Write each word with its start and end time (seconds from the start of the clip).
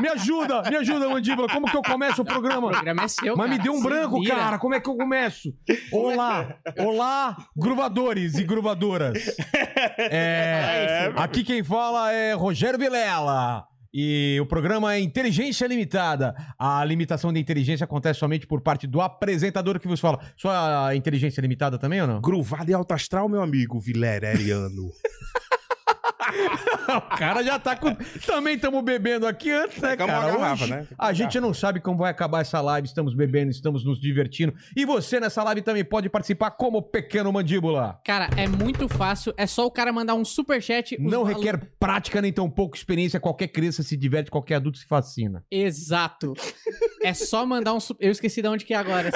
Me 0.00 0.08
ajuda, 0.08 0.62
me 0.70 0.76
ajuda, 0.76 1.08
mandíbula. 1.08 1.48
Como 1.48 1.70
que 1.70 1.76
eu 1.76 1.82
começo 1.82 2.22
o 2.22 2.24
programa? 2.24 2.68
O 2.68 2.70
programa 2.70 3.02
é 3.04 3.08
seu, 3.08 3.36
Mas 3.36 3.50
me 3.50 3.56
cara. 3.56 3.62
deu 3.64 3.72
um 3.72 3.78
Se 3.78 3.82
branco, 3.84 4.20
vira. 4.20 4.34
cara. 4.36 4.58
Como 4.58 4.74
é 4.74 4.80
que 4.80 4.88
eu 4.88 4.96
começo? 4.96 5.52
Olá, 5.92 6.54
olá, 6.78 7.36
gruvadores 7.56 8.34
e 8.38 8.44
gruvadoras. 8.44 9.36
É, 9.98 11.12
aqui 11.16 11.44
quem 11.44 11.62
fala 11.62 12.12
é 12.12 12.32
Rogério 12.34 12.78
Vilela. 12.78 13.64
E 13.94 14.38
o 14.40 14.46
programa 14.46 14.94
é 14.94 15.00
Inteligência 15.00 15.66
Limitada. 15.66 16.34
A 16.58 16.82
limitação 16.82 17.30
da 17.30 17.38
inteligência 17.38 17.84
acontece 17.84 18.20
somente 18.20 18.46
por 18.46 18.62
parte 18.62 18.86
do 18.86 19.02
apresentador 19.02 19.78
que 19.78 19.86
vos 19.86 20.00
fala. 20.00 20.18
Sua 20.34 20.94
inteligência 20.96 21.40
é 21.40 21.42
limitada 21.42 21.78
também 21.78 22.00
ou 22.00 22.06
não? 22.06 22.18
Gruvado 22.22 22.70
e 22.70 22.74
alto 22.74 22.94
astral, 22.94 23.28
meu 23.28 23.42
amigo 23.42 23.78
Vilereriano. 23.78 24.90
O 26.92 27.16
cara 27.16 27.42
já 27.42 27.58
tá 27.58 27.76
com. 27.76 27.94
Também 28.26 28.54
estamos 28.56 28.82
bebendo 28.82 29.26
aqui 29.26 29.50
antes, 29.50 29.80
né, 29.80 29.92
Ficamos 29.92 30.14
uma 30.14 30.20
cara? 30.22 30.32
garrafa, 30.36 30.64
Hoje, 30.64 30.72
né? 30.72 30.86
A 30.98 31.12
gente 31.12 31.40
não 31.40 31.54
sabe 31.54 31.80
como 31.80 31.98
vai 31.98 32.10
acabar 32.10 32.40
essa 32.40 32.60
live. 32.60 32.86
Estamos 32.86 33.14
bebendo, 33.14 33.50
estamos 33.50 33.84
nos 33.84 34.00
divertindo. 34.00 34.52
E 34.76 34.84
você 34.84 35.18
nessa 35.20 35.42
live 35.44 35.62
também 35.62 35.84
pode 35.84 36.08
participar 36.08 36.50
como 36.52 36.82
pequeno 36.82 37.32
mandíbula. 37.32 38.00
Cara, 38.04 38.28
é 38.36 38.46
muito 38.48 38.88
fácil. 38.88 39.32
É 39.36 39.46
só 39.46 39.66
o 39.66 39.70
cara 39.70 39.92
mandar 39.92 40.14
um 40.14 40.24
superchat. 40.24 40.94
os 40.96 41.00
Não 41.10 41.24
valo- 41.24 41.36
requer 41.38 41.60
prática 41.78 42.20
nem 42.20 42.32
tão 42.32 42.50
pouco 42.50 42.76
experiência. 42.76 43.20
Qualquer 43.20 43.48
criança 43.48 43.82
se 43.82 43.96
diverte, 43.96 44.30
qualquer 44.30 44.56
adulto 44.56 44.78
se 44.78 44.86
fascina. 44.86 45.44
Exato. 45.50 46.34
É 47.02 47.14
só 47.14 47.44
mandar 47.46 47.74
um. 47.74 47.78
Eu 47.98 48.10
esqueci 48.12 48.42
de 48.42 48.48
onde 48.48 48.64
que 48.64 48.74
é 48.74 48.76
agora. 48.76 49.10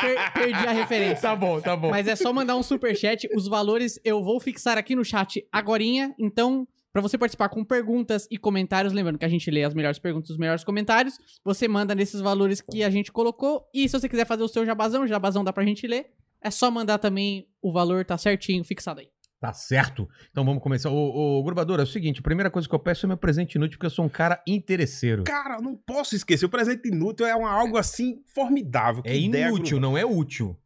Per- 0.00 0.32
perdi 0.34 0.66
a 0.66 0.72
referência. 0.72 1.22
Tá 1.28 1.36
bom, 1.36 1.60
tá 1.60 1.76
bom. 1.76 1.90
Mas 1.90 2.06
é 2.08 2.16
só 2.16 2.32
mandar 2.32 2.56
um 2.56 2.62
superchat. 2.62 3.28
Os 3.34 3.46
valores 3.48 3.98
eu 4.04 4.22
vou 4.22 4.40
fixar 4.40 4.76
aqui 4.78 4.94
no 4.94 5.04
chat 5.04 5.46
agorinha. 5.52 5.97
Então, 6.18 6.66
pra 6.92 7.02
você 7.02 7.16
participar 7.16 7.48
com 7.48 7.64
perguntas 7.64 8.26
e 8.30 8.38
comentários, 8.38 8.92
lembrando 8.92 9.18
que 9.18 9.24
a 9.24 9.28
gente 9.28 9.50
lê 9.50 9.64
as 9.64 9.74
melhores 9.74 9.98
perguntas 9.98 10.30
e 10.30 10.32
os 10.32 10.38
melhores 10.38 10.64
comentários, 10.64 11.18
você 11.44 11.68
manda 11.68 11.94
nesses 11.94 12.20
valores 12.20 12.60
que 12.60 12.82
a 12.82 12.90
gente 12.90 13.12
colocou. 13.12 13.68
E 13.72 13.88
se 13.88 13.98
você 13.98 14.08
quiser 14.08 14.26
fazer 14.26 14.42
o 14.42 14.48
seu 14.48 14.64
jabazão, 14.64 15.06
jabazão 15.06 15.44
dá 15.44 15.52
pra 15.52 15.64
gente 15.64 15.86
ler. 15.86 16.10
É 16.40 16.50
só 16.50 16.70
mandar 16.70 16.98
também 16.98 17.48
o 17.60 17.72
valor, 17.72 18.04
tá 18.04 18.16
certinho, 18.16 18.62
fixado 18.64 19.00
aí. 19.00 19.08
Tá 19.40 19.52
certo. 19.52 20.08
Então 20.30 20.44
vamos 20.44 20.62
começar. 20.62 20.90
Ô, 20.90 21.38
ô 21.38 21.42
Grubador, 21.44 21.78
é 21.78 21.84
o 21.84 21.86
seguinte: 21.86 22.18
a 22.18 22.22
primeira 22.22 22.50
coisa 22.50 22.68
que 22.68 22.74
eu 22.74 22.78
peço 22.78 23.06
é 23.06 23.08
meu 23.08 23.16
presente 23.16 23.54
inútil, 23.54 23.78
porque 23.78 23.86
eu 23.86 23.90
sou 23.90 24.04
um 24.04 24.08
cara 24.08 24.42
interesseiro. 24.46 25.22
Cara, 25.22 25.60
não 25.60 25.76
posso 25.76 26.16
esquecer. 26.16 26.44
O 26.44 26.48
presente 26.48 26.88
inútil 26.88 27.24
é 27.24 27.34
uma, 27.36 27.50
algo 27.50 27.76
assim 27.76 28.20
formidável. 28.34 29.02
que 29.02 29.08
É 29.08 29.16
ideia 29.16 29.48
inútil, 29.48 29.78
não 29.78 29.96
é 29.96 30.04
útil. 30.04 30.56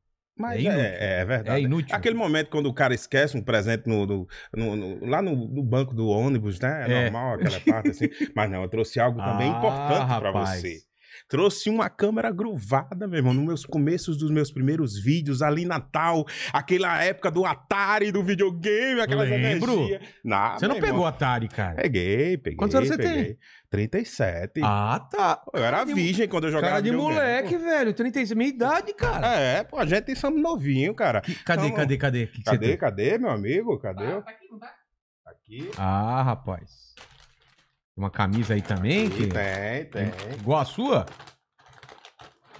Mas 0.43 0.65
é 0.65 0.69
é, 0.69 0.73
inútil. 0.73 0.81
é, 0.83 1.21
é 1.21 1.25
verdade. 1.25 1.61
É 1.61 1.63
inútil. 1.65 1.97
Aquele 1.97 2.15
momento 2.17 2.49
quando 2.51 2.67
o 2.67 2.75
cara 2.75 2.95
esquece 2.95 3.37
um 3.37 3.43
presente 3.43 3.87
no, 3.87 4.05
no- 4.07 4.27
no- 4.57 4.77
no- 4.77 5.07
lá 5.07 5.23
no, 5.23 5.35
banco 5.63 5.95
do 5.95 6.09
ônibus, 6.09 6.59
né? 6.61 6.85
É, 6.89 6.93
É. 6.93 7.03
normal 7.05 7.35
aquela 7.35 7.61
parte 7.61 7.91
assim. 7.91 8.09
Mas 8.37 8.51
não, 8.51 8.63
eu 8.63 8.69
trouxe 8.69 8.99
algo 9.01 9.19
também 9.23 9.51
Ah, 9.53 9.59
importante 9.59 10.07
pra 10.21 10.31
rapaz. 10.31 10.61
você. 10.61 10.79
Trouxe 11.29 11.71
uma 11.71 11.89
câmera 11.89 12.31
gruvada, 12.31 13.07
meu 13.07 13.17
irmão, 13.19 13.33
nos 13.33 13.45
meus 13.45 13.65
começos 13.65 14.19
dos 14.19 14.31
meus 14.31 14.51
primeiros 14.51 14.99
vídeos, 14.99 15.41
ali 15.41 15.65
Natal, 15.65 16.27
aquela 16.53 17.03
época 17.03 17.31
do 17.31 17.47
Atari, 17.47 18.11
do 18.11 18.23
videogame, 18.23 19.01
aquelas 19.01 19.29
Lembro. 19.31 19.73
energias. 19.73 20.03
Nah, 20.25 20.59
Você 20.59 20.67
não 20.67 20.77
irmão, 20.77 20.91
pegou 20.91 21.07
Atari, 21.07 21.49
cara? 21.49 21.77
Peguei, 21.77 22.37
peguei. 22.37 22.57
Quantos 22.57 22.75
anos 22.75 22.89
você 22.89 22.99
tem? 22.99 23.37
Peguei. 23.73 23.89
37. 23.89 24.61
Ah, 24.63 25.09
tá. 25.11 25.43
eu 25.53 25.65
era 25.65 25.83
de- 25.85 25.95
virgem 25.95 26.29
quando 26.29 26.45
eu 26.45 26.51
jogava 26.53 26.73
Cara 26.75 26.83
de 26.83 26.93
moleque, 26.93 27.57
velho. 27.57 27.93
36, 27.95 28.33
minha 28.33 28.51
idade, 28.51 28.93
cara. 28.95 29.27
É, 29.35 29.65
pô, 29.65 29.79
a 29.79 29.87
gente 29.87 30.15
somos 30.15 30.41
novinho, 30.41 30.95
cara. 30.95 31.21
Que- 31.23 31.35
cadê, 31.45 31.67
Então, 31.67 31.77
cadê, 31.77 31.97
cadê? 31.97 32.27
Que 32.27 32.43
Cadê, 32.45 32.69
tem? 32.69 32.77
cadê, 32.77 33.19
meu 33.19 33.31
amigo? 33.31 33.79
Cadê? 33.79 34.05
aqui, 34.05 34.49
não 34.51 34.59
tá? 34.59 34.73
Aqui. 35.27 35.71
Ah, 35.79 36.23
rapaz. 36.23 36.95
Tem 37.95 38.03
uma 38.05 38.11
camisa 38.11 38.55
aí 38.55 38.63
também? 38.63 39.09
Que... 39.11 39.27
Tem, 39.27 39.85
tem. 39.87 40.13
Igual 40.39 40.61
a 40.61 40.65
sua? 40.65 41.07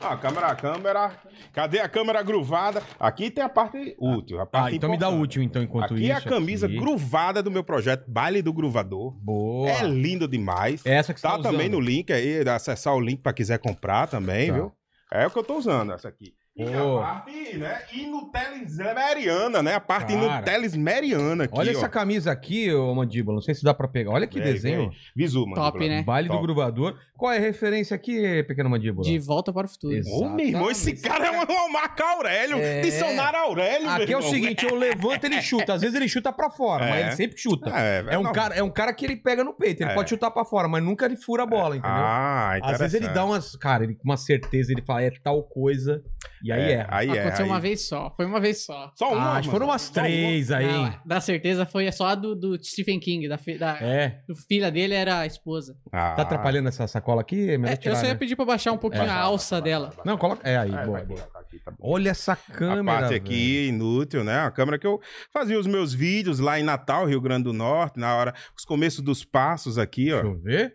Ah, 0.05 0.17
câmera, 0.17 0.55
câmera. 0.57 1.13
Cadê 1.53 1.79
a 1.79 1.89
câmera 1.89 2.23
gruvada? 2.23 2.83
Aqui 2.99 3.31
tem 3.31 3.43
a 3.45 3.49
parte 3.49 3.95
útil. 3.99 4.41
A 4.41 4.47
parte 4.47 4.73
Ah, 4.73 4.77
então 4.77 4.91
me 4.91 4.99
dá 4.99 5.07
importante. 5.07 5.23
útil, 5.25 5.43
então, 5.43 5.63
enquanto 5.63 5.95
aqui 5.95 6.03
isso. 6.05 6.13
é 6.13 6.15
a 6.15 6.21
camisa 6.21 6.67
aqui. 6.67 6.77
gruvada 6.77 7.43
do 7.43 7.51
meu 7.51 7.63
projeto 7.63 8.05
Baile 8.11 8.43
do 8.43 8.53
Gruvador. 8.53 9.13
Boa. 9.23 9.71
É 9.71 9.83
lindo 9.85 10.27
demais. 10.27 10.85
Essa 10.85 11.15
que 11.15 11.21
você 11.21 11.27
Tá 11.27 11.37
tá 11.37 11.43
também 11.43 11.69
no 11.69 11.79
link 11.81 12.13
aí, 12.13 12.41
acessar 12.49 12.95
o 12.95 13.01
link 13.01 13.21
pra 13.21 13.33
quiser 13.33 13.59
comprar 13.59 14.09
também, 14.09 14.49
Tá. 14.49 14.55
viu? 14.55 14.73
É 15.13 15.27
o 15.27 15.31
que 15.31 15.39
eu 15.39 15.45
tô 15.45 15.57
usando, 15.57 15.93
essa 15.93 16.09
aqui. 16.09 16.35
E 16.55 16.67
Pô. 16.67 16.99
a 16.99 17.03
parte, 17.03 17.57
né, 17.57 17.79
inutelismeriana, 17.95 19.63
né? 19.63 19.75
A 19.75 19.81
parte 19.81 20.13
Cara. 20.13 20.27
inutelismeriana 20.37 21.45
aqui, 21.45 21.55
Olha 21.59 21.73
ó. 21.73 21.75
essa 21.77 21.89
camisa 21.89 22.31
aqui, 22.31 22.71
ô 22.73 22.95
Mandíbula. 22.95 23.37
Não 23.37 23.43
sei 23.43 23.55
se 23.55 23.65
dá 23.65 23.73
pra 23.73 23.89
pegar. 23.89 24.11
Olha 24.11 24.27
que 24.27 24.39
desenho. 24.39 24.91
vem. 24.91 24.99
Visu, 25.17 25.47
mano. 25.47 25.55
Top, 25.55 25.79
né? 25.89 26.03
Baile 26.03 26.29
do 26.29 26.33
Top. 26.35 26.45
Gruvador. 26.47 26.99
Qual 27.17 27.33
é 27.33 27.39
a 27.39 27.41
referência 27.41 27.95
aqui, 27.95 28.43
pequeno 28.43 28.69
Mandíbula? 28.69 29.03
De 29.09 29.19
volta 29.19 29.51
para 29.53 29.67
o 29.67 29.71
futuro. 29.71 29.95
Ô, 30.11 30.29
meu 30.29 30.47
irmão, 30.47 30.71
esse 30.71 31.01
cara 31.01 31.27
é 31.27 31.31
um, 31.31 31.43
um 31.69 31.73
Marco 31.73 32.03
Aurélio. 32.03 32.59
É. 32.59 32.81
Dicionário 32.83 33.39
Aurélio, 33.39 33.87
meu 33.91 34.03
Aqui 34.03 34.13
é 34.13 34.19
o 34.19 34.23
seguinte, 34.23 34.67
eu 34.67 34.75
levanto, 34.75 35.25
ele 35.25 35.41
chuta. 35.41 35.73
Às 35.75 35.81
vezes 35.81 35.97
ele 35.97 36.09
chuta 36.09 36.33
pra 36.33 36.51
fora, 36.51 36.85
É. 36.85 36.91
mas 36.91 37.01
ele 37.07 37.13
sempre 37.17 37.39
chuta. 37.39 37.71
É, 37.75 38.05
É 38.11 38.19
um, 38.19 38.25
não. 38.25 38.33
cara, 38.33 38.55
é 38.55 38.63
um 38.63 38.71
cara 38.71 38.93
que 38.93 39.07
ele 39.07 39.17
pega 39.17 39.43
no 39.43 39.55
peito. 39.55 39.83
Ele 39.83 39.93
É. 39.93 39.95
pode 39.95 40.11
chutar 40.11 40.31
pra 40.31 40.45
fora, 40.45 40.69
mas 40.69 40.83
nunca 40.83 41.07
ele 41.07 41.17
fura 41.17 41.45
a 41.45 41.47
bola, 41.47 41.77
entendeu? 41.77 41.97
Ah, 41.97 42.59
Às 42.63 42.79
vezes 42.79 42.95
ele 42.95 43.09
dá 43.09 43.25
umas. 43.25 43.57
Cara, 43.57 43.85
ele, 43.85 43.95
com 43.95 44.05
uma 44.05 44.17
certeza, 44.19 44.71
ele 44.71 44.83
fala, 44.83 45.03
é 45.03 45.11
tal 45.23 45.43
coisa. 45.45 46.03
E 46.45 46.51
aí 46.53 46.61
é, 46.61 46.73
é. 46.73 46.87
Aí 46.89 47.09
é. 47.09 47.21
Aconteceu 47.21 47.45
aí- 47.45 47.51
uma 47.51 47.61
vez 47.61 47.87
só. 47.89 48.13
Foi 48.17 48.27
uma 48.27 48.41
vez 48.41 48.65
só. 48.65 48.91
Só 48.97 49.13
uma. 49.13 49.21
Ah, 49.21 49.33
acho 49.39 49.49
que 49.49 49.53
foram 49.53 49.67
umas 49.67 49.83
Só 49.83 49.93
uma. 50.01 50.03
três 50.09 50.51
aí. 50.51 50.67
Não, 50.67 50.87
hein? 50.87 50.95
da 51.05 51.21
certeza 51.21 51.65
foi 51.67 51.91
só 51.93 52.07
a 52.07 52.15
do, 52.15 52.35
do 52.35 52.63
Stephen 52.65 52.99
King. 52.99 53.29
Da, 53.29 53.39
da, 53.59 53.79
É. 53.81 54.21
do 54.29 54.35
filha 54.35 54.71
dele 54.71 54.95
era 54.95 55.21
a 55.21 55.27
esposa. 55.27 55.77
Ah. 55.93 56.15
Tá 56.15 56.23
atrapalhando 56.23 56.69
essa 56.69 56.87
sacola 56.87 57.21
aqui? 57.21 57.51
É 57.51 57.59
melhor 57.59 57.73
É, 57.73 57.75
eu 57.75 57.79
tirar, 57.79 57.97
só 57.97 58.07
ia 58.07 58.13
né? 58.13 58.19
pedir 58.19 58.37
pra 58.37 58.45
baixar 58.45 58.73
um 58.73 58.79
pouquinho 58.79 59.05
É. 59.05 59.09
a 59.09 59.21
alça 59.21 59.61
dela. 59.61 59.91
Não, 60.05 60.19
coloca. 60.19 60.49
É 60.49 60.57
aí, 60.57 60.73
É, 60.75 60.85
boa, 60.85 61.01
boa. 61.05 61.21
aqui, 61.35 61.59
tá 61.59 61.71
tá 61.71 61.71
bom. 61.71 61.77
Olha 61.81 62.11
essa 62.11 62.35
câmera. 62.35 62.81
a 62.81 62.85
parte 62.85 63.09
velho. 63.11 63.17
aqui, 63.23 63.67
inútil, 63.69 64.25
né? 64.25 64.41
A 64.41 64.51
câmera 64.51 64.79
que 64.79 64.87
eu 64.87 65.01
fazia 65.33 65.59
os 65.59 65.67
meus 65.67 65.93
vídeos 65.95 66.39
lá 66.39 66.59
em 66.59 66.63
Natal, 66.63 67.07
Rio 67.07 67.21
Grande 67.21 67.45
do 67.45 67.53
Norte, 67.53 67.99
na 68.01 68.15
hora, 68.17 68.35
os 68.57 68.65
começos 68.65 69.01
dos 69.03 69.25
passos 69.25 69.79
aqui, 69.79 70.07
Deixa 70.07 70.19
ó. 70.27 70.31
eu 70.31 70.39
ver. 70.39 70.75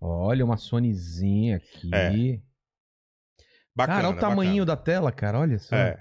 Olha, 0.00 0.44
uma 0.44 0.56
Sonyzinha 0.56 1.56
aqui. 1.56 1.90
É. 1.94 2.38
Bacana, 3.74 3.96
cara, 3.96 4.08
olha 4.08 4.16
o 4.16 4.20
tamanho 4.20 4.64
da 4.64 4.76
tela, 4.76 5.10
cara. 5.12 5.38
Olha 5.40 5.58
só. 5.58 5.74
É. 5.74 5.98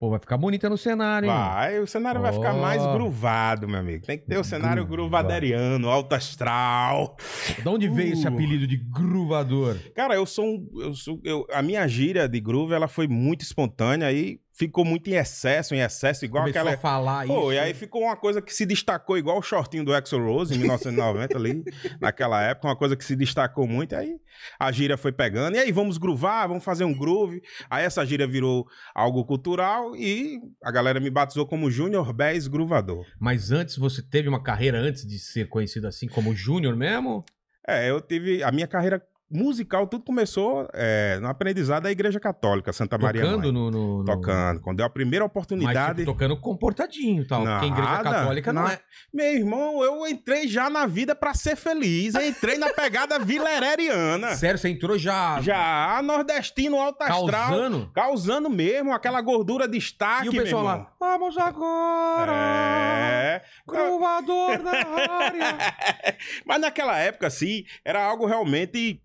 Pô, 0.00 0.10
vai 0.10 0.18
ficar 0.18 0.36
bonita 0.36 0.68
no 0.68 0.76
cenário, 0.76 1.26
hein? 1.30 1.34
Vai, 1.34 1.78
o 1.78 1.86
cenário 1.86 2.20
vai 2.20 2.32
ficar 2.32 2.52
mais 2.52 2.84
gruvado, 2.86 3.66
meu 3.68 3.78
amigo. 3.78 4.04
Tem 4.04 4.18
que 4.18 4.26
ter 4.26 4.36
o 4.38 4.44
cenário 4.44 4.84
gruvaderiano, 4.84 5.88
alto 5.88 6.14
astral. 6.14 7.16
De 7.62 7.66
onde 7.68 7.88
veio 7.88 8.12
esse 8.12 8.26
Uh. 8.26 8.28
apelido 8.32 8.66
de 8.66 8.76
gruvador? 8.76 9.76
Cara, 9.94 10.14
eu 10.14 10.26
sou 10.26 10.44
um. 10.44 10.68
Eu 10.80 10.94
sou, 10.94 11.20
eu- 11.24 11.46
a 11.52 11.62
minha 11.62 11.86
gíria 11.88 12.28
de 12.28 12.40
groove 12.40 12.74
ela 12.74 12.88
foi 12.88 13.06
muito 13.08 13.42
espontânea 13.42 14.12
e 14.12 14.40
ficou 14.54 14.84
muito 14.84 15.10
em 15.10 15.14
excesso, 15.14 15.74
em 15.74 15.80
excesso, 15.80 16.24
igual 16.24 16.44
Começou 16.44 16.60
aquela. 16.62 16.76
a 16.76 16.78
falar 16.78 17.26
Pô, 17.26 17.50
isso. 17.50 17.52
e 17.54 17.58
aí 17.58 17.74
ficou 17.74 18.02
uma 18.02 18.16
coisa 18.16 18.40
que 18.40 18.54
se 18.54 18.64
destacou, 18.64 19.18
igual 19.18 19.38
o 19.38 19.42
shortinho 19.42 19.84
do 19.84 19.94
Exo 19.94 20.18
Rose 20.18 20.54
em 20.54 20.58
1990 20.58 21.36
ali, 21.36 21.64
naquela 22.00 22.40
época, 22.42 22.68
uma 22.68 22.76
coisa 22.76 22.96
que 22.96 23.04
se 23.04 23.16
destacou 23.16 23.66
muito. 23.66 23.94
Aí 23.96 24.16
a 24.58 24.70
gíria 24.70 24.96
foi 24.96 25.12
pegando, 25.12 25.56
e 25.56 25.58
aí 25.58 25.72
vamos 25.72 25.98
groovar, 25.98 26.46
vamos 26.48 26.62
fazer 26.64 26.84
um 26.84 26.96
groove. 26.96 27.42
Aí 27.68 27.84
essa 27.84 28.04
gíria 28.06 28.26
virou 28.26 28.66
algo 28.94 29.24
cultural 29.24 29.96
e 29.96 30.40
a 30.62 30.70
galera 30.70 31.00
me 31.00 31.10
batizou 31.10 31.46
como 31.46 31.70
Júnior 31.70 32.12
Bez 32.12 32.46
Gruvador. 32.46 33.04
Mas 33.18 33.50
antes, 33.50 33.76
você 33.76 34.00
teve 34.02 34.28
uma 34.28 34.42
carreira 34.42 34.78
antes 34.78 35.06
de 35.06 35.18
ser 35.18 35.48
conhecido 35.48 35.88
assim 35.88 36.06
como 36.06 36.34
Júnior 36.34 36.76
mesmo? 36.76 37.24
É, 37.66 37.90
eu 37.90 38.00
tive. 38.00 38.42
A 38.42 38.52
minha 38.52 38.66
carreira 38.66 39.02
musical, 39.30 39.86
tudo 39.86 40.04
começou 40.04 40.68
é, 40.72 41.18
no 41.20 41.28
aprendizado 41.28 41.84
da 41.84 41.90
Igreja 41.90 42.20
Católica, 42.20 42.72
Santa 42.72 42.96
Maria. 42.98 43.22
Tocando 43.22 43.52
no, 43.52 43.70
no, 43.70 44.04
Tocando. 44.04 44.60
Quando 44.60 44.76
deu 44.76 44.86
a 44.86 44.90
primeira 44.90 45.24
Mas 45.24 45.30
oportunidade. 45.30 46.00
tipo, 46.00 46.12
tocando 46.12 46.36
comportadinho 46.40 47.26
tal. 47.26 47.42
Porque 47.42 47.64
a 47.64 47.68
igreja 47.68 47.90
Nada, 47.90 48.10
católica 48.10 48.52
não, 48.52 48.62
não. 48.62 48.68
é. 48.68 48.80
Meu 49.12 49.34
irmão, 49.34 49.82
eu 49.82 50.06
entrei 50.06 50.46
já 50.46 50.70
na 50.70 50.86
vida 50.86 51.14
pra 51.14 51.34
ser 51.34 51.56
feliz. 51.56 52.14
Eu 52.14 52.26
entrei 52.26 52.58
na 52.58 52.70
pegada 52.70 53.18
vilereriana. 53.18 54.34
Sério, 54.36 54.58
você 54.58 54.68
entrou 54.68 54.98
já, 54.98 55.40
Já, 55.40 56.00
nordestino 56.02 56.80
alto 56.80 57.02
astral. 57.02 57.28
causando? 57.28 57.90
Causando 57.92 58.50
mesmo 58.50 58.92
aquela 58.92 59.20
gordura 59.20 59.66
de 59.66 59.78
destaque, 59.78 60.26
E 60.26 60.28
o 60.28 60.32
pessoal 60.32 60.62
lá, 60.62 60.92
vamos 61.00 61.36
agora! 61.36 62.32
É. 62.32 63.42
Gruvador 63.66 64.62
na 64.62 64.70
área! 64.70 65.56
Mas 66.46 66.60
naquela 66.60 66.96
época, 66.98 67.26
assim, 67.26 67.64
era 67.84 68.04
algo 68.04 68.26
realmente 68.26 69.02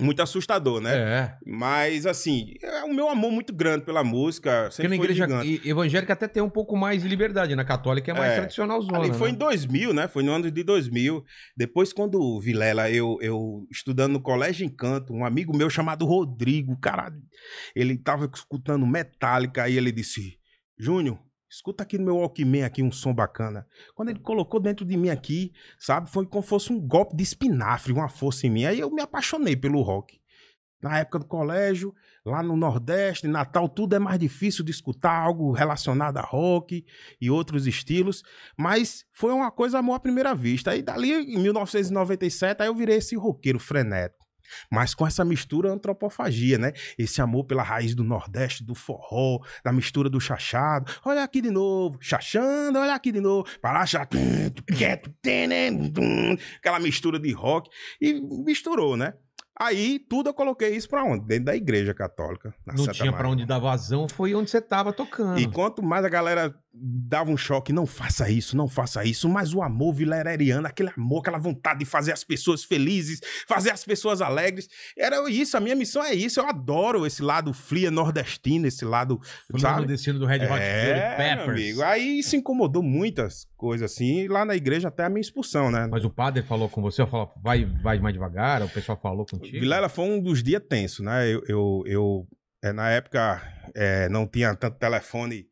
muito 0.00 0.22
assustador, 0.22 0.80
né? 0.80 0.96
É. 0.96 1.36
Mas, 1.46 2.06
assim, 2.06 2.54
é 2.62 2.82
o 2.84 2.94
meu 2.94 3.08
amor 3.10 3.30
muito 3.30 3.52
grande 3.54 3.84
pela 3.84 4.02
música. 4.02 4.62
Porque 4.62 4.76
Sempre 4.76 4.88
na 4.90 4.96
foi 4.96 5.04
igreja 5.04 5.26
gigante. 5.26 5.68
evangélica 5.68 6.12
até 6.14 6.26
tem 6.26 6.42
um 6.42 6.48
pouco 6.48 6.76
mais 6.76 7.02
de 7.02 7.08
liberdade. 7.08 7.54
Na 7.54 7.64
católica 7.64 8.10
é 8.10 8.14
mais 8.14 8.32
É. 8.32 8.36
tradicional 8.36 8.80
zona. 8.80 8.98
Ali 9.00 9.12
foi 9.12 9.28
né? 9.28 9.34
em 9.34 9.38
2000, 9.38 9.92
né? 9.92 10.08
Foi 10.08 10.22
no 10.22 10.32
ano 10.32 10.50
de 10.50 10.62
2000. 10.64 11.22
Depois, 11.56 11.92
quando 11.92 12.18
o 12.20 12.40
Vilela, 12.40 12.90
eu, 12.90 13.18
eu 13.20 13.66
estudando 13.70 14.12
no 14.14 14.22
Colégio 14.22 14.64
Encanto, 14.64 15.12
um 15.12 15.24
amigo 15.26 15.56
meu 15.56 15.68
chamado 15.68 16.06
Rodrigo, 16.06 16.76
cara, 16.80 17.12
ele 17.76 17.96
tava 17.98 18.30
escutando 18.32 18.86
Metallica, 18.86 19.64
aí 19.64 19.76
ele 19.76 19.92
disse: 19.92 20.38
Júnior, 20.78 21.18
escuta 21.52 21.82
aqui 21.82 21.98
no 21.98 22.04
meu 22.04 22.16
Walkman 22.16 22.64
aqui 22.64 22.82
um 22.82 22.90
som 22.90 23.12
bacana. 23.14 23.66
Quando 23.94 24.08
ele 24.08 24.20
colocou 24.20 24.58
dentro 24.58 24.86
de 24.86 24.96
mim 24.96 25.10
aqui, 25.10 25.52
sabe, 25.78 26.08
foi 26.08 26.24
como 26.24 26.42
fosse 26.42 26.72
um 26.72 26.80
golpe 26.80 27.14
de 27.14 27.22
espinafre, 27.22 27.92
uma 27.92 28.08
força 28.08 28.46
em 28.46 28.50
mim. 28.50 28.64
Aí 28.64 28.80
eu 28.80 28.90
me 28.90 29.02
apaixonei 29.02 29.54
pelo 29.54 29.82
rock. 29.82 30.18
Na 30.82 30.98
época 30.98 31.20
do 31.20 31.26
colégio, 31.26 31.94
lá 32.24 32.42
no 32.42 32.56
Nordeste, 32.56 33.28
Natal, 33.28 33.68
tudo 33.68 33.94
é 33.94 33.98
mais 33.98 34.18
difícil 34.18 34.64
de 34.64 34.70
escutar 34.70 35.12
algo 35.12 35.52
relacionado 35.52 36.16
a 36.16 36.22
rock 36.22 36.84
e 37.20 37.30
outros 37.30 37.66
estilos. 37.66 38.22
Mas 38.56 39.04
foi 39.12 39.32
uma 39.32 39.50
coisa 39.50 39.78
amor 39.78 39.94
à 39.94 40.00
primeira 40.00 40.34
vista. 40.34 40.70
Aí 40.70 40.82
dali, 40.82 41.12
em 41.12 41.38
1997, 41.38 42.62
aí 42.62 42.68
eu 42.68 42.74
virei 42.74 42.96
esse 42.96 43.14
roqueiro 43.14 43.60
frenético. 43.60 44.21
Mas 44.70 44.94
com 44.94 45.06
essa 45.06 45.24
mistura 45.24 45.70
antropofagia, 45.72 46.58
né? 46.58 46.72
Esse 46.98 47.20
amor 47.20 47.44
pela 47.44 47.62
raiz 47.62 47.94
do 47.94 48.04
Nordeste, 48.04 48.64
do 48.64 48.74
forró, 48.74 49.40
da 49.64 49.72
mistura 49.72 50.08
do 50.10 50.20
chachado. 50.20 50.92
Olha 51.04 51.22
aqui 51.22 51.40
de 51.40 51.50
novo, 51.50 51.98
chachando, 52.00 52.78
olha 52.78 52.94
aqui 52.94 53.12
de 53.12 53.20
novo. 53.20 53.46
Paracha, 53.60 54.06
aquela 56.58 56.78
mistura 56.80 57.18
de 57.18 57.32
rock. 57.32 57.70
E 58.00 58.14
misturou, 58.44 58.96
né? 58.96 59.14
Aí 59.58 59.98
tudo 59.98 60.30
eu 60.30 60.34
coloquei 60.34 60.74
isso 60.74 60.88
pra 60.88 61.04
onde? 61.04 61.26
Dentro 61.26 61.44
da 61.44 61.54
igreja 61.54 61.92
católica. 61.92 62.54
na 62.66 62.72
Não 62.72 62.84
Santa 62.84 62.94
tinha 62.94 63.12
pra 63.12 63.18
Maria. 63.20 63.32
onde 63.34 63.46
dar 63.46 63.58
vazão, 63.58 64.08
foi 64.08 64.34
onde 64.34 64.50
você 64.50 64.60
tava 64.62 64.92
tocando. 64.92 65.38
E 65.38 65.46
quanto 65.46 65.82
mais 65.82 66.04
a 66.04 66.08
galera 66.08 66.54
dava 66.74 67.30
um 67.30 67.36
choque, 67.36 67.72
não 67.72 67.84
faça 67.86 68.30
isso, 68.30 68.56
não 68.56 68.66
faça 68.66 69.04
isso, 69.04 69.28
mas 69.28 69.52
o 69.52 69.60
amor 69.62 69.92
vilereriano, 69.92 70.66
aquele 70.66 70.90
amor, 70.96 71.20
aquela 71.20 71.38
vontade 71.38 71.80
de 71.80 71.84
fazer 71.84 72.12
as 72.12 72.24
pessoas 72.24 72.64
felizes, 72.64 73.20
fazer 73.46 73.70
as 73.70 73.84
pessoas 73.84 74.22
alegres, 74.22 74.68
era 74.96 75.28
isso, 75.30 75.56
a 75.56 75.60
minha 75.60 75.76
missão 75.76 76.02
é 76.02 76.14
isso, 76.14 76.40
eu 76.40 76.48
adoro 76.48 77.06
esse 77.06 77.22
lado 77.22 77.52
fria 77.52 77.90
nordestino, 77.90 78.66
esse 78.66 78.84
lado, 78.84 79.20
Foi 79.50 79.54
no 79.54 79.60
sabe? 79.60 79.86
destino 79.86 80.18
do 80.18 80.24
Red 80.26 80.44
Hot 80.46 80.60
É, 80.62 81.14
Peppers. 81.16 81.48
amigo, 81.60 81.82
aí 81.82 82.18
isso 82.20 82.36
incomodou 82.36 82.82
muitas 82.82 83.46
coisas 83.56 83.92
assim, 83.92 84.26
lá 84.28 84.44
na 84.44 84.56
igreja 84.56 84.88
até 84.88 85.04
a 85.04 85.08
minha 85.10 85.20
expulsão, 85.20 85.70
né? 85.70 85.86
Mas 85.90 86.04
o 86.04 86.10
padre 86.10 86.42
falou 86.42 86.68
com 86.70 86.80
você, 86.80 87.06
falou, 87.06 87.30
vai, 87.42 87.64
vai 87.82 87.98
mais 87.98 88.14
devagar, 88.14 88.62
o 88.62 88.68
pessoal 88.68 88.98
falou 88.98 89.26
contigo. 89.26 89.60
Vilela 89.60 89.88
foi 89.90 90.04
um 90.06 90.20
dos 90.20 90.42
dias 90.42 90.62
tensos, 90.68 91.04
né? 91.04 91.28
Eu, 91.30 91.42
eu, 91.46 91.82
eu, 91.86 92.26
é, 92.64 92.72
na 92.72 92.88
época, 92.90 93.42
é, 93.74 94.08
não 94.08 94.26
tinha 94.26 94.54
tanto 94.54 94.78
telefone, 94.78 95.46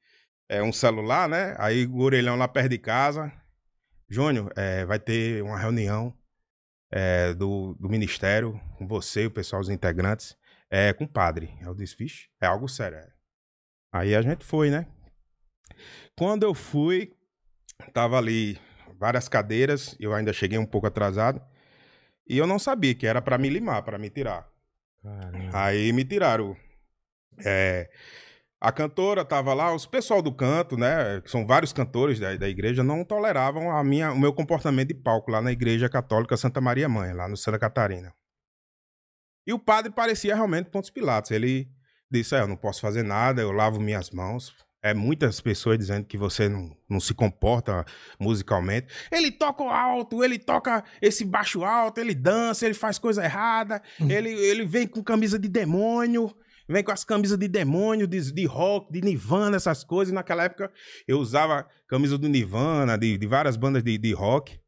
é, 0.51 0.61
um 0.61 0.73
celular, 0.73 1.29
né? 1.29 1.55
Aí 1.59 1.87
o 1.87 2.01
orelhão 2.01 2.35
lá 2.35 2.49
perto 2.49 2.71
de 2.71 2.79
casa. 2.79 3.33
Júnior, 4.09 4.53
é, 4.57 4.85
vai 4.85 4.99
ter 4.99 5.41
uma 5.45 5.57
reunião 5.57 6.13
é, 6.91 7.33
do, 7.33 7.77
do 7.79 7.89
ministério 7.89 8.61
com 8.77 8.85
você, 8.85 9.27
o 9.27 9.31
pessoal, 9.31 9.63
os 9.63 9.69
integrantes, 9.69 10.37
é, 10.69 10.93
com 10.93 11.05
o 11.05 11.09
padre. 11.09 11.57
Eu 11.63 11.73
disse, 11.73 11.95
vixe, 11.97 12.29
é 12.41 12.47
algo 12.47 12.69
sério. 12.69 12.99
é. 12.99 13.09
Aí 13.93 14.13
a 14.13 14.23
gente 14.23 14.45
foi, 14.45 14.71
né? 14.71 14.87
Quando 16.19 16.43
eu 16.43 16.53
fui, 16.53 17.13
tava 17.93 18.19
ali 18.19 18.59
várias 18.99 19.29
cadeiras, 19.29 19.97
eu 20.01 20.13
ainda 20.13 20.33
cheguei 20.33 20.59
um 20.59 20.67
pouco 20.67 20.89
atrasado. 20.89 21.41
E 22.29 22.37
eu 22.37 22.47
não 22.47 22.59
sabia 22.59 22.95
que 22.95 23.07
era 23.07 23.23
pra 23.23 23.39
me 23.39 23.49
limar, 23.49 23.85
pra 23.85 23.99
me 23.99 24.11
tirar. 24.11 24.49
Caramba. 25.01 25.51
Aí 25.53 25.93
me 25.93 26.05
tiraram. 26.05 26.57
É, 27.45 27.89
a 28.61 28.71
cantora 28.71 29.25
tava 29.25 29.55
lá, 29.55 29.75
os 29.75 29.87
pessoal 29.87 30.21
do 30.21 30.31
canto, 30.31 30.77
né? 30.77 31.21
Que 31.23 31.31
são 31.31 31.47
vários 31.47 31.73
cantores 31.73 32.21
da, 32.21 32.37
da 32.37 32.49
igreja, 32.49 32.85
não 32.85 33.03
toleravam 33.05 33.75
a 33.75 33.83
minha, 33.83 34.13
o 34.13 34.19
meu 34.19 34.35
comportamento 34.35 34.89
de 34.89 34.95
palco 34.95 35.31
lá 35.31 35.41
na 35.41 35.51
igreja 35.51 35.89
católica 35.89 36.37
Santa 36.37 36.61
Maria 36.61 36.89
Mãe, 36.89 37.15
lá 37.15 37.27
no 37.27 37.39
Santa 37.39 37.59
Catarina. 37.59 38.13
E 39.47 39.53
o 39.55 39.59
padre 39.59 39.91
parecia 39.91 40.35
realmente 40.35 40.69
Pontos 40.69 40.91
Pilatos. 40.91 41.31
Ele 41.31 41.71
disse: 42.11 42.35
é, 42.35 42.41
Eu 42.41 42.49
não 42.49 42.57
posso 42.57 42.83
fazer 42.83 43.03
nada, 43.03 43.41
eu 43.41 43.51
lavo 43.51 43.81
minhas 43.81 44.11
mãos. 44.11 44.55
É 44.83 44.95
muitas 44.95 45.41
pessoas 45.41 45.79
dizendo 45.79 46.07
que 46.07 46.17
você 46.17 46.49
não, 46.49 46.75
não 46.89 47.01
se 47.01 47.13
comporta 47.15 47.85
musicalmente. 48.19 48.89
Ele 49.11 49.31
toca 49.31 49.65
alto, 49.65 50.23
ele 50.25 50.39
toca 50.39 50.85
esse 51.03 51.25
baixo 51.25 51.65
alto, 51.65 51.99
ele 51.99 52.15
dança, 52.15 52.65
ele 52.65 52.75
faz 52.75 52.99
coisa 52.99 53.23
errada, 53.23 53.83
ele, 54.01 54.31
ele 54.31 54.65
vem 54.65 54.87
com 54.87 55.03
camisa 55.03 55.39
de 55.39 55.49
demônio, 55.49 56.35
vem 56.73 56.85
com 56.85 56.93
as 56.93 57.05
camisas 57.05 57.39
de 57.39 57.49
demônio, 57.49 58.07
de, 58.07 58.33
de 58.33 58.47
rock, 58.47 58.93
de 58.93 59.01
Nirvana, 59.01 59.57
essas 59.57 59.85
coisas. 59.85 60.13
Naquela 60.13 60.45
época 60.45 60.71
eu 61.07 61.19
usava 61.19 61.67
camisa 61.89 62.17
do 62.17 62.29
Nirvana, 62.29 62.97
de, 62.97 63.19
de 63.19 63.27
várias 63.27 63.57
bandas 63.57 63.83
de, 63.83 63.99
de 63.99 64.13
rock. 64.13 64.59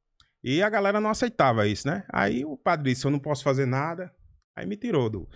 E 0.45 0.61
a 0.63 0.69
galera 0.69 1.01
não 1.01 1.11
aceitava 1.11 1.67
isso, 1.69 1.87
né? 1.87 2.05
Aí 2.13 2.45
o 2.45 2.57
padre 2.57 2.91
disse: 2.91 3.05
Eu 3.05 3.11
não 3.11 3.19
posso 3.21 3.45
fazer 3.45 3.67
nada. 3.67 4.13
Aí 4.57 4.67
me 4.67 4.77
tirou 4.77 5.09
do, 5.09 5.29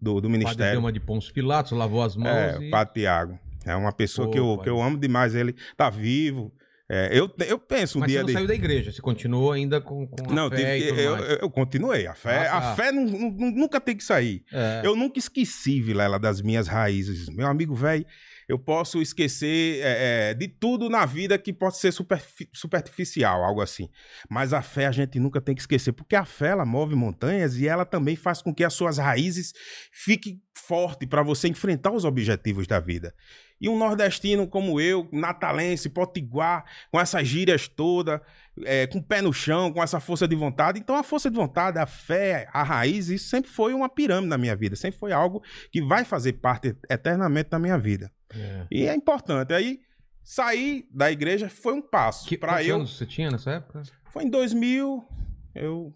do, 0.00 0.20
do 0.20 0.28
O 0.28 0.30
padre 0.30 0.30
deu 0.30 0.30
ministério. 0.30 0.80
uma 0.80 0.92
de 0.92 1.00
Pons 1.00 1.30
Pilatos, 1.30 1.72
lavou 1.72 2.02
as 2.02 2.16
mãos 2.16 2.28
É, 2.28 2.58
e... 2.60 2.68
o 2.68 2.70
Padre 2.70 2.94
Tiago. 2.94 3.38
É 3.64 3.76
uma 3.76 3.92
pessoa 3.92 4.30
que, 4.30 4.38
eu, 4.38 4.58
que 4.58 4.68
eu 4.68 4.80
amo 4.82 4.98
demais. 4.98 5.34
Ele 5.34 5.54
tá 5.76 5.90
vivo. 5.90 6.52
É, 6.94 7.08
eu, 7.18 7.30
eu 7.48 7.58
penso 7.58 7.96
um 7.96 8.00
Mas 8.00 8.10
dia 8.10 8.18
você 8.18 8.22
não 8.22 8.26
de. 8.26 8.32
saiu 8.34 8.46
da 8.46 8.54
igreja, 8.54 8.92
você 8.92 9.00
continuou 9.00 9.50
ainda 9.50 9.80
com, 9.80 10.06
com 10.06 10.30
a 10.30 10.34
Não, 10.34 10.50
fé 10.50 10.56
tive 10.78 10.88
tudo 10.90 11.00
eu, 11.00 11.16
eu, 11.16 11.36
eu 11.38 11.50
continuei. 11.50 12.06
A 12.06 12.14
fé, 12.14 12.46
Ah, 12.48 12.60
tá. 12.60 12.70
a 12.72 12.76
fé 12.76 12.92
nu- 12.92 13.06
nu- 13.06 13.50
nunca 13.50 13.80
tem 13.80 13.96
que 13.96 14.04
sair. 14.04 14.44
É. 14.52 14.82
Eu 14.84 14.94
nunca 14.94 15.18
esqueci, 15.18 15.80
Vilela, 15.80 16.18
das 16.18 16.42
minhas 16.42 16.68
raízes. 16.68 17.30
Meu 17.30 17.46
amigo 17.46 17.74
velho, 17.74 18.04
eu 18.48 18.58
posso 18.58 19.00
esquecer 19.00 19.80
é, 19.82 20.34
de 20.34 20.48
tudo 20.48 20.88
na 20.88 21.06
vida 21.06 21.38
que 21.38 21.52
pode 21.52 21.78
ser 21.78 21.92
superfi- 21.92 22.48
superficial, 22.52 23.44
algo 23.44 23.60
assim. 23.60 23.88
Mas 24.28 24.52
a 24.52 24.62
fé 24.62 24.86
a 24.86 24.92
gente 24.92 25.18
nunca 25.18 25.40
tem 25.40 25.54
que 25.54 25.60
esquecer, 25.60 25.92
porque 25.92 26.16
a 26.16 26.24
fé 26.24 26.48
ela 26.48 26.64
move 26.64 26.94
montanhas 26.94 27.56
e 27.56 27.66
ela 27.66 27.84
também 27.84 28.16
faz 28.16 28.42
com 28.42 28.54
que 28.54 28.64
as 28.64 28.74
suas 28.74 28.98
raízes 28.98 29.52
fiquem 29.92 30.40
fortes 30.54 31.08
para 31.08 31.22
você 31.22 31.48
enfrentar 31.48 31.92
os 31.92 32.04
objetivos 32.04 32.66
da 32.66 32.78
vida. 32.78 33.14
E 33.60 33.68
um 33.68 33.78
nordestino 33.78 34.46
como 34.48 34.80
eu, 34.80 35.08
natalense, 35.12 35.88
potiguar, 35.88 36.64
com 36.90 37.00
essas 37.00 37.26
gírias 37.28 37.68
todas, 37.68 38.20
é, 38.64 38.88
com 38.88 38.98
o 38.98 39.02
pé 39.02 39.22
no 39.22 39.32
chão, 39.32 39.72
com 39.72 39.80
essa 39.80 40.00
força 40.00 40.26
de 40.26 40.34
vontade. 40.34 40.80
Então, 40.80 40.96
a 40.96 41.02
força 41.04 41.30
de 41.30 41.36
vontade, 41.36 41.78
a 41.78 41.86
fé, 41.86 42.48
a 42.52 42.64
raiz, 42.64 43.08
isso 43.08 43.28
sempre 43.28 43.50
foi 43.50 43.72
uma 43.72 43.88
pirâmide 43.88 44.28
na 44.28 44.36
minha 44.36 44.56
vida. 44.56 44.74
Sempre 44.74 44.98
foi 44.98 45.12
algo 45.12 45.42
que 45.70 45.80
vai 45.80 46.04
fazer 46.04 46.32
parte 46.34 46.76
eternamente 46.90 47.50
da 47.50 47.58
minha 47.58 47.78
vida. 47.78 48.10
É. 48.34 48.66
E 48.70 48.86
é 48.86 48.94
importante. 48.94 49.52
Aí, 49.54 49.80
sair 50.22 50.86
da 50.90 51.10
igreja 51.10 51.48
foi 51.48 51.74
um 51.74 51.82
passo. 51.82 52.28
Que, 52.28 52.36
quantos 52.36 52.66
eu, 52.66 52.76
anos 52.76 52.96
você 52.96 53.06
tinha 53.06 53.30
nessa 53.30 53.52
época? 53.52 53.82
foi 54.10 54.24
em 54.24 54.30
2000. 54.30 55.06
Eu, 55.54 55.94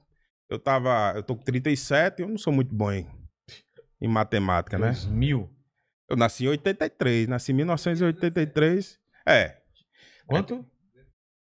eu 0.50 0.59
tava. 0.59 1.12
Eu 1.16 1.23
tô 1.23 1.37
com 1.37 1.43
37, 1.43 2.23
eu 2.23 2.28
não 2.28 2.38
sou 2.38 2.52
muito 2.52 2.75
bom 2.75 2.93
em, 2.93 3.07
em 4.00 4.09
matemática, 4.09 4.78
né? 4.78 4.88
2000. 4.93 5.50
Eu 6.09 6.16
nasci 6.16 6.45
em 6.45 6.49
83, 6.49 7.26
nasci 7.28 7.52
em 7.52 7.55
1983. 7.57 8.99
É, 9.26 9.57
Quanto? 10.26 10.64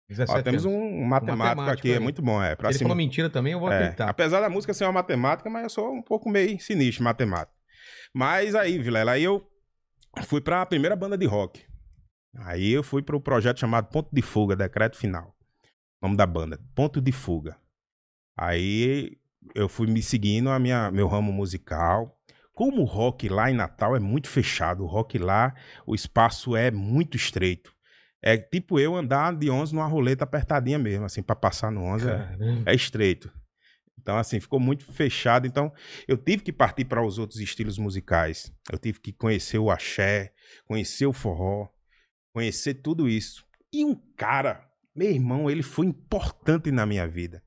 17 0.09 0.39
ó, 0.39 0.43
temos 0.43 0.65
anos. 0.65 0.77
um 0.77 1.03
matemático, 1.03 1.37
matemático 1.43 1.79
aqui, 1.79 1.91
é 1.91 1.93
aí. 1.95 1.99
muito 1.99 2.21
bom, 2.21 2.41
é. 2.41 2.55
Pra 2.55 2.69
Ele 2.69 2.77
cima. 2.77 2.89
falou 2.89 2.95
mentira 2.97 3.27
também, 3.29 3.53
eu 3.53 3.59
vou 3.59 3.71
É, 3.71 3.77
acreditar. 3.77 4.07
apesar 4.09 4.39
da 4.39 4.49
música 4.49 4.73
ser 4.73 4.85
uma 4.85 4.91
matemática, 4.91 5.49
mas 5.49 5.63
eu 5.63 5.69
sou 5.69 5.91
um 5.93 6.01
pouco 6.01 6.29
meio 6.29 6.59
sinistro 6.59 7.01
em 7.01 7.05
matemática. 7.05 7.51
Mas 8.13 8.53
aí, 8.53 8.77
Vilela, 8.77 9.13
aí 9.13 9.23
eu 9.23 9.43
fui 10.24 10.41
pra 10.41 10.65
primeira 10.65 10.95
banda 10.95 11.17
de 11.17 11.25
rock. 11.25 11.63
Aí 12.38 12.72
eu 12.72 12.84
fui 12.84 13.01
pro 13.01 13.22
projeto 13.22 13.60
chamado 13.60 13.88
Ponto 13.88 14.10
de 14.12 14.22
Fuga, 14.22 14.55
Decreto 14.55 14.98
Final. 14.98 15.36
Nome 16.01 16.17
da 16.17 16.25
banda, 16.25 16.60
Ponto 16.74 17.00
de 17.01 17.12
Fuga. 17.12 17.57
Aí 18.38 19.17
eu 19.53 19.69
fui 19.69 19.88
me 19.88 20.01
seguindo 20.01 20.50
a 20.50 20.60
minha, 20.60 20.91
meu 20.91 21.07
ramo 21.07 21.31
musical. 21.31 22.17
Como 22.53 22.81
o 22.81 22.86
rock 22.86 23.27
lá 23.29 23.51
em 23.51 23.53
Natal 23.53 23.95
é 23.95 24.00
muito 24.00 24.29
fechado, 24.29 24.84
o 24.84 24.88
rock 24.88 25.17
lá, 25.17 25.53
o 25.86 25.93
espaço 25.93 26.55
é 26.55 26.72
muito 26.72 27.17
estreito. 27.17 27.74
É 28.22 28.38
tipo 28.38 28.79
eu 28.79 28.95
andar 28.95 29.36
de 29.36 29.50
11 29.50 29.74
numa 29.75 29.86
roleta 29.86 30.24
apertadinha 30.24 30.79
mesmo, 30.79 31.05
assim, 31.05 31.22
pra 31.22 31.36
passar 31.36 31.72
no 31.72 31.81
11 31.84 32.10
é, 32.10 32.17
Caramba. 32.17 32.63
é 32.65 32.74
estreito. 32.74 33.31
Então, 34.05 34.19
assim, 34.19 34.39
ficou 34.39 34.59
muito 34.59 34.85
fechado. 34.85 35.47
Então, 35.47 35.74
eu 36.07 36.15
tive 36.15 36.43
que 36.43 36.53
partir 36.53 36.85
para 36.85 37.03
os 37.03 37.17
outros 37.17 37.39
estilos 37.39 37.79
musicais. 37.79 38.53
Eu 38.71 38.77
tive 38.77 39.00
que 39.00 39.12
conhecer 39.12 39.57
o 39.57 39.71
axé, 39.71 40.31
conhecer 40.67 41.07
o 41.07 41.12
forró, 41.12 41.67
conhecer 42.31 42.75
tudo 42.75 43.09
isso. 43.09 43.43
E 43.74 43.83
um 43.83 43.95
cara, 44.15 44.63
meu 44.95 45.09
irmão, 45.09 45.50
ele 45.50 45.63
foi 45.63 45.88
importante 45.88 46.69
na 46.69 46.85
minha 46.85 47.07
vida. 47.07 47.41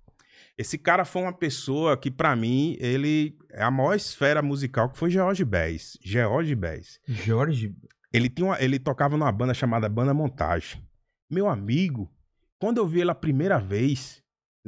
Esse 0.59 0.77
cara 0.77 1.05
foi 1.05 1.23
uma 1.23 1.33
pessoa 1.33 1.97
que, 1.97 2.11
para 2.11 2.35
mim, 2.35 2.77
ele 2.81 3.39
é 3.53 3.63
a 3.63 3.71
maior 3.71 3.95
esfera 3.95 4.43
musical, 4.43 4.91
que 4.91 4.99
foi 4.99 5.11
George 5.11 5.45
Bass. 5.45 5.97
George 6.03 6.57
Bass. 6.57 6.99
Jorge. 7.07 7.73
Ele, 8.13 8.29
tinha 8.29 8.47
uma- 8.49 8.61
ele 8.61 8.81
tocava 8.81 9.17
numa 9.17 9.31
banda 9.31 9.55
chamada 9.55 9.89
Banda 9.89 10.13
Montagem. 10.13 10.83
Meu 11.31 11.49
amigo, 11.49 12.11
quando 12.59 12.79
eu 12.79 12.87
vi 12.89 13.03
ele 13.03 13.13
a 13.13 13.15
primeira 13.15 13.61
vez, 13.61 14.21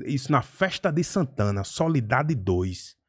isso 0.07 0.31
na 0.31 0.43
festa 0.43 0.91
de 0.91 1.03
Santana, 1.05 1.65
Solidade 1.65 2.35
2. 2.35 3.01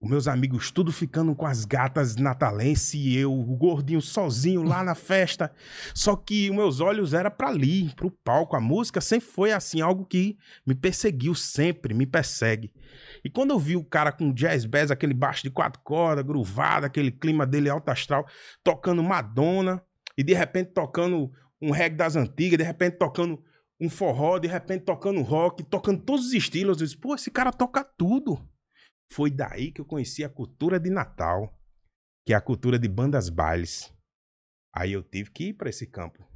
Os 0.00 0.08
meus 0.08 0.28
amigos 0.28 0.70
tudo 0.70 0.92
ficando 0.92 1.34
com 1.34 1.44
as 1.44 1.64
gatas 1.64 2.14
natalense 2.14 2.96
e 2.96 3.16
eu, 3.16 3.32
o 3.32 3.56
gordinho 3.56 4.00
sozinho 4.00 4.62
lá 4.62 4.84
na 4.84 4.94
festa. 4.94 5.52
Só 5.92 6.14
que 6.14 6.48
os 6.48 6.54
meus 6.54 6.80
olhos 6.80 7.14
eram 7.14 7.32
para 7.32 7.48
ali, 7.48 7.92
pro 7.96 8.08
palco. 8.08 8.54
A 8.54 8.60
música 8.60 9.00
sempre 9.00 9.26
foi 9.26 9.50
assim, 9.50 9.80
algo 9.80 10.06
que 10.06 10.38
me 10.64 10.72
perseguiu 10.72 11.34
sempre, 11.34 11.94
me 11.94 12.06
persegue. 12.06 12.72
E 13.24 13.28
quando 13.28 13.50
eu 13.50 13.58
vi 13.58 13.74
o 13.74 13.84
cara 13.84 14.12
com 14.12 14.32
jazz 14.32 14.64
bass, 14.64 14.92
aquele 14.92 15.14
baixo 15.14 15.42
de 15.42 15.50
quatro 15.50 15.80
cordas, 15.82 16.24
gruvado, 16.24 16.86
aquele 16.86 17.10
clima 17.10 17.44
dele 17.44 17.68
alto 17.68 17.88
astral, 17.88 18.24
tocando 18.62 19.02
Madonna, 19.02 19.82
e 20.16 20.22
de 20.22 20.32
repente 20.32 20.70
tocando 20.72 21.32
um 21.60 21.72
reggae 21.72 21.96
das 21.96 22.14
antigas, 22.14 22.56
de 22.56 22.64
repente 22.64 22.98
tocando 22.98 23.42
um 23.80 23.88
forró, 23.88 24.38
de 24.38 24.48
repente 24.48 24.84
tocando 24.84 25.22
rock, 25.22 25.62
tocando 25.62 26.02
todos 26.02 26.26
os 26.26 26.32
estilos. 26.32 26.80
Eu 26.80 26.86
disse, 26.86 26.96
pô, 26.96 27.14
esse 27.14 27.30
cara 27.30 27.52
toca 27.52 27.84
tudo. 27.84 28.38
Foi 29.12 29.30
daí 29.30 29.72
que 29.72 29.80
eu 29.80 29.84
conheci 29.84 30.24
a 30.24 30.28
cultura 30.28 30.78
de 30.78 30.90
Natal, 30.90 31.58
que 32.26 32.32
é 32.32 32.36
a 32.36 32.40
cultura 32.40 32.78
de 32.78 32.88
bandas 32.88 33.28
bailes. 33.28 33.92
Aí 34.74 34.92
eu 34.92 35.02
tive 35.02 35.30
que 35.30 35.48
ir 35.48 35.54
para 35.54 35.70
esse 35.70 35.86
campo. 35.86 36.26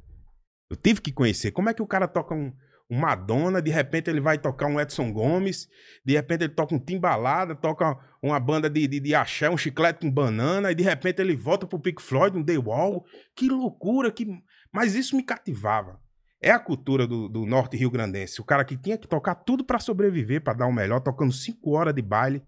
Eu 0.69 0.75
tive 0.75 1.01
que 1.01 1.11
conhecer 1.11 1.51
como 1.51 1.69
é 1.69 1.73
que 1.73 1.81
o 1.81 1.87
cara 1.87 2.07
toca 2.07 2.33
um, 2.33 2.51
um 2.89 2.97
Madonna, 2.97 3.61
de 3.61 3.69
repente 3.69 4.09
ele 4.09 4.19
vai 4.19 4.37
tocar 4.37 4.67
um 4.67 4.79
Edson 4.79 5.11
Gomes, 5.11 5.67
de 6.03 6.13
repente 6.13 6.45
ele 6.45 6.53
toca 6.53 6.73
um 6.73 6.79
Timbalada, 6.79 7.55
toca 7.55 7.97
uma 8.21 8.39
banda 8.39 8.69
de, 8.69 8.87
de, 8.87 8.99
de 8.99 9.13
axé, 9.13 9.49
um 9.49 9.57
chiclete 9.57 9.99
com 9.99 10.11
banana, 10.11 10.71
e 10.71 10.75
de 10.75 10.83
repente 10.83 11.21
ele 11.21 11.35
volta 11.35 11.67
pro 11.67 11.79
Pink 11.79 12.01
Floyd, 12.01 12.37
um 12.37 12.43
The 12.43 12.57
Wall. 12.57 13.05
Que 13.35 13.47
loucura, 13.49 14.11
que... 14.11 14.25
mas 14.71 14.95
isso 14.95 15.15
me 15.15 15.23
cativava. 15.23 16.02
É 16.43 16.51
a 16.51 16.59
cultura 16.59 17.07
do, 17.07 17.29
do 17.29 17.45
norte 17.45 17.77
rio-grandense. 17.77 18.41
O 18.41 18.43
cara 18.43 18.65
que 18.65 18.77
tinha 18.77 18.97
que 18.97 19.07
tocar 19.07 19.35
tudo 19.35 19.63
para 19.63 19.79
sobreviver, 19.79 20.43
para 20.43 20.53
dar 20.53 20.67
o 20.67 20.73
melhor, 20.73 20.99
tocando 20.99 21.31
cinco 21.31 21.71
horas 21.71 21.93
de 21.93 22.01
baile. 22.01 22.43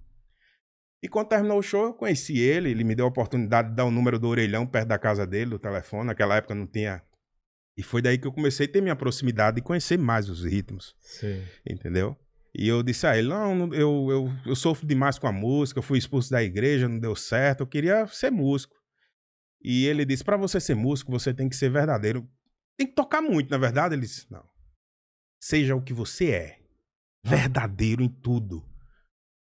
E 1.02 1.08
quando 1.08 1.30
terminou 1.30 1.60
o 1.60 1.64
show, 1.64 1.86
eu 1.86 1.94
conheci 1.94 2.38
ele, 2.38 2.70
ele 2.70 2.84
me 2.84 2.94
deu 2.94 3.06
a 3.06 3.10
oportunidade 3.10 3.70
de 3.70 3.76
dar 3.76 3.86
o 3.86 3.92
número 3.92 4.20
do 4.20 4.28
orelhão 4.28 4.68
perto 4.68 4.88
da 4.88 5.00
casa 5.00 5.26
dele, 5.26 5.52
do 5.52 5.60
telefone. 5.60 6.08
Naquela 6.08 6.36
época 6.36 6.54
não 6.54 6.68
tinha 6.68 7.02
e 7.78 7.84
foi 7.84 8.02
daí 8.02 8.18
que 8.18 8.26
eu 8.26 8.32
comecei 8.32 8.66
a 8.66 8.70
ter 8.70 8.82
minha 8.82 8.96
proximidade 8.96 9.60
e 9.60 9.62
conhecer 9.62 9.98
mais 9.98 10.30
os 10.30 10.44
ritmos. 10.44 10.96
Sim. 11.00 11.44
Entendeu? 11.70 12.18
E 12.54 12.68
eu 12.68 12.82
disse 12.82 13.06
a 13.06 13.18
ele: 13.18 13.28
não, 13.28 13.74
eu, 13.74 14.08
eu, 14.10 14.32
eu 14.46 14.56
sofro 14.56 14.88
demais 14.88 15.20
com 15.20 15.28
a 15.28 15.32
música, 15.32 15.80
eu 15.80 15.84
fui 15.84 15.98
expulso 15.98 16.32
da 16.32 16.42
igreja, 16.42 16.88
não 16.88 17.00
deu 17.00 17.16
certo, 17.16 17.62
eu 17.62 17.68
queria 17.68 18.08
ser 18.08 18.32
músico. 18.32 18.76
E 19.62 19.86
ele 19.88 20.06
disse: 20.06 20.24
para 20.24 20.38
você 20.38 20.60
ser 20.60 20.76
músico, 20.76 21.12
você 21.12 21.34
tem 21.34 21.50
que 21.50 21.56
ser 21.56 21.70
verdadeiro. 21.70 22.26
Tem 22.78 22.88
que 22.88 22.94
tocar 22.94 23.22
muito, 23.22 23.50
na 23.50 23.58
verdade. 23.58 23.96
Ele 23.96 24.02
disse: 24.02 24.26
não. 24.32 24.44
Seja 25.42 25.76
o 25.76 25.82
que 25.82 25.94
você 25.94 26.32
é. 26.32 26.60
Verdadeiro 27.24 28.04
em 28.04 28.10
tudo. 28.10 28.64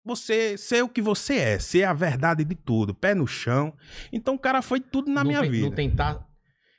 Você 0.04 0.58
ser 0.58 0.84
o 0.84 0.90
que 0.90 1.02
você 1.02 1.36
é, 1.38 1.60
ser 1.60 1.84
a 1.84 1.94
verdade 1.94 2.44
de 2.44 2.56
tudo, 2.56 2.94
pé 2.94 3.14
no 3.14 3.28
chão. 3.28 3.76
Então 4.12 4.34
o 4.34 4.40
cara 4.40 4.62
foi 4.62 4.80
tudo 4.80 5.12
na 5.12 5.24
não 5.24 5.30
minha 5.30 5.42
tem- 5.42 5.52
vida. 5.52 5.68
Não 5.68 5.76
tentar 5.76 6.28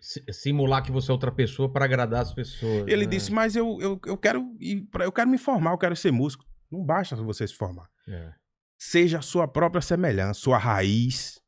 si- 0.01 0.25
simular 0.33 0.83
que 0.83 0.91
você 0.91 1.11
é 1.11 1.15
outra 1.15 1.31
pessoa 1.31 1.73
para 1.73 1.85
agradar 1.85 2.23
as 2.23 2.35
pessoas. 2.35 2.87
Ele 2.89 3.05
né? 3.05 3.11
disse, 3.11 3.31
mas 3.31 3.55
eu, 3.55 3.79
eu, 3.81 4.01
eu 4.07 4.19
quero 4.19 4.57
ir 4.59 4.83
pra, 4.91 5.05
eu 5.05 5.13
quero 5.13 5.31
me 5.31 5.39
formar, 5.39 5.71
eu 5.71 5.79
quero 5.79 5.95
ser 5.95 6.11
músico. 6.11 6.45
Não 6.71 6.85
basta 6.85 7.15
você 7.15 7.47
se 7.47 7.55
formar. 7.55 7.89
É. 8.09 8.33
Seja 8.77 9.21
a 9.21 9.23
sua 9.23 9.47
própria 9.47 9.81
semelhança, 9.81 10.41
sua 10.41 10.59
raiz. 10.59 11.41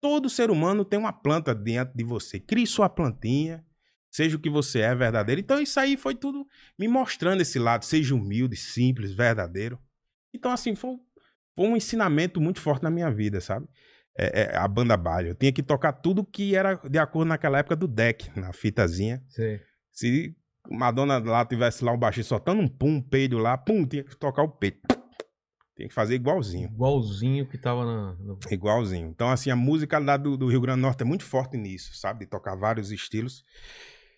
Todo 0.00 0.30
ser 0.30 0.50
humano 0.50 0.82
tem 0.84 0.98
uma 0.98 1.12
planta 1.12 1.54
dentro 1.54 1.94
de 1.94 2.02
você. 2.04 2.40
Crie 2.40 2.66
sua 2.66 2.88
plantinha, 2.88 3.62
seja 4.12 4.36
o 4.36 4.38
que 4.38 4.48
você 4.50 4.80
é, 4.80 4.94
verdadeiro. 4.94 5.40
Então 5.40 5.60
isso 5.60 5.80
aí 5.80 5.96
foi 5.96 6.14
tudo 6.14 6.46
me 6.78 6.86
mostrando 6.86 7.40
esse 7.40 7.58
lado. 7.58 7.84
Seja 7.84 8.14
humilde, 8.14 8.54
simples, 8.56 9.12
verdadeiro. 9.12 9.78
Então 10.32 10.52
assim, 10.52 10.74
foi, 10.76 10.96
foi 11.56 11.66
um 11.66 11.76
ensinamento 11.76 12.40
muito 12.40 12.60
forte 12.60 12.82
na 12.84 12.90
minha 12.90 13.10
vida, 13.10 13.40
sabe? 13.40 13.66
É, 14.16 14.42
é, 14.42 14.56
a 14.56 14.68
banda 14.68 14.96
baile. 14.96 15.30
Eu 15.30 15.34
tinha 15.34 15.50
que 15.52 15.62
tocar 15.62 15.92
tudo 15.94 16.22
que 16.24 16.54
era 16.54 16.74
de 16.88 16.98
acordo 16.98 17.28
naquela 17.28 17.58
época 17.58 17.74
do 17.74 17.88
deck, 17.88 18.30
na 18.38 18.52
fitazinha. 18.52 19.22
Sei. 19.28 19.60
Se 19.90 20.36
Madonna 20.70 21.18
lá 21.18 21.44
tivesse 21.44 21.82
lá 21.82 21.92
um 21.92 21.98
baixinho 21.98 22.24
soltando 22.24 22.60
um 22.60 22.68
pum, 22.68 22.96
um 22.96 23.02
peido 23.02 23.38
lá, 23.38 23.56
pum, 23.58 23.84
tinha 23.86 24.04
que 24.04 24.14
tocar 24.16 24.42
o 24.42 24.48
peito. 24.48 24.80
Tinha 25.74 25.88
que 25.88 25.94
fazer 25.94 26.14
igualzinho. 26.14 26.68
Igualzinho 26.68 27.48
que 27.48 27.56
tava 27.56 27.84
na. 27.86 28.12
no- 28.16 28.38
Igualzinho. 28.50 29.08
Então, 29.08 29.30
assim, 29.30 29.50
a 29.50 29.56
musicalidade 29.56 30.22
do, 30.22 30.36
do 30.36 30.46
Rio 30.46 30.60
Grande 30.60 30.78
do 30.80 30.82
Norte 30.82 31.00
é 31.02 31.04
muito 31.06 31.24
forte 31.24 31.56
nisso, 31.56 31.94
sabe? 31.96 32.20
De 32.20 32.30
tocar 32.30 32.54
vários 32.54 32.92
estilos. 32.92 33.42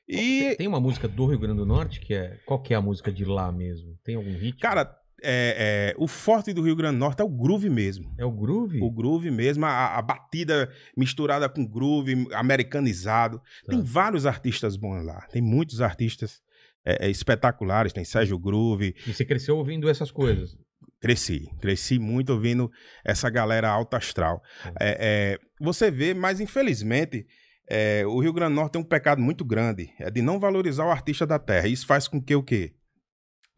Tem, 0.06 0.52
E, 0.52 0.56
tem 0.56 0.66
uma 0.68 0.80
música 0.80 1.08
do 1.08 1.26
Rio 1.26 1.38
Grande 1.38 1.58
do 1.58 1.66
Norte 1.66 2.00
que 2.00 2.14
é. 2.14 2.38
Qual 2.46 2.60
que 2.60 2.74
é 2.74 2.76
a 2.76 2.80
música 2.80 3.10
de 3.12 3.24
lá 3.24 3.50
mesmo? 3.50 3.98
Tem 4.04 4.14
algum 4.16 4.32
ritmo? 4.36 4.60
cara, 4.60 4.94
é, 5.22 5.92
é, 5.92 5.94
o 5.96 6.06
forte 6.06 6.52
do 6.52 6.60
Rio 6.62 6.76
Grande 6.76 6.96
do 6.96 7.00
Norte 7.00 7.20
é 7.20 7.24
o 7.24 7.28
groove 7.28 7.70
mesmo. 7.70 8.14
É 8.18 8.24
o 8.24 8.30
groove? 8.30 8.80
O 8.82 8.90
groove 8.90 9.30
mesmo, 9.30 9.64
a, 9.64 9.96
a 9.96 10.02
batida 10.02 10.70
misturada 10.96 11.48
com 11.48 11.66
groove, 11.66 12.26
americanizado. 12.32 13.40
Tem 13.66 13.78
Tá. 13.78 13.84
vários 13.86 14.26
artistas 14.26 14.76
bons 14.76 15.02
lá. 15.04 15.26
Tem 15.32 15.40
muitos 15.40 15.80
artistas 15.80 16.42
é, 16.84 17.06
é, 17.06 17.10
espetaculares. 17.10 17.92
Tem 17.92 18.04
Sérgio 18.04 18.38
Groove, 18.38 18.94
E 19.06 19.12
você 19.14 19.24
cresceu 19.24 19.56
ouvindo 19.56 19.88
essas 19.88 20.10
coisas. 20.10 20.56
Cresci, 21.00 21.50
cresci 21.60 21.98
muito 21.98 22.30
ouvindo 22.32 22.70
essa 23.04 23.28
galera 23.30 23.68
alta 23.68 23.96
astral. 23.98 24.42
É, 24.80 25.36
é, 25.36 25.38
você 25.60 25.90
vê, 25.90 26.12
mas 26.14 26.40
infelizmente 26.40 27.26
é, 27.68 28.04
o 28.06 28.18
Rio 28.20 28.32
Grande 28.32 28.52
do 28.52 28.56
Norte 28.56 28.72
tem 28.72 28.80
um 28.80 28.84
pecado 28.84 29.20
muito 29.20 29.44
grande, 29.44 29.92
é 29.98 30.10
de 30.10 30.20
não 30.20 30.38
valorizar 30.38 30.84
o 30.84 30.90
artista 30.90 31.26
da 31.26 31.38
terra. 31.38 31.66
Isso 31.66 31.86
faz 31.86 32.06
com 32.08 32.20
que 32.20 32.34
o 32.34 32.42
quê? 32.42 32.74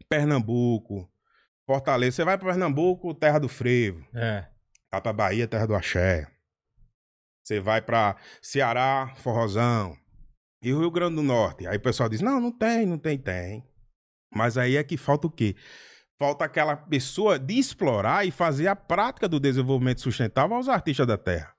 Pernambuco, 0.09 1.09
Fortaleza, 1.67 2.15
você 2.15 2.23
vai 2.23 2.37
para 2.37 2.47
Pernambuco, 2.47 3.13
terra 3.13 3.39
do 3.39 3.49
frevo. 3.49 4.07
É. 4.15 4.47
Vai 4.89 5.01
pra 5.01 5.11
Bahia, 5.11 5.47
terra 5.47 5.65
do 5.65 5.75
axé. 5.75 6.25
Você 7.43 7.59
vai 7.59 7.81
pra 7.81 8.15
Ceará, 8.41 9.13
forrozão. 9.17 9.97
E 10.61 10.73
o 10.73 10.79
Rio 10.79 10.89
Grande 10.89 11.15
do 11.17 11.23
Norte? 11.23 11.67
Aí 11.67 11.75
o 11.75 11.81
pessoal 11.81 12.07
diz: 12.07 12.21
não, 12.21 12.39
não 12.39 12.51
tem, 12.51 12.85
não 12.85 12.97
tem, 12.97 13.17
tem. 13.17 13.67
Mas 14.33 14.57
aí 14.57 14.77
é 14.77 14.83
que 14.83 14.95
falta 14.95 15.27
o 15.27 15.31
quê? 15.31 15.57
Falta 16.17 16.45
aquela 16.45 16.75
pessoa 16.75 17.37
de 17.37 17.59
explorar 17.59 18.25
e 18.25 18.31
fazer 18.31 18.67
a 18.67 18.75
prática 18.75 19.27
do 19.27 19.39
desenvolvimento 19.39 20.01
sustentável 20.01 20.55
aos 20.55 20.69
artistas 20.69 21.05
da 21.05 21.17
terra. 21.17 21.53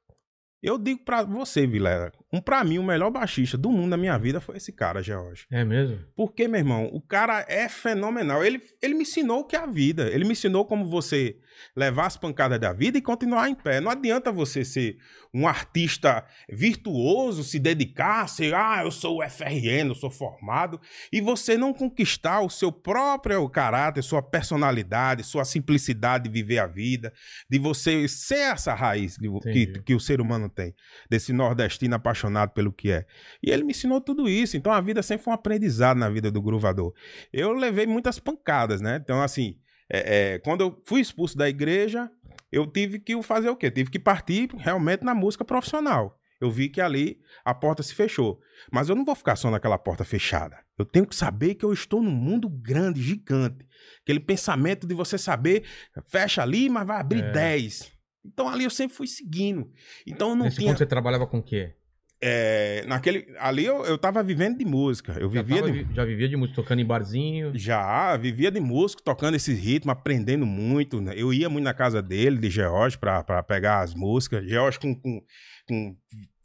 Eu 0.62 0.76
digo 0.76 1.04
pra 1.04 1.22
você, 1.22 1.66
Vilela, 1.66 2.12
um 2.32 2.40
para 2.40 2.64
mim 2.64 2.78
o 2.78 2.82
melhor 2.82 3.10
baixista 3.10 3.56
do 3.56 3.70
mundo 3.70 3.90
na 3.90 3.96
minha 3.96 4.18
vida 4.18 4.40
foi 4.40 4.56
esse 4.56 4.72
cara, 4.72 5.02
George. 5.02 5.46
É 5.50 5.64
mesmo? 5.64 5.98
Porque, 6.16 6.48
meu 6.48 6.58
irmão, 6.58 6.90
o 6.92 7.00
cara 7.00 7.44
é 7.48 7.68
fenomenal. 7.68 8.44
Ele, 8.44 8.60
ele 8.82 8.94
me 8.94 9.02
ensinou 9.02 9.40
o 9.40 9.44
que 9.44 9.54
é 9.54 9.60
a 9.60 9.66
vida. 9.66 10.08
Ele 10.10 10.24
me 10.24 10.32
ensinou 10.32 10.64
como 10.64 10.84
você 10.84 11.38
levar 11.76 12.06
as 12.06 12.16
pancadas 12.16 12.58
da 12.58 12.72
vida 12.72 12.98
e 12.98 13.02
continuar 13.02 13.48
em 13.48 13.54
pé. 13.54 13.80
Não 13.80 13.90
adianta 13.90 14.32
você 14.32 14.64
ser 14.64 14.98
um 15.32 15.46
artista 15.46 16.24
virtuoso, 16.48 17.44
se 17.44 17.58
dedicar, 17.58 18.28
ser, 18.28 18.54
ah, 18.54 18.80
eu 18.82 18.90
sou 18.90 19.18
o 19.18 19.28
FRN, 19.28 19.88
eu 19.88 19.94
sou 19.94 20.10
formado, 20.10 20.80
e 21.12 21.20
você 21.20 21.56
não 21.56 21.72
conquistar 21.72 22.40
o 22.40 22.48
seu 22.48 22.72
próprio 22.72 23.48
caráter, 23.48 24.02
sua 24.02 24.22
personalidade, 24.22 25.22
sua 25.22 25.44
simplicidade 25.44 26.24
de 26.24 26.30
viver 26.30 26.58
a 26.58 26.66
vida, 26.66 27.12
de 27.48 27.58
você 27.58 28.08
ser 28.08 28.52
essa 28.52 28.74
raiz 28.74 29.16
que, 29.16 29.28
que, 29.40 29.82
que 29.82 29.94
o 29.94 30.00
ser 30.00 30.20
humano 30.20 30.48
tem, 30.48 30.74
desse 31.08 31.32
nordestino 31.32 31.94
apaixonado 31.94 32.50
pelo 32.50 32.72
que 32.72 32.90
é. 32.90 33.06
E 33.42 33.50
ele 33.50 33.64
me 33.64 33.72
ensinou 33.72 34.00
tudo 34.00 34.28
isso. 34.28 34.56
Então 34.56 34.72
a 34.72 34.80
vida 34.80 35.02
sempre 35.02 35.24
foi 35.24 35.32
um 35.32 35.34
aprendizado 35.34 35.98
na 35.98 36.08
vida 36.08 36.30
do 36.30 36.40
gruvador. 36.40 36.94
Eu 37.32 37.52
levei 37.52 37.86
muitas 37.86 38.18
pancadas, 38.18 38.80
né? 38.80 38.98
Então, 39.02 39.22
assim, 39.22 39.56
é, 39.90 40.34
é, 40.34 40.38
quando 40.40 40.60
eu 40.62 40.82
fui 40.84 41.00
expulso 41.00 41.36
da 41.36 41.48
igreja, 41.48 42.10
eu 42.50 42.66
tive 42.66 42.98
que 42.98 43.20
fazer 43.22 43.48
o 43.50 43.56
quê? 43.56 43.70
Tive 43.70 43.90
que 43.90 43.98
partir 43.98 44.48
realmente 44.56 45.04
na 45.04 45.14
música 45.14 45.44
profissional. 45.44 46.18
Eu 46.40 46.50
vi 46.50 46.68
que 46.68 46.80
ali 46.80 47.18
a 47.44 47.52
porta 47.52 47.82
se 47.82 47.94
fechou. 47.94 48.38
Mas 48.70 48.88
eu 48.88 48.94
não 48.94 49.04
vou 49.04 49.14
ficar 49.16 49.34
só 49.34 49.50
naquela 49.50 49.76
porta 49.76 50.04
fechada. 50.04 50.56
Eu 50.78 50.84
tenho 50.84 51.04
que 51.06 51.16
saber 51.16 51.56
que 51.56 51.64
eu 51.64 51.72
estou 51.72 52.00
num 52.00 52.12
mundo 52.12 52.48
grande, 52.48 53.02
gigante. 53.02 53.66
Aquele 54.02 54.20
pensamento 54.20 54.86
de 54.86 54.94
você 54.94 55.18
saber, 55.18 55.64
fecha 56.06 56.40
ali, 56.42 56.68
mas 56.68 56.86
vai 56.86 57.00
abrir 57.00 57.24
É. 57.24 57.32
10. 57.32 57.90
Então 58.24 58.48
ali 58.48 58.62
eu 58.64 58.70
sempre 58.70 58.96
fui 58.96 59.06
seguindo. 59.08 59.68
Então 60.06 60.30
eu 60.30 60.36
não 60.36 60.44
Nesse 60.44 60.58
tinha. 60.58 60.68
ponto 60.70 60.78
você 60.78 60.86
trabalhava 60.86 61.26
com 61.26 61.38
o 61.38 61.42
quê? 61.42 61.74
É, 62.20 62.84
naquele, 62.86 63.32
ali 63.38 63.64
eu, 63.64 63.84
eu 63.84 63.96
tava 63.96 64.22
vivendo 64.22 64.58
de 64.58 64.64
música. 64.64 65.12
Eu 65.20 65.32
Já, 65.32 65.42
vivia 65.42 65.62
tava 65.62 65.72
de, 65.72 65.94
já 65.94 66.04
vivia 66.04 66.28
de 66.28 66.36
música, 66.36 66.56
tocando 66.56 66.80
em 66.80 66.84
barzinho. 66.84 67.52
já 67.54 68.16
vivia 68.16 68.50
de 68.50 68.58
música, 68.60 69.02
tocando 69.04 69.36
esse 69.36 69.52
ritmo, 69.54 69.92
aprendendo 69.92 70.44
muito. 70.44 71.00
né? 71.00 71.14
Eu 71.16 71.32
ia 71.32 71.48
muito 71.48 71.64
na 71.64 71.74
casa 71.74 72.02
dele, 72.02 72.38
de 72.38 72.50
George, 72.50 72.98
pra, 72.98 73.22
pra 73.22 73.42
pegar 73.42 73.80
as 73.80 73.94
músicas. 73.94 74.44
George 74.48 74.80
com, 74.80 74.94
com, 74.96 75.22
com 75.68 75.96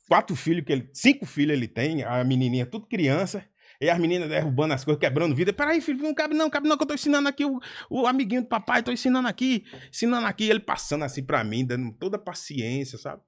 quatro 0.08 0.36
filhos, 0.36 0.64
que 0.64 0.72
ele, 0.72 0.90
cinco 0.94 1.26
filhos 1.26 1.58
ele 1.58 1.68
tem, 1.68 2.04
a 2.04 2.24
menininha 2.24 2.66
tudo 2.68 2.86
criança. 2.86 3.44
E 3.82 3.90
as 3.90 4.00
meninas 4.00 4.30
derrubando 4.30 4.74
as 4.74 4.86
coisas, 4.86 5.00
quebrando 5.00 5.36
vida. 5.36 5.52
Peraí, 5.52 5.82
filho, 5.82 6.02
não 6.02 6.14
cabe 6.14 6.36
não, 6.36 6.50
cabe 6.50 6.70
não, 6.70 6.78
que 6.78 6.84
eu 6.84 6.88
tô 6.88 6.94
ensinando 6.94 7.28
aqui 7.28 7.44
o, 7.44 7.60
o 7.90 8.08
amiguinho 8.08 8.44
do 8.44 8.48
papai, 8.48 8.82
tô 8.82 8.92
ensinando 8.92 9.28
aqui, 9.28 9.66
ensinando 9.90 10.26
aqui. 10.26 10.48
Ele 10.48 10.60
passando 10.60 11.04
assim 11.04 11.24
pra 11.24 11.44
mim, 11.44 11.66
dando 11.66 11.92
toda 11.94 12.16
a 12.16 12.20
paciência, 12.20 12.98
sabe? 12.98 13.22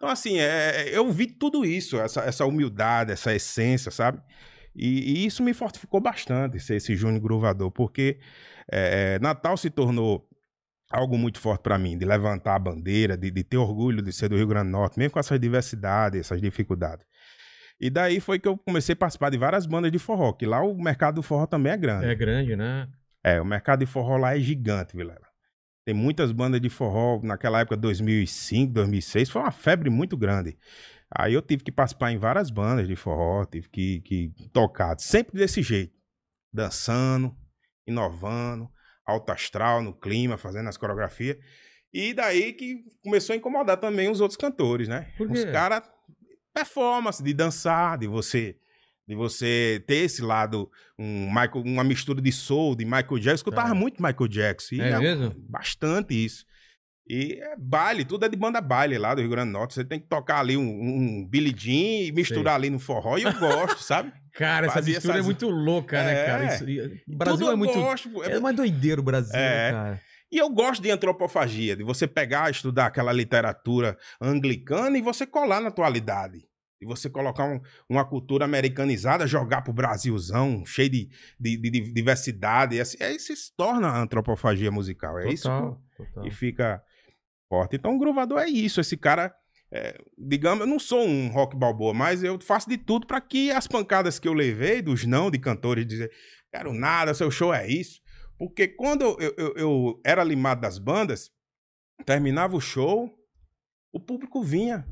Então, 0.00 0.08
assim, 0.08 0.38
é, 0.38 0.88
eu 0.96 1.12
vi 1.12 1.26
tudo 1.26 1.62
isso, 1.62 2.00
essa, 2.00 2.22
essa 2.22 2.46
humildade, 2.46 3.12
essa 3.12 3.34
essência, 3.34 3.90
sabe? 3.90 4.18
E, 4.74 5.12
e 5.12 5.26
isso 5.26 5.42
me 5.42 5.52
fortificou 5.52 6.00
bastante, 6.00 6.58
ser 6.58 6.76
esse 6.76 6.96
Júnior 6.96 7.20
Gruvador, 7.20 7.70
porque 7.70 8.18
é, 8.72 9.18
Natal 9.18 9.58
se 9.58 9.68
tornou 9.68 10.26
algo 10.90 11.18
muito 11.18 11.38
forte 11.38 11.60
pra 11.60 11.76
mim, 11.76 11.98
de 11.98 12.06
levantar 12.06 12.54
a 12.54 12.58
bandeira, 12.58 13.14
de, 13.14 13.30
de 13.30 13.44
ter 13.44 13.58
orgulho 13.58 14.00
de 14.00 14.10
ser 14.10 14.30
do 14.30 14.36
Rio 14.36 14.46
Grande 14.46 14.68
do 14.68 14.72
Norte, 14.72 14.98
mesmo 14.98 15.12
com 15.12 15.20
essas 15.20 15.38
diversidades, 15.38 16.20
essas 16.20 16.40
dificuldades. 16.40 17.04
E 17.78 17.90
daí 17.90 18.20
foi 18.20 18.38
que 18.38 18.48
eu 18.48 18.56
comecei 18.56 18.94
a 18.94 18.96
participar 18.96 19.28
de 19.28 19.36
várias 19.36 19.66
bandas 19.66 19.92
de 19.92 19.98
forró, 19.98 20.32
que 20.32 20.46
lá 20.46 20.62
o 20.62 20.74
mercado 20.82 21.16
do 21.16 21.22
forró 21.22 21.44
também 21.44 21.72
é 21.72 21.76
grande. 21.76 22.06
É 22.06 22.14
grande, 22.14 22.56
né? 22.56 22.88
É, 23.22 23.38
o 23.38 23.44
mercado 23.44 23.80
de 23.80 23.86
forró 23.86 24.16
lá 24.16 24.34
é 24.34 24.40
gigante, 24.40 24.96
Vilela. 24.96 25.28
Tem 25.90 25.96
muitas 25.96 26.30
bandas 26.30 26.60
de 26.60 26.70
forró 26.70 27.20
naquela 27.20 27.58
época, 27.58 27.76
2005, 27.76 28.72
2006, 28.72 29.28
foi 29.28 29.42
uma 29.42 29.50
febre 29.50 29.90
muito 29.90 30.16
grande. 30.16 30.56
Aí 31.10 31.34
eu 31.34 31.42
tive 31.42 31.64
que 31.64 31.72
participar 31.72 32.12
em 32.12 32.16
várias 32.16 32.48
bandas 32.48 32.86
de 32.86 32.94
forró, 32.94 33.44
tive 33.44 33.68
que, 33.68 34.00
que 34.02 34.32
tocar, 34.52 34.96
sempre 35.00 35.36
desse 35.36 35.62
jeito, 35.62 35.92
dançando, 36.52 37.36
inovando, 37.84 38.70
alto 39.04 39.32
astral 39.32 39.82
no 39.82 39.92
clima, 39.92 40.38
fazendo 40.38 40.68
as 40.68 40.76
coreografias. 40.76 41.36
E 41.92 42.14
daí 42.14 42.52
que 42.52 42.84
começou 43.02 43.32
a 43.32 43.36
incomodar 43.36 43.76
também 43.76 44.08
os 44.08 44.20
outros 44.20 44.36
cantores, 44.36 44.86
né? 44.86 45.12
Os 45.18 45.44
caras, 45.46 45.82
performance, 46.54 47.20
de 47.20 47.34
dançar, 47.34 47.98
de 47.98 48.06
você 48.06 48.56
de 49.10 49.16
você 49.16 49.82
ter 49.88 49.96
esse 50.04 50.22
lado, 50.22 50.70
um 50.96 51.26
Michael, 51.26 51.64
uma 51.66 51.82
mistura 51.82 52.22
de 52.22 52.30
soul, 52.30 52.76
de 52.76 52.84
Michael 52.84 53.18
Jackson, 53.18 53.44
eu 53.50 53.52
tava 53.52 53.70
É. 53.70 53.74
muito 53.74 54.00
Michael 54.00 54.28
Jackson. 54.28 54.76
e 54.76 54.80
É 54.80 54.96
mesmo? 55.00 55.34
Bastante 55.48 56.14
isso. 56.14 56.44
E 57.08 57.40
é 57.42 57.56
baile, 57.58 58.04
tudo 58.04 58.24
é 58.24 58.28
de 58.28 58.36
banda 58.36 58.60
baile 58.60 58.96
lá 58.96 59.12
do 59.12 59.20
Rio 59.20 59.30
Grande 59.30 59.48
do 59.50 59.54
Norte. 59.58 59.74
Você 59.74 59.84
tem 59.84 59.98
que 59.98 60.06
tocar 60.06 60.38
ali 60.38 60.56
um, 60.56 60.62
um 60.62 61.26
Billy 61.28 61.52
Jean 61.56 62.06
e 62.06 62.12
misturar 62.12 62.54
ali 62.54 62.70
no 62.70 62.78
forró, 62.78 63.18
e 63.18 63.24
eu 63.24 63.32
gosto, 63.36 63.82
sabe? 63.82 64.12
Cara, 64.32 64.66
essa 64.66 64.76
Fazia 64.76 64.94
mistura 64.94 65.14
é 65.14 65.16
essas- 65.16 65.26
muito 65.26 65.48
louca, 65.50 66.04
né, 66.04 66.12
É. 66.22 66.26
cara? 66.26 66.54
Isso- 66.54 66.70
e- 66.70 66.80
o 67.08 67.16
Brasil 67.16 67.38
Tudo 67.40 67.50
é 67.52 67.56
muito. 67.56 67.74
gosto, 67.74 68.08
pô. 68.10 68.22
É 68.22 68.38
mais 68.38 68.54
doideiro 68.54 69.00
o 69.02 69.04
Brasil, 69.04 69.32
né, 69.32 69.68
É. 69.68 69.72
cara? 69.72 70.00
E 70.30 70.38
eu 70.38 70.48
gosto 70.48 70.80
de 70.80 70.88
antropofagia, 70.92 71.74
de 71.74 71.82
você 71.82 72.06
pegar, 72.06 72.48
estudar 72.48 72.86
aquela 72.86 73.12
literatura 73.12 73.98
anglicana 74.20 74.96
e 74.96 75.02
você 75.02 75.26
colar 75.26 75.60
na 75.60 75.66
atualidade. 75.66 76.48
E 76.80 76.86
você 76.86 77.10
colocar 77.10 77.44
um- 77.44 77.60
uma 77.88 78.04
cultura 78.04 78.44
americanizada, 78.46 79.26
jogar 79.26 79.60
pro 79.62 79.72
Brasilzão, 79.72 80.64
cheio 80.64 80.88
de, 80.88 81.08
de- 81.38 81.56
de- 81.58 81.70
de 81.70 81.92
diversidade. 81.92 82.80
Assim, 82.80 82.96
aí 83.02 83.18
se 83.18 83.34
torna 83.54 83.88
a 83.88 84.00
antropofagia 84.00 84.70
musical. 84.70 85.18
É 85.18 85.28
isso 85.32 85.42
Total, 85.48 85.82
total. 85.96 86.26
e 86.26 86.30
fica 86.30 86.82
forte. 87.48 87.76
Então 87.76 87.94
o 87.94 87.98
gruvador 87.98 88.38
é 88.38 88.48
isso. 88.48 88.80
Esse 88.80 88.96
cara, 88.96 89.34
é, 89.70 89.98
digamos, 90.16 90.60
eu 90.62 90.66
não 90.66 90.78
sou 90.78 91.06
um 91.06 91.28
rock 91.28 91.54
balboa, 91.54 91.92
mas 91.92 92.22
eu 92.22 92.40
faço 92.40 92.68
de 92.68 92.78
tudo 92.78 93.06
para 93.06 93.20
que 93.20 93.50
as 93.50 93.66
pancadas 93.66 94.18
que 94.18 94.26
eu 94.26 94.32
levei 94.32 94.80
dos 94.80 95.04
não 95.04 95.30
de 95.30 95.38
cantores 95.38 95.86
dizer 95.86 96.10
quero 96.50 96.72
nada, 96.72 97.12
seu 97.14 97.30
show 97.30 97.52
é 97.52 97.68
isso. 97.68 98.00
Porque 98.38 98.66
quando 98.66 99.02
eu- 99.20 99.34
eu- 99.36 99.54
eu 99.56 100.00
era 100.04 100.24
limado 100.24 100.62
das 100.62 100.78
bandas, 100.78 101.30
terminava 102.06 102.56
o 102.56 102.60
show, 102.60 103.14
o 103.92 104.00
público 104.00 104.42
vinha. 104.42 104.86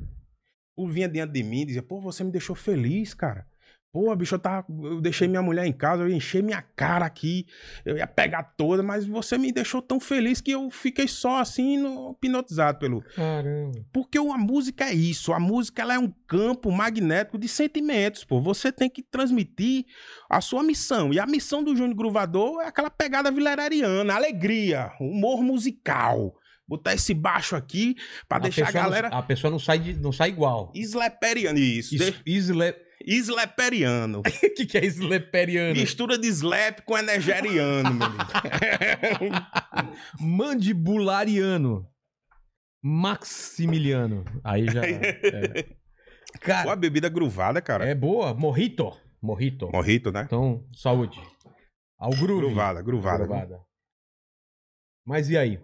O 0.79 0.87
vinha 0.87 1.09
diante 1.09 1.33
de 1.33 1.43
mim 1.43 1.63
e 1.63 1.65
dizia, 1.65 1.83
pô, 1.83 1.99
você 1.99 2.23
me 2.23 2.31
deixou 2.31 2.55
feliz, 2.55 3.13
cara. 3.13 3.45
Pô, 3.91 4.15
bicho, 4.15 4.35
eu, 4.35 4.39
tava, 4.39 4.65
eu 4.69 5.01
deixei 5.01 5.27
minha 5.27 5.41
mulher 5.41 5.65
em 5.65 5.73
casa, 5.73 6.03
eu 6.03 6.09
enchei 6.09 6.43
minha 6.43 6.61
cara 6.61 7.05
aqui, 7.05 7.47
eu 7.83 7.97
ia 7.97 8.05
pegar 8.05 8.43
toda, 8.43 8.83
mas 8.83 9.05
você 9.05 9.35
me 9.35 9.51
deixou 9.51 9.81
tão 9.81 9.99
feliz 9.99 10.39
que 10.39 10.51
eu 10.51 10.69
fiquei 10.69 11.07
só 11.07 11.39
assim, 11.39 11.75
no, 11.75 12.11
hipnotizado 12.11 12.77
pelo. 12.77 13.01
Caramba. 13.15 13.83
Porque 13.91 14.19
a 14.19 14.37
música 14.37 14.85
é 14.85 14.93
isso, 14.93 15.33
a 15.33 15.39
música 15.39 15.81
ela 15.81 15.95
é 15.95 15.99
um 15.99 16.13
campo 16.27 16.71
magnético 16.71 17.37
de 17.37 17.47
sentimentos, 17.47 18.23
pô. 18.23 18.39
Você 18.39 18.71
tem 18.71 18.89
que 18.89 19.01
transmitir 19.01 19.85
a 20.29 20.39
sua 20.39 20.61
missão. 20.63 21.11
E 21.11 21.19
a 21.19 21.25
missão 21.25 21.61
do 21.61 21.75
Júnior 21.75 21.97
Gruvador 21.97 22.61
é 22.61 22.67
aquela 22.67 22.91
pegada 22.91 23.31
vilerariana, 23.31 24.13
alegria, 24.13 24.93
humor 25.01 25.41
musical. 25.41 26.35
Botar 26.69 26.93
esse 26.93 27.13
baixo 27.15 27.55
aqui 27.55 27.95
pra 28.27 28.37
deixar 28.37 28.61
a 28.61 28.65
pessoa 28.67 28.83
não- 28.83 28.89
galera 28.91 29.07
a 29.09 29.23
pessoa 29.23 29.49
não 29.51 29.57
sai, 29.59 29.79
de- 29.79 29.93
não 29.95 30.11
sai 30.11 30.29
igual. 30.29 30.71
Sleperiano. 30.75 31.57
Isso, 31.57 31.95
Is- 31.95 32.01
de- 32.01 32.21
Isle... 32.27 32.75
Sleperiano. 33.05 34.19
O 34.29 34.53
que, 34.53 34.65
que 34.65 34.77
é 34.77 34.85
isleperiano? 34.85 35.73
Mistura 35.79 36.17
de 36.17 36.27
slap 36.27 36.81
com 36.81 36.97
energeriano, 36.97 37.91
meu 37.93 38.05
amigo. 38.07 38.23
Mandibulariano. 40.19 41.87
Maximiliano. 42.83 44.23
Aí 44.43 44.65
já. 44.67 44.81
é. 44.85 45.63
Pô, 45.63 45.75
a 46.35 46.39
Cara, 46.39 46.75
bebida 46.75 47.09
gruvada, 47.09 47.61
cara. 47.61 47.85
é 47.85 47.95
boa. 47.95 48.33
Morrito. 48.33 48.91
Morrito. 49.21 49.69
Morrito, 49.73 50.11
né? 50.11 50.23
Então, 50.25 50.63
saúde. 50.75 51.19
Ao 51.97 52.11
groove. 52.11 52.45
Gruvada, 52.45 52.81
gruvada. 52.81 53.19
né? 53.19 53.25
Gruvada. 53.27 53.61
Mas 55.05 55.29
e 55.29 55.37
aí? 55.37 55.59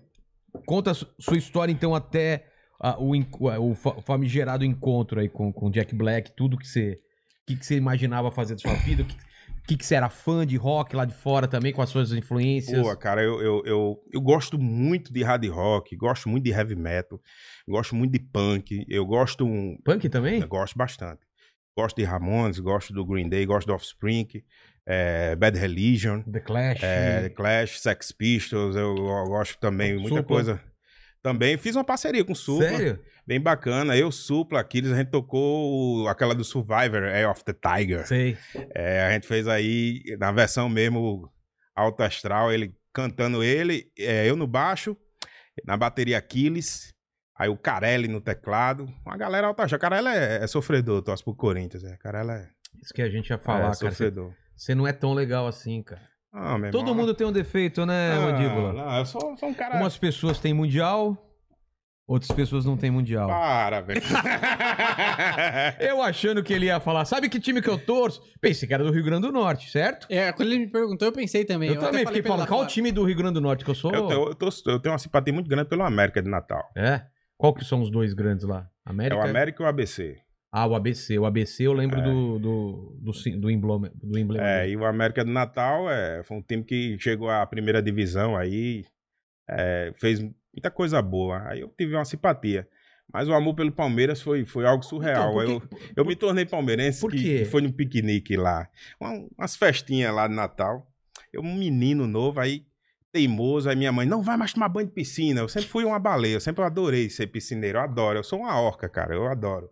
Conta 0.65 0.91
a 0.91 0.94
su- 0.94 1.08
sua 1.20 1.38
história, 1.38 1.72
então, 1.72 1.94
até 1.96 2.48
ah, 2.80 2.98
o, 3.00 3.12
o 3.72 3.76
fa- 3.76 4.02
famigerado 4.02 4.63
encontro 4.65 5.20
aí 5.20 5.30
com 5.30 5.54
o 5.56 5.70
Jack 5.72 5.96
Black, 5.96 6.32
tudo 6.36 6.58
que 6.58 6.68
você, 6.68 7.00
que, 7.48 7.56
que 7.56 7.65
você 7.65 7.76
imaginava 7.76 8.32
fazer 8.32 8.56
da 8.56 8.62
sua 8.62 8.74
vida, 8.76 9.04
o 9.04 9.06
que, 9.06 9.15
que, 9.68 9.78
que 9.78 9.86
você 9.86 9.96
era 9.96 10.10
fã 10.10 10.46
de 10.46 10.56
rock 10.58 10.96
lá 10.96 11.06
de 11.06 11.13
fora 11.13 11.48
também, 11.48 11.74
com 11.74 11.82
as 11.82 11.89
suas 11.89 12.12
influências. 12.12 12.82
Pô, 12.86 12.96
cara, 12.98 13.24
eu, 13.24 13.41
eu, 13.41 13.63
eu, 13.65 14.04
eu 14.12 14.22
gosto 14.22 14.60
muito 14.60 15.12
de 15.12 15.24
hard 15.24 15.46
rock, 15.50 15.96
gosto 15.96 16.30
muito 16.30 16.44
de 16.44 16.52
heavy 16.52 16.76
metal, 16.76 17.20
gosto 17.68 17.96
muito 17.96 18.12
de 18.12 18.20
punk, 18.20 18.86
eu 18.88 19.06
gosto 19.06 19.46
um, 19.46 19.78
Punk 19.84 20.08
também? 20.10 20.41
eu 20.41 20.48
gosto 20.48 20.78
bastante. 20.78 21.22
Gosto 21.78 21.98
de 21.98 22.04
Ramones, 22.04 22.60
gosto 22.60 22.94
do 22.94 23.06
Green 23.06 23.28
Day, 23.28 23.46
gosto 23.46 23.68
do 23.68 23.74
Offspring, 23.74 24.28
é, 24.86 25.36
Bad 25.36 25.58
Religion, 25.58 26.21
The 26.24 26.39
Clash. 26.39 26.84
é, 26.84 27.30
Clash, 27.30 27.80
Sex 27.80 28.12
Pistols, 28.12 28.76
eu, 28.76 28.95
eu 28.95 29.26
gosto 29.26 29.58
também, 29.60 29.93
muita 29.98 30.17
Supla. 30.17 30.24
coisa. 30.24 30.62
Também 31.21 31.58
fiz 31.58 31.76
uma 31.76 31.84
parceria 31.84 32.24
com 32.24 32.34
o 32.34 32.36
Supla, 32.36 32.69
Sério? 32.69 33.00
bem 33.26 33.41
bacana. 33.41 33.98
Eu, 33.98 34.12
Supla, 34.12 34.60
Aquiles, 34.60 34.91
a 34.91 34.95
gente 34.98 35.10
tocou 35.10 36.04
o- 36.04 36.08
aquela 36.08 36.36
do 36.36 36.43
Survivor, 36.43 37.02
Air 37.04 37.30
of 37.32 37.43
the 37.43 37.54
Tiger. 37.54 38.06
Sei. 38.06 38.38
É, 38.76 39.02
a 39.02 39.12
gente 39.12 39.26
fez 39.26 39.48
aí, 39.48 40.04
na 40.19 40.32
versão 40.32 40.69
mesmo, 40.69 41.32
alto 41.76 42.04
astral, 42.04 42.54
ele 42.54 42.76
cantando 42.93 43.43
ele, 43.43 43.91
é, 43.98 44.30
eu 44.30 44.36
no 44.36 44.45
baixo, 44.45 44.95
na 45.65 45.76
bateria 45.76 46.17
Aquiles, 46.19 46.93
aí 47.36 47.50
o 47.50 47.58
Carelli 47.58 48.08
no 48.08 48.21
teclado, 48.21 48.88
uma 49.06 49.17
galera 49.17 49.48
alta 49.48 49.63
astral. 49.63 49.80
Carelli 49.82 50.10
é, 50.10 50.43
é 50.43 50.48
sofredor, 50.48 51.02
torce 51.02 51.24
pro 51.24 51.34
Corinthians, 51.36 51.84
é. 51.84 51.98
Carelli 51.98 52.30
é, 52.32 52.48
Isso 52.84 52.93
que 52.93 53.02
a 53.02 53.10
gente 53.10 53.32
ia 53.32 53.36
é 53.36 53.39
falar, 53.39 53.62
cara. 53.62 53.74
Você, 53.74 53.89
sofredor. 53.89 54.30
você 54.30 54.36
não 54.76 54.88
é 54.88 54.94
tão 54.94 55.13
legal 55.13 55.48
assim, 55.48 55.84
cara. 55.84 56.02
Ah, 56.34 56.58
meu 56.58 56.72
Todo 56.72 56.88
irmão. 56.89 56.96
mundo 56.96 57.13
tem 57.13 57.26
um 57.26 57.32
defeito, 57.32 57.86
né, 57.86 58.13
Ah, 58.13 58.20
Mandíbula? 58.20 58.74
Não, 58.74 58.98
eu 58.98 59.06
sou, 59.06 59.38
sou 59.38 59.50
um 59.50 59.54
cara... 59.54 59.78
Umas 59.78 59.98
pessoas 59.98 60.38
têm 60.38 60.54
mundial, 60.54 61.18
outras 62.06 62.30
pessoas 62.32 62.65
não 62.65 62.76
têm 62.76 62.91
mundial. 62.91 63.28
Para, 63.30 63.80
velho. 63.82 64.02
Eu 65.80 66.02
achando 66.02 66.44
que 66.44 66.54
ele 66.54 66.65
ia 66.68 66.80
falar, 66.80 67.06
sabe 67.06 67.30
que 67.30 67.39
time 67.39 67.62
que 67.62 67.70
eu 67.70 67.78
torço? 67.78 68.22
Pensei 68.41 68.68
que 68.68 68.74
era 68.74 68.84
do 68.84 68.91
Rio 68.91 69.04
Grande 69.04 69.28
do 69.28 69.32
Norte, 69.32 69.70
certo? 69.70 70.08
É, 70.10 70.32
quando 70.32 70.50
ele 70.52 70.60
me 70.65 70.68
perguntou, 70.72 71.08
eu 71.08 71.12
pensei 71.12 71.46
também. 71.46 71.70
Eu, 71.70 71.76
até 71.78 71.86
também 71.88 72.06
fiquei 72.06 72.22
falando, 72.24 72.48
qual 72.48 72.60
fora. 72.62 72.70
time 72.70 72.91
do 72.91 73.04
Rio 73.04 73.15
Grande 73.15 73.36
do 73.36 73.41
Norte 73.41 73.63
que 73.63 73.72
eu 73.72 73.76
sou? 73.76 73.91
eu, 73.94 74.08
tô- 74.08 74.28
eu, 74.30 74.36
tô- 74.36 74.50
eu 74.68 74.80
tenho 74.80 74.91
uma 74.94 75.00
simpatia 75.00 75.34
muito 75.34 75.50
grande 75.50 75.70
pelo 75.70 75.84
América 75.84 76.22
de 76.22 76.30
Natal. 76.30 76.63
É? 76.76 77.02
Qual 77.38 77.54
que 77.54 77.63
são 77.65 77.82
os 77.82 77.89
dois 77.89 78.13
grandes 78.13 78.46
lá? 78.46 78.68
É 78.86 78.89
América? 78.89 79.22
o 79.22 79.24
América 79.24 79.63
e 79.63 79.65
o 79.65 79.70
ABC. 79.70 80.18
Ah, 80.58 80.65
o 80.68 80.74
ABC. 80.74 81.20
O 81.20 81.26
ABC 81.26 81.63
eu 81.63 81.74
lembro 81.74 82.02
do, 82.02 82.39
do, 82.39 82.98
do, 83.02 83.13
sim- 83.13 83.38
do 83.38 83.52
emblema. 83.52 83.91
Do 84.02 84.18
emblema 84.18 84.48
É, 84.48 84.70
e 84.70 84.78
o 84.78 84.86
América 84.86 85.26
do 85.26 85.30
Natal 85.30 85.91
é, 85.91 86.24
foi 86.24 86.38
um 86.38 86.41
time 86.41 86.63
que 86.63 86.98
chegou 86.98 87.30
à 87.30 87.46
primeira 87.46 87.82
divisão 87.82 88.38
aí, 88.38 88.86
é, 89.50 89.91
fez 89.98 90.22
muita 90.54 90.72
coisa 90.72 91.02
boa. 91.02 91.41
Aí 91.50 91.60
eu 91.60 91.68
tive 91.78 91.94
uma 91.94 92.06
simpatia. 92.06 92.70
Mas 93.12 93.28
o 93.28 93.34
amor 93.34 93.54
pelo 93.54 93.70
Palmeiras 93.70 94.22
foi, 94.22 94.46
foi 94.46 94.65
algo 94.65 94.82
surreal. 94.86 95.41
Então, 95.41 95.60
por 95.60 95.78
eu, 95.78 95.91
eu 95.98 96.06
me 96.06 96.15
tornei 96.15 96.46
palmeirense 96.46 97.02
por 97.02 97.12
que, 97.12 97.18
quê? 97.22 97.38
que 97.39 97.46
foi 97.46 97.62
num 97.62 97.72
piquenique 97.74 98.38
lá. 98.38 98.70
Uma- 98.98 99.28
umas 99.38 99.58
festinhas 99.58 100.15
lá 100.15 100.26
de 100.26 100.34
Natal. 100.36 100.89
Eu, 101.34 101.41
um 101.41 101.54
menino 101.54 102.08
novo, 102.08 102.39
aí 102.39 102.65
teimoso, 103.12 103.70
aí 103.70 103.76
minha 103.76 103.91
mãe, 103.91 104.08
não 104.08 104.22
vai 104.22 104.38
mais 104.38 104.54
tomar 104.54 104.70
banho 104.70 104.88
de 104.88 104.94
piscina. 104.94 105.41
Eu 105.41 105.50
sempre 105.50 105.68
fui 105.68 105.84
uma 105.84 106.00
baleia, 106.00 106.36
eu 106.36 106.39
sempre 106.39 106.63
adorei 106.63 107.10
ser 107.10 107.28
piscineiro, 107.28 107.78
eu 107.78 107.82
adoro. 107.84 108.20
Eu 108.20 108.24
sou 108.24 108.39
uma 108.39 108.58
orca, 108.58 108.88
cara, 108.88 109.13
eu 109.13 109.28
adoro. 109.28 109.70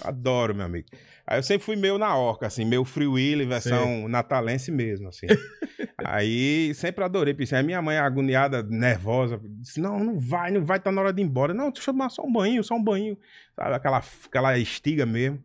Adoro, 0.00 0.54
meu 0.54 0.64
amigo. 0.64 0.88
Aí 1.26 1.38
eu 1.38 1.42
sempre 1.42 1.64
fui 1.64 1.76
meio 1.76 1.98
na 1.98 2.16
orca, 2.16 2.46
assim, 2.46 2.64
meio 2.64 2.84
free 2.84 3.06
willy, 3.06 3.44
versão 3.44 4.08
natalense 4.08 4.72
mesmo, 4.72 5.08
assim. 5.08 5.26
aí 6.04 6.72
sempre 6.74 7.04
adorei 7.04 7.34
piscina. 7.34 7.60
Aí 7.60 7.64
minha 7.66 7.82
mãe, 7.82 7.98
agoniada, 7.98 8.62
nervosa, 8.62 9.38
disse: 9.44 9.80
Não, 9.80 9.98
não 9.98 10.18
vai, 10.18 10.50
não 10.50 10.64
vai, 10.64 10.80
tá 10.80 10.90
na 10.90 11.00
hora 11.02 11.12
de 11.12 11.20
ir 11.20 11.24
embora. 11.24 11.52
Não, 11.52 11.70
deixa 11.70 11.90
eu 11.90 11.94
tomar 11.94 12.08
só 12.08 12.22
um 12.24 12.32
banho, 12.32 12.64
só 12.64 12.74
um 12.74 12.82
banho. 12.82 13.18
Sabe, 13.54 13.74
aquela, 13.74 14.02
aquela 14.26 14.58
estiga 14.58 15.04
mesmo. 15.04 15.42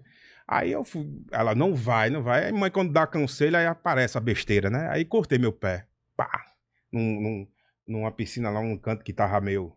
Aí 0.47 0.71
eu 0.71 0.83
fui, 0.83 1.05
ela 1.31 1.53
não 1.53 1.75
vai, 1.75 2.10
não 2.10 2.23
vai. 2.23 2.45
Aí 2.45 2.51
mãe, 2.53 2.71
quando 2.71 2.93
dá 2.93 3.05
conselho, 3.05 3.57
aí 3.57 3.65
aparece 3.65 4.17
a 4.17 4.21
besteira, 4.21 4.69
né? 4.69 4.88
Aí 4.89 5.03
cortei 5.03 5.38
meu 5.38 5.51
pé. 5.51 5.86
Pá! 6.15 6.45
Num, 6.91 7.21
num- 7.21 7.47
numa 7.86 8.12
piscina 8.12 8.49
lá, 8.49 8.62
um 8.62 8.77
canto 8.77 9.03
que 9.03 9.12
tava 9.12 9.39
meio. 9.41 9.73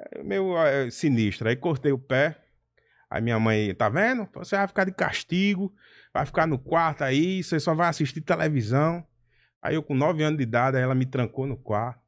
é, 0.00 0.22
meio 0.22 0.56
é, 0.56 0.90
sinistro. 0.90 1.46
Aí 1.48 1.56
cortei 1.56 1.92
o 1.92 1.98
pé. 1.98 2.38
Aí 3.12 3.20
minha 3.20 3.38
mãe, 3.38 3.74
tá 3.74 3.90
vendo? 3.90 4.26
Você 4.32 4.56
vai 4.56 4.66
ficar 4.66 4.84
de 4.84 4.92
castigo, 4.92 5.70
vai 6.14 6.24
ficar 6.24 6.46
no 6.46 6.58
quarto 6.58 7.04
aí, 7.04 7.44
você 7.44 7.60
só 7.60 7.74
vai 7.74 7.88
assistir 7.88 8.22
televisão. 8.22 9.06
Aí 9.60 9.74
eu, 9.74 9.82
com 9.82 9.94
nove 9.94 10.22
anos 10.22 10.38
de 10.38 10.44
idade, 10.44 10.78
ela 10.78 10.94
me 10.94 11.04
trancou 11.04 11.46
no 11.46 11.54
quarto. 11.54 12.00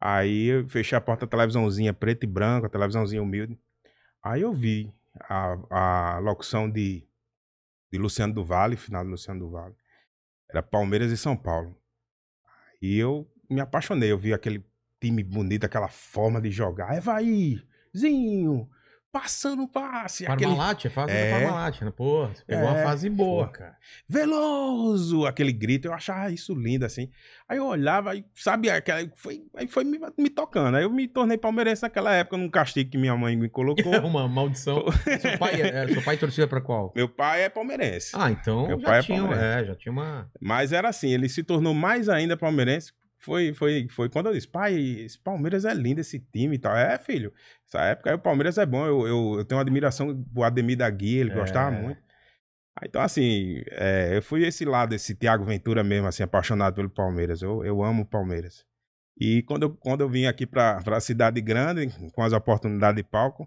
Aí 0.00 0.46
eu 0.46 0.66
fechei 0.70 0.96
a 0.96 1.02
porta 1.02 1.26
da 1.26 1.30
televisãozinha 1.30 1.92
preta 1.92 2.24
e 2.24 2.28
branca, 2.28 2.66
a 2.66 2.70
televisãozinha 2.70 3.22
humilde. 3.22 3.60
Aí 4.22 4.40
eu 4.40 4.54
vi 4.54 4.90
a, 5.28 6.14
a 6.14 6.18
locução 6.20 6.70
de, 6.70 7.06
de 7.92 7.98
Luciano 7.98 8.32
do 8.32 8.42
Vale, 8.42 8.76
final 8.76 9.04
de 9.04 9.10
Luciano 9.10 9.40
do 9.40 9.50
Vale. 9.50 9.74
Era 10.48 10.62
Palmeiras 10.62 11.12
e 11.12 11.16
São 11.18 11.36
Paulo. 11.36 11.76
E 12.80 12.96
eu 12.96 13.30
me 13.50 13.60
apaixonei. 13.60 14.10
Eu 14.10 14.16
vi 14.18 14.32
aquele 14.32 14.64
time 14.98 15.22
bonito, 15.22 15.64
aquela 15.64 15.88
forma 15.88 16.40
de 16.40 16.50
jogar. 16.50 16.96
É 16.96 17.00
vai, 17.00 17.62
Zinho, 17.94 18.66
passando 19.12 19.66
passe. 19.66 20.24
Aquele 20.26 20.50
Parmalat, 20.50 20.84
é 20.84 20.90
fase 20.90 21.12
É. 21.12 21.24
do 21.24 21.30
Parmalat, 21.44 21.80
né? 21.82 21.92
Você 21.96 22.44
pegou 22.46 22.64
uma 22.64 22.78
É, 22.78 22.84
fase 22.84 23.10
boa, 23.10 23.48
cara. 23.48 23.76
Veloso! 24.08 25.26
Aquele 25.26 25.52
grito, 25.52 25.88
eu 25.88 25.92
achava 25.92 26.30
isso 26.30 26.54
lindo, 26.54 26.84
assim. 26.84 27.10
Aí 27.48 27.58
eu 27.58 27.66
olhava, 27.66 28.12
aí, 28.12 28.24
sabe, 28.34 28.70
aquela, 28.70 29.00
foi, 29.16 29.42
aí 29.56 29.66
foi 29.66 29.82
me, 29.84 29.98
me 30.16 30.30
tocando. 30.30 30.76
Aí 30.76 30.84
eu 30.84 30.90
me 30.90 31.08
tornei 31.08 31.36
palmeirense 31.36 31.82
naquela 31.82 32.12
época, 32.14 32.36
num 32.36 32.48
castigo 32.48 32.90
que 32.90 32.98
minha 32.98 33.16
mãe 33.16 33.36
me 33.36 33.48
colocou. 33.48 33.80
É 34.00 34.00
uma 34.00 34.26
maldição. 34.28 34.84
seu, 35.20 35.38
pai, 35.38 35.60
é, 35.60 35.88
seu 35.88 36.02
pai 36.02 36.16
torcia 36.16 36.46
pra 36.46 36.60
qual? 36.60 36.92
Meu 36.94 37.08
pai 37.08 37.42
é 37.42 37.48
palmeirense. 37.48 38.12
Ah, 38.14 38.30
então 38.30 38.66
Meu 38.68 38.78
já 38.80 38.86
pai 38.86 38.98
é 38.98 39.02
tinha, 39.02 39.18
palmeirense. 39.18 39.46
é, 39.62 39.64
já 39.66 39.74
tinha 39.74 39.92
uma... 39.92 40.30
Mas 40.40 40.72
era 40.72 40.88
assim, 40.88 41.10
ele 41.12 41.28
se 41.28 41.42
tornou 41.42 41.74
mais 41.74 42.08
ainda 42.08 42.36
palmeirense. 42.36 42.92
Foi, 43.22 43.52
foi, 43.52 43.86
foi 43.90 44.08
quando 44.08 44.26
eu 44.26 44.32
disse, 44.32 44.48
pai, 44.48 44.74
esse 44.74 45.18
Palmeiras 45.18 45.64
é 45.66 45.74
lindo, 45.74 46.00
esse 46.00 46.18
time 46.18 46.56
e 46.56 46.58
tal. 46.58 46.74
É, 46.76 46.98
filho, 46.98 47.32
essa 47.66 47.82
época 47.82 48.10
aí 48.10 48.16
o 48.16 48.18
Palmeiras 48.18 48.56
é 48.56 48.64
bom. 48.64 48.86
Eu, 48.86 49.06
eu, 49.06 49.34
eu 49.38 49.44
tenho 49.44 49.58
uma 49.58 49.62
admiração 49.62 50.24
pro 50.32 50.42
Ademir 50.42 50.78
da 50.78 50.88
Guia, 50.88 51.20
ele 51.20 51.30
É. 51.30 51.34
gostava 51.34 51.70
muito. 51.70 52.00
Aí, 52.76 52.88
Então, 52.88 53.02
assim, 53.02 53.62
é, 53.72 54.16
eu 54.16 54.22
fui 54.22 54.44
esse 54.46 54.64
lado, 54.64 54.94
esse 54.94 55.14
Thiago 55.14 55.44
Ventura 55.44 55.84
mesmo, 55.84 56.06
assim, 56.06 56.22
apaixonado 56.22 56.74
pelo 56.74 56.88
Palmeiras. 56.88 57.42
Eu, 57.42 57.62
eu 57.64 57.82
amo 57.84 58.02
o 58.02 58.06
Palmeiras. 58.06 58.64
E 59.18 59.42
quando 59.42 59.64
eu, 59.64 59.76
quando 59.76 60.00
eu 60.00 60.08
vim 60.08 60.24
aqui 60.24 60.46
pra, 60.46 60.80
pra 60.82 60.98
cidade 60.98 61.42
grande, 61.42 61.88
com 62.14 62.22
as 62.22 62.32
oportunidades 62.32 62.96
de 62.96 63.08
palco, 63.08 63.46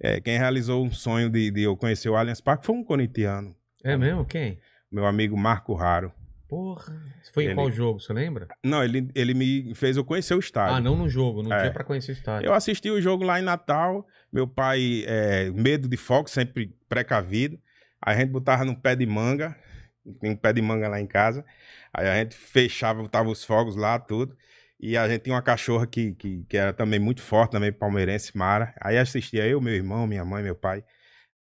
é, 0.00 0.20
quem 0.20 0.36
realizou 0.38 0.84
um 0.84 0.90
sonho 0.90 1.30
de, 1.30 1.52
de 1.52 1.62
eu 1.62 1.76
conhecer 1.76 2.08
o 2.08 2.16
Allianz 2.16 2.40
Parque 2.40 2.66
foi 2.66 2.74
um 2.74 2.82
corintiano, 2.82 3.54
É 3.84 3.96
mesmo? 3.96 4.24
Quem? 4.24 4.58
meu 4.90 5.06
amigo 5.06 5.36
Marco 5.36 5.72
Raro. 5.72 6.12
Porra. 6.48 6.94
Foi 7.32 7.44
em 7.44 7.46
Ele- 7.46 7.54
qual 7.54 7.70
jogo, 7.70 8.00
você 8.00 8.12
lembra? 8.12 8.46
Não, 8.64 8.84
ele, 8.84 9.08
ele 9.14 9.34
me 9.34 9.74
fez 9.74 9.96
eu 9.96 10.04
conhecer 10.04 10.34
o 10.34 10.38
estádio. 10.38 10.76
Ah, 10.76 10.80
não 10.80 10.96
no 10.96 11.08
jogo, 11.08 11.42
no 11.42 11.52
É. 11.52 11.62
dia 11.62 11.72
pra 11.72 11.82
conhecer 11.84 12.12
o 12.12 12.14
estádio. 12.14 12.46
Eu 12.46 12.52
assisti 12.54 12.90
o 12.90 13.00
jogo 13.00 13.24
lá 13.24 13.40
em 13.40 13.42
Natal. 13.42 14.06
Meu 14.32 14.46
pai, 14.46 15.04
é, 15.06 15.50
medo 15.50 15.88
de 15.88 15.96
fogo, 15.96 16.28
sempre 16.28 16.74
precavido. 16.88 17.58
Aí 18.00 18.16
a 18.16 18.18
gente 18.20 18.30
botava 18.30 18.64
num 18.64 18.74
pé 18.74 18.94
de 18.94 19.06
manga. 19.06 19.56
Tem 20.20 20.30
um 20.30 20.36
pé 20.36 20.52
de 20.52 20.60
manga 20.60 20.86
lá 20.88 21.00
em 21.00 21.06
casa. 21.06 21.44
Aí 21.92 22.06
a 22.08 22.16
gente 22.16 22.34
fechava, 22.36 23.00
botava 23.02 23.28
os 23.30 23.42
fogos 23.42 23.74
lá, 23.74 23.98
tudo. 23.98 24.36
E 24.78 24.96
a 24.98 25.08
gente 25.08 25.22
tinha 25.22 25.34
uma 25.34 25.40
cachorra 25.42 25.86
que, 25.86 26.12
que, 26.14 26.44
que 26.44 26.56
era 26.58 26.72
também 26.74 26.98
muito 27.00 27.22
forte, 27.22 27.52
também 27.52 27.72
palmeirense, 27.72 28.36
Mara. 28.36 28.74
Aí 28.82 28.98
assistia 28.98 29.46
eu, 29.46 29.60
meu 29.60 29.72
irmão, 29.72 30.06
minha 30.06 30.24
mãe, 30.24 30.42
meu 30.42 30.54
pai. 30.54 30.84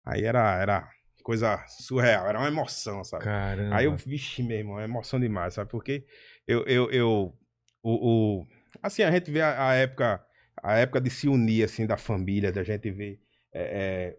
Aí 0.05 0.25
era, 0.25 0.61
era 0.61 0.89
coisa 1.31 1.65
surreal, 1.69 2.27
era 2.27 2.39
uma 2.41 2.49
emoção, 2.49 3.05
sabe? 3.05 3.23
Caramba. 3.23 3.77
Aí 3.77 3.85
eu, 3.85 3.95
vixe, 3.95 4.43
meu 4.43 4.57
irmão, 4.59 4.81
é 4.81 4.85
emoção 4.85 5.21
demais, 5.21 5.55
sabe? 5.55 5.71
Porque 5.71 6.05
eu, 6.45 6.65
eu, 6.67 6.91
eu 6.91 7.39
o, 7.81 8.41
o- 8.41 8.47
assim, 8.83 9.05
a 9.05 9.13
gente 9.13 9.31
vê 9.31 9.41
a, 9.41 9.69
a 9.69 9.75
época, 9.75 10.21
a 10.61 10.77
época 10.79 11.01
de 11.01 11.09
se 11.09 11.29
unir, 11.29 11.63
assim, 11.63 11.87
da 11.87 11.97
família, 11.97 12.51
da 12.51 12.65
gente 12.65 12.91
ver 12.91 13.21
é, 13.53 13.63
é, 13.63 14.17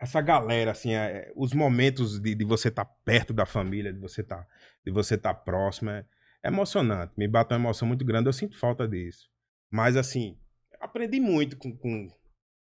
essa 0.00 0.22
galera, 0.22 0.70
assim, 0.70 0.94
é, 0.94 1.30
os 1.36 1.52
momentos 1.52 2.18
de, 2.18 2.34
de 2.34 2.44
você 2.46 2.68
estar 2.68 2.86
perto 3.04 3.34
da 3.34 3.44
família, 3.44 3.92
de 3.92 3.98
você 3.98 4.22
estar 4.22 4.46
de 4.84 4.90
você 4.90 5.16
estar 5.16 5.34
próximo, 5.34 5.90
é, 5.90 6.06
é 6.42 6.48
emocionante, 6.48 7.12
me 7.18 7.28
bate 7.28 7.52
uma 7.52 7.60
emoção 7.60 7.86
muito 7.86 8.06
grande, 8.06 8.26
eu 8.26 8.32
sinto 8.32 8.58
falta 8.58 8.88
disso. 8.88 9.28
Mas, 9.70 9.98
assim, 9.98 10.38
aprendi 10.80 11.20
muito 11.20 11.58
com, 11.58 11.76
com, 11.76 12.08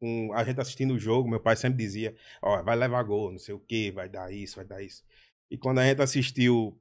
com 0.06 0.32
a 0.36 0.44
gente 0.44 0.62
assistindo 0.62 0.94
o 0.94 1.00
jogo, 1.00 1.28
meu 1.28 1.40
pai 1.40 1.56
sempre 1.56 1.80
dizia, 1.80 2.16
ó, 2.40 2.62
vai 2.62 2.76
levar 2.76 3.02
gol, 3.02 3.32
não 3.32 3.40
sei 3.40 3.56
o 3.56 3.60
quê, 3.60 3.92
vai 3.92 4.08
dar 4.08 4.32
isso, 4.32 4.58
vai 4.58 4.66
dar 4.66 4.84
isso. 4.84 5.04
E 5.50 5.58
quando 5.58 5.80
a 5.80 5.84
gente 5.84 6.00
assistiu 6.00 6.80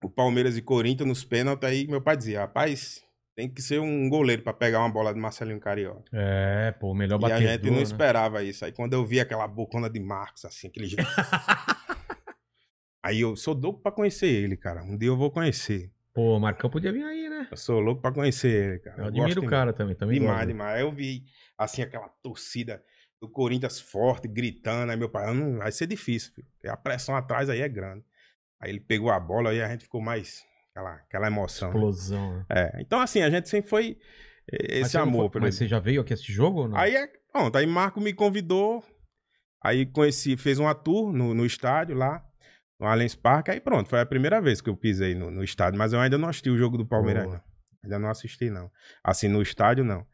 o 0.00 0.08
Palmeiras 0.08 0.56
e 0.56 0.62
Corinthians 0.62 1.08
nos 1.08 1.24
pênaltis, 1.24 1.68
aí 1.68 1.88
meu 1.88 2.00
pai 2.00 2.16
dizia, 2.16 2.40
rapaz, 2.40 3.04
tem 3.34 3.48
que 3.48 3.60
ser 3.60 3.80
um 3.80 4.08
goleiro 4.08 4.42
pra 4.42 4.52
pegar 4.52 4.78
uma 4.78 4.88
bola 4.88 5.12
de 5.12 5.18
Marcelinho 5.18 5.58
Carioca. 5.58 6.04
É, 6.12 6.70
pô, 6.70 6.92
o 6.92 6.94
melhor 6.94 7.20
e 7.20 7.24
a 7.24 7.28
batedor, 7.28 7.48
gente 7.48 7.70
não 7.70 7.78
né? 7.78 7.82
esperava 7.82 8.44
isso. 8.44 8.64
Aí 8.64 8.70
quando 8.70 8.92
eu 8.92 9.04
vi 9.04 9.18
aquela 9.18 9.48
bocona 9.48 9.90
de 9.90 9.98
Marcos, 9.98 10.44
assim, 10.44 10.68
aquele 10.68 10.86
jeito. 10.86 11.10
aí 13.02 13.20
eu 13.20 13.34
sou 13.34 13.54
louco 13.54 13.80
pra 13.80 13.90
conhecer 13.90 14.28
ele, 14.28 14.56
cara. 14.56 14.84
Um 14.84 14.96
dia 14.96 15.08
eu 15.08 15.16
vou 15.16 15.32
conhecer. 15.32 15.91
Pô, 16.14 16.36
o 16.36 16.40
Marcão 16.40 16.68
podia 16.68 16.92
vir 16.92 17.04
aí, 17.04 17.28
né? 17.28 17.48
Eu 17.50 17.56
sou 17.56 17.80
louco 17.80 18.02
pra 18.02 18.12
conhecer 18.12 18.48
ele, 18.70 18.78
cara. 18.80 18.96
Eu 18.98 19.02
Eu 19.04 19.08
admiro 19.08 19.42
o 19.42 19.46
cara 19.48 19.72
também, 19.72 19.94
também 19.94 20.18
Demais, 20.20 20.36
gosto. 20.40 20.48
demais. 20.48 20.74
Aí 20.76 20.82
eu 20.82 20.92
vi, 20.92 21.24
assim, 21.56 21.80
aquela 21.82 22.08
torcida 22.22 22.82
do 23.20 23.28
Corinthians 23.30 23.80
forte, 23.80 24.28
gritando. 24.28 24.90
Aí 24.92 24.96
meu 24.98 25.08
pai, 25.08 25.28
"Ah, 25.28 25.32
não, 25.34 25.58
vai 25.58 25.72
ser 25.72 25.86
difícil, 25.86 26.32
filho. 26.34 26.46
porque 26.52 26.68
A 26.68 26.76
pressão 26.76 27.16
atrás 27.16 27.48
aí 27.48 27.60
é 27.60 27.68
grande. 27.68 28.04
Aí 28.60 28.70
ele 28.70 28.80
pegou 28.80 29.10
a 29.10 29.18
bola 29.18 29.54
e 29.54 29.62
a 29.62 29.68
gente 29.68 29.84
ficou 29.84 30.00
mais. 30.02 30.42
Aquela, 30.70 30.94
aquela 30.94 31.26
emoção. 31.28 31.68
né? 31.68 31.74
Explosão, 31.74 32.38
né? 32.38 32.46
É, 32.50 32.80
então, 32.80 33.00
assim, 33.00 33.22
a 33.22 33.30
gente 33.30 33.48
sempre 33.48 33.68
foi 33.70 33.98
esse 34.50 34.96
amor. 34.98 35.30
foi- 35.30 35.40
Mas 35.40 35.54
ele. 35.54 35.64
você 35.64 35.68
já 35.68 35.78
veio 35.78 36.00
aqui 36.02 36.12
assistir 36.12 36.32
jogo 36.32 36.60
ou 36.62 36.68
não? 36.68 36.76
Aí 36.78 36.94
é. 36.96 37.06
Pronto, 37.32 37.56
aí 37.56 37.66
Marco 37.66 38.00
me 38.00 38.12
convidou. 38.12 38.84
Aí 39.64 39.86
conheci, 39.86 40.36
fez 40.36 40.58
uma 40.58 40.74
tour 40.74 41.12
no, 41.12 41.32
no 41.34 41.46
estádio 41.46 41.94
lá, 41.96 42.22
no 42.82 42.88
Allianz 42.88 43.14
Parque. 43.14 43.50
Aí 43.50 43.60
pronto, 43.60 43.88
foi 43.88 44.00
a 44.00 44.06
primeira 44.06 44.40
vez 44.40 44.60
que 44.60 44.68
eu 44.68 44.76
pisei 44.76 45.14
no, 45.14 45.30
no 45.30 45.42
estádio. 45.44 45.78
Mas 45.78 45.92
eu 45.92 46.00
ainda 46.00 46.18
não 46.18 46.28
assisti 46.28 46.50
o 46.50 46.58
jogo 46.58 46.76
do 46.76 46.84
Palmeiras, 46.86 47.24
Boa. 47.24 47.34
não. 47.36 47.42
Ainda 47.84 47.98
não 47.98 48.10
assisti, 48.10 48.50
não. 48.50 48.70
Assim, 49.02 49.28
no 49.28 49.40
estádio, 49.42 49.84
não. 49.84 50.04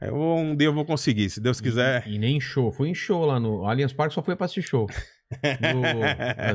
Eu 0.00 0.14
vou- 0.14 0.38
um 0.38 0.56
dia 0.56 0.68
eu 0.68 0.72
vou 0.72 0.84
conseguir, 0.84 1.28
se 1.28 1.40
Deus 1.40 1.60
quiser. 1.60 2.06
E, 2.06 2.14
e 2.14 2.18
nem 2.18 2.36
em 2.38 2.40
show. 2.40 2.72
Fui 2.72 2.88
em 2.88 2.94
show 2.94 3.24
lá 3.26 3.38
no 3.38 3.66
Allianz 3.66 3.92
Parque, 3.92 4.14
só 4.14 4.22
fui 4.22 4.34
pra 4.34 4.46
assistir 4.46 4.68
show. 4.68 4.86
No- 5.30 6.02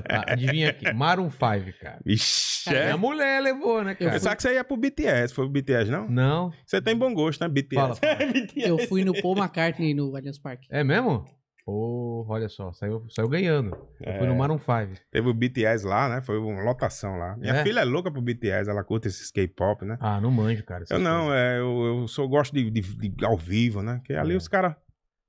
a- 0.09 0.33
adivinha 0.33 0.69
aqui, 0.71 0.91
Maroon 0.93 1.29
5, 1.29 1.79
cara. 1.79 1.97
Minha 2.05 2.79
É. 2.81 2.95
mulher 2.97 3.41
levou, 3.41 3.81
né, 3.81 3.91
Eu 3.93 3.95
cara? 3.95 4.11
pensava 4.11 4.35
que 4.35 4.41
você 4.41 4.53
ia 4.53 4.65
pro 4.65 4.75
BTS, 4.75 5.33
foi 5.33 5.45
pro 5.45 5.53
BTS, 5.53 5.89
não? 5.89 6.09
Não. 6.09 6.51
Você 6.65 6.81
tem 6.81 6.93
bom 6.93 7.13
gosto, 7.13 7.39
né, 7.39 7.47
BTS? 7.47 7.75
Fala, 7.81 7.95
fala. 7.95 8.17
Eu 8.57 8.77
fui 8.79 9.05
no 9.05 9.13
Paul 9.21 9.37
McCartney 9.37 9.93
no 9.93 10.13
Allianz 10.13 10.37
Parque. 10.37 10.67
É 10.69 10.83
mesmo? 10.83 11.25
Pô, 11.65 12.23
olha 12.29 12.47
só, 12.47 12.71
saiu, 12.73 13.07
saiu 13.09 13.27
ganhando. 13.27 13.75
Eu 13.99 14.17
fui 14.19 14.27
no 14.27 14.33
É. 14.33 14.37
Maroon 14.37 14.59
5. 14.59 15.01
Teve 15.09 15.27
o 15.29 15.33
BTS 15.33 15.83
lá, 15.83 16.07
né? 16.07 16.21
Foi 16.21 16.37
uma 16.37 16.61
lotação 16.63 17.17
lá. 17.17 17.35
Minha 17.37 17.53
É? 17.55 17.63
filha 17.63 17.79
é 17.79 17.83
louca 17.83 18.11
pro 18.11 18.21
BTS, 18.21 18.69
ela 18.69 18.83
curte 18.83 19.07
esse 19.07 19.33
K-pop, 19.33 19.83
né? 19.83 19.97
Ah, 19.99 20.21
não 20.21 20.29
manjo, 20.29 20.63
cara. 20.63 20.83
Eu 20.87 20.99
não, 20.99 21.33
é, 21.33 21.57
eu, 21.59 22.01
eu 22.01 22.07
só 22.07 22.27
gosto 22.27 22.53
de, 22.53 22.69
de- 22.69 23.09
de 23.09 23.25
ao 23.25 23.35
vivo, 23.35 23.81
né? 23.81 23.99
Que 24.05 24.13
ali 24.13 24.35
É. 24.35 24.37
os 24.37 24.47
caras. 24.47 24.75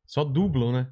Só 0.07 0.25
dublam, 0.25 0.73
né? 0.73 0.91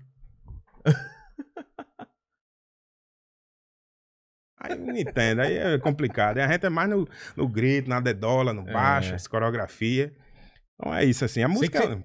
Aí 4.58 4.78
não 4.78 4.96
entende, 4.96 5.40
aí 5.42 5.58
é 5.58 5.78
complicado. 5.78 6.38
A 6.38 6.48
gente 6.50 6.64
é 6.64 6.70
mais 6.70 6.88
no, 6.88 7.06
no 7.36 7.46
grito, 7.46 7.88
na 7.90 8.00
dedola, 8.00 8.52
no 8.54 8.64
baixo, 8.64 9.12
É. 9.12 9.14
as 9.14 9.26
coreografia. 9.26 10.14
Então 10.74 10.94
é 10.94 11.04
isso, 11.04 11.22
assim. 11.24 11.42
A 11.42 11.48
música. 11.48 12.02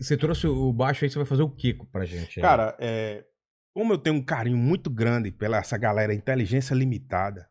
Você 0.00 0.16
trouxe 0.16 0.46
o 0.46 0.72
baixo 0.72 1.04
aí, 1.04 1.10
você 1.10 1.18
vai 1.18 1.26
fazer 1.26 1.42
o 1.42 1.50
Kiko 1.50 1.86
pra 1.86 2.04
gente. 2.04 2.38
aí. 2.38 2.42
Cara, 2.42 2.76
é, 2.80 3.24
como 3.74 3.92
eu 3.92 3.98
tenho 3.98 4.16
um 4.16 4.22
carinho 4.22 4.56
muito 4.56 4.90
grande 4.90 5.30
pela 5.30 5.58
essa 5.58 5.78
galera 5.78 6.14
inteligência 6.14 6.74
limitada, 6.74 7.48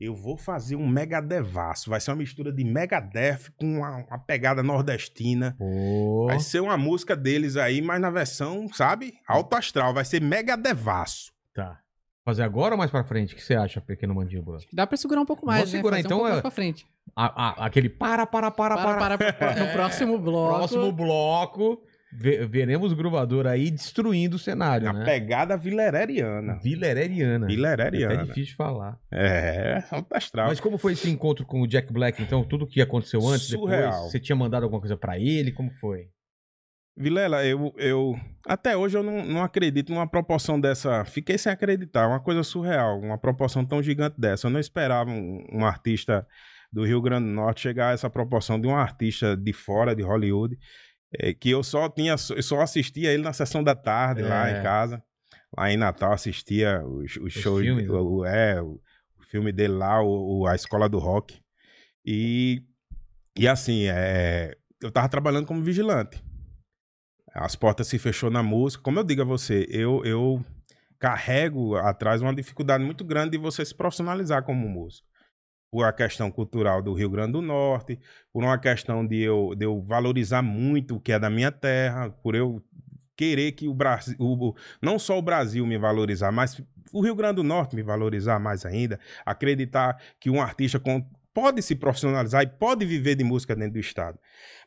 eu 0.00 0.14
vou 0.14 0.36
fazer 0.36 0.76
um 0.76 0.86
Megadevaço. 0.86 1.90
Vai 1.90 2.00
ser 2.00 2.10
uma 2.10 2.16
mistura 2.16 2.52
de 2.52 2.64
Megadeth 2.64 3.50
com 3.56 3.78
uma, 3.78 4.04
uma 4.06 4.18
pegada 4.18 4.62
nordestina. 4.62 5.54
Pô. 5.58 6.26
Vai 6.26 6.40
ser 6.40 6.60
uma 6.60 6.76
música 6.76 7.16
deles 7.16 7.56
aí, 7.56 7.80
mas 7.80 8.00
na 8.00 8.10
versão, 8.10 8.68
sabe? 8.72 9.14
Alto 9.26 9.56
astral. 9.56 9.94
Vai 9.94 10.04
ser 10.04 10.20
Megadevaço. 10.20 11.32
Tá. 11.54 11.80
Fazer 12.24 12.42
agora 12.42 12.74
ou 12.74 12.78
mais 12.78 12.90
pra 12.90 13.04
frente? 13.04 13.34
O 13.34 13.36
que 13.36 13.42
você 13.42 13.54
acha, 13.54 13.80
pequeno 13.82 14.14
mandíbula? 14.14 14.58
Dá 14.72 14.86
pra 14.86 14.96
segurar 14.96 15.20
um 15.20 15.26
pouco 15.26 15.44
mais, 15.44 15.64
Vou 15.64 15.66
né? 15.72 15.76
segurar, 15.78 15.96
Fazer 15.96 16.06
então, 16.06 16.16
um 16.16 16.20
pouco 16.20 16.28
é- 16.28 16.32
mais 16.32 16.40
pra 16.42 16.50
frente. 16.50 16.86
A- 17.14 17.48
a- 17.62 17.66
aquele 17.66 17.88
para, 17.90 18.26
para, 18.26 18.50
para, 18.50 18.76
para. 18.76 18.96
Para, 18.96 19.18
para, 19.18 19.32
para. 19.34 19.66
No 19.66 19.72
próximo 19.72 20.18
bloco. 20.18 20.56
Próximo 20.56 20.90
bloco, 20.90 21.82
ve- 22.10 22.46
veremos 22.46 22.92
o 22.92 22.96
gruvador 22.96 23.46
aí 23.46 23.70
destruindo 23.70 24.36
o 24.36 24.38
cenário, 24.38 24.88
A 24.88 24.92
né? 24.94 25.04
pegada 25.04 25.54
vilereriana. 25.54 26.58
Vilereriana. 26.62 27.44
É 27.44 27.46
até 27.46 27.54
Vilereriana. 27.54 28.22
difícil 28.24 28.44
de 28.44 28.54
falar. 28.56 28.98
É, 29.12 29.84
alto 29.90 30.14
astral. 30.16 30.48
Mas 30.48 30.58
como 30.60 30.78
foi 30.78 30.94
esse 30.94 31.10
encontro 31.10 31.44
com 31.44 31.60
o 31.60 31.66
Jack 31.68 31.92
Black, 31.92 32.22
então? 32.22 32.42
Tudo 32.42 32.66
que 32.66 32.80
aconteceu 32.80 33.20
antes, 33.28 33.48
Surreal. 33.48 33.90
depois? 33.92 34.10
Você 34.12 34.18
tinha 34.18 34.34
mandado 34.34 34.62
alguma 34.62 34.80
coisa 34.80 34.96
pra 34.96 35.18
ele? 35.18 35.52
Como 35.52 35.70
foi? 35.72 36.06
Vilela, 36.96 37.44
eu, 37.44 37.74
eu. 37.76 38.14
Até 38.46 38.76
hoje 38.76 38.96
eu 38.96 39.02
não, 39.02 39.24
não 39.24 39.42
acredito 39.42 39.92
numa 39.92 40.06
proporção 40.06 40.60
dessa. 40.60 41.04
Fiquei 41.04 41.36
sem 41.36 41.50
acreditar. 41.52 42.06
Uma 42.06 42.20
coisa 42.20 42.42
surreal. 42.44 43.00
Uma 43.00 43.18
proporção 43.18 43.64
tão 43.64 43.82
gigante 43.82 44.20
dessa. 44.20 44.46
Eu 44.46 44.50
não 44.52 44.60
esperava 44.60 45.10
um, 45.10 45.44
um 45.52 45.64
artista 45.64 46.26
do 46.72 46.84
Rio 46.84 47.00
Grande 47.02 47.26
do 47.26 47.32
Norte 47.32 47.62
chegar 47.62 47.90
a 47.90 47.92
essa 47.92 48.08
proporção 48.08 48.60
de 48.60 48.68
um 48.68 48.76
artista 48.76 49.36
de 49.36 49.52
fora 49.52 49.94
de 49.94 50.02
Hollywood. 50.02 50.56
eh, 51.18 51.32
que 51.34 51.50
eu 51.50 51.62
só 51.64 51.88
tinha. 51.88 52.14
Eu 52.30 52.42
só 52.42 52.60
assistia 52.60 53.12
ele 53.12 53.22
na 53.24 53.32
sessão 53.32 53.62
da 53.62 53.74
tarde, 53.74 54.22
lá 54.22 54.48
É. 54.48 54.60
em 54.60 54.62
casa. 54.62 55.02
Lá 55.56 55.70
em 55.72 55.76
Natal, 55.76 56.12
assistia 56.12 56.80
os, 56.84 57.16
os 57.16 57.32
shows. 57.32 57.64
né? 57.64 57.88
o, 57.88 58.18
o- 58.18 58.24
é, 58.24 58.60
o, 58.62 58.80
o 59.20 59.22
filme 59.30 59.50
dele 59.52 59.74
lá, 59.74 60.00
o, 60.02 60.42
o- 60.42 60.46
A 60.46 60.54
Escola 60.54 60.88
do 60.88 60.98
Rock. 60.98 61.40
E. 62.06 62.62
E 63.36 63.48
assim, 63.48 63.86
é, 63.88 64.54
eu 64.80 64.92
tava 64.92 65.08
trabalhando 65.08 65.46
como 65.46 65.60
vigilante. 65.62 66.22
As 67.34 67.56
portas 67.56 67.88
se 67.88 67.98
fechou 67.98 68.30
na 68.30 68.42
música. 68.42 68.82
Como 68.82 68.98
eu 68.98 69.04
digo 69.04 69.22
a 69.22 69.24
você, 69.24 69.66
eu, 69.68 70.04
eu 70.04 70.44
carrego 71.00 71.74
atrás 71.74 72.22
uma 72.22 72.32
dificuldade 72.32 72.84
muito 72.84 73.04
grande 73.04 73.32
de 73.32 73.38
você 73.38 73.64
se 73.64 73.74
profissionalizar 73.74 74.44
como 74.44 74.68
músico. 74.68 75.06
Por 75.70 75.84
a 75.84 75.92
questão 75.92 76.30
cultural 76.30 76.80
do 76.80 76.94
Rio 76.94 77.10
Grande 77.10 77.32
do 77.32 77.42
Norte, 77.42 77.98
por 78.32 78.44
uma 78.44 78.56
questão 78.56 79.04
de 79.04 79.20
eu, 79.20 79.52
de 79.56 79.66
eu 79.66 79.82
valorizar 79.82 80.40
muito 80.40 80.94
o 80.94 81.00
que 81.00 81.10
é 81.10 81.18
da 81.18 81.28
minha 81.28 81.50
terra, 81.50 82.10
por 82.10 82.36
eu 82.36 82.62
querer 83.16 83.50
que 83.52 83.66
o 83.66 83.74
Brasil, 83.74 84.14
o, 84.20 84.54
não 84.80 84.96
só 84.96 85.18
o 85.18 85.22
Brasil 85.22 85.66
me 85.66 85.76
valorizar, 85.76 86.30
mas 86.30 86.62
o 86.92 87.00
Rio 87.00 87.16
Grande 87.16 87.36
do 87.36 87.42
Norte 87.42 87.74
me 87.74 87.82
valorizar 87.82 88.38
mais 88.38 88.64
ainda, 88.64 89.00
acreditar 89.26 90.00
que 90.20 90.30
um 90.30 90.40
artista 90.40 90.78
com, 90.78 91.04
pode 91.32 91.60
se 91.60 91.74
profissionalizar 91.74 92.44
e 92.44 92.46
pode 92.46 92.86
viver 92.86 93.16
de 93.16 93.24
música 93.24 93.56
dentro 93.56 93.72
do 93.72 93.80
estado. 93.80 94.16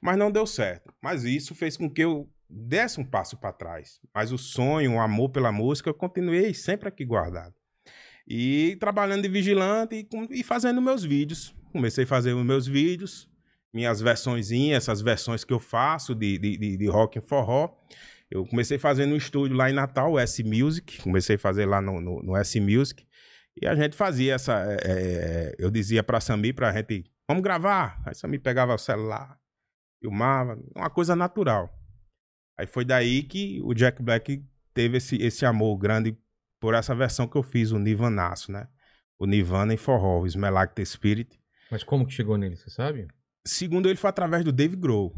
Mas 0.01 0.17
não 0.17 0.29
deu 0.29 0.45
certo. 0.45 0.93
Mas 1.01 1.23
isso 1.23 1.55
fez 1.55 1.77
com 1.77 1.89
que 1.89 2.03
eu 2.03 2.29
desse 2.49 2.99
um 2.99 3.05
passo 3.05 3.37
para 3.37 3.53
trás. 3.53 3.99
Mas 4.13 4.31
o 4.31 4.37
sonho, 4.37 4.93
o 4.93 4.99
amor 4.99 5.29
pela 5.29 5.51
música, 5.51 5.89
eu 5.89 5.93
continuei 5.93 6.53
sempre 6.53 6.87
aqui 6.87 7.05
guardado. 7.05 7.53
E 8.27 8.75
trabalhando 8.79 9.23
de 9.23 9.29
vigilante 9.29 9.95
e, 9.95 10.39
e 10.39 10.43
fazendo 10.43 10.81
meus 10.81 11.03
vídeos. 11.03 11.55
Comecei 11.71 12.03
a 12.03 12.07
fazer 12.07 12.33
os 12.33 12.45
meus 12.45 12.67
vídeos, 12.67 13.29
minhas 13.73 14.01
versões, 14.01 14.51
essas 14.51 15.01
versões 15.01 15.43
que 15.43 15.53
eu 15.53 15.59
faço 15.59 16.15
de, 16.15 16.37
de, 16.37 16.57
de, 16.57 16.77
de 16.77 16.87
rock 16.87 17.17
e 17.17 17.21
forró. 17.21 17.77
Eu 18.29 18.45
comecei 18.45 18.77
fazendo 18.77 19.13
um 19.13 19.17
estúdio 19.17 19.55
lá 19.55 19.69
em 19.69 19.73
Natal, 19.73 20.13
o 20.13 20.19
S 20.19 20.43
Music. 20.43 21.01
Comecei 21.01 21.37
a 21.37 21.39
fazer 21.39 21.65
lá 21.65 21.81
no, 21.81 22.01
no, 22.01 22.21
no 22.21 22.35
S 22.35 22.59
Music. 22.59 23.05
E 23.61 23.65
a 23.65 23.73
gente 23.75 23.95
fazia 23.95 24.35
essa. 24.35 24.53
É, 24.53 24.77
é, 24.83 25.55
eu 25.57 25.71
dizia 25.71 26.03
pra 26.03 26.19
Sami, 26.19 26.53
pra 26.53 26.71
gente, 26.73 27.09
vamos 27.27 27.41
gravar. 27.41 28.01
Aí 28.05 28.13
Sami 28.13 28.37
pegava 28.37 28.73
o 28.75 28.77
celular, 28.77 29.37
filmava, 30.01 30.59
uma 30.75 30.89
coisa 30.89 31.15
natural. 31.15 31.76
Aí 32.57 32.65
foi 32.65 32.83
daí 32.83 33.23
que 33.23 33.61
o 33.63 33.73
Jack 33.73 34.01
Black 34.01 34.43
teve 34.73 34.97
esse, 34.97 35.15
esse 35.17 35.45
amor 35.45 35.77
grande 35.77 36.17
por 36.59 36.73
essa 36.73 36.95
versão 36.95 37.27
que 37.27 37.35
eu 37.35 37.43
fiz, 37.43 37.71
o 37.71 37.79
Nirvanaço, 37.79 38.51
né? 38.51 38.67
O 39.19 39.25
Nirvana 39.25 39.73
em 39.73 39.77
forró, 39.77 40.21
o 40.23 40.67
the 40.75 40.85
Spirit. 40.85 41.39
Mas 41.71 41.83
como 41.83 42.05
que 42.05 42.13
chegou 42.13 42.37
nele, 42.37 42.55
você 42.55 42.69
sabe? 42.69 43.07
Segundo 43.45 43.87
ele, 43.87 43.97
foi 43.97 44.09
através 44.09 44.43
do 44.43 44.51
Dave 44.51 44.75
Grohl. 44.75 45.15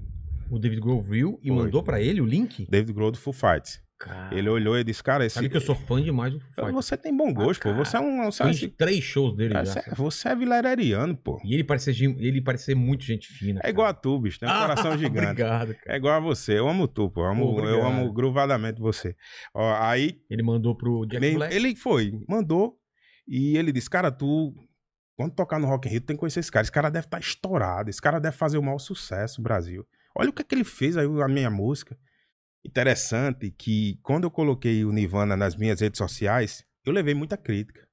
O 0.50 0.58
David 0.58 0.82
Grohl 0.82 1.02
viu 1.02 1.40
e 1.44 1.48
Foi. 1.50 1.58
mandou 1.58 1.84
pra 1.84 2.02
ele 2.02 2.22
o 2.22 2.26
link? 2.26 2.66
David 2.70 2.94
Grohl 2.94 3.12
do 3.12 3.18
Full 3.20 3.34
Fights. 3.34 3.82
Cara, 4.00 4.34
Ele 4.34 4.48
olhou 4.48 4.80
e 4.80 4.84
disse, 4.86 5.04
cara, 5.04 5.26
esse... 5.26 5.36
sabe 5.36 5.50
que 5.50 5.58
eu 5.58 5.62
sou 5.62 5.76
fã 5.76 6.02
demais 6.02 6.32
do 6.34 6.40
Foo. 6.40 6.72
Você 6.72 6.96
tem 6.96 7.14
bom 7.16 7.34
gosto, 7.34 7.68
Ah, 7.68 7.74
pô. 7.74 7.84
Você 7.84 7.98
é 7.98 8.00
um... 8.00 8.24
Você, 8.32 8.44
Fui 8.44 8.66
em 8.66 8.70
três 8.70 9.04
shows 9.04 9.36
dele 9.36 9.54
já. 9.54 9.66
você, 9.66 9.84
você 9.94 10.30
é 10.30 10.36
vilareriano, 10.38 11.18
pô. 11.18 11.38
E 11.44 11.54
ele 11.54 11.66
parece, 11.66 11.92
ele 11.92 12.42
parece 12.42 12.74
muito 12.74 13.04
gente 13.04 13.28
fina. 13.28 13.60
É 13.62 13.70
igual 13.70 13.88
a 13.88 13.94
tu, 13.94 14.18
bicho. 14.20 14.40
Tem 14.40 14.48
um 14.48 14.54
coração 14.58 14.92
gigante. 14.98 15.28
Obrigado, 15.32 15.76
cara. 15.76 15.94
É 15.94 15.98
igual 15.98 16.16
a 16.16 16.20
você. 16.22 16.58
Eu 16.58 16.70
amo 16.70 16.88
tu, 16.88 17.10
pô. 17.12 17.22
Eu 17.26 17.32
amo, 17.32 17.46
Obrigado. 17.50 17.74
eu 17.76 17.86
amo 17.86 18.14
gruvadamente 18.14 18.80
você. 18.80 19.16
Ó, 19.54 19.76
aí, 19.82 20.22
Ele 20.30 20.44
mandou 20.44 20.78
pro 20.78 21.06
Jack 21.06 21.20
nem- 21.20 21.36
Black. 21.36 21.54
ele 21.54 21.76
foi, 21.76 22.14
mandou. 22.28 22.78
E 23.28 23.58
ele 23.58 23.72
disse, 23.74 23.90
cara, 23.90 24.10
tu... 24.12 24.54
Quando 25.18 25.36
tocar 25.36 25.60
no 25.60 25.68
Rock 25.68 25.90
in 25.90 25.92
Rio, 25.92 26.00
tem 26.02 26.16
que 26.16 26.20
conhecer 26.22 26.40
esse 26.40 26.50
cara. 26.50 26.64
Esse 26.64 26.72
cara 26.72 26.90
deve 26.90 27.06
estar 27.06 27.20
estourado. 27.20 27.90
Esse 27.90 28.02
cara 28.02 28.18
deve 28.20 28.38
fazer 28.38 28.58
o 28.58 28.64
maior 28.64 28.80
sucesso 28.80 29.42
no 29.42 29.44
Brasil. 29.44 29.86
Olha 30.18 30.30
o 30.30 30.34
que, 30.34 30.42
é 30.42 30.46
que 30.46 30.56
ele 30.56 30.64
fez 30.64 30.96
aí, 30.96 31.06
a 31.06 31.28
minha 31.28 31.50
música. 31.50 31.98
Interessante 32.66 33.52
que 33.52 34.00
quando 34.04 34.26
eu 34.26 34.32
coloquei 34.32 34.84
o 34.84 34.92
Nirvana 34.92 35.36
nas 35.36 35.56
minhas 35.56 35.80
redes 35.80 35.98
sociais, 35.98 36.64
eu 36.86 36.92
levei 36.94 37.14
muita 37.14 37.38
crítica. 37.38 37.88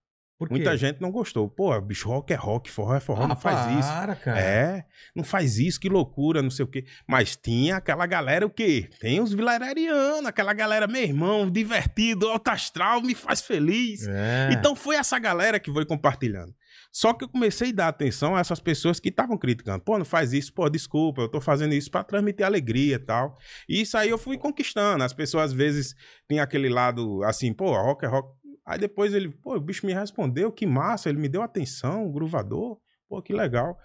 Muita 0.50 0.76
gente 0.76 1.00
não 1.00 1.11
gostou. 1.11 1.48
Pô, 1.48 1.81
bicho, 1.81 2.09
rock 2.09 2.31
é 2.31 2.37
rock, 2.37 2.70
forró 2.70 2.94
é 2.94 3.00
forró, 3.00 3.22
Ah, 3.24 3.29
não 3.29 3.37
faz 3.37 3.79
isso. 3.79 3.88
Para, 3.88 4.14
cara. 4.16 4.38
É, 4.38 4.85
não 5.14 5.24
faz 5.24 5.59
isso, 5.59 5.81
que 5.81 5.88
loucura, 5.88 6.42
não 6.42 6.50
sei 6.50 6.62
o 6.62 6.68
quê. 6.68 6.85
Mas 7.09 7.37
tinha 7.37 7.76
aquela 7.76 8.05
galera, 8.07 8.44
o 8.44 8.50
quê? 8.50 8.90
Tem 9.00 9.18
os 9.18 9.33
vilarerianos, 9.33 10.26
aquela 10.26 10.52
galera, 10.52 10.87
meu 10.87 11.02
irmão, 11.02 11.50
divertido, 11.50 12.29
alto 12.29 12.48
astral, 12.48 13.00
me 13.00 13.14
faz 13.14 13.40
feliz. 13.40 14.07
É. 14.07 14.50
Então 14.52 14.76
foi 14.76 14.96
essa 14.96 15.18
galera 15.18 15.59
que 15.59 15.72
foi 15.72 15.87
compartilhando. 15.87 16.55
Só 16.98 17.12
que 17.12 17.22
eu 17.24 17.28
comecei 17.28 17.68
a 17.68 17.74
dar 17.74 17.88
atenção 17.88 18.35
a 18.35 18.40
essas 18.40 18.59
pessoas 18.59 18.98
que 18.98 19.11
estavam 19.11 19.37
criticando. 19.37 19.85
Pô, 19.85 19.98
não 19.98 20.04
faz 20.06 20.32
isso, 20.32 20.50
pô, 20.54 20.66
desculpa, 20.70 21.20
eu 21.20 21.28
tô 21.28 21.42
fazendo 21.42 21.74
isso 21.74 21.90
pra 21.90 22.02
transmitir 22.02 22.46
alegria 22.46 22.96
e 22.96 22.98
tal. 22.98 23.37
E 23.68 23.82
isso 23.82 23.98
aí 23.98 24.09
eu 24.09 24.16
fui 24.16 24.38
conquistando. 24.38 25.04
As 25.04 25.12
pessoas 25.12 25.50
às 25.50 25.52
vezes 25.52 25.94
tinham 26.26 26.42
aquele 26.42 26.70
lado 26.70 27.22
assim, 27.24 27.52
pô, 27.52 27.70
rock 27.70 28.06
é 28.06 28.09
rock. 28.09 28.30
Aí 28.64 28.78
depois 28.78 29.12
ele, 29.12 29.28
pô, 29.28 29.56
o 29.56 29.61
bicho 29.61 29.85
me 29.85 29.92
respondeu, 29.92 30.50
que 30.50 30.64
massa, 30.64 31.11
ele 31.11 31.18
me 31.18 31.28
deu 31.28 31.42
atenção, 31.42 32.06
o 32.06 32.11
gruvador, 32.11 32.78
pô, 33.11 33.20
que 33.20 33.35
legal. 33.35 33.76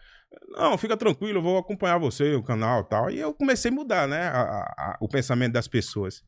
Não, 0.52 0.78
fica 0.78 0.96
tranquilo, 0.96 1.40
eu 1.40 1.44
vou 1.44 1.58
acompanhar 1.58 1.98
você, 1.98 2.34
o 2.36 2.42
canal 2.42 2.80
e 2.80 2.88
tal. 2.88 3.12
E 3.12 3.20
eu 3.20 3.34
comecei 3.34 3.70
a 3.70 3.74
mudar, 3.74 4.08
né, 4.08 4.22
a- 4.30 4.42
a- 4.42 4.74
a- 4.78 4.98
o 5.02 5.10
pensamento 5.10 5.52
das 5.52 5.68
pessoas. 5.68 6.24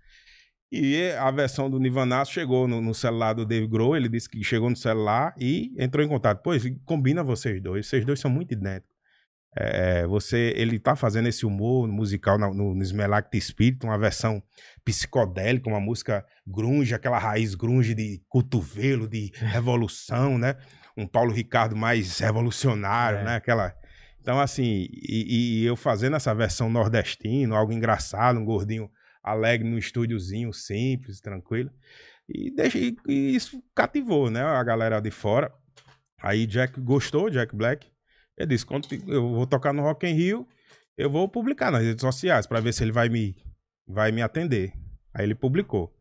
E 0.76 1.12
a 1.12 1.30
versão 1.30 1.70
do 1.70 1.80
Nirvana 1.80 2.26
chegou 2.26 2.68
no, 2.68 2.82
no 2.82 2.96
celular 2.96 3.34
do 3.34 3.46
Dave 3.46 3.68
Grohl, 3.68 3.96
ele 3.96 4.10
disse 4.10 4.28
que 4.28 4.44
chegou 4.44 4.72
no 4.72 4.76
celular 4.76 5.36
e 5.40 5.72
entrou 5.78 6.04
em 6.04 6.10
contato. 6.10 6.42
Pois, 6.44 6.64
combina 6.84 7.24
vocês 7.24 7.62
dois, 7.62 7.86
vocês 7.86 8.04
dois 8.04 8.20
são 8.20 8.32
muito 8.32 8.54
idênticos. 8.54 8.92
É, 9.56 10.08
você, 10.08 10.52
ele 10.56 10.80
tá 10.80 10.96
fazendo 10.96 11.28
esse 11.28 11.46
humor 11.46 11.88
musical 11.88 12.40
no, 12.40 12.52
no, 12.56 12.74
no 12.74 12.84
Spirit, 13.40 13.86
uma 13.86 14.00
versão 14.00 14.42
psicodélica, 14.84 15.70
uma 15.70 15.80
música 15.80 16.26
grunge, 16.48 16.96
aquela 16.96 17.20
raiz 17.20 17.54
grunge 17.54 17.94
de 17.94 18.24
cotovelo, 18.28 19.08
de 19.08 19.32
revolução, 19.38 20.40
né? 20.40 20.56
Um 20.98 21.06
Paulo 21.06 21.32
Ricardo 21.32 21.76
mais 21.76 22.18
revolucionário, 22.18 23.20
É. 23.20 23.24
né? 23.26 23.36
Aquela... 23.36 23.76
Então, 24.20 24.40
assim, 24.40 24.88
e, 24.92 25.62
e 25.62 25.66
eu 25.66 25.76
fazendo 25.76 26.16
essa 26.16 26.34
versão 26.34 26.68
nordestino, 26.68 27.54
algo 27.54 27.72
engraçado, 27.74 28.40
um 28.40 28.46
gordinho 28.46 28.90
alegre 29.24 29.68
num 29.68 29.78
estúdiozinho 29.78 30.52
simples, 30.52 31.22
tranquilo. 31.22 31.72
E, 32.28 32.52
deixa, 32.52 32.78
e, 32.78 32.96
e 33.08 33.36
isso 33.36 33.64
cativou, 33.76 34.30
né? 34.30 34.42
A 34.42 34.64
galera 34.64 35.00
de 35.00 35.12
fora. 35.12 35.52
Aí 36.22 36.46
Jack 36.46 36.80
gostou, 36.80 37.30
Jack 37.30 37.56
Black. 37.56 37.88
Ele 38.38 38.48
disse: 38.48 38.66
quando 38.66 38.88
eu 39.08 39.30
vou 39.30 39.48
tocar 39.48 39.74
no 39.74 39.82
Rock 39.82 40.08
in 40.08 40.14
Rio, 40.14 40.48
eu 40.98 41.10
vou 41.10 41.28
publicar 41.28 41.72
nas 41.72 41.84
redes 41.84 42.02
sociais 42.02 42.46
para 42.48 42.60
ver 42.60 42.74
se 42.74 42.84
ele 42.84 42.92
vai 42.92 43.10
me, 43.10 43.36
vai 43.88 44.12
me 44.12 44.22
atender. 44.22 44.74
Aí 45.14 45.26
ele 45.26 45.36
publicou. 45.36 45.94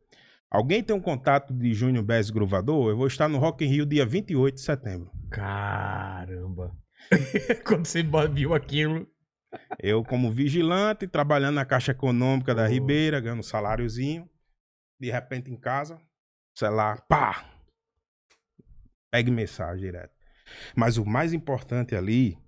Alguém 0.51 0.83
tem 0.83 0.95
um 0.95 1.01
contato 1.01 1.53
de 1.55 1.73
Júnior 1.73 2.05
Bez 2.05 2.29
Gruvador? 2.29 2.91
Eu 2.91 2.97
vou 2.97 3.07
estar 3.07 3.27
no 3.27 3.39
Rock 3.39 3.65
in 3.65 3.69
Rio 3.69 3.87
dia 3.87 4.05
28 4.05 4.55
de 4.55 4.61
setembro. 4.61 5.11
Caramba. 5.31 6.77
Quando 7.65 7.87
você 7.87 8.05
viu 8.33 8.55
aquilo. 8.55 9.09
Eu, 9.79 10.03
como 10.05 10.33
vigilante, 10.33 11.07
trabalhando 11.07 11.57
na 11.57 11.65
Caixa 11.65 11.93
Econômica 11.93 12.55
da 12.55 12.65
Oh. 12.65 12.69
Ribeira, 12.69 13.21
ganhando 13.21 13.41
um 13.41 13.45
saláriozinho. 13.45 14.29
De 15.01 15.11
repente 15.11 15.51
em 15.51 15.57
casa, 15.57 16.01
celular, 16.57 17.03
pá! 17.07 17.49
Pegue 19.11 19.31
mensagem 19.31 19.83
direto. 19.85 20.15
Mas 20.77 20.97
o 20.97 21.05
mais 21.05 21.33
importante 21.33 21.95
ali 21.95 22.39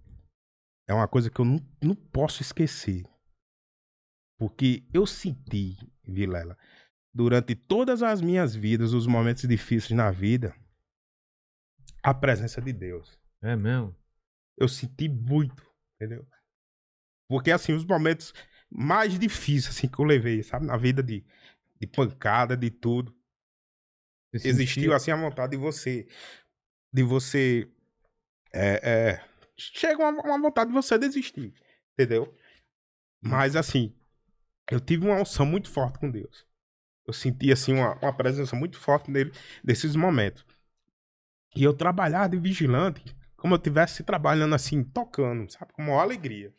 é 0.89 0.95
uma 0.95 1.09
coisa 1.09 1.31
que 1.31 1.41
eu 1.41 1.45
não, 1.45 1.59
não 1.83 1.95
posso 1.95 2.43
esquecer. 2.43 3.05
Porque 4.39 4.87
eu 4.93 5.07
senti, 5.07 5.77
Vilela, 6.03 6.57
durante 7.15 7.55
todas 7.55 8.03
as 8.03 8.21
minhas 8.21 8.55
vidas, 8.55 8.93
os 8.93 9.07
momentos 9.07 9.47
difíceis 9.49 9.93
na 9.97 10.11
vida, 10.11 10.55
a 12.03 12.13
presença 12.13 12.61
de 12.61 12.73
Deus 12.73 13.19
É 13.43 13.57
mesmo? 13.57 13.95
eu 14.57 14.69
senti 14.69 15.09
muito, 15.09 15.63
entendeu? 15.97 16.27
Porque, 17.35 17.51
assim, 17.51 17.73
os 17.73 17.85
momentos 17.85 18.33
mais 18.71 19.19
difíceis, 19.19 19.77
assim, 19.77 19.89
que 19.89 19.99
eu 19.99 20.05
levei, 20.05 20.41
sabe? 20.45 20.67
Na 20.67 20.77
vida 20.77 21.03
de, 21.03 21.27
de 21.81 21.87
pancada, 21.89 22.57
de 22.57 22.71
tudo. 22.71 23.13
Você 24.33 24.47
Existiu, 24.47 24.83
sentiu- 24.83 24.95
assim, 24.95 25.11
a 25.11 25.17
vontade 25.17 25.51
de 25.51 25.57
você... 25.57 26.07
De 26.93 27.03
você... 27.03 27.69
É, 28.53 29.17
é, 29.17 29.25
chega 29.57 30.09
uma, 30.09 30.23
uma 30.23 30.41
vontade 30.41 30.69
de 30.71 30.75
você 30.75 30.97
desistir, 30.97 31.53
entendeu? 31.95 32.33
Mas, 33.21 33.57
assim, 33.57 33.93
eu 34.71 34.79
tive 34.79 35.05
uma 35.05 35.21
unção 35.21 35.45
muito 35.45 35.69
forte 35.69 35.99
com 35.99 36.09
Deus. 36.09 36.47
Eu 37.05 37.13
senti, 37.13 37.51
assim, 37.51 37.73
uma, 37.73 37.97
uma 37.97 38.17
presença 38.17 38.55
muito 38.55 38.79
forte 38.79 39.11
nele, 39.11 39.33
nesses 39.65 39.97
momentos. 39.97 40.47
E 41.57 41.65
eu 41.65 41.75
trabalhava 41.75 42.29
de 42.29 42.39
vigilante 42.39 43.03
como 43.37 43.55
eu 43.55 43.59
estivesse 43.59 44.05
trabalhando 44.05 44.55
assim, 44.55 44.85
tocando, 44.85 45.51
sabe? 45.51 45.73
Com 45.73 45.83
uma 45.83 46.01
alegria. 46.01 46.55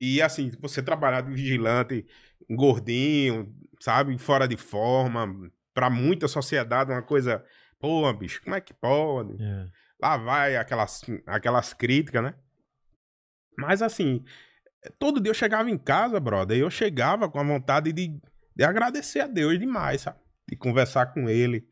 E 0.00 0.22
assim, 0.22 0.50
você 0.60 0.82
trabalhar 0.82 1.22
de 1.22 1.32
vigilante, 1.32 2.06
gordinho, 2.48 3.54
sabe? 3.80 4.16
Fora 4.18 4.46
de 4.46 4.56
forma, 4.56 5.50
pra 5.74 5.90
muita 5.90 6.28
sociedade, 6.28 6.90
uma 6.90 7.02
coisa. 7.02 7.44
Pô, 7.78 8.12
bicho, 8.12 8.42
como 8.42 8.56
é 8.56 8.60
que 8.60 8.74
pode? 8.74 9.42
É. 9.42 9.66
Lá 10.00 10.16
vai 10.16 10.56
aquelas, 10.56 11.02
aquelas 11.26 11.72
críticas, 11.72 12.22
né? 12.22 12.34
Mas 13.56 13.82
assim, 13.82 14.24
todo 14.98 15.20
dia 15.20 15.30
eu 15.30 15.34
chegava 15.34 15.70
em 15.70 15.78
casa, 15.78 16.20
brother, 16.20 16.56
e 16.56 16.60
eu 16.60 16.70
chegava 16.70 17.28
com 17.28 17.40
a 17.40 17.44
vontade 17.44 17.92
de, 17.92 18.20
de 18.54 18.64
agradecer 18.64 19.20
a 19.20 19.26
Deus 19.26 19.58
demais, 19.58 20.02
sabe? 20.02 20.18
De 20.48 20.56
conversar 20.56 21.06
com 21.06 21.28
ele, 21.28 21.66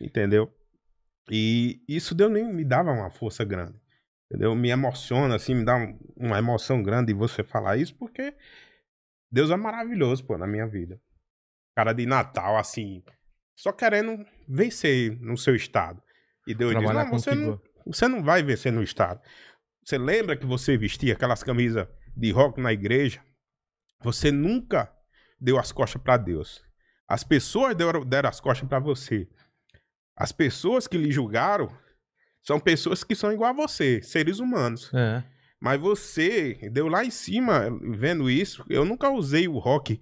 entendeu? 0.00 0.52
E 1.30 1.82
isso 1.88 2.14
nem 2.28 2.52
me 2.52 2.64
dava 2.64 2.92
uma 2.92 3.10
força 3.10 3.44
grande. 3.44 3.74
Entendeu? 4.30 4.54
Me 4.54 4.70
emociona, 4.70 5.36
assim, 5.36 5.54
me 5.54 5.64
dá 5.64 5.76
um- 5.76 5.98
uma 6.16 6.38
emoção 6.38 6.82
grande 6.82 7.12
você 7.12 7.44
falar 7.44 7.76
isso, 7.76 7.94
porque 7.96 8.34
Deus 9.30 9.50
é 9.50 9.56
maravilhoso, 9.56 10.24
pô, 10.24 10.38
na 10.38 10.46
minha 10.46 10.66
vida. 10.66 11.00
Cara 11.76 11.92
de 11.92 12.06
Natal, 12.06 12.56
assim, 12.56 13.02
só 13.58 13.72
querendo 13.72 14.24
vencer 14.48 15.18
no 15.20 15.36
seu 15.36 15.54
estado. 15.54 16.02
E 16.46 16.54
Deus 16.54 16.72
diz, 16.72 16.80
Trabalhar 16.80 17.04
não, 17.04 17.10
com 17.10 17.18
você 17.18 17.34
não, 17.34 17.60
você 17.86 18.08
não 18.08 18.22
vai 18.22 18.42
vencer 18.42 18.72
no 18.72 18.82
estado. 18.82 19.20
Você 19.84 19.98
lembra 19.98 20.36
que 20.36 20.46
você 20.46 20.76
vestia 20.76 21.12
aquelas 21.14 21.42
camisas 21.42 21.86
de 22.16 22.30
rock 22.30 22.60
na 22.60 22.72
igreja? 22.72 23.22
Você 24.02 24.30
nunca 24.30 24.92
deu 25.40 25.58
as 25.58 25.72
costas 25.72 26.00
pra 26.00 26.16
Deus. 26.16 26.64
As 27.08 27.22
pessoas 27.22 27.74
deram, 27.74 28.04
deram 28.04 28.28
as 28.28 28.40
costas 28.40 28.68
pra 28.68 28.78
você. 28.78 29.28
As 30.16 30.32
pessoas 30.32 30.86
que 30.86 30.96
lhe 30.96 31.10
julgaram 31.10 31.68
são 32.44 32.60
pessoas 32.60 33.02
que 33.02 33.14
são 33.14 33.32
igual 33.32 33.50
a 33.50 33.54
você, 33.54 34.02
seres 34.02 34.38
humanos. 34.38 34.92
É. 34.92 35.24
Mas 35.60 35.80
você 35.80 36.68
deu 36.70 36.88
lá 36.88 37.04
em 37.04 37.10
cima, 37.10 37.70
vendo 37.96 38.28
isso. 38.28 38.64
Eu 38.68 38.84
nunca 38.84 39.10
usei 39.10 39.48
o 39.48 39.58
rock 39.58 39.98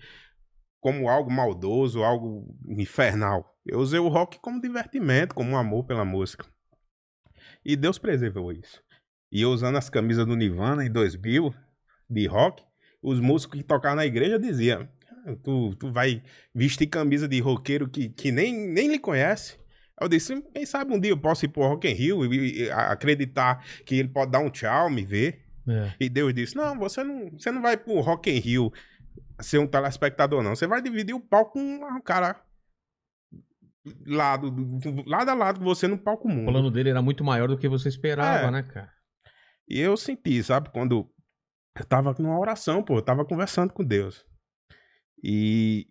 como 0.81 1.09
algo 1.09 1.31
maldoso, 1.31 2.03
algo 2.03 2.53
infernal. 2.69 3.57
Eu 3.65 3.79
usei 3.79 4.01
o 4.01 4.09
rock 4.09 4.41
como 4.41 4.61
divertimento, 4.61 5.37
como 5.37 5.53
um 5.53 5.57
amor 5.57 5.85
pela 5.85 6.05
música. 6.05 6.45
E 7.65 7.77
Deus 7.77 7.97
preservou 7.97 8.51
isso. 8.51 8.83
E 9.31 9.43
eu 9.43 9.51
usando 9.51 9.79
as 9.79 9.89
camisas 9.89 10.27
do 10.27 10.35
Nirvana 10.35 10.85
em 10.85 10.91
2000, 10.91 11.55
de 12.11 12.27
rock, 12.27 12.65
os 13.01 13.21
músicos 13.21 13.61
que 13.61 13.65
tocavam 13.65 13.97
na 13.97 14.05
igreja 14.05 14.41
diziam: 14.41 14.89
"Ah, 15.25 15.37
tu, 15.45 15.77
tu 15.77 15.93
vai 15.93 16.25
vestir 16.53 16.89
camisa 16.89 17.29
de 17.29 17.41
roqueiro 17.41 17.89
que, 17.89 18.09
que 18.09 18.33
nem, 18.33 18.69
nem 18.69 18.89
lhe 18.89 18.99
conhece. 18.99 19.62
Eu 20.03 20.09
disse, 20.09 20.41
quem 20.55 20.67
sabe 20.67 20.93
um 20.93 21.01
dia 21.01 21.11
eu 21.13 21.19
posso 21.19 21.45
ir 21.45 21.49
pro 21.49 21.63
Rock 21.63 21.89
in 21.89 21.93
Rio 21.95 22.25
e, 22.33 22.63
e 22.65 22.71
acreditar 22.71 23.65
que 23.85 23.95
ele 23.97 24.09
pode 24.09 24.31
dar 24.31 24.41
um 24.41 24.51
tchau, 24.51 24.91
me 24.91 25.05
ver. 25.05 25.45
É. 25.69 25.93
E 26.01 26.09
Deus 26.09 26.35
disse: 26.35 26.57
Não, 26.57 26.77
você 26.79 27.05
não, 27.05 27.31
você 27.31 27.51
não 27.53 27.63
vai 27.63 27.77
pro 27.77 28.01
Rock 28.01 28.31
in 28.31 28.39
Rio 28.41 28.73
ser 29.41 29.59
um 29.59 29.67
telespectador, 29.67 30.43
não. 30.43 30.55
Você 30.57 30.67
vai 30.67 30.83
dividir 30.83 31.15
o 31.15 31.21
palco 31.21 31.53
com 31.53 31.61
um 31.61 32.01
cara 32.01 32.41
lado, 34.07 34.51
do- 34.51 35.09
lado 35.09 35.29
a 35.31 35.35
lado 35.35 35.59
com 35.59 35.65
você 35.65 35.87
no 35.89 35.99
palco 35.99 36.29
O 36.29 36.31
mundo. 36.31 36.51
plano 36.51 36.71
dele 36.71 36.91
era 36.91 37.03
muito 37.03 37.25
maior 37.25 37.49
do 37.49 37.59
que 37.59 37.69
você 37.69 37.89
esperava, 37.89 38.49
É. 38.49 38.51
né, 38.51 38.63
cara? 38.63 38.93
E 39.69 39.79
eu 39.81 39.97
senti, 39.97 40.43
sabe, 40.43 40.71
quando 40.71 41.09
eu 41.79 41.85
tava 41.87 42.15
numa 42.19 42.39
oração, 42.39 42.83
pô, 42.83 42.97
eu 42.99 43.03
tava 43.03 43.25
conversando 43.25 43.73
com 43.73 43.83
Deus. 43.85 44.25
E 45.23 45.87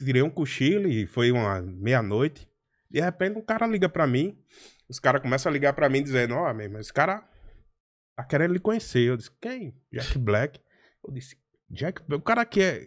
tirei 0.00 0.22
um 0.22 0.30
cochilo 0.30 0.88
e 0.88 1.06
foi 1.06 1.30
uma 1.30 1.62
meia-noite. 1.62 2.48
De 2.92 3.00
repente 3.00 3.38
um 3.38 3.42
cara 3.42 3.66
liga 3.66 3.88
pra 3.88 4.06
mim. 4.06 4.38
Os 4.88 5.00
caras 5.00 5.22
começam 5.22 5.48
a 5.48 5.52
ligar 5.52 5.72
pra 5.72 5.88
mim 5.88 6.02
dizendo, 6.02 6.34
ó, 6.34 6.52
meu 6.52 6.66
irmão, 6.66 6.80
esse 6.80 6.92
cara 6.92 7.26
tá 8.14 8.22
querendo 8.22 8.52
lhe 8.52 8.60
conhecer. 8.60 9.08
Eu 9.08 9.16
disse, 9.16 9.30
quem? 9.40 9.74
Jack 9.90 10.18
Black. 10.18 10.60
Eu 11.02 11.12
disse, 11.12 11.38
Jack 11.70 12.02
Black, 12.06 12.20
o 12.20 12.24
cara 12.24 12.44
que 12.44 12.60
é. 12.60 12.86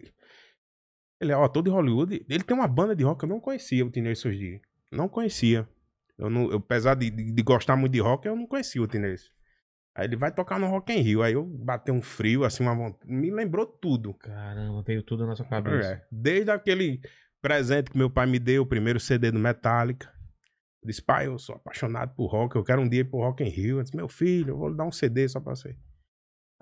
Ele 1.20 1.32
é 1.32 1.36
ó, 1.36 1.44
ator 1.44 1.62
de 1.62 1.70
Hollywood. 1.70 2.24
Ele 2.28 2.44
tem 2.44 2.56
uma 2.56 2.68
banda 2.68 2.94
de 2.94 3.02
rock, 3.02 3.24
eu 3.24 3.28
não 3.28 3.40
conhecia 3.40 3.84
o 3.84 3.90
esses 3.94 4.38
dias. 4.38 4.60
Não 4.92 5.08
conhecia. 5.08 5.68
Eu 6.16 6.30
não, 6.30 6.50
eu, 6.50 6.58
apesar 6.58 6.94
de, 6.94 7.10
de, 7.10 7.32
de 7.32 7.42
gostar 7.42 7.74
muito 7.76 7.92
de 7.92 8.00
rock, 8.00 8.26
eu 8.26 8.36
não 8.36 8.46
conhecia 8.46 8.80
o 8.80 8.86
Tinei. 8.86 9.16
Aí 9.94 10.04
ele 10.04 10.16
vai 10.16 10.30
tocar 10.30 10.60
no 10.60 10.68
Rock 10.68 10.92
in 10.92 11.00
Rio. 11.00 11.22
Aí 11.22 11.32
eu 11.32 11.42
batei 11.44 11.92
um 11.92 12.02
frio, 12.02 12.44
assim, 12.44 12.62
uma 12.62 12.74
vontade. 12.74 13.10
Me 13.10 13.30
lembrou 13.30 13.66
tudo. 13.66 14.12
Caramba, 14.14 14.82
veio 14.82 15.02
tudo 15.02 15.26
na 15.26 15.34
sua 15.34 15.46
cabeça. 15.46 15.94
É. 15.94 16.06
Desde 16.12 16.50
aquele 16.50 17.00
presente 17.46 17.92
que 17.92 17.96
meu 17.96 18.10
pai 18.10 18.26
me 18.26 18.40
deu, 18.40 18.62
o 18.62 18.66
primeiro 18.66 18.98
CD 18.98 19.30
do 19.30 19.38
Metallica. 19.38 20.12
Eu 20.82 20.88
disse, 20.88 21.00
pai, 21.00 21.28
eu 21.28 21.38
sou 21.38 21.54
apaixonado 21.54 22.12
por 22.16 22.26
rock, 22.26 22.56
eu 22.56 22.64
quero 22.64 22.82
um 22.82 22.88
dia 22.88 23.02
ir 23.02 23.04
pro 23.04 23.20
Rock 23.20 23.44
in 23.44 23.48
Rio. 23.48 23.78
Eu 23.78 23.82
disse, 23.84 23.94
meu 23.94 24.08
filho, 24.08 24.50
eu 24.50 24.58
vou 24.58 24.68
lhe 24.68 24.76
dar 24.76 24.84
um 24.84 24.90
CD 24.90 25.28
só 25.28 25.38
pra 25.38 25.54
você. 25.54 25.68
Aí 25.68 25.76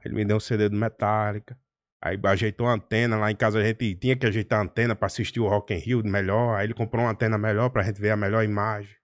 ele 0.04 0.14
me 0.14 0.26
deu 0.26 0.36
um 0.36 0.40
CD 0.40 0.68
do 0.68 0.76
Metallica. 0.76 1.58
Aí 2.02 2.20
ajeitou 2.22 2.66
a 2.66 2.74
antena, 2.74 3.16
lá 3.16 3.30
em 3.30 3.36
casa 3.36 3.58
a 3.58 3.64
gente 3.64 3.94
tinha 3.94 4.14
que 4.14 4.26
ajeitar 4.26 4.60
a 4.60 4.62
antena 4.62 4.94
pra 4.94 5.06
assistir 5.06 5.40
o 5.40 5.48
Rock 5.48 5.72
in 5.72 5.78
Rio 5.78 6.04
melhor. 6.04 6.58
Aí 6.58 6.66
ele 6.66 6.74
comprou 6.74 7.02
uma 7.02 7.12
antena 7.12 7.38
melhor 7.38 7.70
pra 7.70 7.82
gente 7.82 7.98
ver 7.98 8.10
a 8.10 8.16
melhor 8.16 8.44
imagem. 8.44 8.94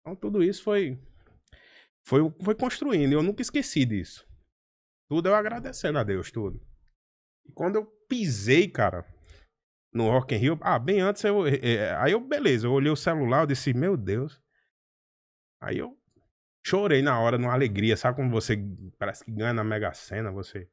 Então 0.00 0.16
tudo 0.16 0.42
isso 0.42 0.62
foi 0.62 0.98
foi, 2.06 2.20
foi 2.42 2.54
construindo, 2.54 3.12
eu 3.12 3.22
nunca 3.22 3.42
esqueci 3.42 3.84
disso. 3.84 4.26
Tudo 5.10 5.28
eu 5.28 5.34
agradecendo 5.34 5.98
a 5.98 6.04
Deus, 6.04 6.30
tudo. 6.30 6.58
E 7.44 7.52
quando 7.52 7.76
eu 7.76 7.84
pisei, 7.84 8.66
cara, 8.66 9.04
no 9.92 10.10
Rock 10.10 10.34
in 10.34 10.38
Rio, 10.38 10.58
ah, 10.60 10.78
bem 10.78 11.00
antes 11.00 11.24
eu, 11.24 11.46
é, 11.46 11.56
é, 11.56 11.94
aí 11.96 12.12
eu, 12.12 12.20
beleza, 12.20 12.66
eu 12.66 12.72
olhei 12.72 12.90
o 12.90 12.96
celular, 12.96 13.42
eu 13.42 13.46
disse, 13.46 13.72
meu 13.72 13.96
Deus. 13.96 14.40
Aí 15.60 15.78
eu 15.78 15.96
chorei 16.64 17.02
na 17.02 17.18
hora, 17.18 17.38
numa 17.38 17.52
alegria, 17.52 17.96
sabe 17.96 18.16
quando 18.16 18.30
você 18.30 18.56
parece 18.98 19.24
que 19.24 19.30
ganha 19.32 19.52
na 19.52 19.64
Mega 19.64 19.92
Sena, 19.94 20.30
você... 20.30 20.68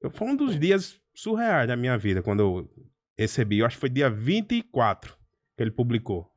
Eu, 0.00 0.10
foi 0.10 0.28
um 0.28 0.36
dos 0.36 0.58
dias 0.58 1.00
surreais 1.14 1.68
da 1.68 1.76
minha 1.76 1.98
vida, 1.98 2.22
quando 2.22 2.40
eu 2.40 2.86
recebi, 3.18 3.58
eu 3.58 3.66
acho 3.66 3.76
que 3.76 3.80
foi 3.80 3.90
dia 3.90 4.08
24 4.08 5.16
que 5.56 5.62
ele 5.62 5.70
publicou. 5.70 6.30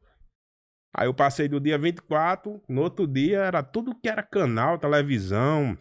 Aí 0.94 1.08
eu 1.08 1.14
passei 1.14 1.48
do 1.48 1.60
dia 1.60 1.78
24, 1.78 2.62
no 2.70 2.82
outro 2.82 3.06
dia 3.06 3.40
era 3.40 3.62
tudo 3.62 3.94
que 3.94 4.08
era 4.08 4.24
canal, 4.24 4.80
televisão, 4.80 5.78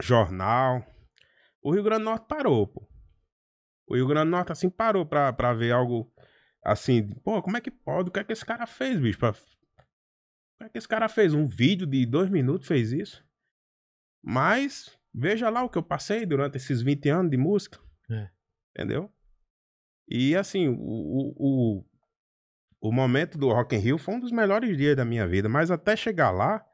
jornal. 0.00 0.84
O 1.62 1.72
Rio 1.72 1.82
Grande 1.82 2.02
do 2.02 2.04
Norte 2.04 2.26
parou, 2.26 2.66
pô. 2.66 2.91
O 3.92 3.94
Rio 3.94 4.06
Grande 4.06 4.28
do 4.28 4.30
Norte, 4.30 4.50
assim, 4.50 4.70
parou 4.70 5.04
pra, 5.04 5.34
pra 5.34 5.52
ver 5.52 5.70
algo 5.70 6.10
assim. 6.64 7.12
Pô, 7.22 7.42
como 7.42 7.58
é 7.58 7.60
que 7.60 7.70
pode? 7.70 8.08
O 8.08 8.10
que 8.10 8.20
é 8.20 8.24
que 8.24 8.32
esse 8.32 8.42
cara 8.42 8.66
fez, 8.66 8.98
bicho? 8.98 9.18
Pra... 9.18 9.32
O 9.32 9.34
que 9.34 10.64
é 10.64 10.68
que 10.70 10.78
esse 10.78 10.88
cara 10.88 11.10
fez? 11.10 11.34
Um 11.34 11.46
vídeo 11.46 11.86
de 11.86 12.06
dois 12.06 12.30
minutos 12.30 12.66
fez 12.66 12.90
isso? 12.90 13.22
Mas, 14.24 14.98
veja 15.12 15.50
lá 15.50 15.62
o 15.62 15.68
que 15.68 15.76
eu 15.76 15.82
passei 15.82 16.24
durante 16.24 16.56
esses 16.56 16.80
20 16.80 17.10
anos 17.10 17.30
de 17.30 17.36
música. 17.36 17.78
É. 18.10 18.30
Entendeu? 18.70 19.12
E, 20.08 20.34
assim, 20.36 20.68
o, 20.68 20.74
o, 20.74 21.34
o, 21.36 21.84
o 22.80 22.92
momento 22.92 23.36
do 23.36 23.52
Rock 23.52 23.76
in 23.76 23.78
Rio 23.78 23.98
foi 23.98 24.14
um 24.14 24.20
dos 24.20 24.32
melhores 24.32 24.74
dias 24.74 24.96
da 24.96 25.04
minha 25.04 25.28
vida. 25.28 25.50
Mas 25.50 25.70
até 25.70 25.94
chegar 25.96 26.30
lá, 26.30 26.64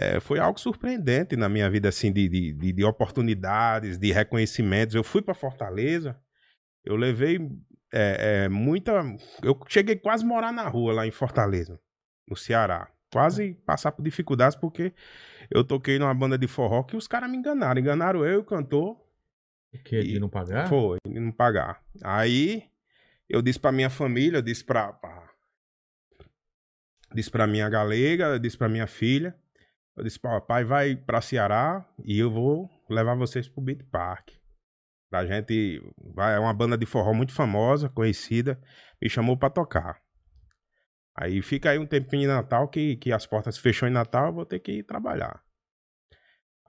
é, 0.00 0.20
foi 0.20 0.38
algo 0.38 0.60
surpreendente 0.60 1.36
na 1.36 1.48
minha 1.48 1.68
vida, 1.68 1.88
assim, 1.88 2.12
de, 2.12 2.28
de, 2.28 2.52
de, 2.52 2.72
de 2.72 2.84
oportunidades, 2.84 3.98
de 3.98 4.12
reconhecimentos. 4.12 4.94
Eu 4.94 5.02
fui 5.02 5.20
para 5.20 5.34
Fortaleza, 5.34 6.16
eu 6.84 6.94
levei 6.94 7.50
é, 7.92 8.44
é, 8.44 8.48
muita. 8.48 8.92
Eu 9.42 9.58
cheguei 9.68 9.96
quase 9.96 10.24
a 10.24 10.26
morar 10.26 10.52
na 10.52 10.68
rua 10.68 10.92
lá 10.92 11.06
em 11.06 11.10
Fortaleza, 11.10 11.80
no 12.28 12.36
Ceará. 12.36 12.88
Quase 13.12 13.54
passar 13.66 13.90
por 13.90 14.02
dificuldades, 14.02 14.56
porque 14.56 14.94
eu 15.50 15.64
toquei 15.64 15.98
numa 15.98 16.14
banda 16.14 16.38
de 16.38 16.46
forró 16.46 16.84
que 16.84 16.96
os 16.96 17.08
caras 17.08 17.28
me 17.28 17.36
enganaram. 17.36 17.80
Enganaram 17.80 18.24
eu 18.24 18.34
e 18.34 18.36
o 18.36 18.44
cantor. 18.44 18.96
Que 19.84 20.00
de 20.00 20.20
não 20.20 20.28
pagar? 20.28 20.68
Foi, 20.68 20.98
de 21.06 21.18
não 21.18 21.32
pagar. 21.32 21.82
Aí 22.04 22.64
eu 23.28 23.42
disse 23.42 23.58
pra 23.58 23.72
minha 23.72 23.90
família, 23.90 24.38
eu 24.38 24.42
disse 24.42 24.64
pra. 24.64 24.92
pra 24.92 25.28
disse 27.12 27.30
pra 27.30 27.48
minha 27.48 27.68
galega, 27.68 28.26
eu 28.26 28.38
disse 28.38 28.56
pra 28.56 28.68
minha 28.68 28.86
filha. 28.86 29.34
Eu 29.98 30.04
disse, 30.04 30.18
papai 30.18 30.62
vai 30.62 30.94
pra 30.94 31.20
Ceará 31.20 31.84
e 32.04 32.20
eu 32.20 32.30
vou 32.30 32.70
levar 32.88 33.16
vocês 33.16 33.48
pro 33.48 33.60
Beat 33.60 33.82
Park. 33.90 34.30
Pra 35.10 35.26
gente. 35.26 35.82
Vai, 36.14 36.36
é 36.36 36.38
uma 36.38 36.54
banda 36.54 36.78
de 36.78 36.86
forró 36.86 37.12
muito 37.12 37.32
famosa, 37.32 37.88
conhecida. 37.88 38.60
Me 39.02 39.10
chamou 39.10 39.36
pra 39.36 39.50
tocar. 39.50 40.00
Aí 41.16 41.42
fica 41.42 41.70
aí 41.70 41.78
um 41.78 41.86
tempinho 41.86 42.24
em 42.24 42.26
Natal 42.28 42.68
que, 42.68 42.96
que 42.96 43.12
as 43.12 43.26
portas 43.26 43.58
fechou 43.58 43.88
em 43.88 43.92
Natal, 43.92 44.26
eu 44.26 44.32
vou 44.32 44.46
ter 44.46 44.60
que 44.60 44.70
ir 44.70 44.82
trabalhar. 44.84 45.42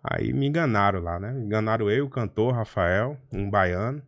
Aí 0.04 0.34
me 0.34 0.48
enganaram 0.48 1.02
lá, 1.02 1.20
né? 1.20 1.32
Enganaram 1.40 1.92
eu, 1.92 2.08
o 2.08 2.10
cantor 2.10 2.56
Rafael, 2.56 3.16
um 3.32 3.48
baiano. 3.48 4.02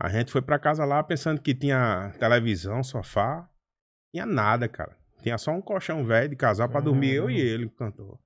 A 0.00 0.08
gente 0.08 0.32
foi 0.32 0.40
pra 0.40 0.58
casa 0.58 0.86
lá 0.86 1.02
pensando 1.02 1.42
que 1.42 1.54
tinha 1.54 2.14
televisão, 2.18 2.82
sofá. 2.82 3.46
Tinha 4.10 4.24
nada, 4.24 4.68
cara. 4.68 4.96
Tinha 5.22 5.36
só 5.36 5.50
um 5.50 5.60
colchão 5.60 6.06
velho 6.06 6.30
de 6.30 6.36
casal 6.36 6.68
pra 6.68 6.80
dormir 6.80 7.14
eu 7.14 7.28
e 7.28 7.38
ele, 7.38 7.66
o 7.66 7.70
cantor. 7.70 8.18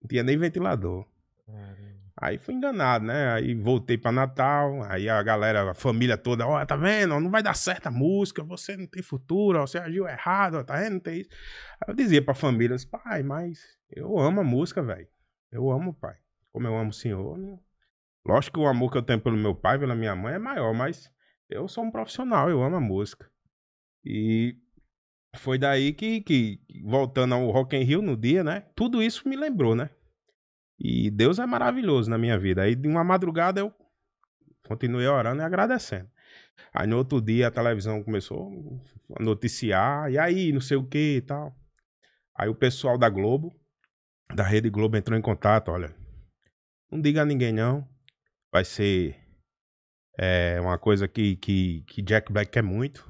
Não 0.00 0.08
tinha 0.08 0.22
nem 0.22 0.36
ventilador. 0.36 1.06
Caramba. 1.46 1.88
Aí 2.20 2.36
fui 2.36 2.54
enganado, 2.54 3.04
né? 3.04 3.32
Aí 3.32 3.54
voltei 3.54 3.96
pra 3.96 4.10
Natal, 4.10 4.82
aí 4.90 5.08
a 5.08 5.22
galera, 5.22 5.70
a 5.70 5.74
família 5.74 6.18
toda, 6.18 6.44
ó, 6.46 6.64
tá 6.66 6.74
vendo? 6.74 7.20
Não 7.20 7.30
vai 7.30 7.44
dar 7.44 7.54
certo 7.54 7.86
a 7.86 7.90
música, 7.92 8.42
você 8.42 8.76
não 8.76 8.88
tem 8.88 9.02
futuro, 9.02 9.60
você 9.60 9.78
agiu 9.78 10.08
errado, 10.08 10.64
tá 10.64 10.76
vendo? 10.76 10.94
Não 10.94 11.00
tem 11.00 11.20
isso. 11.20 11.30
Aí 11.80 11.92
eu 11.92 11.94
dizia 11.94 12.20
pra 12.20 12.34
família, 12.34 12.74
disse, 12.74 12.88
pai, 12.88 13.22
mas 13.22 13.60
eu 13.88 14.18
amo 14.18 14.40
a 14.40 14.44
música, 14.44 14.82
velho. 14.82 15.06
Eu 15.52 15.70
amo 15.70 15.94
pai. 15.94 16.16
Como 16.52 16.66
eu 16.66 16.76
amo 16.76 16.90
o 16.90 16.92
senhor. 16.92 17.38
Não... 17.38 17.60
Lógico 18.26 18.58
que 18.58 18.64
o 18.64 18.68
amor 18.68 18.90
que 18.90 18.98
eu 18.98 19.02
tenho 19.02 19.20
pelo 19.20 19.36
meu 19.36 19.54
pai, 19.54 19.78
pela 19.78 19.94
minha 19.94 20.16
mãe 20.16 20.34
é 20.34 20.38
maior, 20.38 20.74
mas 20.74 21.08
eu 21.48 21.68
sou 21.68 21.84
um 21.84 21.90
profissional, 21.90 22.50
eu 22.50 22.60
amo 22.62 22.76
a 22.76 22.80
música. 22.80 23.30
E 24.04 24.56
foi 25.38 25.58
daí 25.58 25.92
que, 25.92 26.20
que 26.20 26.60
voltando 26.84 27.34
ao 27.34 27.50
Rock 27.50 27.76
in 27.76 27.82
Rio 27.82 28.02
no 28.02 28.16
dia, 28.16 28.44
né? 28.44 28.64
Tudo 28.74 29.02
isso 29.02 29.28
me 29.28 29.36
lembrou, 29.36 29.74
né? 29.74 29.90
E 30.78 31.10
Deus 31.10 31.38
é 31.38 31.46
maravilhoso 31.46 32.08
na 32.10 32.18
minha 32.18 32.38
vida. 32.38 32.62
Aí 32.62 32.74
de 32.74 32.86
uma 32.88 33.02
madrugada 33.02 33.60
eu 33.60 33.72
continuei 34.66 35.06
orando 35.06 35.42
e 35.42 35.44
agradecendo. 35.44 36.08
Aí 36.72 36.86
no 36.86 36.98
outro 36.98 37.20
dia 37.20 37.48
a 37.48 37.50
televisão 37.50 38.02
começou 38.02 38.50
a 39.18 39.22
noticiar, 39.22 40.10
e 40.10 40.18
aí, 40.18 40.52
não 40.52 40.60
sei 40.60 40.76
o 40.76 40.86
que 40.86 41.16
e 41.16 41.20
tal. 41.22 41.56
Aí 42.34 42.48
o 42.48 42.54
pessoal 42.54 42.98
da 42.98 43.08
Globo, 43.08 43.52
da 44.34 44.44
Rede 44.44 44.70
Globo, 44.70 44.96
entrou 44.96 45.18
em 45.18 45.22
contato, 45.22 45.70
olha. 45.70 45.94
Não 46.90 47.00
diga 47.00 47.22
a 47.22 47.24
ninguém, 47.24 47.52
não. 47.52 47.86
Vai 48.52 48.64
ser 48.64 49.16
é, 50.18 50.60
uma 50.60 50.78
coisa 50.78 51.08
que, 51.08 51.36
que, 51.36 51.82
que 51.82 52.02
Jack 52.02 52.32
Black 52.32 52.50
quer 52.50 52.62
muito. 52.62 53.08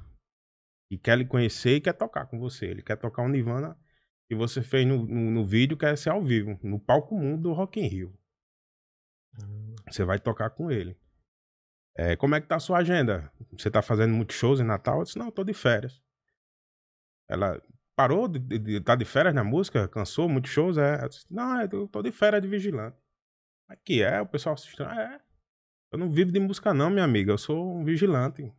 E 0.90 0.98
quer 0.98 1.18
lhe 1.18 1.26
conhecer 1.26 1.76
e 1.76 1.80
quer 1.80 1.92
tocar 1.92 2.26
com 2.26 2.38
você. 2.38 2.66
Ele 2.66 2.82
quer 2.82 2.96
tocar 2.96 3.22
um 3.22 3.28
Nirvana 3.28 3.78
que 4.26 4.34
você 4.34 4.62
fez 4.62 4.86
no, 4.86 5.06
no, 5.06 5.30
no 5.30 5.46
vídeo, 5.46 5.76
quer 5.76 5.96
ser 5.96 6.10
ao 6.10 6.22
vivo, 6.22 6.58
no 6.62 6.78
palco 6.78 7.18
mundo 7.18 7.42
do 7.42 7.52
Rock 7.52 7.80
in 7.80 7.86
Rio. 7.86 8.18
Você 9.88 10.04
vai 10.04 10.18
tocar 10.18 10.50
com 10.50 10.70
ele. 10.70 10.98
É, 11.96 12.14
como 12.14 12.34
é 12.34 12.40
que 12.40 12.46
tá 12.46 12.56
a 12.56 12.60
sua 12.60 12.78
agenda? 12.78 13.32
Você 13.52 13.70
tá 13.70 13.82
fazendo 13.82 14.14
muitos 14.14 14.36
shows 14.36 14.60
em 14.60 14.64
Natal? 14.64 14.98
Eu 14.98 15.04
disse, 15.04 15.18
não, 15.18 15.26
eu 15.26 15.32
tô 15.32 15.42
de 15.42 15.54
férias. 15.54 16.00
Ela 17.28 17.60
parou 17.96 18.28
de, 18.28 18.38
de, 18.38 18.58
de 18.58 18.80
tá 18.80 18.94
de 18.94 19.04
férias 19.04 19.34
na 19.34 19.42
música? 19.42 19.88
Cansou 19.88 20.28
muitos 20.28 20.50
shows? 20.50 20.78
É. 20.78 21.02
Eu 21.02 21.08
disse, 21.08 21.26
não, 21.28 21.60
eu 21.60 21.88
tô 21.88 22.02
de 22.02 22.12
férias 22.12 22.42
de 22.42 22.48
vigilante. 22.48 22.96
Aqui 23.66 24.02
é, 24.02 24.20
o 24.20 24.26
pessoal 24.26 24.54
assistindo. 24.54 24.88
É. 24.88 25.20
Eu 25.90 25.98
não 25.98 26.10
vivo 26.10 26.30
de 26.30 26.38
música, 26.38 26.72
não, 26.72 26.90
minha 26.90 27.04
amiga. 27.04 27.32
Eu 27.32 27.38
sou 27.38 27.76
um 27.76 27.84
vigilante. 27.84 28.52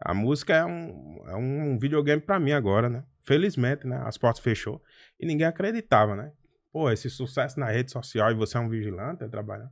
A 0.00 0.12
música 0.12 0.54
é 0.54 0.64
um, 0.64 1.22
é 1.26 1.36
um 1.36 1.78
videogame 1.78 2.20
pra 2.20 2.38
mim 2.38 2.52
agora, 2.52 2.88
né? 2.88 3.04
Felizmente, 3.22 3.86
né? 3.86 4.02
As 4.04 4.18
portas 4.18 4.42
fechou. 4.42 4.82
E 5.18 5.26
ninguém 5.26 5.46
acreditava, 5.46 6.14
né? 6.14 6.32
Pô, 6.72 6.90
esse 6.90 7.08
sucesso 7.08 7.58
na 7.58 7.70
rede 7.70 7.92
social 7.92 8.30
e 8.30 8.34
você 8.34 8.56
é 8.56 8.60
um 8.60 8.68
vigilante, 8.68 9.22
é 9.22 9.28
trabalhando. 9.28 9.70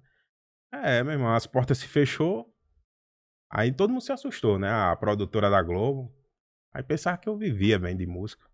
É, 0.72 1.02
meu 1.02 1.12
irmão, 1.12 1.34
as 1.34 1.46
portas 1.46 1.78
se 1.78 1.86
fechou. 1.86 2.52
Aí 3.50 3.72
todo 3.72 3.90
mundo 3.90 4.02
se 4.02 4.12
assustou, 4.12 4.58
né? 4.58 4.70
A 4.70 4.96
produtora 4.96 5.50
da 5.50 5.62
Globo. 5.62 6.14
Aí 6.72 6.82
pensava 6.82 7.18
que 7.18 7.28
eu 7.28 7.36
vivia 7.36 7.78
bem 7.78 7.96
de 7.96 8.06
música. 8.06 8.46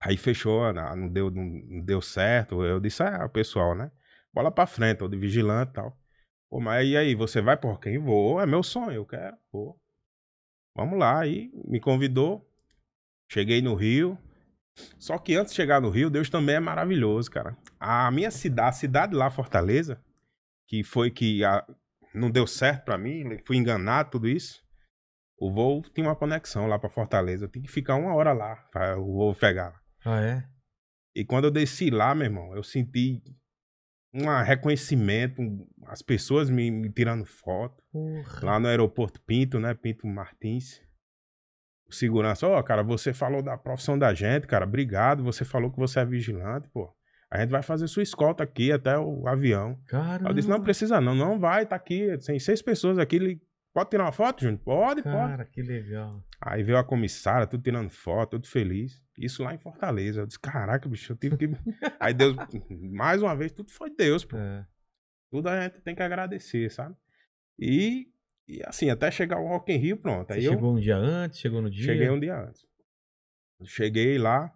Aí 0.00 0.16
fechou, 0.16 0.72
não 0.72 1.08
deu, 1.08 1.30
não 1.30 1.80
deu 1.80 2.00
certo. 2.02 2.62
Eu 2.62 2.78
disse, 2.78 3.02
ah, 3.02 3.28
pessoal, 3.28 3.74
né? 3.74 3.90
Bola 4.32 4.52
pra 4.52 4.66
frente, 4.66 4.98
tô 4.98 5.08
de 5.08 5.16
vigilante 5.16 5.70
e 5.70 5.74
tal. 5.74 5.98
Pô, 6.50 6.60
mas 6.60 6.86
e 6.86 6.96
aí, 6.96 7.14
você 7.14 7.40
vai 7.40 7.56
por 7.56 7.80
quem? 7.80 7.98
Vou, 7.98 8.40
é 8.40 8.46
meu 8.46 8.62
sonho, 8.62 8.92
eu 8.92 9.06
quero, 9.06 9.36
vou. 9.50 9.80
Vamos 10.76 10.98
lá, 10.98 11.20
aí 11.20 11.50
me 11.66 11.80
convidou. 11.80 12.48
Cheguei 13.30 13.62
no 13.62 13.74
Rio. 13.74 14.18
Só 14.98 15.18
que 15.18 15.36
antes 15.36 15.52
de 15.52 15.56
chegar 15.56 15.80
no 15.80 15.90
Rio, 15.90 16.10
Deus 16.10 16.28
também 16.28 16.56
é 16.56 16.60
maravilhoso, 16.60 17.30
cara. 17.30 17.56
A 17.78 18.10
minha 18.10 18.30
cidade, 18.30 18.68
a 18.68 18.72
cidade 18.72 19.14
lá, 19.14 19.30
Fortaleza, 19.30 20.02
que 20.66 20.82
foi 20.82 21.10
que 21.10 21.44
a, 21.44 21.64
não 22.12 22.30
deu 22.30 22.46
certo 22.46 22.84
para 22.84 22.98
mim, 22.98 23.38
fui 23.44 23.56
enganado, 23.56 24.10
tudo 24.10 24.28
isso. 24.28 24.62
O 25.38 25.52
voo 25.52 25.82
tinha 25.94 26.06
uma 26.06 26.16
conexão 26.16 26.66
lá 26.66 26.78
para 26.78 26.90
Fortaleza. 26.90 27.44
Eu 27.44 27.48
tinha 27.48 27.64
que 27.64 27.70
ficar 27.70 27.96
uma 27.96 28.14
hora 28.14 28.32
lá 28.32 28.56
para 28.72 28.98
o 28.98 29.12
voo 29.12 29.34
pegar. 29.34 29.80
Ah, 30.04 30.20
é? 30.20 30.44
E 31.14 31.24
quando 31.24 31.44
eu 31.44 31.50
desci 31.50 31.90
lá, 31.90 32.14
meu 32.14 32.24
irmão, 32.24 32.54
eu 32.56 32.62
senti 32.62 33.22
um 34.14 34.42
reconhecimento, 34.42 35.42
as 35.86 36.00
pessoas 36.00 36.48
me, 36.48 36.70
me 36.70 36.88
tirando 36.90 37.24
foto. 37.24 37.82
Porra. 37.90 38.46
Lá 38.46 38.60
no 38.60 38.68
aeroporto 38.68 39.20
Pinto, 39.22 39.58
né? 39.58 39.74
Pinto 39.74 40.06
Martins. 40.06 40.80
O 41.86 41.92
segurança, 41.92 42.46
ó, 42.46 42.58
oh, 42.58 42.62
cara, 42.62 42.82
você 42.82 43.12
falou 43.12 43.42
da 43.42 43.58
profissão 43.58 43.98
da 43.98 44.14
gente, 44.14 44.46
cara, 44.46 44.64
obrigado. 44.64 45.22
Você 45.24 45.44
falou 45.44 45.70
que 45.70 45.78
você 45.78 46.00
é 46.00 46.04
vigilante, 46.04 46.68
pô. 46.68 46.94
A 47.30 47.40
gente 47.40 47.50
vai 47.50 47.62
fazer 47.62 47.88
sua 47.88 48.02
escolta 48.02 48.44
aqui 48.44 48.70
até 48.70 48.96
o 48.96 49.26
avião. 49.26 49.76
Caramba. 49.88 50.30
Eu 50.30 50.34
disse, 50.34 50.48
não 50.48 50.62
precisa 50.62 51.00
não, 51.00 51.16
não 51.16 51.38
vai, 51.38 51.66
tá 51.66 51.74
aqui. 51.74 52.16
Tem 52.24 52.38
seis 52.38 52.62
pessoas 52.62 52.96
aqui. 52.96 53.40
Pode 53.74 53.90
tirar 53.90 54.04
uma 54.04 54.12
foto, 54.12 54.40
Júnior? 54.42 54.60
Pode, 54.64 55.02
Cara, 55.02 55.16
pode. 55.16 55.30
Cara, 55.30 55.44
que 55.46 55.60
legal. 55.60 56.24
Aí 56.40 56.62
veio 56.62 56.78
a 56.78 56.84
comissária, 56.84 57.44
tudo 57.44 57.64
tirando 57.64 57.90
foto, 57.90 58.30
tudo 58.38 58.46
feliz. 58.46 59.02
Isso 59.18 59.42
lá 59.42 59.52
em 59.52 59.58
Fortaleza. 59.58 60.20
Eu 60.20 60.26
disse, 60.26 60.38
caraca, 60.38 60.88
bicho, 60.88 61.12
eu 61.12 61.16
tive 61.16 61.36
que. 61.36 61.46
Aí 61.98 62.14
Deus, 62.14 62.36
mais 62.92 63.20
uma 63.20 63.34
vez, 63.34 63.50
tudo 63.50 63.72
foi 63.72 63.90
Deus, 63.90 64.24
pô. 64.24 64.36
É. 64.36 64.64
Tudo 65.28 65.48
a 65.48 65.60
gente 65.60 65.80
tem 65.80 65.92
que 65.92 66.02
agradecer, 66.02 66.70
sabe? 66.70 66.94
E, 67.58 68.12
e 68.46 68.62
assim, 68.64 68.90
até 68.90 69.10
chegar 69.10 69.40
o 69.40 69.48
Rock 69.48 69.72
in 69.72 69.76
Rio, 69.78 69.96
pronto. 69.96 70.30
Aí 70.32 70.42
Você 70.42 70.48
eu 70.48 70.52
chegou 70.52 70.76
um 70.76 70.78
dia 70.78 70.96
antes, 70.96 71.40
chegou 71.40 71.60
no 71.60 71.68
dia? 71.68 71.84
cheguei 71.84 72.10
um 72.10 72.20
dia 72.20 72.38
antes. 72.40 72.64
Cheguei 73.64 74.18
lá, 74.18 74.52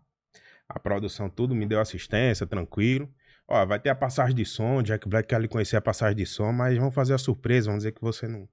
a 0.68 0.78
produção 0.78 1.28
tudo 1.28 1.56
me 1.56 1.66
deu 1.66 1.80
assistência, 1.80 2.46
tranquilo. 2.46 3.12
Ó, 3.48 3.66
vai 3.66 3.80
ter 3.80 3.88
a 3.88 3.96
passagem 3.96 4.36
de 4.36 4.44
som, 4.44 4.80
Jack 4.80 5.08
Black 5.08 5.28
quer 5.28 5.40
lhe 5.40 5.48
conhecer 5.48 5.76
a 5.76 5.80
passagem 5.80 6.16
de 6.16 6.26
som, 6.26 6.52
mas 6.52 6.76
vamos 6.76 6.94
fazer 6.94 7.14
a 7.14 7.18
surpresa, 7.18 7.66
vamos 7.66 7.82
dizer 7.82 7.92
que 7.92 8.00
você 8.00 8.28
não. 8.28 8.48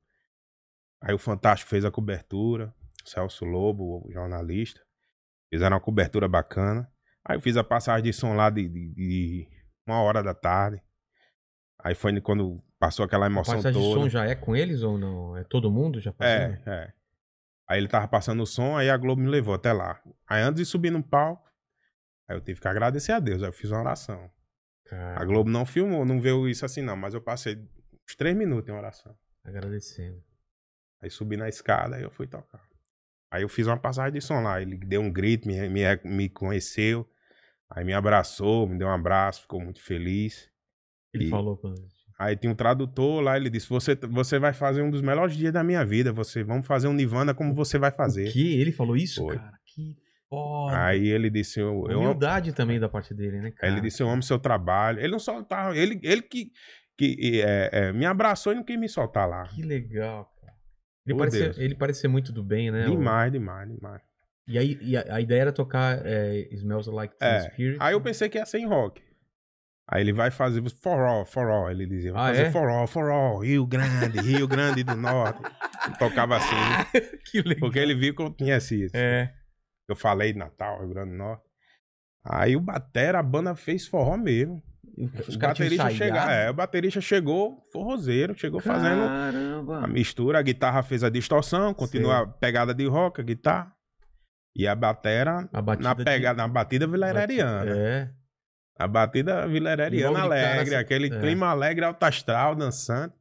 Aí 1.07 1.13
o 1.13 1.19
Fantástico 1.19 1.69
fez 1.69 1.85
a 1.85 1.91
cobertura, 1.91 2.73
Celso 3.05 3.45
Lobo, 3.45 4.03
o 4.07 4.11
jornalista, 4.11 4.81
fizeram 5.53 5.75
uma 5.75 5.81
cobertura 5.81 6.27
bacana. 6.27 6.91
Aí 7.23 7.37
eu 7.37 7.41
fiz 7.41 7.55
a 7.57 7.63
passagem 7.63 8.03
de 8.03 8.11
som 8.13 8.33
lá 8.33 8.49
de, 8.49 8.67
de, 8.67 8.93
de 8.95 9.47
uma 9.87 10.01
hora 10.01 10.23
da 10.23 10.33
tarde. 10.33 10.81
Aí 11.79 11.93
foi 11.93 12.19
quando 12.21 12.59
passou 12.79 13.05
aquela 13.05 13.27
A 13.27 13.29
emoção 13.29 13.55
passagem 13.57 13.79
de 13.79 13.87
toda. 13.87 14.01
som 14.01 14.09
já 14.09 14.25
é 14.25 14.33
com 14.33 14.55
eles 14.55 14.81
ou 14.81 14.97
não? 14.97 15.37
É 15.37 15.43
todo 15.43 15.69
mundo 15.69 15.99
já 15.99 16.11
fazendo? 16.11 16.57
É, 16.67 16.85
é. 16.85 16.93
Aí 17.69 17.79
ele 17.79 17.87
tava 17.87 18.07
passando 18.07 18.41
o 18.41 18.47
som, 18.47 18.75
aí 18.75 18.89
a 18.89 18.97
Globo 18.97 19.21
me 19.21 19.27
levou 19.29 19.53
até 19.53 19.71
lá. 19.73 20.01
Aí 20.27 20.41
antes 20.41 20.57
de 20.61 20.65
subir 20.65 20.91
no 20.91 21.03
palco, 21.03 21.47
aí 22.27 22.35
eu 22.35 22.41
tive 22.41 22.59
que 22.59 22.67
agradecer 22.67 23.11
a 23.11 23.19
Deus, 23.19 23.41
aí 23.43 23.49
eu 23.49 23.53
fiz 23.53 23.69
uma 23.71 23.81
oração. 23.81 24.29
Cara, 24.85 25.19
A 25.21 25.25
Globo 25.25 25.49
não 25.49 25.65
filmou, 25.65 26.03
não 26.05 26.19
viu 26.19 26.47
isso 26.47 26.65
assim 26.65 26.81
não, 26.81 26.95
mas 26.95 27.13
eu 27.13 27.21
passei 27.21 27.55
uns 28.07 28.15
três 28.15 28.35
minutos 28.35 28.69
em 28.69 28.73
oração. 28.77 29.15
agradecendo. 29.43 30.23
Aí 31.01 31.09
subi 31.09 31.37
na 31.37 31.47
escada, 31.49 31.95
aí 31.97 32.03
eu 32.03 32.11
fui 32.11 32.27
tocar. 32.27 32.61
Aí 33.31 33.43
eu 33.43 33.49
fiz 33.49 33.67
uma 33.67 33.77
passagem 33.77 34.13
de 34.13 34.21
som 34.21 34.41
lá, 34.41 34.61
ele 34.61 34.77
deu 34.77 35.01
um 35.01 35.11
grito, 35.11 35.47
me, 35.47 35.67
me, 35.69 35.81
me 36.03 36.29
conheceu, 36.29 37.07
aí 37.69 37.83
me 37.83 37.93
abraçou, 37.93 38.67
me 38.67 38.77
deu 38.77 38.87
um 38.87 38.91
abraço, 38.91 39.41
ficou 39.41 39.59
muito 39.61 39.81
feliz. 39.81 40.49
Ele 41.13 41.25
E- 41.25 41.29
falou 41.29 41.57
quando... 41.57 41.75
Aí 42.17 42.33
tinha 42.37 42.49
um 42.49 42.55
tradutor 42.55 43.19
lá, 43.21 43.35
ele 43.35 43.49
disse: 43.49 43.67
você, 43.67 43.93
você 43.93 44.39
vai 44.39 44.53
fazer 44.53 44.81
um 44.81 44.89
dos 44.89 45.01
melhores 45.01 45.35
dias 45.35 45.51
da 45.51 45.65
minha 45.65 45.83
vida. 45.83 46.13
Você 46.13 46.45
vamos 46.45 46.65
fazer 46.65 46.87
um 46.87 46.93
Nirvana 46.93 47.33
como 47.33 47.53
você 47.53 47.77
vai 47.77 47.91
fazer. 47.91 48.29
O 48.29 48.31
quê? 48.31 48.55
Ele 48.57 48.71
falou 48.71 48.95
isso, 48.95 49.21
Foi. 49.21 49.35
cara? 49.35 49.59
Que 49.65 49.97
foda. 50.29 50.81
Aí 50.81 51.09
ele 51.09 51.29
disse: 51.29 51.59
eu, 51.59 51.85
eu 51.89 51.99
Humildade 51.99 52.53
também 52.53 52.79
da 52.79 52.87
parte 52.87 53.13
dele, 53.13 53.39
né, 53.41 53.47
Aí 53.47 53.51
cara? 53.51 53.73
ele 53.73 53.81
disse: 53.81 54.01
Eu 54.01 54.09
amo 54.09 54.23
seu 54.23 54.39
trabalho. 54.39 54.99
Ele 54.99 55.09
não 55.11 55.19
soltava, 55.19 55.75
ele, 55.75 55.99
ele 56.03 56.21
que, 56.21 56.53
que 56.97 57.41
é, 57.41 57.69
é, 57.73 57.91
me 57.91 58.05
abraçou 58.05 58.53
e 58.53 58.55
não 58.55 58.63
quis 58.63 58.79
me 58.79 58.87
soltar 58.87 59.27
lá. 59.27 59.43
Que 59.47 59.61
legal, 59.61 60.23
cara. 60.23 60.34
Ele 61.05 61.13
Ô, 61.13 61.17
parece, 61.17 61.39
Deus. 61.39 61.57
ele 61.57 61.75
parece 61.75 62.01
ser 62.01 62.07
muito 62.07 62.31
do 62.31 62.43
bem, 62.43 62.71
né? 62.71 62.87
o- 62.87 62.91
Demais, 62.91 63.31
demais, 63.31 63.69
demais. 63.69 64.01
E 64.47 64.57
aí 64.57 64.77
e 64.81 64.95
a, 64.97 65.15
a 65.15 65.21
ideia 65.21 65.41
era 65.41 65.51
tocar 65.51 65.99
é, 66.05 66.47
Smells 66.51 66.89
Like 66.89 67.17
Teen 67.17 67.29
É. 67.29 67.39
Spirit. 67.49 67.77
Aí 67.79 67.93
eu 67.93 68.01
pensei 68.01 68.29
que 68.29 68.37
ia 68.37 68.45
ser 68.45 68.59
em 68.59 68.67
rock. 68.67 69.01
Aí 69.87 70.01
ele 70.01 70.13
vai 70.13 70.31
fazer 70.31 70.67
for 70.69 70.99
all, 70.99 71.25
for 71.25 71.47
all, 71.47 71.69
ele 71.69 71.85
dizia. 71.85 72.11
Vai 72.11 72.23
Ah, 72.23 72.27
fazer 72.35 72.47
é? 72.47 72.51
for 72.51 72.69
all, 72.69 72.87
for 72.87 73.09
all, 73.11 73.39
Rio 73.39 73.65
Grande, 73.67 74.19
Rio 74.19 74.47
Grande 74.47 74.83
do 74.83 74.95
Norte. 74.95 75.39
Ele 75.85 75.95
tocava 75.99 76.37
assim, 76.37 76.55
que 77.29 77.41
legal. 77.41 77.59
porque 77.59 77.77
ele 77.79 77.93
viu 77.93 78.15
que 78.15 78.21
eu 78.23 78.31
tinha 78.31 78.57
esse. 78.57 78.87
É. 78.93 79.31
Eu 79.87 79.95
falei 79.95 80.33
Natal, 80.33 80.79
Rio 80.79 80.89
Grande 80.89 81.11
do 81.11 81.17
Norte. 81.17 81.43
Aí 82.23 82.55
o 82.55 82.59
Batera, 82.61 83.19
a 83.19 83.23
banda 83.23 83.55
fez 83.55 83.85
forró 83.87 84.17
mesmo. 84.17 84.59
Os 84.97 85.35
o 85.35 85.39
caras 85.39 85.57
tinham 85.57 85.69
baterista 85.69 85.91
ensaiado. 85.91 85.95
chega, 85.95 86.31
é, 86.31 86.49
o 86.49 86.53
baterista 86.53 87.01
chegou 87.01 87.61
forrozeiro, 87.71 88.33
chegou 88.37 88.61
fazendo 88.61 89.01
Caramba. 89.07 89.83
a 89.83 89.87
mistura, 89.87 90.39
a 90.39 90.41
guitarra 90.41 90.81
fez 90.83 91.03
a 91.03 91.09
distorção, 91.09 91.73
continua 91.73 92.19
a 92.19 92.27
pegada 92.27 92.73
de 92.73 92.85
rock, 92.87 93.19
a 93.19 93.23
guitarra. 93.23 93.73
E 94.57 94.65
a 94.65 94.73
batera 94.73 95.49
A 95.51 95.61
na 95.75 95.93
de- 95.93 96.05
pegada, 96.05 96.37
na 96.41 96.47
batida 96.47 96.87
vilareriana. 96.87 97.69
É. 97.77 98.09
A 98.79 98.87
batida 98.87 99.45
vilareriana 99.49 100.19
Logo 100.23 100.33
de 100.33 100.39
cara, 100.39 100.53
alegre, 100.53 100.75
assim, 100.75 100.83
aquele 100.83 101.07
é. 101.13 101.19
clima 101.19 101.47
alegre, 101.47 101.83
alto 101.83 102.01
astral, 102.03 102.55
dançante. 102.55 103.13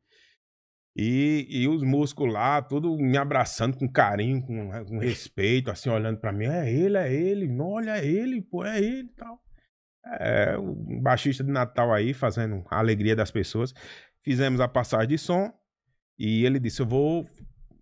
E, 0.96 1.44
e 1.50 1.66
os 1.66 1.82
músicos 1.82 2.32
lá, 2.32 2.62
tudo 2.62 2.96
me 2.96 3.18
abraçando 3.18 3.76
com 3.76 3.90
carinho, 3.90 4.40
com, 4.46 4.70
com 4.84 4.98
respeito, 5.00 5.72
assim, 5.72 5.90
olhando 5.90 6.20
pra 6.20 6.30
mim. 6.32 6.46
É 6.46 6.72
ele, 6.72 6.96
é 6.96 7.12
ele, 7.12 7.48
não, 7.48 7.66
olha 7.72 7.96
é 7.98 8.06
ele, 8.06 8.40
pô, 8.40 8.64
é 8.64 8.78
ele 8.78 9.08
e 9.08 9.14
tal. 9.16 9.40
É, 10.20 10.56
um 10.58 11.00
baixista 11.00 11.42
de 11.42 11.50
Natal 11.50 11.92
aí, 11.92 12.12
fazendo 12.12 12.64
a 12.70 12.78
alegria 12.78 13.16
das 13.16 13.30
pessoas. 13.30 13.72
Fizemos 14.22 14.60
a 14.60 14.68
passagem 14.68 15.08
de 15.08 15.18
som 15.18 15.52
e 16.18 16.44
ele 16.44 16.58
disse: 16.60 16.80
Eu 16.82 16.86
vou 16.86 17.28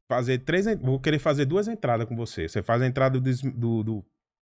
fazer 0.09 0.39
três, 0.39 0.67
vou 0.81 1.01
querer 1.01 1.19
fazer 1.19 1.45
duas 1.45 1.69
entradas 1.69 2.07
com 2.07 2.15
você. 2.17 2.49
Você 2.49 2.63
faz 2.63 2.81
a 2.83 2.87
entrada 2.87 3.19
do, 3.21 3.31
do, 3.53 3.83
do- 3.83 4.05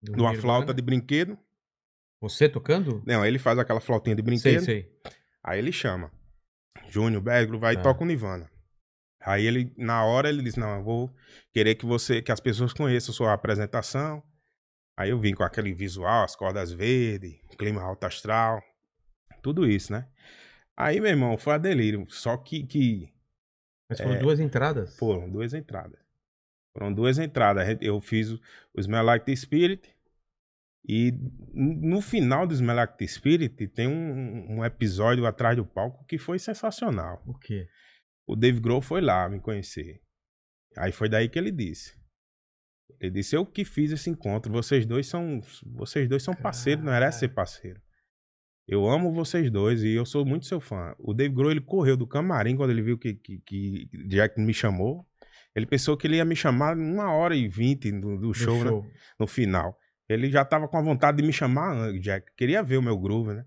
Do 0.03 0.13
de 0.13 0.21
uma 0.21 0.35
flauta 0.35 0.73
de 0.73 0.81
brinquedo. 0.83 1.39
Você 2.21 2.49
tocando? 2.49 3.03
Não, 3.07 3.25
ele 3.25 3.39
faz 3.39 3.59
aquela 3.59 3.81
flautinha 3.81 4.17
de 4.17 4.23
Sei, 4.23 4.25
brinquedo. 4.55 4.65
sei. 4.65 4.91
Aí 5.43 5.59
ele 5.59 5.71
chama. 5.73 6.11
Júnior, 6.89 7.23
Berglo, 7.23 7.59
vai 7.59 7.75
Tá. 7.75 7.81
e 7.81 7.83
toca 7.83 8.03
o 8.03 8.07
Nirvana. 8.07 8.51
Aí 9.21 9.47
ele, 9.47 9.73
na 9.77 10.05
hora, 10.05 10.29
ele 10.29 10.43
disse: 10.43 10.59
Não, 10.59 10.77
eu 10.79 10.83
vou 10.83 11.11
querer 11.53 11.75
que 11.75 11.85
você, 11.85 12.23
que 12.23 12.33
as 12.33 12.41
pessoas 12.41 12.73
conheçam 12.73 13.13
a 13.13 13.17
sua 13.17 13.33
apresentação. 13.33 14.23
Aí 14.99 15.11
eu 15.11 15.21
vim 15.21 15.33
com 15.33 15.45
aquele 15.45 15.73
visual, 15.73 16.25
as 16.25 16.35
cordas 16.35 16.73
verdes, 16.73 17.39
clima 17.57 17.81
alto 17.81 18.05
astral, 18.05 18.61
tudo 19.41 19.65
isso, 19.65 19.93
né? 19.93 20.09
Aí, 20.77 21.01
meu 21.01 21.11
irmão, 21.11 21.39
foi 21.39 21.55
a 21.55 21.59
delírio. 21.59 22.05
Só 22.09 22.37
que, 22.37 22.67
que 22.67 23.13
Mas 23.89 24.01
foram 24.01 24.15
É. 24.15 24.19
duas 24.19 24.41
entradas. 24.41 24.97
foram 24.99 25.31
duas 25.31 25.55
entradas. 25.55 26.01
Foram 26.77 26.93
duas 26.93 27.17
entradas. 27.19 27.79
Eu 27.81 28.01
fiz 28.01 28.31
o 28.33 28.41
o 28.75 28.81
Smell 28.81 29.03
Like 29.05 29.25
the 29.27 29.35
Spirit 29.37 29.89
E 30.91 31.13
no 31.53 32.01
final 32.01 32.47
do 32.47 32.55
Smell 32.55 32.77
Like 32.77 32.97
Teen 32.97 33.09
Spirit 33.09 33.67
tem 33.69 33.87
um, 33.89 34.59
um 34.59 34.65
episódio 34.65 35.27
atrás 35.27 35.57
do 35.57 35.67
palco 35.67 36.05
que 36.07 36.17
foi 36.19 36.39
sensacional. 36.39 37.23
O 37.27 37.35
quê? 37.35 37.69
O 38.27 38.35
Dave 38.37 38.59
Grohl 38.61 38.81
foi 38.81 39.01
lá 39.01 39.29
me 39.29 39.39
conhecer. 39.41 40.01
Aí 40.77 40.91
foi 40.93 41.09
daí 41.09 41.29
que 41.29 41.39
ele 41.39 41.51
disse. 41.51 41.98
Ele 43.01 43.13
disse: 43.13 43.37
Eu 43.37 43.47
que 43.47 43.65
fiz 43.65 43.91
esse 43.93 44.11
encontro. 44.11 44.53
Vocês 44.53 44.85
dois 44.85 45.07
são. 45.07 45.41
Vocês 45.67 46.09
dois 46.09 46.23
são 46.23 46.35
parceiros, 46.35 46.85
não 46.85 46.93
era 46.93 47.11
ser 47.13 47.29
parceiro. 47.29 47.81
Eu 48.67 48.87
amo 48.87 49.13
vocês 49.13 49.51
dois 49.51 49.83
e 49.83 49.93
eu 49.95 50.05
sou 50.05 50.27
muito 50.27 50.45
seu 50.45 50.61
fã. 50.61 50.95
O 50.99 51.15
Dave 51.15 51.35
Grohl, 51.35 51.53
ele 51.53 51.61
correu 51.61 51.97
do 51.97 52.07
camarim 52.07 52.55
quando 52.55 52.71
ele 52.71 52.83
viu 52.83 52.99
que, 52.99 53.15
que, 53.15 53.41
que 53.41 53.89
Jack 54.09 54.39
me 54.39 54.53
chamou. 54.53 55.07
Ele 55.55 55.65
pensou 55.65 55.97
que 55.97 56.07
ele 56.07 56.17
ia 56.17 56.25
me 56.25 56.37
chamar 56.37 56.77
uma 56.77 57.11
hora 57.11 57.35
e 57.35 57.49
vinte 57.49 57.91
do, 57.91 58.19
do 58.19 58.35
show, 58.35 58.63
show. 58.63 58.83
Né? 58.83 58.91
no 59.19 59.27
final. 59.27 59.75
Ele 60.07 60.31
já 60.31 60.45
tava 60.45 60.69
com 60.69 60.77
a 60.77 60.83
vontade 60.83 61.17
de 61.17 61.23
me 61.23 61.33
chamar, 61.33 61.93
Jack. 61.95 62.31
Queria 62.37 62.63
ver 62.63 62.77
o 62.77 62.83
meu 62.83 62.99
groove, 62.99 63.35
né? 63.35 63.45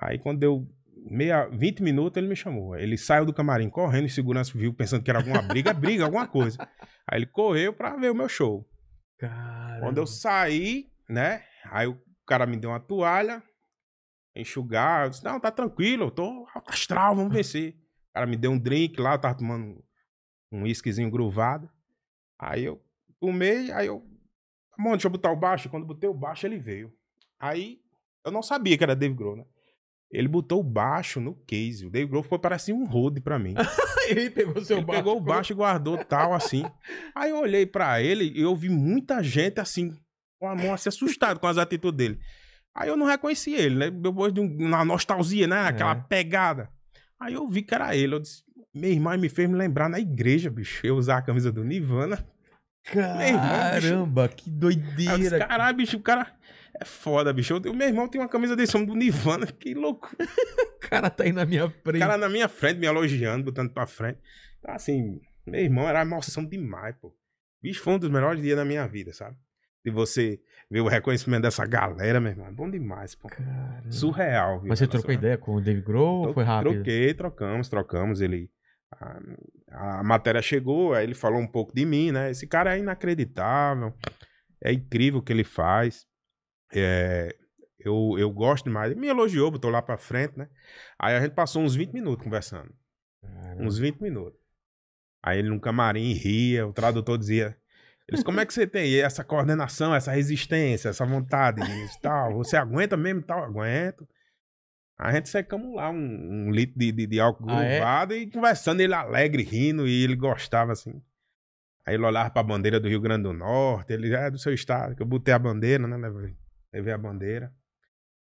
Aí 0.00 0.18
quando 0.18 0.40
deu 0.40 0.68
meia, 1.10 1.46
20 1.48 1.82
minutos, 1.82 2.16
ele 2.16 2.28
me 2.28 2.36
chamou. 2.36 2.76
Ele 2.76 2.96
saiu 2.96 3.24
do 3.24 3.32
camarim 3.32 3.68
correndo 3.68 4.08
segurança 4.08 4.56
viu, 4.56 4.72
pensando 4.72 5.02
que 5.02 5.10
era 5.10 5.18
alguma 5.18 5.42
briga, 5.42 5.72
briga, 5.74 6.04
alguma 6.04 6.26
coisa. 6.26 6.58
Aí 7.06 7.18
ele 7.18 7.26
correu 7.26 7.72
pra 7.72 7.96
ver 7.96 8.10
o 8.10 8.14
meu 8.14 8.28
show. 8.28 8.68
Caramba. 9.18 9.80
Quando 9.80 9.98
eu 9.98 10.06
saí, 10.06 10.90
né? 11.08 11.44
Aí 11.64 11.86
o 11.86 12.00
cara 12.26 12.46
me 12.46 12.56
deu 12.56 12.70
uma 12.70 12.80
toalha, 12.80 13.42
enxugar. 14.34 15.04
Eu 15.04 15.10
disse, 15.10 15.24
não, 15.24 15.40
tá 15.40 15.50
tranquilo, 15.50 16.04
eu 16.04 16.10
tô 16.10 16.46
astral, 16.66 17.16
vamos 17.16 17.32
vencer. 17.32 17.74
O 18.10 18.14
cara 18.14 18.26
me 18.26 18.36
deu 18.36 18.50
um 18.50 18.58
drink 18.58 19.00
lá, 19.00 19.14
eu 19.14 19.20
tava 19.20 19.36
tomando 19.36 19.82
um 20.50 20.62
whiskyzinho 20.62 21.10
gruvado. 21.10 21.70
Aí 22.38 22.64
eu 22.64 22.82
tomei, 23.20 23.70
aí 23.72 23.86
eu. 23.86 24.04
Bom, 24.78 24.90
deixa 24.90 25.06
eu 25.06 25.12
botar 25.12 25.30
o 25.30 25.36
baixo. 25.36 25.68
Quando 25.68 25.86
botei 25.86 26.08
o 26.08 26.14
baixo, 26.14 26.46
ele 26.46 26.58
veio. 26.58 26.92
Aí 27.38 27.80
eu 28.24 28.30
não 28.30 28.42
sabia 28.42 28.76
que 28.76 28.84
era 28.84 28.96
Dave 28.96 29.14
Grohl, 29.14 29.36
né? 29.36 29.44
Ele 30.12 30.28
botou 30.28 30.60
o 30.60 30.62
baixo 30.62 31.20
no 31.20 31.34
case. 31.46 31.86
O 31.86 31.90
Dave 31.90 32.06
Grohl 32.10 32.22
foi 32.22 32.38
parecia 32.38 32.74
um 32.74 32.84
road 32.84 33.18
pra 33.22 33.38
mim. 33.38 33.54
ele 34.10 34.28
pegou 34.28 34.62
seu 34.62 34.76
ele 34.76 34.84
baixo. 34.86 35.02
pegou 35.02 35.16
o 35.16 35.20
baixo 35.20 35.52
e 35.52 35.56
guardou 35.56 35.96
tal, 36.04 36.34
assim. 36.34 36.64
Aí 37.14 37.30
eu 37.30 37.38
olhei 37.38 37.64
pra 37.64 38.02
ele 38.02 38.30
e 38.36 38.42
eu 38.42 38.54
vi 38.54 38.68
muita 38.68 39.22
gente 39.22 39.58
assim, 39.58 39.96
com 40.38 40.46
a 40.48 40.54
mão 40.54 40.74
assim, 40.74 40.90
assustado 40.90 41.40
com 41.40 41.46
as 41.46 41.56
atitudes 41.56 41.96
dele. 41.96 42.20
Aí 42.74 42.88
eu 42.90 42.96
não 42.96 43.06
reconheci 43.06 43.54
ele, 43.54 43.74
né? 43.74 43.90
Depois 43.90 44.32
de 44.34 44.40
um- 44.40 44.56
uma 44.66 44.84
nostalgia, 44.84 45.46
né? 45.46 45.60
Aquela 45.62 45.92
É. 45.92 46.04
pegada. 46.08 46.68
Aí 47.18 47.32
eu 47.34 47.48
vi 47.48 47.62
que 47.62 47.74
era 47.74 47.96
ele. 47.96 48.14
Eu 48.14 48.20
disse, 48.20 48.42
minha 48.74 48.92
irmã 48.92 49.16
me 49.16 49.28
fez 49.30 49.48
me 49.48 49.56
lembrar 49.56 49.88
na 49.88 49.98
igreja, 49.98 50.50
bicho. 50.50 50.86
Eu 50.86 50.96
usar 50.96 51.18
a 51.18 51.22
camisa 51.22 51.50
do 51.50 51.64
Nirvana. 51.64 52.22
Caramba, 52.84 54.28
que 54.28 54.50
Aí 54.50 54.56
eu 54.60 54.68
disse, 54.70 54.88
doideira. 54.98 55.46
caralho, 55.46 55.76
bicho, 55.76 55.96
o 55.96 56.00
cara 56.00 56.26
é 56.82 56.84
foda, 56.84 57.32
bicho. 57.32 57.60
Eu, 57.64 57.72
meu 57.74 57.88
irmão 57.88 58.08
tem 58.08 58.20
uma 58.20 58.28
camisa 58.28 58.54
desse 58.54 58.76
homem 58.76 58.86
do 58.88 58.94
Nirvana. 58.94 59.46
Que 59.46 59.74
louco. 59.74 60.14
O 60.84 60.88
cara 60.92 61.08
tá 61.08 61.24
aí 61.24 61.32
na 61.32 61.46
minha 61.46 61.66
O 61.66 61.70
frente. 61.70 62.00
cara 62.00 62.18
na 62.18 62.28
minha 62.28 62.48
frente, 62.48 62.78
me 62.78 62.86
elogiando, 62.86 63.44
botando 63.44 63.72
pra 63.72 63.86
frente. 63.86 64.18
Então, 64.58 64.74
assim, 64.74 65.20
meu 65.46 65.60
irmão, 65.60 65.88
era 65.88 66.02
emoção 66.02 66.44
demais, 66.44 66.94
pô. 67.00 67.14
Bicho, 67.62 67.80
foi 67.82 67.94
um 67.94 67.98
dos 67.98 68.10
melhores 68.10 68.42
dias 68.42 68.56
da 68.56 68.64
minha 68.64 68.86
vida, 68.86 69.12
sabe? 69.12 69.36
De 69.84 69.90
você 69.90 70.40
ver 70.70 70.80
o 70.80 70.88
reconhecimento 70.88 71.42
dessa 71.42 71.64
galera, 71.64 72.20
meu 72.20 72.32
irmão. 72.32 72.46
É 72.48 72.52
bom 72.52 72.68
demais, 72.68 73.14
pô. 73.14 73.28
Caramba. 73.28 73.90
Surreal, 73.90 74.60
viu? 74.60 74.68
Mas 74.68 74.80
você 74.80 74.86
trocou 74.88 75.14
ideia 75.14 75.38
com 75.38 75.54
o 75.54 75.60
Dave 75.62 75.80
Grohl 75.80 76.26
ou 76.26 76.34
foi 76.34 76.44
rápido? 76.44 76.74
Troquei, 76.74 77.14
trocamos, 77.14 77.68
trocamos. 77.68 78.20
Ele. 78.20 78.50
A, 79.70 80.00
a 80.00 80.02
matéria 80.02 80.42
chegou, 80.42 80.92
aí 80.92 81.04
ele 81.04 81.14
falou 81.14 81.40
um 81.40 81.46
pouco 81.46 81.74
de 81.74 81.86
mim, 81.86 82.10
né? 82.10 82.30
Esse 82.30 82.46
cara 82.46 82.76
é 82.76 82.80
inacreditável. 82.80 83.94
É 84.62 84.72
incrível 84.72 85.20
o 85.20 85.22
que 85.22 85.32
ele 85.32 85.44
faz. 85.44 86.04
É, 86.72 87.34
eu, 87.78 88.16
eu 88.18 88.30
gosto 88.30 88.64
demais. 88.64 88.90
Ele 88.90 89.00
me 89.00 89.08
elogiou, 89.08 89.50
botou 89.50 89.70
lá 89.70 89.82
pra 89.82 89.98
frente, 89.98 90.38
né? 90.38 90.48
Aí 90.98 91.14
a 91.14 91.20
gente 91.20 91.34
passou 91.34 91.62
uns 91.62 91.74
20 91.74 91.92
minutos 91.92 92.24
conversando. 92.24 92.72
Caramba. 93.22 93.62
Uns 93.64 93.78
20 93.78 94.00
minutos. 94.00 94.38
Aí 95.22 95.38
ele 95.38 95.48
no 95.50 95.60
camarim 95.60 96.12
ria, 96.12 96.66
o 96.66 96.72
tradutor 96.72 97.18
dizia. 97.18 97.56
Eles, 98.08 98.22
como 98.24 98.40
é 98.40 98.46
que 98.46 98.52
você 98.52 98.66
tem 98.66 99.00
essa 99.00 99.22
coordenação, 99.22 99.94
essa 99.94 100.12
resistência, 100.12 100.88
essa 100.88 101.06
vontade 101.06 101.62
disso, 101.64 101.98
tal? 102.02 102.34
Você 102.34 102.56
aguenta 102.56 102.96
mesmo 102.96 103.22
tal? 103.22 103.44
Aguento. 103.44 104.06
A 104.98 105.12
gente 105.12 105.28
secamos 105.28 105.74
lá 105.74 105.90
um, 105.90 105.96
um 106.46 106.50
litro 106.50 106.78
de, 106.78 106.92
de, 106.92 107.06
de 107.06 107.20
álcool 107.20 107.48
Ah, 107.48 107.64
é? 107.64 107.76
gruvado 107.78 108.14
e 108.14 108.30
conversando, 108.30 108.80
ele 108.80 108.94
alegre, 108.94 109.42
rindo, 109.42 109.86
e 109.86 110.04
ele 110.04 110.16
gostava 110.16 110.72
assim. 110.72 111.02
Aí 111.86 111.94
ele 111.94 112.04
olhava 112.04 112.30
pra 112.30 112.42
bandeira 112.42 112.78
do 112.78 112.88
Rio 112.88 113.00
Grande 113.00 113.24
do 113.24 113.32
Norte, 113.32 113.92
ele 113.92 114.14
é 114.14 114.30
do 114.30 114.38
seu 114.38 114.52
estado, 114.52 114.94
que 114.94 115.02
eu 115.02 115.06
botei 115.06 115.32
a 115.34 115.38
bandeira, 115.38 115.86
né? 115.86 115.96
Levei, 115.96 116.36
levei 116.72 116.92
a 116.92 116.98
bandeira. 116.98 117.52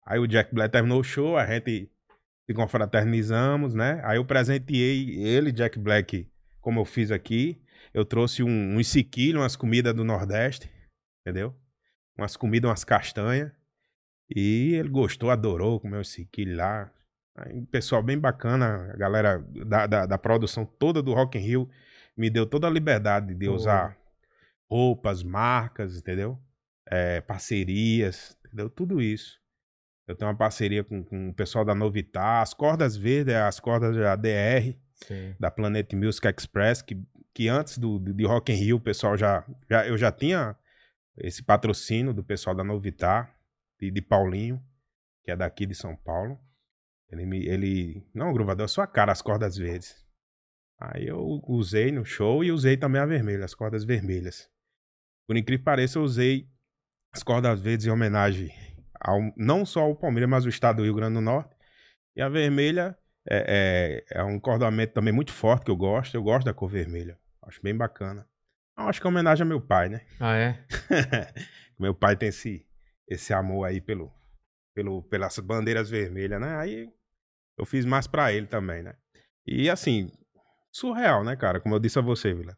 Aí 0.05 0.19
o 0.19 0.27
Jack 0.27 0.53
Black 0.53 0.71
terminou 0.71 0.99
o 0.99 1.03
show, 1.03 1.37
a 1.37 1.45
gente 1.45 1.91
se 2.45 2.53
confraternizamos, 2.53 3.73
né? 3.73 4.01
Aí 4.03 4.17
eu 4.17 4.25
presenteei 4.25 5.23
ele, 5.23 5.51
Jack 5.51 5.77
Black, 5.77 6.27
como 6.59 6.79
eu 6.79 6.85
fiz 6.85 7.11
aqui. 7.11 7.61
Eu 7.93 8.03
trouxe 8.03 8.43
um, 8.43 8.77
um 8.77 8.83
siquilho, 8.83 9.39
umas 9.39 9.55
comidas 9.55 9.93
do 9.93 10.03
Nordeste, 10.03 10.69
entendeu? 11.21 11.55
Umas 12.17 12.35
comidas, 12.35 12.69
umas 12.69 12.83
castanhas. 12.83 13.51
E 14.33 14.75
ele 14.75 14.89
gostou, 14.89 15.29
adorou 15.29 15.79
comer 15.79 15.97
o 15.97 16.05
siquilho 16.05 16.55
lá. 16.55 16.91
Aí, 17.35 17.61
pessoal 17.67 18.01
bem 18.01 18.17
bacana, 18.17 18.91
a 18.93 18.97
galera 18.97 19.39
da, 19.65 19.87
da, 19.87 20.05
da 20.05 20.17
produção 20.17 20.65
toda 20.65 21.01
do 21.01 21.13
Rock 21.13 21.37
in 21.37 21.41
Rio 21.41 21.69
me 22.15 22.29
deu 22.29 22.45
toda 22.45 22.67
a 22.67 22.69
liberdade 22.69 23.33
de 23.33 23.45
Pô. 23.45 23.53
usar 23.53 23.97
roupas, 24.69 25.23
marcas, 25.23 25.97
entendeu? 25.97 26.39
É, 26.87 27.21
parcerias, 27.21 28.37
entendeu? 28.45 28.69
Tudo 28.69 29.01
isso. 29.01 29.39
Eu 30.07 30.15
tenho 30.15 30.29
uma 30.29 30.37
parceria 30.37 30.83
com, 30.83 31.03
com 31.03 31.29
o 31.29 31.33
pessoal 31.33 31.63
da 31.63 31.73
Novitar, 31.73 32.41
as 32.41 32.53
cordas 32.53 32.97
verdes, 32.97 33.33
as 33.33 33.59
cordas 33.59 33.95
da 33.95 34.15
DR, 34.15 34.75
Sim. 34.95 35.35
da 35.39 35.49
Planet 35.49 35.93
Music 35.93 36.27
Express, 36.27 36.81
que, 36.81 37.01
que 37.33 37.47
antes 37.47 37.77
do, 37.77 37.99
de 37.99 38.25
Rock 38.25 38.51
in 38.51 38.55
Rio, 38.55 38.77
o 38.77 38.81
pessoal 38.81 39.15
já, 39.15 39.45
já. 39.69 39.87
Eu 39.87 39.97
já 39.97 40.11
tinha 40.11 40.55
esse 41.17 41.43
patrocínio 41.43 42.13
do 42.13 42.23
pessoal 42.23 42.55
da 42.55 42.63
Novitar, 42.63 43.33
de, 43.79 43.89
de 43.91 44.01
Paulinho, 44.01 44.61
que 45.23 45.31
é 45.31 45.35
daqui 45.35 45.65
de 45.65 45.75
São 45.75 45.95
Paulo. 45.95 46.39
Ele 47.09 47.25
me. 47.25 47.45
Ele. 47.45 48.05
Não, 48.13 48.33
Gruvador, 48.33 48.65
é 48.65 48.67
sua 48.67 48.87
cara, 48.87 49.11
as 49.11 49.21
cordas 49.21 49.57
verdes. 49.57 50.05
Aí 50.79 51.07
eu 51.07 51.41
usei 51.47 51.91
no 51.91 52.03
show 52.03 52.43
e 52.43 52.51
usei 52.51 52.75
também 52.75 52.99
a 52.99 53.05
vermelha, 53.05 53.45
as 53.45 53.53
cordas 53.53 53.83
vermelhas. 53.83 54.49
Por 55.27 55.37
incrível 55.37 55.59
que 55.59 55.65
pareça, 55.65 55.99
eu 55.99 56.03
usei 56.03 56.49
as 57.13 57.23
cordas 57.23 57.59
verdes 57.59 57.85
em 57.85 57.89
homenagem 57.89 58.53
ao, 58.99 59.19
não 59.35 59.65
só 59.65 59.81
ao 59.81 59.95
Palmeiras, 59.95 60.29
mas 60.29 60.43
ao 60.43 60.49
estado 60.49 60.77
do 60.77 60.83
Rio 60.83 60.93
Grande 60.93 61.15
do 61.15 61.21
Norte. 61.21 61.55
E 62.15 62.21
a 62.21 62.29
vermelha 62.29 62.97
é, 63.29 64.03
é, 64.11 64.19
é 64.19 64.23
um 64.23 64.39
cordamento 64.39 64.93
também 64.93 65.13
muito 65.13 65.31
forte 65.31 65.65
que 65.65 65.71
eu 65.71 65.75
gosto. 65.75 66.15
Eu 66.15 66.23
gosto 66.23 66.45
da 66.45 66.53
cor 66.53 66.69
vermelha. 66.69 67.17
Acho 67.43 67.61
bem 67.61 67.75
bacana. 67.75 68.27
Acho 68.75 69.01
que 69.01 69.07
é 69.07 69.09
homenagem 69.09 69.43
ao 69.43 69.47
meu 69.47 69.61
pai, 69.61 69.89
né? 69.89 70.01
Ah, 70.19 70.35
é? 70.35 70.65
meu 71.79 71.93
pai 71.93 72.15
tem 72.15 72.29
esse, 72.29 72.65
esse 73.07 73.33
amor 73.33 73.65
aí 73.65 73.81
pelo, 73.81 74.11
pelo, 74.73 75.03
pelas 75.03 75.37
bandeiras 75.39 75.89
vermelhas, 75.89 76.39
né? 76.39 76.55
Aí 76.57 76.89
eu 77.57 77.65
fiz 77.65 77.85
mais 77.85 78.07
pra 78.07 78.31
ele 78.31 78.47
também, 78.47 78.81
né? 78.81 78.95
E 79.45 79.69
assim, 79.69 80.11
surreal, 80.71 81.23
né, 81.23 81.35
cara? 81.35 81.59
Como 81.59 81.75
eu 81.75 81.79
disse 81.79 81.99
a 81.99 82.01
você, 82.01 82.33
Vila. 82.33 82.55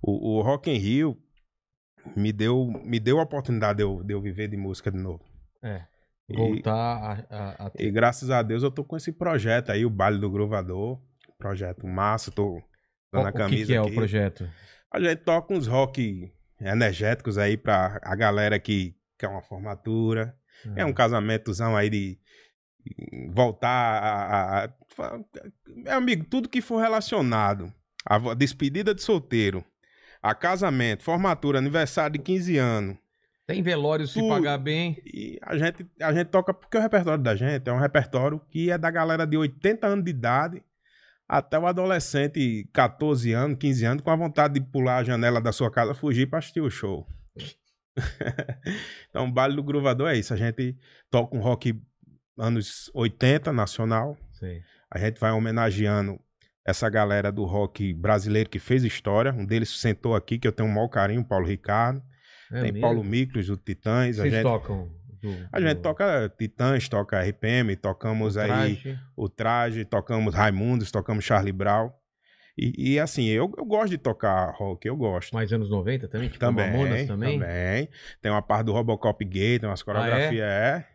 O, 0.00 0.38
o 0.38 0.42
Rock 0.42 0.70
in 0.70 0.78
Rio 0.78 1.18
me 2.14 2.32
deu, 2.32 2.66
me 2.84 3.00
deu 3.00 3.18
a 3.18 3.22
oportunidade 3.22 3.78
de 3.78 3.82
eu, 3.82 4.02
de 4.02 4.12
eu 4.14 4.20
viver 4.20 4.48
de 4.48 4.56
música 4.56 4.90
de 4.90 4.98
novo. 4.98 5.22
É. 5.62 5.82
E- 6.28 6.36
Voltar 6.36 6.74
a, 6.74 7.12
a, 7.30 7.66
a 7.66 7.72
E 7.78 7.90
graças 7.90 8.30
a 8.30 8.42
Deus 8.42 8.62
eu 8.62 8.70
tô 8.70 8.84
com 8.84 8.96
esse 8.96 9.12
projeto 9.12 9.70
aí, 9.70 9.84
o 9.86 9.90
Baile 9.90 10.18
do 10.18 10.30
Gruvador. 10.30 11.00
Projeto 11.38 11.86
massa, 11.86 12.30
tô 12.30 12.60
dando 13.12 13.26
a 13.26 13.30
o 13.30 13.32
que, 13.32 13.38
camisa 13.38 13.66
que 13.66 13.74
é 13.74 13.78
aqui. 13.78 13.90
o 13.90 13.94
projeto? 13.94 14.48
A 14.92 14.98
gente 15.00 15.18
toca 15.18 15.52
uns 15.54 15.66
rock 15.66 16.32
energéticos 16.60 17.36
aí 17.38 17.56
pra 17.56 18.00
a 18.02 18.16
galera 18.16 18.58
que 18.58 18.94
quer 19.18 19.28
uma 19.28 19.42
formatura. 19.42 20.34
É 20.74 20.84
um 20.84 20.92
casamentozão 20.92 21.76
aí 21.76 21.90
de 21.90 22.18
voltar 23.32 23.68
a, 23.68 24.62
a- 24.62 24.64
a- 24.64 25.20
Meu 25.68 25.94
amigo, 25.94 26.24
tudo 26.24 26.48
que 26.48 26.60
for 26.62 26.78
relacionado 26.80 27.72
vo- 28.20 28.34
despedida 28.34 28.94
de 28.94 29.02
solteiro, 29.02 29.64
a 30.26 30.34
casamento, 30.34 31.04
formatura, 31.04 31.58
aniversário 31.58 32.14
de 32.14 32.18
15 32.18 32.58
anos. 32.58 32.96
Tem 33.46 33.62
velório 33.62 34.08
se 34.08 34.20
pagar 34.28 34.58
bem. 34.58 35.00
E 35.04 35.38
a 35.40 35.56
gente, 35.56 35.86
a 36.00 36.12
gente 36.12 36.26
toca 36.26 36.52
porque 36.52 36.76
o 36.76 36.80
repertório 36.80 37.22
da 37.22 37.36
gente 37.36 37.68
é 37.68 37.72
um 37.72 37.78
repertório 37.78 38.40
que 38.50 38.68
é 38.68 38.76
da 38.76 38.90
galera 38.90 39.24
de 39.24 39.36
80 39.36 39.86
anos 39.86 40.04
de 40.04 40.10
idade 40.10 40.64
até 41.28 41.56
o 41.56 41.64
adolescente, 41.64 42.68
14 42.72 43.32
anos, 43.32 43.56
15 43.58 43.84
anos, 43.84 44.02
com 44.02 44.10
a 44.10 44.16
vontade 44.16 44.54
de 44.54 44.60
pular 44.60 44.98
a 44.98 45.04
janela 45.04 45.40
da 45.40 45.52
sua 45.52 45.70
casa, 45.70 45.94
fugir 45.94 46.28
pra 46.28 46.40
assistir 46.40 46.60
o 46.60 46.70
show. 46.70 47.06
então, 49.08 49.26
o 49.26 49.32
baile 49.32 49.54
do 49.54 49.62
Gruvador 49.62 50.10
é 50.10 50.16
isso. 50.16 50.34
A 50.34 50.36
gente 50.36 50.76
toca 51.08 51.36
um 51.36 51.40
rock 51.40 51.80
anos 52.36 52.90
80, 52.92 53.52
nacional. 53.52 54.16
Sei. 54.32 54.60
A 54.90 54.98
gente 54.98 55.20
vai 55.20 55.30
homenageando 55.30 56.20
essa 56.66 56.88
galera 56.90 57.30
do 57.30 57.44
rock 57.44 57.92
brasileiro 57.94 58.50
que 58.50 58.58
fez 58.58 58.82
história. 58.84 59.32
Um 59.32 59.44
deles 59.46 59.68
sentou 59.80 60.14
aqui, 60.14 60.38
que 60.38 60.46
eu 60.48 60.52
tenho 60.52 60.68
um 60.68 60.72
maior 60.72 60.88
carinho, 60.88 61.24
Paulo 61.24 61.46
Ricardo. 61.46 62.02
É 62.50 62.60
Tem 62.62 62.72
mesmo? 62.72 62.80
Paulo 62.80 63.02
Miklos, 63.04 63.46
do 63.46 63.56
Titãs. 63.56 64.18
A 64.18 64.22
Vocês 64.22 64.34
gente... 64.34 64.42
tocam 64.42 64.90
do- 65.20 65.48
A 65.52 65.60
gente 65.60 65.76
toca 65.80 66.32
Titãs, 66.38 66.88
toca 66.88 67.20
RPM, 67.22 67.74
tocamos 67.76 68.36
aí 68.36 68.48
traje. 68.48 68.98
o 69.16 69.28
Traje, 69.28 69.84
tocamos 69.84 70.34
Raimundos, 70.34 70.90
tocamos 70.90 71.24
Charlie 71.24 71.52
Brown. 71.52 71.90
E, 72.58 72.94
e, 72.94 72.98
assim, 72.98 73.26
eu, 73.26 73.52
eu 73.58 73.64
gosto 73.66 73.90
de 73.90 73.98
tocar 73.98 74.50
rock, 74.56 74.88
eu 74.88 74.96
gosto. 74.96 75.34
Mais 75.34 75.52
anos 75.52 75.68
90 75.68 76.08
também? 76.08 76.28
Tipo 76.28 76.40
Também, 76.40 76.70
Mamonas 76.70 77.06
também? 77.06 77.38
também. 77.38 77.88
Tem 78.22 78.32
uma 78.32 78.40
parte 78.40 78.64
do 78.66 78.72
Robocop 78.72 79.22
gay, 79.26 79.58
tem 79.58 79.68
umas 79.68 79.82
Ah, 79.82 79.84
coreografias, 79.84 80.40
é? 80.42 80.86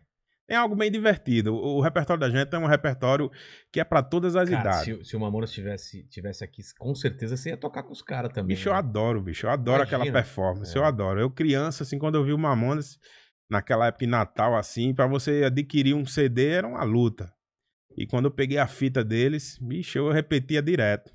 Tem 0.46 0.56
algo 0.56 0.74
bem 0.74 0.90
divertido. 0.90 1.54
O, 1.54 1.78
o 1.78 1.80
repertório 1.80 2.20
da 2.20 2.28
gente 2.28 2.54
é 2.54 2.58
um 2.58 2.66
repertório 2.66 3.30
que 3.72 3.80
é 3.80 3.84
pra 3.84 4.02
todas 4.02 4.36
as 4.36 4.48
Cara, 4.48 4.60
idades. 4.60 4.98
se, 4.98 5.10
se 5.10 5.16
o 5.16 5.20
Mamonas 5.20 5.52
tivesse, 5.52 6.04
tivesse 6.08 6.44
aqui, 6.44 6.62
com 6.78 6.94
certeza 6.94 7.36
você 7.36 7.50
ia 7.50 7.56
tocar 7.56 7.82
com 7.82 7.92
os 7.92 8.02
caras 8.02 8.32
também. 8.32 8.56
Bicho, 8.56 8.68
eu 8.68 8.72
né? 8.72 8.78
adoro, 8.78 9.22
bicho. 9.22 9.46
Eu 9.46 9.50
adoro 9.50 9.82
Imagina. 9.82 9.98
aquela 9.98 10.12
performance. 10.12 10.76
É. 10.76 10.80
Eu 10.80 10.84
adoro. 10.84 11.20
Eu, 11.20 11.30
criança, 11.30 11.84
assim, 11.84 11.98
quando 11.98 12.16
eu 12.16 12.24
vi 12.24 12.32
o 12.32 12.38
Mamonas, 12.38 12.98
naquela 13.50 13.86
época 13.86 14.04
de 14.04 14.10
Natal, 14.10 14.56
assim, 14.56 14.94
pra 14.94 15.06
você 15.06 15.44
adquirir 15.44 15.94
um 15.94 16.04
CD 16.04 16.48
era 16.48 16.66
uma 16.66 16.82
luta. 16.82 17.32
E 17.96 18.06
quando 18.06 18.24
eu 18.24 18.30
peguei 18.30 18.58
a 18.58 18.66
fita 18.66 19.04
deles, 19.04 19.58
bicho, 19.60 19.98
eu 19.98 20.10
repetia 20.10 20.62
direto. 20.62 21.12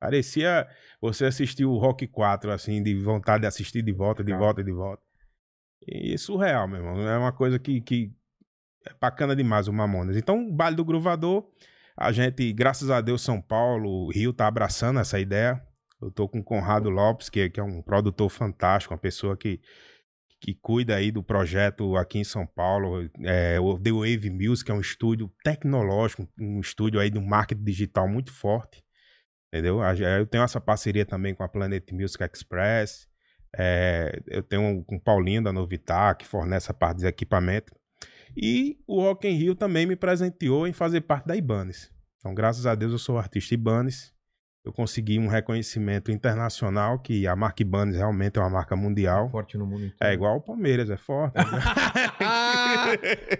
Parecia 0.00 0.66
você 1.00 1.26
assistir 1.26 1.64
o 1.64 1.76
Rock 1.76 2.06
4, 2.06 2.50
assim, 2.50 2.82
de 2.82 2.94
vontade 2.98 3.42
de 3.42 3.46
assistir 3.46 3.82
de 3.82 3.92
volta, 3.92 4.22
de 4.22 4.32
Legal. 4.32 4.46
volta, 4.46 4.64
de 4.64 4.72
volta. 4.72 5.02
E 5.86 6.14
é 6.14 6.16
surreal, 6.16 6.66
meu 6.66 6.78
irmão. 6.78 7.08
É 7.08 7.18
uma 7.18 7.32
coisa 7.32 7.58
que, 7.58 7.80
que 7.80 8.12
é 8.86 8.94
bacana 9.00 9.34
demais 9.34 9.68
o 9.68 9.72
Mamonas. 9.72 10.16
Então, 10.16 10.48
o 10.48 10.52
Baile 10.52 10.76
do 10.76 10.84
Gruvador, 10.84 11.46
a 11.96 12.12
gente, 12.12 12.52
graças 12.52 12.90
a 12.90 13.00
Deus, 13.00 13.22
São 13.22 13.40
Paulo, 13.40 14.10
Rio 14.10 14.32
tá 14.32 14.46
abraçando 14.46 15.00
essa 15.00 15.18
ideia. 15.18 15.62
Eu 16.00 16.10
tô 16.10 16.28
com 16.28 16.40
o 16.40 16.44
Conrado 16.44 16.90
Lopes, 16.90 17.28
que, 17.28 17.48
que 17.48 17.58
é 17.58 17.62
um 17.62 17.82
produtor 17.82 18.28
fantástico, 18.28 18.92
uma 18.92 19.00
pessoa 19.00 19.36
que, 19.36 19.60
que 20.40 20.54
cuida 20.54 20.94
aí 20.94 21.10
do 21.10 21.22
projeto 21.22 21.96
aqui 21.96 22.18
em 22.18 22.24
São 22.24 22.46
Paulo. 22.46 23.08
É, 23.24 23.58
o 23.58 23.78
The 23.78 23.92
Wave 23.92 24.30
Music 24.30 24.70
é 24.70 24.74
um 24.74 24.80
estúdio 24.80 25.32
tecnológico, 25.42 26.28
um 26.38 26.60
estúdio 26.60 27.00
aí 27.00 27.10
do 27.10 27.22
marketing 27.22 27.64
digital 27.64 28.06
muito 28.06 28.32
forte. 28.32 28.84
Entendeu? 29.48 29.80
Eu 30.18 30.26
tenho 30.26 30.44
essa 30.44 30.60
parceria 30.60 31.06
também 31.06 31.34
com 31.34 31.42
a 31.42 31.48
Planet 31.48 31.90
Music 31.92 32.22
Express. 32.22 33.08
É, 33.56 34.20
eu 34.26 34.42
tenho 34.42 34.84
com 34.84 34.96
o 34.96 35.00
Paulinho 35.00 35.42
da 35.42 35.52
Novitar, 35.52 36.14
que 36.16 36.26
fornece 36.26 36.70
a 36.70 36.74
parte 36.74 36.98
de 36.98 37.06
equipamento. 37.06 37.72
E 38.36 38.78
o 38.86 39.00
Rock 39.00 39.26
in 39.26 39.32
Rio 39.32 39.54
também 39.54 39.86
me 39.86 39.96
presenteou 39.96 40.66
em 40.66 40.72
fazer 40.72 41.00
parte 41.02 41.26
da 41.26 41.36
Ibanez. 41.36 41.90
Então, 42.18 42.34
graças 42.34 42.66
a 42.66 42.74
Deus, 42.74 42.92
eu 42.92 42.98
sou 42.98 43.18
artista 43.18 43.54
Ibanez. 43.54 44.14
Eu 44.64 44.72
consegui 44.72 45.16
um 45.16 45.28
reconhecimento 45.28 46.10
internacional 46.10 46.98
que 46.98 47.24
a 47.26 47.36
marca 47.36 47.62
Ibanez 47.62 47.96
realmente 47.96 48.36
é 48.36 48.42
uma 48.42 48.50
marca 48.50 48.74
mundial. 48.74 49.30
Forte 49.30 49.56
no 49.56 49.64
mundo 49.64 49.84
inteiro. 49.84 49.96
É 50.00 50.12
igual 50.12 50.36
o 50.36 50.40
Palmeiras, 50.40 50.90
é 50.90 50.96
forte. 50.96 51.36
Ah, 52.18 52.88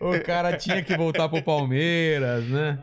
o 0.01 0.23
cara 0.23 0.57
tinha 0.57 0.83
que 0.83 0.97
voltar 0.97 1.29
pro 1.29 1.43
Palmeiras, 1.43 2.47
né? 2.49 2.79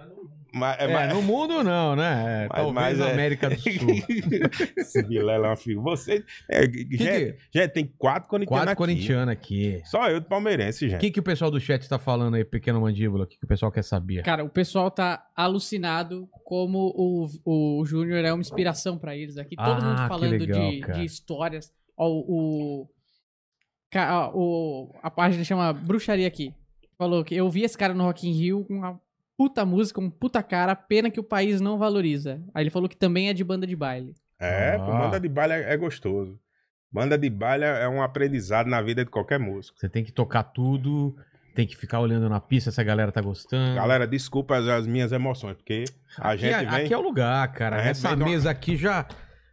Mas, 0.53 0.79
É, 0.79 0.87
mas- 0.87 1.13
no 1.13 1.21
mundo 1.21 1.63
não, 1.63 1.95
né? 1.95 2.43
É, 2.45 2.47
Mas- 2.47 2.57
Talvez 2.57 2.73
mas 2.75 2.99
na 2.99 3.07
é- 3.09 3.13
América 3.13 3.49
do 3.49 3.59
Sul. 3.59 3.71
Esse 4.77 5.01
Vilela 5.03 5.47
é 5.47 5.49
uma 5.49 5.55
figura. 5.55 5.83
Você. 5.95 6.23
É, 6.49 6.63
gente, 6.63 7.37
gente, 7.53 7.69
tem 7.69 7.85
quatro 7.97 8.29
corintianos. 8.29 8.63
Quatro 8.63 8.75
corintianos 8.77 9.29
aqui. 9.33 9.81
Só 9.85 10.09
eu 10.09 10.19
de 10.19 10.27
palmeirense, 10.27 10.85
O 10.85 10.89
gente. 10.89 10.99
que, 11.01 11.11
que 11.11 11.19
o 11.19 11.23
pessoal 11.23 11.49
do 11.51 11.59
chat 11.59 11.87
tá 11.89 11.97
falando 11.99 12.35
aí, 12.35 12.45
pequeno 12.45 12.79
mandíbula? 12.81 13.23
O 13.23 13.27
que, 13.27 13.37
que 13.37 13.45
o 13.45 13.47
pessoal 13.47 13.71
quer 13.71 13.83
saber? 13.83 14.21
Cara, 14.23 14.43
o 14.43 14.49
pessoal 14.49 14.91
tá 14.91 15.25
alucinado 15.35 16.29
como 16.43 16.93
o, 16.95 17.79
o 17.79 17.85
Júnior 17.85 18.23
é 18.23 18.31
uma 18.31 18.41
inspiração 18.41 18.97
pra 18.97 19.15
eles 19.15 19.37
aqui. 19.37 19.55
Todo 19.55 19.67
Ah, 19.67 19.81
mundo 19.81 20.07
falando 20.07 20.31
legal, 20.31 20.69
de, 20.69 20.81
de 20.81 21.05
histórias. 21.05 21.71
Ó, 21.97 22.07
o, 22.09 22.87
o- 24.33 24.95
a 25.01 25.09
página 25.11 25.43
chama 25.43 25.73
Bruxaria 25.73 26.27
aqui. 26.27 26.53
Falou 26.97 27.23
que 27.23 27.35
eu 27.35 27.49
vi 27.49 27.63
esse 27.63 27.77
cara 27.77 27.93
no 27.93 28.03
Rock 28.03 28.27
in 28.27 28.31
Rio 28.31 28.65
com 28.65 28.75
uma 28.75 28.99
puta 29.43 29.65
música, 29.65 29.99
um 29.99 30.09
puta 30.09 30.41
cara, 30.41 30.75
pena 30.75 31.09
que 31.11 31.19
o 31.19 31.23
país 31.23 31.59
não 31.59 31.77
valoriza. 31.77 32.41
Aí 32.53 32.63
ele 32.63 32.69
falou 32.69 32.87
que 32.87 32.95
também 32.95 33.27
é 33.29 33.33
de 33.33 33.43
banda 33.43 33.67
de 33.67 33.75
baile. 33.75 34.13
É, 34.39 34.75
Ah. 34.75 34.79
pô, 34.79 34.91
banda 34.91 35.19
de 35.19 35.27
baile 35.27 35.53
é, 35.53 35.73
é 35.73 35.77
gostoso. 35.77 36.39
Banda 36.91 37.17
de 37.17 37.29
baile 37.29 37.65
é 37.65 37.87
um 37.89 38.01
aprendizado 38.01 38.67
na 38.67 38.81
vida 38.81 39.03
de 39.03 39.11
qualquer 39.11 39.39
músico. 39.39 39.77
Você 39.79 39.89
tem 39.89 40.03
que 40.03 40.11
tocar 40.11 40.43
tudo, 40.43 41.15
tem 41.55 41.67
que 41.67 41.75
ficar 41.75 41.99
olhando 41.99 42.29
na 42.29 42.39
pista 42.39 42.71
se 42.71 42.79
a 42.79 42.83
galera 42.83 43.11
tá 43.11 43.19
gostando. 43.21 43.75
Galera, 43.75 44.07
desculpa 44.07 44.55
as, 44.57 44.67
as 44.67 44.87
minhas 44.87 45.11
emoções, 45.11 45.55
porque 45.57 45.83
a 46.19 46.31
aqui, 46.31 46.41
gente 46.43 46.53
é- 46.53 46.59
vem. 46.69 46.85
aqui 46.85 46.93
é 46.93 46.97
o 46.97 47.01
lugar, 47.01 47.51
cara. 47.51 47.77
Gente 47.79 47.89
Essa 47.89 48.09
de 48.09 48.15
uma- 48.15 48.25
mesa 48.29 48.49
aqui 48.51 48.77
já. 48.77 49.05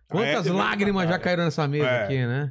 Quantas 0.09 0.47
uma 0.47 0.65
lágrimas 0.65 1.09
já 1.09 1.19
caíram 1.19 1.45
nessa 1.45 1.67
mesa 1.67 1.87
É. 1.87 2.05
aqui, 2.05 2.27
né? 2.27 2.51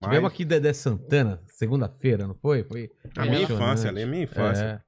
Mas 0.00 0.10
Tivemos 0.10 0.32
aqui 0.32 0.44
Dedé 0.46 0.72
Santana, 0.72 1.42
segunda-feira, 1.48 2.26
não 2.26 2.34
foi? 2.36 2.64
Foi. 2.64 2.88
a 3.18 3.24
minha 3.26 3.42
infância 3.42 3.90
ali, 3.90 4.02
a 4.02 4.06
minha 4.06 4.22
infância. 4.24 4.64
É. 4.64 4.80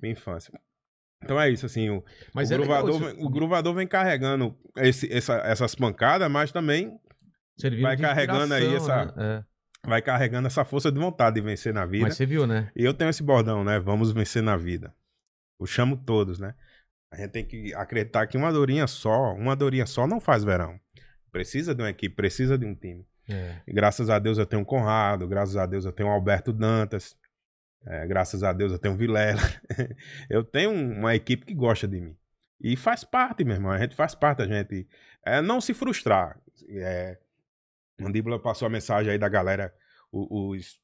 Minha 0.00 0.12
infância. 0.12 0.52
Então 1.22 1.40
é 1.40 1.50
isso, 1.50 1.66
assim, 1.66 1.88
o, 1.90 2.04
Mas 2.34 2.50
o, 2.50 2.54
é 2.54 2.58
legal 2.58 2.82
gruvador, 2.84 3.14
vem, 3.14 3.24
o 3.24 3.28
gruvador 3.30 3.74
vem 3.74 3.86
carregando 3.86 4.56
esse- 4.76 5.10
essa- 5.12 5.38
essas 5.38 5.74
pancadas, 5.74 6.30
mas 6.30 6.52
também 6.52 6.98
vai 7.82 7.96
carregando 7.96 8.52
aí 8.54 8.74
essa- 8.74 9.04
né? 9.06 9.44
É. 9.84 9.88
vai 9.88 10.02
carregando 10.02 10.46
essa 10.46 10.64
força 10.64 10.90
de 10.92 10.98
vontade 10.98 11.36
de 11.36 11.40
vencer 11.40 11.72
na 11.72 11.86
vida. 11.86 12.04
Mas 12.06 12.16
você 12.16 12.26
viu, 12.26 12.46
né? 12.46 12.70
E 12.76 12.84
eu 12.84 12.92
tenho 12.92 13.08
esse 13.08 13.22
bordão, 13.22 13.62
né? 13.64 13.78
Vamos 13.78 14.10
vencer 14.12 14.42
na 14.42 14.56
vida. 14.56 14.92
Eu 15.60 15.66
chamo 15.66 15.96
todos, 15.96 16.38
né? 16.40 16.54
A 17.12 17.16
gente 17.16 17.30
tem 17.30 17.44
que 17.46 17.72
acreditar 17.74 18.26
que 18.26 18.36
uma 18.36 18.52
dorinha 18.52 18.86
só, 18.86 19.32
uma 19.32 19.54
dorinha 19.54 19.86
só 19.86 20.06
não 20.06 20.18
faz 20.20 20.42
verão. 20.44 20.78
Precisa 21.32 21.74
de 21.74 21.82
uma 21.82 21.90
equipe, 21.90 22.14
precisa 22.16 22.58
de 22.58 22.66
um 22.66 22.74
time. 22.74 23.06
É. 23.28 23.56
E 23.66 23.72
graças 23.72 24.10
a 24.10 24.18
Deus 24.18 24.38
eu 24.38 24.44
tenho 24.46 24.62
o 24.62 24.66
Conrado, 24.66 25.26
graças 25.28 25.56
a 25.56 25.64
Deus 25.66 25.84
eu 25.84 25.92
tenho 25.92 26.08
o 26.08 26.12
Alberto 26.12 26.52
Dantas, 26.52 27.16
é, 27.86 28.06
graças 28.06 28.42
a 28.42 28.52
Deus 28.52 28.72
eu 28.72 28.78
tenho 28.78 28.96
Vilela. 28.96 29.40
eu 30.28 30.42
tenho 30.44 30.70
um- 30.70 30.98
uma 31.00 31.14
equipe 31.14 31.44
que 31.46 31.54
gosta 31.54 31.86
de 31.86 32.00
mim. 32.00 32.16
E 32.60 32.74
faz 32.76 33.04
parte, 33.04 33.44
meu 33.44 33.54
irmão. 33.54 33.70
A 33.72 33.78
gente 33.78 33.94
faz 33.94 34.14
parte, 34.14 34.42
a 34.42 34.46
gente. 34.46 34.88
É 35.24 35.40
não 35.42 35.60
se 35.60 35.74
frustrar. 35.74 36.40
É, 36.68 37.18
Mandíbula 38.00 38.40
passou 38.40 38.66
a 38.66 38.70
mensagem 38.70 39.12
aí 39.12 39.18
da 39.18 39.28
galera, 39.28 39.72
os 40.12 40.78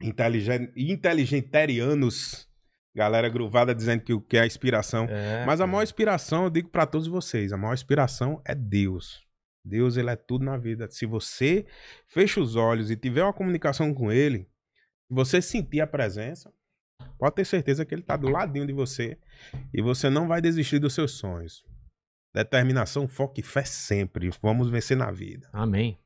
inteligen- 0.00 0.70
inteligenterianos, 0.76 2.48
galera 2.94 3.28
gruvada 3.28 3.74
dizendo 3.74 4.02
que 4.02 4.12
o 4.12 4.20
que 4.20 4.36
é 4.36 4.40
a 4.42 4.46
inspiração. 4.46 5.06
É, 5.08 5.44
Mas 5.44 5.60
a 5.60 5.66
maior 5.66 5.82
inspiração, 5.82 6.44
eu 6.44 6.50
digo 6.50 6.68
pra 6.68 6.86
todos 6.86 7.06
vocês, 7.06 7.52
a 7.52 7.56
maior 7.56 7.74
inspiração 7.74 8.40
é 8.44 8.54
Deus. 8.54 9.24
Deus, 9.64 9.96
ele 9.96 10.10
é 10.10 10.16
tudo 10.16 10.44
na 10.44 10.56
vida. 10.56 10.88
Se 10.90 11.06
você 11.06 11.66
fecha 12.06 12.40
os 12.40 12.54
olhos 12.56 12.90
e 12.90 12.96
tiver 12.96 13.22
uma 13.24 13.32
comunicação 13.32 13.92
com 13.92 14.12
ele, 14.12 14.48
você 15.08 15.40
sentir 15.42 15.80
a 15.80 15.86
presença, 15.86 16.52
pode 17.18 17.34
ter 17.36 17.44
certeza 17.44 17.84
que 17.84 17.94
ele 17.94 18.02
tá 18.02 18.16
do 18.16 18.28
ladinho 18.28 18.66
de 18.66 18.72
você 18.72 19.18
e 19.72 19.80
você 19.82 20.10
não 20.10 20.26
vai 20.28 20.40
desistir 20.40 20.78
dos 20.78 20.94
seus 20.94 21.12
sonhos. 21.12 21.64
Determinação, 22.34 23.08
foco 23.08 23.40
e 23.40 23.42
fé 23.42 23.64
sempre. 23.64 24.30
Vamos 24.42 24.68
vencer 24.68 24.96
na 24.96 25.10
vida. 25.10 25.48
Amém. 25.52 25.98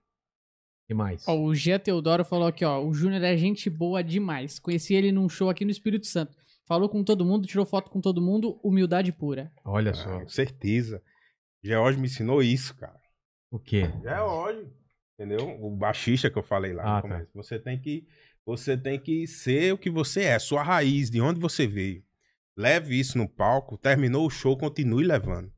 E 0.88 0.94
mais? 0.94 1.26
Ó, 1.26 1.36
o 1.40 1.54
Gia 1.54 1.78
Teodoro 1.78 2.24
falou 2.24 2.46
aqui, 2.48 2.64
ó. 2.64 2.84
O 2.84 2.92
Júnior 2.94 3.22
é 3.22 3.36
gente 3.36 3.68
boa 3.68 4.02
demais. 4.02 4.58
Conheci 4.58 4.94
ele 4.94 5.10
num 5.12 5.28
show 5.28 5.48
aqui 5.50 5.64
no 5.64 5.70
Espírito 5.70 6.06
Santo. 6.06 6.36
Falou 6.66 6.88
com 6.88 7.02
todo 7.02 7.24
mundo, 7.24 7.48
tirou 7.48 7.66
foto 7.66 7.90
com 7.90 8.00
todo 8.00 8.22
mundo, 8.22 8.60
humildade 8.62 9.10
pura. 9.12 9.52
Olha 9.64 9.92
só. 9.92 10.20
Ah, 10.20 10.28
certeza. 10.28 11.02
George 11.64 11.98
me 11.98 12.06
ensinou 12.06 12.42
isso, 12.42 12.76
cara. 12.76 13.00
O 13.50 13.58
quê? 13.58 13.82
George, 14.02 14.68
entendeu? 15.18 15.58
O 15.60 15.76
baixista 15.76 16.30
que 16.30 16.38
eu 16.38 16.42
falei 16.44 16.72
lá 16.72 16.82
Ah, 16.84 16.96
no 16.96 17.02
tá. 17.02 17.08
começo. 17.08 17.30
Você 17.34 17.58
tem 17.58 17.80
que 17.80 18.06
você 18.44 18.76
tem 18.76 18.98
que 18.98 19.26
ser 19.26 19.72
o 19.72 19.78
que 19.78 19.90
você 19.90 20.22
é, 20.22 20.38
sua 20.38 20.62
raiz, 20.62 21.10
de 21.10 21.20
onde 21.20 21.40
você 21.40 21.66
veio. 21.66 22.02
Leve 22.56 22.98
isso 22.98 23.16
no 23.16 23.28
palco, 23.28 23.78
terminou 23.78 24.26
o 24.26 24.30
show, 24.30 24.56
continue 24.56 25.04
levando. 25.04 25.52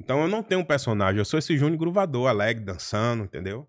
Então 0.00 0.22
eu 0.22 0.28
não 0.28 0.42
tenho 0.42 0.60
um 0.60 0.64
personagem, 0.64 1.18
eu 1.18 1.24
sou 1.24 1.38
esse 1.38 1.56
Júnior 1.56 1.78
gruvador, 1.78 2.28
alegre, 2.28 2.64
dançando, 2.64 3.24
entendeu? 3.24 3.68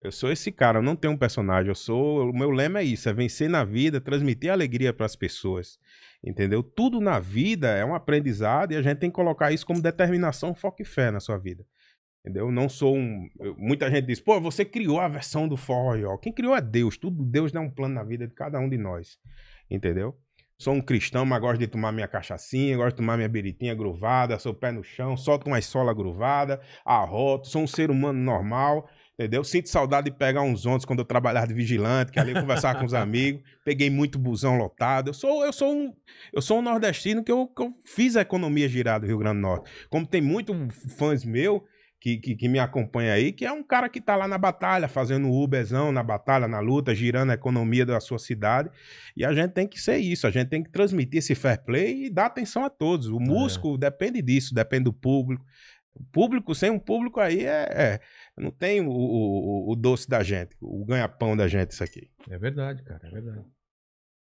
Eu 0.00 0.12
sou 0.12 0.30
esse 0.30 0.52
cara, 0.52 0.78
eu 0.78 0.82
não 0.82 0.94
tenho 0.94 1.14
um 1.14 1.16
personagem, 1.16 1.68
eu 1.68 1.74
sou, 1.74 2.30
o 2.30 2.32
meu 2.36 2.50
lema 2.50 2.80
é 2.80 2.84
isso, 2.84 3.08
é 3.08 3.12
vencer 3.12 3.48
na 3.48 3.64
vida, 3.64 4.00
transmitir 4.00 4.50
alegria 4.50 4.92
para 4.92 5.06
as 5.06 5.16
pessoas. 5.16 5.78
Entendeu? 6.22 6.62
Tudo 6.62 7.00
na 7.00 7.18
vida 7.18 7.68
é 7.68 7.84
um 7.84 7.94
aprendizado 7.94 8.72
e 8.72 8.76
a 8.76 8.82
gente 8.82 8.98
tem 8.98 9.10
que 9.10 9.14
colocar 9.14 9.52
isso 9.52 9.66
como 9.66 9.82
determinação, 9.82 10.54
foco 10.54 10.82
e 10.82 10.84
fé 10.84 11.10
na 11.10 11.20
sua 11.20 11.36
vida. 11.36 11.64
Entendeu? 12.28 12.52
Não 12.52 12.68
sou 12.68 12.94
um. 12.94 13.26
muita 13.56 13.90
gente 13.90 14.04
diz, 14.04 14.20
pô, 14.20 14.38
você 14.38 14.62
criou 14.62 15.00
a 15.00 15.08
versão 15.08 15.48
do 15.48 15.56
forró 15.56 15.96
rock. 16.10 16.24
Quem 16.24 16.32
criou 16.32 16.54
é 16.54 16.60
Deus. 16.60 16.98
Tudo 16.98 17.24
Deus 17.24 17.50
dá 17.50 17.58
um 17.58 17.70
plano 17.70 17.94
na 17.94 18.04
vida 18.04 18.28
de 18.28 18.34
cada 18.34 18.60
um 18.60 18.68
de 18.68 18.76
nós. 18.76 19.18
Entendeu? 19.70 20.14
Sou 20.58 20.74
um 20.74 20.80
cristão, 20.80 21.24
mas 21.24 21.40
gosto 21.40 21.58
de 21.58 21.66
tomar 21.66 21.90
minha 21.90 22.06
cachaçinha, 22.06 22.76
gosto 22.76 22.90
de 22.90 22.96
tomar 22.96 23.16
minha 23.16 23.28
beritinha 23.28 23.74
gruvada, 23.74 24.38
sou 24.38 24.52
pé 24.52 24.70
no 24.72 24.82
chão, 24.82 25.16
solto 25.16 25.46
uma 25.46 25.60
sola 25.62 25.94
gruvada, 25.94 26.60
arroto, 26.84 27.48
sou 27.48 27.62
um 27.62 27.66
ser 27.66 27.92
humano 27.92 28.18
normal, 28.18 28.90
entendeu? 29.14 29.44
Sinto 29.44 29.68
saudade 29.68 30.10
de 30.10 30.16
pegar 30.16 30.42
uns 30.42 30.66
ônibus 30.66 30.84
quando 30.84 30.98
eu 30.98 31.04
trabalhava 31.04 31.46
de 31.46 31.54
vigilante, 31.54 32.10
que 32.10 32.18
ali 32.18 32.32
eu 32.32 32.40
conversava 32.40 32.80
com 32.80 32.84
os 32.84 32.92
amigos, 32.94 33.40
peguei 33.64 33.88
muito 33.88 34.18
busão 34.18 34.58
lotado. 34.58 35.10
Eu 35.10 35.14
sou, 35.14 35.44
eu 35.44 35.52
sou 35.52 35.72
um, 35.72 35.94
eu 36.32 36.42
sou 36.42 36.58
um 36.58 36.62
nordestino 36.62 37.22
que 37.22 37.30
eu, 37.30 37.46
que 37.46 37.62
eu 37.62 37.72
fiz 37.86 38.16
a 38.16 38.22
economia 38.22 38.68
girar 38.68 39.00
do 39.00 39.06
Rio 39.06 39.18
Grande 39.18 39.36
do 39.36 39.42
Norte. 39.42 39.70
Como 39.88 40.04
tem 40.04 40.20
muito 40.20 40.52
fãs 40.96 41.24
meu, 41.24 41.64
que, 42.00 42.16
que, 42.18 42.36
que 42.36 42.48
me 42.48 42.58
acompanha 42.58 43.12
aí, 43.12 43.32
que 43.32 43.44
é 43.44 43.52
um 43.52 43.62
cara 43.62 43.88
que 43.88 44.00
tá 44.00 44.14
lá 44.14 44.28
na 44.28 44.38
batalha, 44.38 44.86
fazendo 44.88 45.30
Uberzão, 45.30 45.90
na 45.90 46.02
batalha, 46.02 46.46
na 46.46 46.60
luta, 46.60 46.94
girando 46.94 47.30
a 47.30 47.34
economia 47.34 47.84
da 47.84 47.98
sua 48.00 48.18
cidade. 48.18 48.70
E 49.16 49.24
a 49.24 49.32
gente 49.32 49.52
tem 49.52 49.66
que 49.66 49.80
ser 49.80 49.98
isso, 49.98 50.26
a 50.26 50.30
gente 50.30 50.48
tem 50.48 50.62
que 50.62 50.70
transmitir 50.70 51.18
esse 51.18 51.34
fair 51.34 51.62
play 51.64 52.04
e 52.04 52.10
dar 52.10 52.26
atenção 52.26 52.64
a 52.64 52.70
todos. 52.70 53.08
O 53.08 53.18
músico 53.18 53.76
depende 53.76 54.22
disso, 54.22 54.54
depende 54.54 54.84
do 54.84 54.92
público. 54.92 55.44
O 55.92 56.04
público, 56.12 56.54
sem 56.54 56.70
um 56.70 56.78
público 56.78 57.18
aí, 57.18 57.44
é, 57.44 57.66
é- 57.70 58.00
não 58.36 58.52
tem 58.52 58.80
o, 58.80 58.88
o, 58.88 59.72
o 59.72 59.74
doce 59.74 60.08
da 60.08 60.22
gente, 60.22 60.54
o 60.60 60.84
ganha-pão 60.84 61.36
da 61.36 61.48
gente, 61.48 61.72
isso 61.72 61.82
aqui. 61.82 62.08
É 62.30 62.38
verdade, 62.38 62.84
cara, 62.84 63.00
é 63.08 63.10
verdade. 63.10 63.44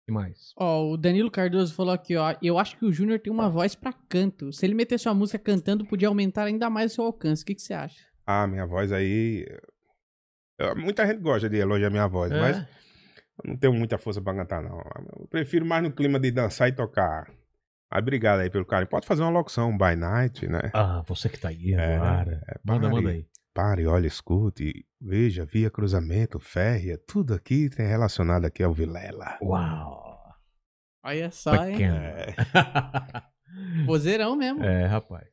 O 0.04 0.06
que 0.06 0.12
mais? 0.12 0.54
Ó, 0.58 0.92
o 0.92 0.98
Danilo 0.98 1.32
Cardoso 1.32 1.74
falou 1.74 1.94
aqui, 1.94 2.16
ó. 2.18 2.36
Eu 2.42 2.60
acho 2.60 2.78
que 2.78 2.84
o 2.86 2.92
Júnior 2.92 3.20
tem 3.20 3.32
uma 3.32 3.50
voz 3.50 3.74
pra 3.74 3.94
canto. 3.94 4.52
Se 4.52 4.66
ele 4.66 4.74
meter 4.76 5.00
sua 5.00 5.14
música 5.14 5.40
cantando, 5.40 5.86
podia 5.86 6.10
aumentar 6.10 6.44
ainda 6.44 6.70
mais 6.70 6.92
o 6.92 6.96
seu 6.96 7.04
alcance. 7.06 7.42
O 7.44 7.46
que, 7.46 7.56
que 7.56 7.62
você 7.62 7.74
acha? 7.74 8.04
Ah, 8.26 8.46
minha 8.46 8.66
voz 8.66 8.92
aí. 8.92 9.46
eu- 10.60 10.76
Muita 10.76 11.06
gente 11.08 11.22
gosta 11.22 11.50
de 11.50 11.58
elogiar 11.58 11.90
minha 11.90 12.08
voz, 12.08 12.32
É? 12.34 12.40
mas 12.40 12.58
eu 12.58 12.66
não 13.52 13.58
tenho 13.58 13.74
muita 13.74 13.98
força 13.98 14.22
pra 14.22 14.36
cantar, 14.36 14.62
não. 14.62 14.78
Eu 15.20 15.28
prefiro 15.30 15.66
mais 15.66 15.82
no 15.82 15.92
clima 15.92 16.20
de 16.20 16.32
dançar 16.32 16.68
e 16.68 16.74
tocar. 16.74 17.32
Mas 17.90 18.02
obrigado 18.02 18.40
aí 18.42 18.50
pelo 18.50 18.66
carinho. 18.66 18.90
Pode 18.90 19.06
fazer 19.08 19.22
uma 19.22 19.30
locução, 19.32 19.70
um 19.70 19.78
by 19.78 19.96
night, 19.96 20.48
né? 20.48 20.70
Ah, 20.74 21.02
você 21.08 21.30
que 21.30 21.40
tá 21.40 21.48
aí 21.50 21.74
É, 21.74 21.96
agora. 21.96 22.42
é, 22.48 22.56
manda, 22.66 22.90
manda 22.90 23.10
aí. 23.10 23.26
Pare, 23.54 23.86
olha, 23.86 24.08
escute, 24.08 24.86
veja, 25.00 25.46
via 25.46 25.70
cruzamento, 25.70 26.40
férrea, 26.40 26.98
tudo 26.98 27.36
aqui 27.36 27.70
tem 27.70 27.86
relacionado 27.86 28.46
aqui 28.46 28.64
ao 28.64 28.74
Vilela. 28.74 29.38
Uau. 29.42 30.20
Olha 31.04 31.30
só, 31.30 31.68
hein? 31.68 31.78
É, 31.86 32.34
Vozeirão 33.86 34.36
mesmo. 34.36 34.64
É, 34.64 34.86
rapaz. 34.88 35.28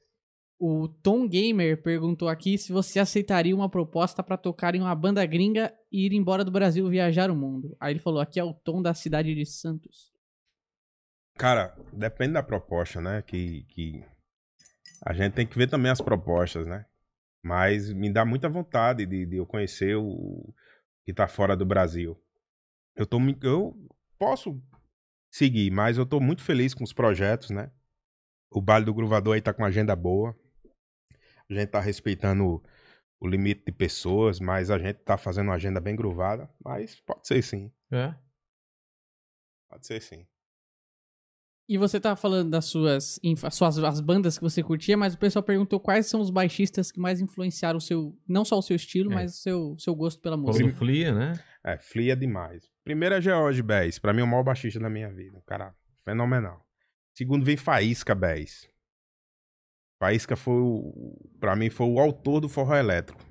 O 0.58 0.86
Tom 0.88 1.26
Gamer 1.26 1.82
perguntou 1.82 2.28
aqui 2.28 2.58
se 2.58 2.70
você 2.70 2.98
aceitaria 2.98 3.56
uma 3.56 3.70
proposta 3.70 4.22
pra 4.22 4.36
tocar 4.36 4.74
em 4.74 4.82
uma 4.82 4.94
banda 4.94 5.24
gringa 5.24 5.72
e 5.90 6.04
ir 6.04 6.12
embora 6.12 6.44
do 6.44 6.50
Brasil 6.50 6.86
viajar 6.90 7.30
o 7.30 7.34
mundo. 7.36 7.74
Aí 7.80 7.94
ele 7.94 8.00
falou: 8.00 8.20
aqui 8.20 8.38
é 8.38 8.44
o 8.44 8.52
Tom 8.52 8.82
da 8.82 8.92
cidade 8.92 9.34
de 9.34 9.46
Santos. 9.46 10.12
Cara, 11.38 11.74
depende 11.94 12.34
da 12.34 12.42
proposta, 12.42 13.00
né? 13.00 13.22
Que, 13.22 13.64
que 13.68 14.04
a 15.06 15.14
gente 15.14 15.32
tem 15.32 15.46
que 15.46 15.56
ver 15.56 15.70
também 15.70 15.90
as 15.90 16.02
propostas, 16.02 16.66
né? 16.66 16.84
Mas 17.42 17.92
me 17.92 18.12
dá 18.12 18.24
muita 18.24 18.48
vontade 18.48 19.06
de, 19.06 19.24
de 19.26 19.36
eu 19.36 19.46
conhecer 19.46 19.96
o 19.96 20.52
que 21.04 21.14
tá 21.14 21.26
fora 21.26 21.56
do 21.56 21.64
Brasil. 21.64 22.20
Eu, 22.94 23.06
tô, 23.06 23.18
eu 23.42 23.88
posso 24.18 24.62
seguir, 25.32 25.70
mas 25.70 25.96
eu 25.96 26.04
tô 26.04 26.20
muito 26.20 26.42
feliz 26.42 26.74
com 26.74 26.84
os 26.84 26.92
projetos, 26.92 27.50
né? 27.50 27.70
O 28.50 28.60
Baile 28.60 28.84
do 28.84 28.94
Gruvador 28.94 29.34
aí 29.34 29.40
tá 29.40 29.54
com 29.54 29.62
uma 29.62 29.68
agenda 29.68 29.94
boa. 29.94 30.36
A 31.48 31.54
gente 31.54 31.68
tá 31.68 31.80
respeitando 31.80 32.44
o, 32.44 32.62
o 33.20 33.28
limite 33.28 33.64
de 33.64 33.72
pessoas, 33.72 34.38
mas 34.38 34.70
a 34.70 34.78
gente 34.78 34.98
tá 34.98 35.16
fazendo 35.16 35.46
uma 35.46 35.54
agenda 35.54 35.80
bem 35.80 35.96
gruvada. 35.96 36.48
Mas 36.62 37.00
pode 37.00 37.26
ser 37.26 37.42
sim, 37.42 37.72
É? 37.90 38.14
pode 39.68 39.86
ser 39.86 40.02
sim. 40.02 40.26
E 41.72 41.78
você 41.78 42.00
tá 42.00 42.16
falando 42.16 42.50
das 42.50 42.64
suas, 42.64 43.20
suas 43.52 43.78
as 43.78 44.00
bandas 44.00 44.36
que 44.36 44.42
você 44.42 44.60
curtia, 44.60 44.96
mas 44.96 45.14
o 45.14 45.18
pessoal 45.18 45.40
perguntou 45.40 45.78
quais 45.78 46.06
são 46.06 46.20
os 46.20 46.28
baixistas 46.28 46.90
que 46.90 46.98
mais 46.98 47.20
influenciaram 47.20 47.78
o 47.78 47.80
seu, 47.80 48.18
não 48.26 48.44
só 48.44 48.58
o 48.58 48.62
seu 48.62 48.74
estilo, 48.74 49.12
É. 49.12 49.14
mas 49.14 49.34
o 49.34 49.36
seu, 49.40 49.76
seu 49.78 49.94
gosto 49.94 50.20
pela 50.20 50.36
música. 50.36 50.66
do 50.66 50.74
Flia, 50.74 51.14
né? 51.14 51.38
É, 51.62 51.78
flia 51.78 52.16
demais. 52.16 52.68
Primeiro 52.82 53.14
é 53.14 53.20
George 53.20 53.62
Bass. 53.62 54.00
Pra 54.00 54.12
mim 54.12 54.20
é 54.20 54.24
o 54.24 54.26
maior 54.26 54.42
baixista 54.42 54.80
da 54.80 54.90
minha 54.90 55.12
vida. 55.12 55.38
Um 55.38 55.42
cara 55.42 55.72
fenomenal. 56.04 56.66
Segundo 57.16 57.44
vem 57.44 57.56
Faísca 57.56 58.16
Bass. 58.16 58.68
Faísca 60.02 60.34
foi 60.34 60.60
o, 60.60 61.16
pra 61.38 61.54
mim 61.54 61.70
foi 61.70 61.86
o 61.86 62.00
autor 62.00 62.40
do 62.40 62.48
forró 62.48 62.74
elétrico. 62.74 63.22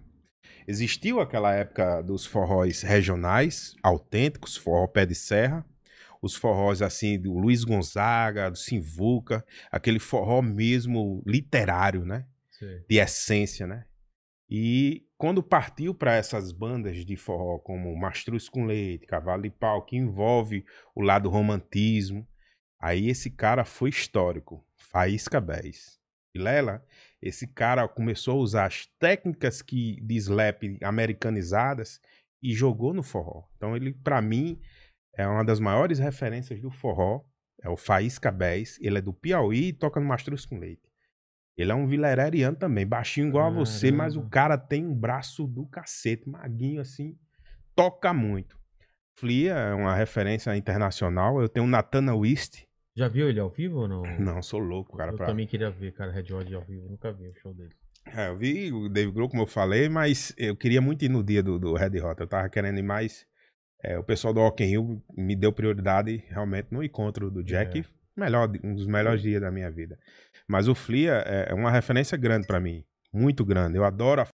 Existiu 0.66 1.20
aquela 1.20 1.54
época 1.54 2.02
dos 2.04 2.26
forróis 2.26 2.84
regionais, 2.84 3.76
autênticos, 3.84 4.56
forró 4.56 4.88
pé 4.88 5.06
de 5.06 5.16
serra. 5.16 5.66
Os 6.22 6.36
forrós 6.36 6.82
assim 6.82 7.20
do 7.20 7.34
Luiz 7.34 7.64
Gonzaga, 7.64 8.52
do 8.52 8.58
Simvuca, 8.58 9.46
aquele 9.72 10.00
forró 10.00 10.42
mesmo 10.42 11.24
literário, 11.26 12.06
né? 12.06 12.26
Sei. 12.52 12.84
de 12.90 12.98
essência, 12.98 13.66
né? 13.66 13.86
E 14.50 15.06
quando 15.18 15.44
partiu 15.44 15.94
para 15.94 16.16
essas 16.16 16.52
bandas 16.52 17.06
de 17.06 17.16
forró 17.16 17.60
como 17.60 17.96
Mastruz 17.96 18.50
com 18.50 18.66
Leite, 18.66 19.06
Cavalo 19.06 19.44
de 19.44 19.50
Pau, 19.50 19.86
que 19.86 19.96
envolve 19.96 20.66
o 20.96 21.02
lado 21.02 21.30
romantismo, 21.30 22.28
aí 22.80 23.10
esse 23.10 23.30
cara 23.30 23.64
foi 23.64 23.90
histórico, 23.90 24.66
Faísca 24.76 25.40
Bés. 25.40 26.00
E 26.34 26.40
Lela, 26.40 26.84
esse 27.22 27.48
cara 27.48 27.88
começou 27.88 28.40
a 28.40 28.42
usar 28.42 28.66
as 28.66 28.88
técnicas 29.00 29.62
que 29.62 30.00
de 30.02 30.16
slap 30.16 30.64
americanizadas 30.82 32.02
e 32.42 32.54
jogou 32.54 32.94
no 32.94 33.04
forró. 33.04 33.44
Então 33.56 33.76
ele, 33.76 33.94
para 33.94 34.22
mim, 34.22 34.60
é 35.14 35.28
uma 35.28 35.44
das 35.44 35.60
maiores 35.60 36.00
referências 36.00 36.60
do 36.62 36.70
forró, 36.72 37.22
é 37.62 37.70
o 37.70 37.76
Faísca 37.78 38.32
Bés, 38.32 38.78
ele 38.82 38.98
é 38.98 39.02
do 39.02 39.14
Piauí 39.14 39.68
e 39.70 39.74
toca 39.74 40.00
no 40.00 40.06
Mastruz 40.06 40.46
com 40.46 40.58
Leite. 40.58 40.82
Ele 41.58 41.72
é 41.72 41.76
um 41.76 41.86
vilereriano 41.88 42.56
também, 42.56 42.88
baixinho 42.88 43.28
igual 43.28 43.48
a 43.48 43.50
você, 43.50 43.92
mas 43.92 44.16
o 44.16 44.20
Caramba. 44.20 44.32
cara 44.32 44.58
tem 44.58 44.86
um 44.86 44.96
braço 44.96 45.46
do 45.46 45.66
cacete, 45.66 46.30
maguinho 46.30 46.80
assim, 46.80 47.18
toca 47.76 48.14
muito. 48.14 48.58
Flia 49.18 49.54
é 49.54 49.74
uma 49.74 49.94
referência 49.94 50.56
internacional. 50.56 51.42
Eu 51.42 51.50
tenho 51.50 51.66
o 51.66 51.70
Natana 51.70 52.16
Wist. 52.16 52.66
Já 52.96 53.10
viu 53.10 53.28
ele 53.28 53.40
ao 53.42 53.50
vivo 53.50 53.80
ou 53.80 53.88
não? 53.90 54.04
Não, 54.18 54.42
sou 54.42 54.60
louco, 54.62 54.96
cara. 54.96 55.12
eu 55.12 55.18
pra- 55.18 55.26
também 55.28 55.46
queria 55.46 55.70
ver, 55.70 55.92
cara, 55.92 56.12
Red 56.12 56.32
Hot 56.34 56.54
ao 56.56 56.62
vivo. 56.62 56.88
Nunca 56.88 57.12
vi 57.12 57.28
o 57.28 57.36
show 57.36 57.54
dele. 57.54 57.74
É, 58.06 58.30
eu 58.30 58.38
vi 58.38 58.72
o 58.72 58.88
Dave 58.88 59.12
Grohl, 59.12 59.28
como 59.30 59.44
eu 59.44 59.48
falei, 59.48 59.90
mas 59.90 60.34
eu 60.38 60.56
queria 60.56 60.80
muito 60.82 61.04
ir 61.04 61.10
no 61.10 61.22
dia 61.22 61.44
do, 61.44 61.60
do 61.60 61.74
Red 61.74 62.00
Hot. 62.02 62.22
Eu 62.22 62.28
tava 62.28 62.48
querendo 62.48 62.80
ir 62.80 62.84
mais. 62.84 63.28
É, 63.84 63.98
o 63.98 64.04
pessoal 64.04 64.34
do 64.34 64.42
Rock 64.42 64.64
in 64.64 64.68
Rio 64.68 65.04
me 65.18 65.36
deu 65.36 65.54
prioridade 65.54 66.24
realmente 66.30 66.68
no 66.72 66.84
encontro 66.84 67.32
do 67.32 67.44
Jack. 67.44 67.80
É. 67.80 67.86
Melhor, 68.20 68.52
um 68.64 68.76
dos 68.76 68.86
melhores 68.86 69.22
dias 69.22 69.42
da 69.42 69.50
minha 69.50 69.72
vida. 69.72 69.98
Mas 70.48 70.68
o 70.68 70.76
Flia 70.76 71.24
é 71.26 71.52
é 71.52 71.54
uma 71.54 71.72
referência 71.72 72.18
grande 72.18 72.46
pra 72.46 72.60
mim. 72.60 72.84
Muito 73.14 73.46
grande. 73.46 73.78
Eu 73.78 73.86
adoro 73.86 74.22
a 74.22 74.28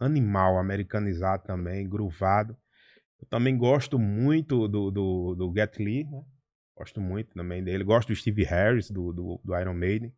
animal 0.00 0.58
americanizado 0.58 1.44
também, 1.44 1.88
gruvado. 1.88 2.56
Eu 3.20 3.26
também 3.28 3.56
gosto 3.56 3.98
muito 3.98 4.68
do, 4.68 4.90
do, 4.90 5.34
do 5.34 5.52
Get 5.54 5.78
Lee, 5.78 6.04
né? 6.04 6.22
Gosto 6.76 7.00
muito 7.00 7.34
também 7.34 7.62
dele. 7.62 7.82
Gosto 7.82 8.08
do 8.08 8.16
Steve 8.16 8.44
Harris, 8.44 8.90
do, 8.90 9.12
do, 9.12 9.40
do 9.44 9.58
Iron 9.58 9.74
Maiden. 9.74 10.14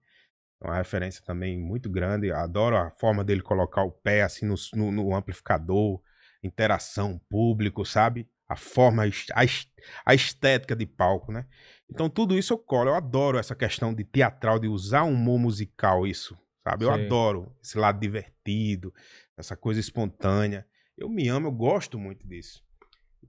É 0.63 0.67
uma 0.67 0.77
referência 0.77 1.25
também 1.25 1.59
muito 1.59 1.89
grande. 1.89 2.31
Adoro 2.31 2.77
a 2.77 2.91
forma 2.91 3.25
dele 3.25 3.41
colocar 3.41 3.83
o 3.83 3.91
pé 3.91 4.23
assim 4.23 4.45
no, 4.45 4.55
no, 4.75 4.93
no 4.93 5.15
amplificador, 5.15 6.03
interação, 6.43 7.19
público, 7.31 7.85
sabe? 7.87 8.29
A 8.47 8.57
forma, 8.57 9.05
a 9.05 9.07
est- 9.09 9.33
a 9.35 9.45
est- 9.45 9.73
a 10.05 10.15
estética 10.15 10.77
de 10.77 10.85
palco, 10.85 11.33
né? 11.33 11.47
Então 11.89 12.11
tudo 12.11 12.37
isso 12.37 12.53
eu 12.53 12.59
colo. 12.59 12.91
Eu 12.91 12.95
adoro 12.95 13.39
essa 13.39 13.55
questão 13.55 13.95
de 13.95 14.05
teatral, 14.05 14.59
de 14.59 14.69
usar 14.69 15.05
um 15.05 15.15
humor 15.15 15.39
musical, 15.39 16.07
isso, 16.07 16.37
sabe? 16.63 16.85
Eu 16.85 16.93
Sei. 16.93 17.07
adoro 17.07 17.57
esse 17.63 17.79
lado 17.79 17.99
divertido, 17.99 18.93
essa 19.39 19.57
coisa 19.57 19.81
espontânea. 19.81 20.67
Eu 20.99 21.09
me 21.09 21.27
amo, 21.29 21.47
eu 21.47 21.53
gosto 21.53 21.99
muito 21.99 22.29
disso. 22.29 22.63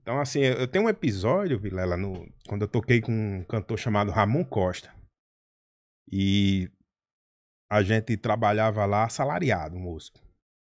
Então, 0.02 0.20
assim, 0.20 0.40
eu 0.40 0.66
tenho 0.66 0.86
um 0.86 0.88
episódio, 0.88 1.58
Vilela, 1.58 1.96
no, 1.96 2.28
quando 2.48 2.62
eu 2.62 2.68
toquei 2.68 3.00
com 3.00 3.12
um 3.12 3.44
cantor 3.44 3.78
chamado 3.78 4.10
Ramon 4.10 4.44
Costa. 4.44 4.92
E 6.10 6.68
a 7.70 7.82
gente 7.82 8.16
trabalhava 8.16 8.84
lá 8.84 9.04
assalariado, 9.04 9.78
músico. 9.78 10.20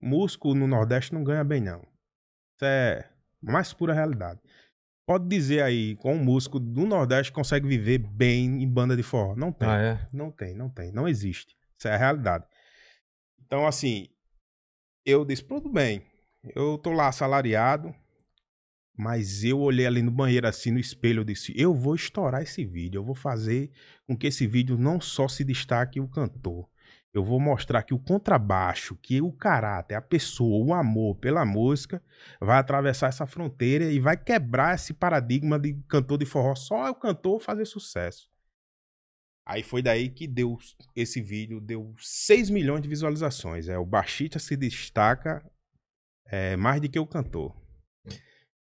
Músico 0.00 0.54
no 0.54 0.66
Nordeste 0.66 1.14
não 1.14 1.22
ganha 1.22 1.44
bem, 1.44 1.60
não. 1.60 1.80
Isso 1.80 2.64
é 2.64 3.08
mais 3.40 3.72
pura 3.72 3.94
realidade. 3.94 4.40
Pode 5.06 5.28
dizer 5.28 5.62
aí, 5.62 5.94
com 5.96 6.14
um 6.14 6.24
músico 6.24 6.58
do 6.58 6.84
Nordeste 6.84 7.32
consegue 7.32 7.66
viver 7.66 7.98
bem 7.98 8.62
em 8.62 8.68
banda 8.68 8.96
de 8.96 9.04
forró. 9.04 9.36
Não 9.36 9.52
tem. 9.52 9.68
Ah, 9.68 9.80
é? 9.80 10.08
Não 10.12 10.32
tem, 10.32 10.54
não 10.54 10.68
tem. 10.68 10.90
Não 10.90 11.06
existe. 11.08 11.56
Isso 11.78 11.86
é 11.86 11.94
a 11.94 11.98
realidade. 11.98 12.44
Então, 13.40 13.66
assim, 13.66 14.08
eu 15.06 15.24
disse, 15.24 15.44
tudo 15.44 15.68
bem. 15.68 16.04
Eu 16.56 16.76
tô 16.76 16.90
lá 16.90 17.06
assalariado, 17.06 17.94
mas 19.02 19.42
eu 19.42 19.58
olhei 19.58 19.84
ali 19.84 20.00
no 20.00 20.12
banheiro, 20.12 20.46
assim, 20.46 20.70
no 20.70 20.78
espelho, 20.78 21.20
eu 21.20 21.24
disse, 21.24 21.52
eu 21.56 21.74
vou 21.74 21.96
estourar 21.96 22.40
esse 22.40 22.64
vídeo. 22.64 23.00
Eu 23.00 23.04
vou 23.04 23.16
fazer 23.16 23.72
com 24.06 24.16
que 24.16 24.28
esse 24.28 24.46
vídeo 24.46 24.78
não 24.78 25.00
só 25.00 25.26
se 25.26 25.42
destaque 25.42 25.98
o 25.98 26.06
cantor. 26.06 26.68
Eu 27.12 27.24
vou 27.24 27.40
mostrar 27.40 27.82
que 27.82 27.92
o 27.92 27.98
contrabaixo, 27.98 28.96
que 28.96 29.20
o 29.20 29.32
caráter, 29.32 29.96
a 29.96 30.00
pessoa, 30.00 30.64
o 30.64 30.72
amor 30.72 31.16
pela 31.16 31.44
música 31.44 32.00
vai 32.40 32.58
atravessar 32.58 33.08
essa 33.08 33.26
fronteira 33.26 33.86
e 33.90 33.98
vai 33.98 34.16
quebrar 34.16 34.76
esse 34.76 34.94
paradigma 34.94 35.58
de 35.58 35.74
cantor 35.88 36.18
de 36.18 36.24
forró. 36.24 36.54
Só 36.54 36.86
é 36.86 36.90
o 36.90 36.94
cantor 36.94 37.40
fazer 37.40 37.64
sucesso. 37.64 38.30
Aí 39.44 39.64
foi 39.64 39.82
daí 39.82 40.10
que 40.10 40.28
deu 40.28 40.56
esse 40.94 41.20
vídeo, 41.20 41.60
deu 41.60 41.92
6 41.98 42.50
milhões 42.50 42.80
de 42.80 42.88
visualizações. 42.88 43.66
É 43.66 43.76
o 43.76 43.84
Baixista 43.84 44.38
se 44.38 44.56
destaca 44.56 45.44
é 46.26 46.56
mais 46.56 46.80
do 46.80 46.88
que 46.88 46.98
o 47.00 47.06
cantor. 47.06 47.61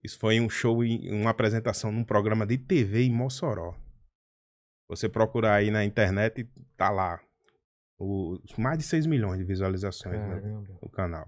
Isso 0.04 0.20
foi 0.20 0.40
um 0.40 0.50
show, 0.50 0.80
uma 0.82 1.32
apresentação 1.32 1.92
num 1.92 2.04
programa 2.04 2.46
de 2.46 2.58
TV 2.58 3.04
em 3.04 3.12
Mossoró. 3.12 3.76
Você 4.90 5.10
procurar 5.10 5.56
aí 5.56 5.70
na 5.70 5.84
internet, 5.84 6.50
tá 6.78 6.90
lá. 6.90 7.20
Os 8.00 8.56
mais 8.58 8.78
de 8.78 8.84
6 8.84 9.06
milhões 9.06 9.40
de 9.40 9.44
visualizações 9.44 10.20
né, 10.20 10.42
no 10.82 10.90
canal. 10.90 11.28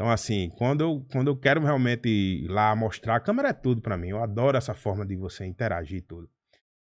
Então, 0.00 0.10
assim, 0.10 0.50
quando 0.56 0.80
eu, 0.80 1.06
quando 1.12 1.28
eu 1.28 1.36
quero 1.36 1.60
realmente 1.60 2.08
ir 2.08 2.48
lá 2.48 2.74
mostrar, 2.74 3.16
a 3.16 3.20
câmera 3.20 3.50
é 3.50 3.52
tudo 3.52 3.80
pra 3.80 3.96
mim. 3.96 4.08
Eu 4.08 4.22
adoro 4.22 4.56
essa 4.56 4.74
forma 4.74 5.06
de 5.06 5.16
você 5.16 5.44
interagir 5.44 5.98
e 5.98 6.02
tudo. 6.02 6.28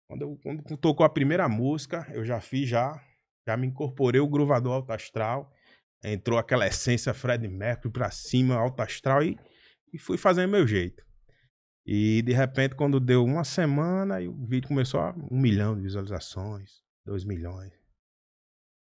Quando, 0.09 0.23
eu, 0.23 0.39
quando 0.43 0.77
tocou 0.77 1.05
a 1.05 1.11
primeira 1.11 1.49
música, 1.49 2.07
eu 2.13 2.25
já 2.25 2.41
fiz 2.41 2.69
já, 2.69 3.03
já 3.47 3.57
me 3.57 3.67
incorporei 3.67 4.21
o 4.21 4.29
gruvador 4.29 4.75
alto 4.75 4.93
astral. 4.93 5.53
Entrou 6.05 6.39
aquela 6.39 6.67
essência 6.67 7.15
Fred 7.15 7.47
Mercury 7.49 7.93
pra 7.93 8.11
cima, 8.11 8.55
alto 8.55 8.81
astral, 8.81 9.23
e, 9.23 9.39
e 9.93 9.99
fui 9.99 10.17
fazendo 10.17 10.51
meu 10.51 10.67
jeito. 10.67 11.05
E 11.85 12.23
de 12.23 12.33
repente, 12.33 12.75
quando 12.75 13.01
deu 13.01 13.25
uma 13.25 13.45
semana, 13.45 14.21
o 14.21 14.47
vídeo 14.47 14.69
começou 14.69 15.01
a 15.01 15.13
um 15.31 15.39
milhão 15.39 15.75
de 15.75 15.83
visualizações, 15.83 16.83
dois 17.05 17.25
milhões. 17.25 17.73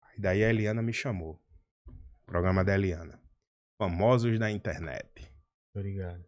Aí 0.04 0.20
daí 0.20 0.44
a 0.44 0.50
Eliana 0.50 0.82
me 0.82 0.94
chamou. 0.94 1.42
Programa 2.26 2.64
da 2.64 2.76
Eliana. 2.76 3.20
Famosos 3.78 4.38
da 4.38 4.52
internet. 4.52 5.34
Obrigado. 5.74 6.26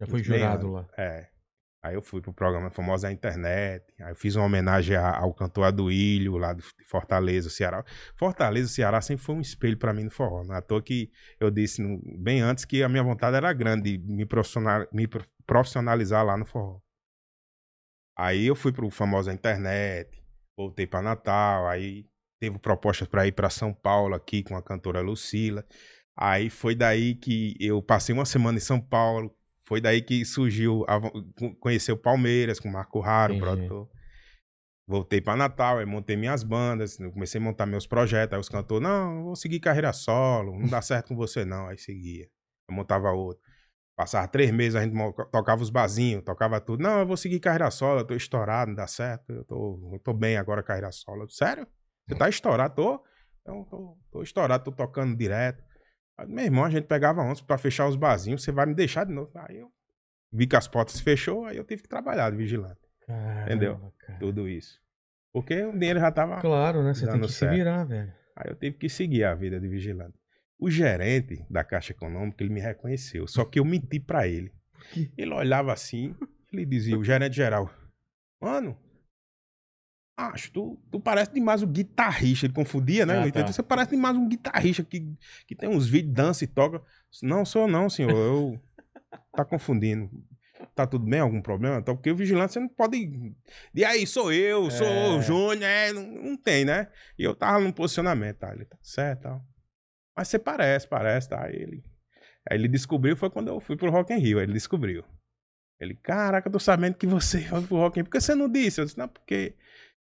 Já 0.00 0.06
foi 0.06 0.22
jurado 0.22 0.70
lá. 0.72 0.88
É. 0.96 1.29
Aí 1.82 1.94
eu 1.94 2.02
fui 2.02 2.20
pro 2.20 2.32
programa 2.32 2.70
Famosos 2.70 3.02
da 3.02 3.12
Internet. 3.12 3.84
Aí 4.00 4.10
eu 4.12 4.14
fiz 4.16 4.36
uma 4.36 4.44
homenagem 4.44 4.96
ao 4.96 5.32
cantor 5.32 5.64
Aduílio, 5.64 6.36
lá 6.36 6.52
de 6.52 6.62
Fortaleza, 6.86 7.48
Ceará. 7.48 7.82
Fortaleza, 8.16 8.68
Ceará 8.68 9.00
sempre 9.00 9.24
foi 9.24 9.34
um 9.34 9.40
espelho 9.40 9.78
pra 9.78 9.94
mim 9.94 10.04
no 10.04 10.10
forró. 10.10 10.44
Não 10.44 10.54
é 10.54 10.58
à 10.58 10.62
toa 10.62 10.82
que 10.82 11.10
eu 11.38 11.50
disse 11.50 11.80
no- 11.80 11.98
bem 12.18 12.42
antes 12.42 12.66
que 12.66 12.82
a 12.82 12.88
minha 12.88 13.02
vontade 13.02 13.36
era 13.36 13.50
grande 13.54 13.96
de 13.96 14.12
me, 14.12 14.26
profissional- 14.26 14.86
me 14.92 15.06
pro- 15.08 15.24
profissionalizar 15.46 16.22
lá 16.24 16.36
no 16.36 16.44
forró. 16.44 16.80
Aí 18.16 18.46
eu 18.46 18.54
fui 18.54 18.72
pro 18.72 18.90
Famosos 18.90 19.26
da 19.26 19.32
Internet, 19.32 20.22
voltei 20.56 20.86
pra 20.86 21.00
Natal, 21.00 21.66
aí 21.66 22.06
teve 22.38 22.58
propostas 22.58 23.08
pra 23.08 23.26
ir 23.26 23.32
pra 23.32 23.48
São 23.48 23.72
Paulo 23.72 24.14
aqui 24.14 24.42
com 24.42 24.54
a 24.54 24.62
cantora 24.62 25.00
Lucila. 25.00 25.64
Aí 26.14 26.50
foi 26.50 26.74
daí 26.74 27.14
que 27.14 27.56
eu 27.58 27.82
passei 27.82 28.14
uma 28.14 28.26
semana 28.26 28.58
em 28.58 28.60
São 28.60 28.78
Paulo. 28.78 29.34
Foi 29.70 29.80
daí 29.80 30.02
que 30.02 30.24
surgiu, 30.24 30.84
a, 30.88 30.96
o 30.96 31.96
Palmeiras 31.96 32.58
com 32.58 32.68
o 32.68 32.72
Marco 32.72 32.98
Raro, 32.98 33.34
o 33.34 33.36
Entendi. 33.36 33.68
produtor. 33.68 33.88
Voltei 34.84 35.20
pra 35.20 35.36
Natal, 35.36 35.78
aí 35.78 35.86
montei 35.86 36.16
minhas 36.16 36.42
bandas, 36.42 36.98
eu 36.98 37.12
comecei 37.12 37.40
a 37.40 37.44
montar 37.44 37.66
meus 37.66 37.86
projetos. 37.86 38.34
Aí 38.34 38.40
os 38.40 38.48
cantores, 38.48 38.82
não, 38.82 39.18
eu 39.18 39.24
vou 39.26 39.36
seguir 39.36 39.60
carreira 39.60 39.92
solo, 39.92 40.58
não 40.58 40.66
dá 40.66 40.82
certo 40.82 41.10
com 41.10 41.14
você 41.14 41.44
não. 41.44 41.68
Aí 41.68 41.78
seguia. 41.78 42.28
Eu 42.68 42.74
montava 42.74 43.12
outro. 43.12 43.40
Passava 43.94 44.26
três 44.26 44.50
meses, 44.50 44.74
a 44.74 44.82
gente 44.82 44.92
tocava 45.30 45.62
os 45.62 45.70
barzinhos, 45.70 46.24
tocava 46.24 46.60
tudo. 46.60 46.82
Não, 46.82 46.98
eu 46.98 47.06
vou 47.06 47.16
seguir 47.16 47.38
carreira 47.38 47.70
solo, 47.70 48.00
eu 48.00 48.04
tô 48.04 48.14
estourado, 48.14 48.70
não 48.70 48.76
dá 48.76 48.88
certo. 48.88 49.30
Eu 49.32 49.44
tô, 49.44 49.90
eu 49.92 50.00
tô 50.00 50.12
bem 50.12 50.36
agora 50.36 50.64
carreira 50.64 50.90
solo. 50.90 51.22
Eu, 51.22 51.30
Sério? 51.30 51.64
Você 52.08 52.16
tá 52.16 52.28
estourado? 52.28 52.74
Tô. 52.74 53.04
Então, 53.42 53.64
tô, 53.66 53.96
tô 54.10 54.20
estourado, 54.20 54.64
tô 54.64 54.72
tocando 54.72 55.16
direto. 55.16 55.62
Aí, 56.20 56.28
meu 56.28 56.44
irmão, 56.44 56.64
a 56.64 56.70
gente 56.70 56.84
pegava 56.86 57.22
onça 57.22 57.42
pra 57.42 57.56
fechar 57.56 57.88
os 57.88 57.96
barzinhos, 57.96 58.42
você 58.42 58.52
vai 58.52 58.66
me 58.66 58.74
deixar 58.74 59.04
de 59.04 59.12
novo. 59.12 59.30
Aí 59.34 59.58
eu 59.58 59.70
vi 60.30 60.46
que 60.46 60.54
as 60.54 60.68
portas 60.68 60.96
se 60.96 61.02
fechou, 61.02 61.46
aí 61.46 61.56
eu 61.56 61.64
tive 61.64 61.82
que 61.82 61.88
trabalhar 61.88 62.30
de 62.30 62.36
vigilante. 62.36 62.80
Caramba, 63.06 63.42
Entendeu? 63.46 63.92
cara. 63.98 64.18
Tudo 64.18 64.46
isso. 64.46 64.78
Porque 65.32 65.64
o 65.64 65.72
dinheiro 65.72 65.98
já 65.98 66.12
tava. 66.12 66.38
Claro, 66.40 66.82
né? 66.82 66.92
Você 66.92 67.06
tem 67.06 67.20
que 67.20 67.28
se 67.28 67.34
certo. 67.34 67.54
virar, 67.54 67.84
velho. 67.84 68.12
Aí 68.36 68.50
eu 68.50 68.54
tive 68.56 68.76
que 68.76 68.88
seguir 68.88 69.24
a 69.24 69.34
vida 69.34 69.58
de 69.58 69.66
vigilante. 69.66 70.14
O 70.58 70.70
gerente 70.70 71.42
da 71.48 71.64
Caixa 71.64 71.92
Econômica, 71.92 72.44
ele 72.44 72.52
me 72.52 72.60
reconheceu. 72.60 73.26
Só 73.26 73.44
que 73.46 73.58
eu 73.58 73.64
menti 73.64 73.98
pra 73.98 74.28
ele. 74.28 74.52
Ele 75.16 75.32
olhava 75.32 75.72
assim, 75.72 76.14
ele 76.52 76.66
dizia, 76.66 76.98
o 76.98 77.04
gerente 77.04 77.36
geral, 77.36 77.70
mano, 78.40 78.76
acho, 80.20 80.52
tu, 80.52 80.78
tu 80.90 81.00
parece 81.00 81.32
demais 81.32 81.62
um 81.62 81.66
guitarrista. 81.66 82.46
Ele 82.46 82.52
confundia, 82.52 83.06
né? 83.06 83.18
Ah, 83.18 83.30
tá. 83.30 83.46
Você 83.46 83.62
parece 83.62 83.90
demais 83.90 84.16
um 84.16 84.28
guitarrista 84.28 84.82
que, 84.82 85.06
que 85.46 85.54
tem 85.54 85.68
uns 85.68 85.88
vídeos, 85.88 86.14
dança 86.14 86.44
e 86.44 86.46
toca. 86.46 86.82
Não, 87.22 87.44
sou 87.44 87.66
não, 87.66 87.88
senhor. 87.88 88.12
Eu... 88.12 88.60
Tá 89.32 89.44
confundindo. 89.44 90.08
Tá 90.74 90.86
tudo 90.86 91.04
bem? 91.04 91.20
Algum 91.20 91.40
problema? 91.40 91.78
Então, 91.78 91.96
porque 91.96 92.10
o 92.10 92.16
vigilante 92.16 92.52
você 92.52 92.60
não 92.60 92.68
pode. 92.68 93.34
E 93.74 93.84
aí, 93.84 94.06
sou 94.06 94.32
eu, 94.32 94.70
sou 94.70 94.86
É. 94.86 95.08
o 95.08 95.22
Júnior, 95.22 95.64
é, 95.68 95.92
não, 95.92 96.02
não 96.02 96.36
tem, 96.36 96.64
né? 96.64 96.88
E 97.18 97.24
eu 97.24 97.34
tava 97.34 97.60
num 97.60 97.72
posicionamento, 97.72 98.38
tá? 98.38 98.52
Ele 98.52 98.64
tá 98.64 98.76
certo, 98.82 99.22
tal. 99.22 99.44
Mas 100.16 100.28
você 100.28 100.38
parece, 100.38 100.86
parece, 100.86 101.28
tá? 101.28 101.44
Aí 101.44 101.54
ele. 101.54 101.84
Aí 102.48 102.56
ele 102.56 102.68
descobriu, 102.68 103.16
foi 103.16 103.30
quando 103.30 103.48
eu 103.48 103.60
fui 103.60 103.76
pro 103.76 103.90
Rock 103.90 104.12
in 104.12 104.18
Rio, 104.18 104.38
aí 104.38 104.44
ele 104.44 104.52
descobriu. 104.52 105.04
Ele, 105.78 105.94
caraca, 105.94 106.48
eu 106.48 106.52
tô 106.52 106.58
sabendo 106.58 106.94
que 106.94 107.06
você 107.06 107.40
foi 107.42 107.62
pro 107.62 107.76
Rock 107.76 107.98
in 107.98 108.02
Rio. 108.02 108.04
Por 108.04 108.12
que 108.12 108.20
você 108.20 108.34
não 108.34 108.48
disse? 108.48 108.80
Eu 108.80 108.84
disse, 108.84 108.98
não, 108.98 109.08
porque 109.08 109.54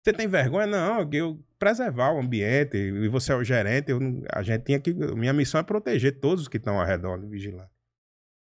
você 0.06 0.14
tem 0.14 0.28
vergonha? 0.28 0.68
Não, 0.68 1.10
eu 1.12 1.44
preservar 1.58 2.14
o 2.14 2.20
ambiente, 2.20 2.78
e 2.78 3.08
você 3.08 3.34
é 3.34 3.36
o 3.36 3.44
gerente, 3.44 3.90
eu 3.90 4.00
a 4.32 4.44
gente 4.44 4.64
tinha 4.64 4.80
que. 4.80 4.94
Minha 4.94 5.34
missão 5.34 5.60
é 5.60 5.64
proteger 5.64 6.20
todos 6.20 6.44
os 6.44 6.48
que 6.48 6.58
estão 6.58 6.80
ao 6.80 6.86
redor 6.86 7.18
do 7.18 7.28
vigilante. 7.28 7.72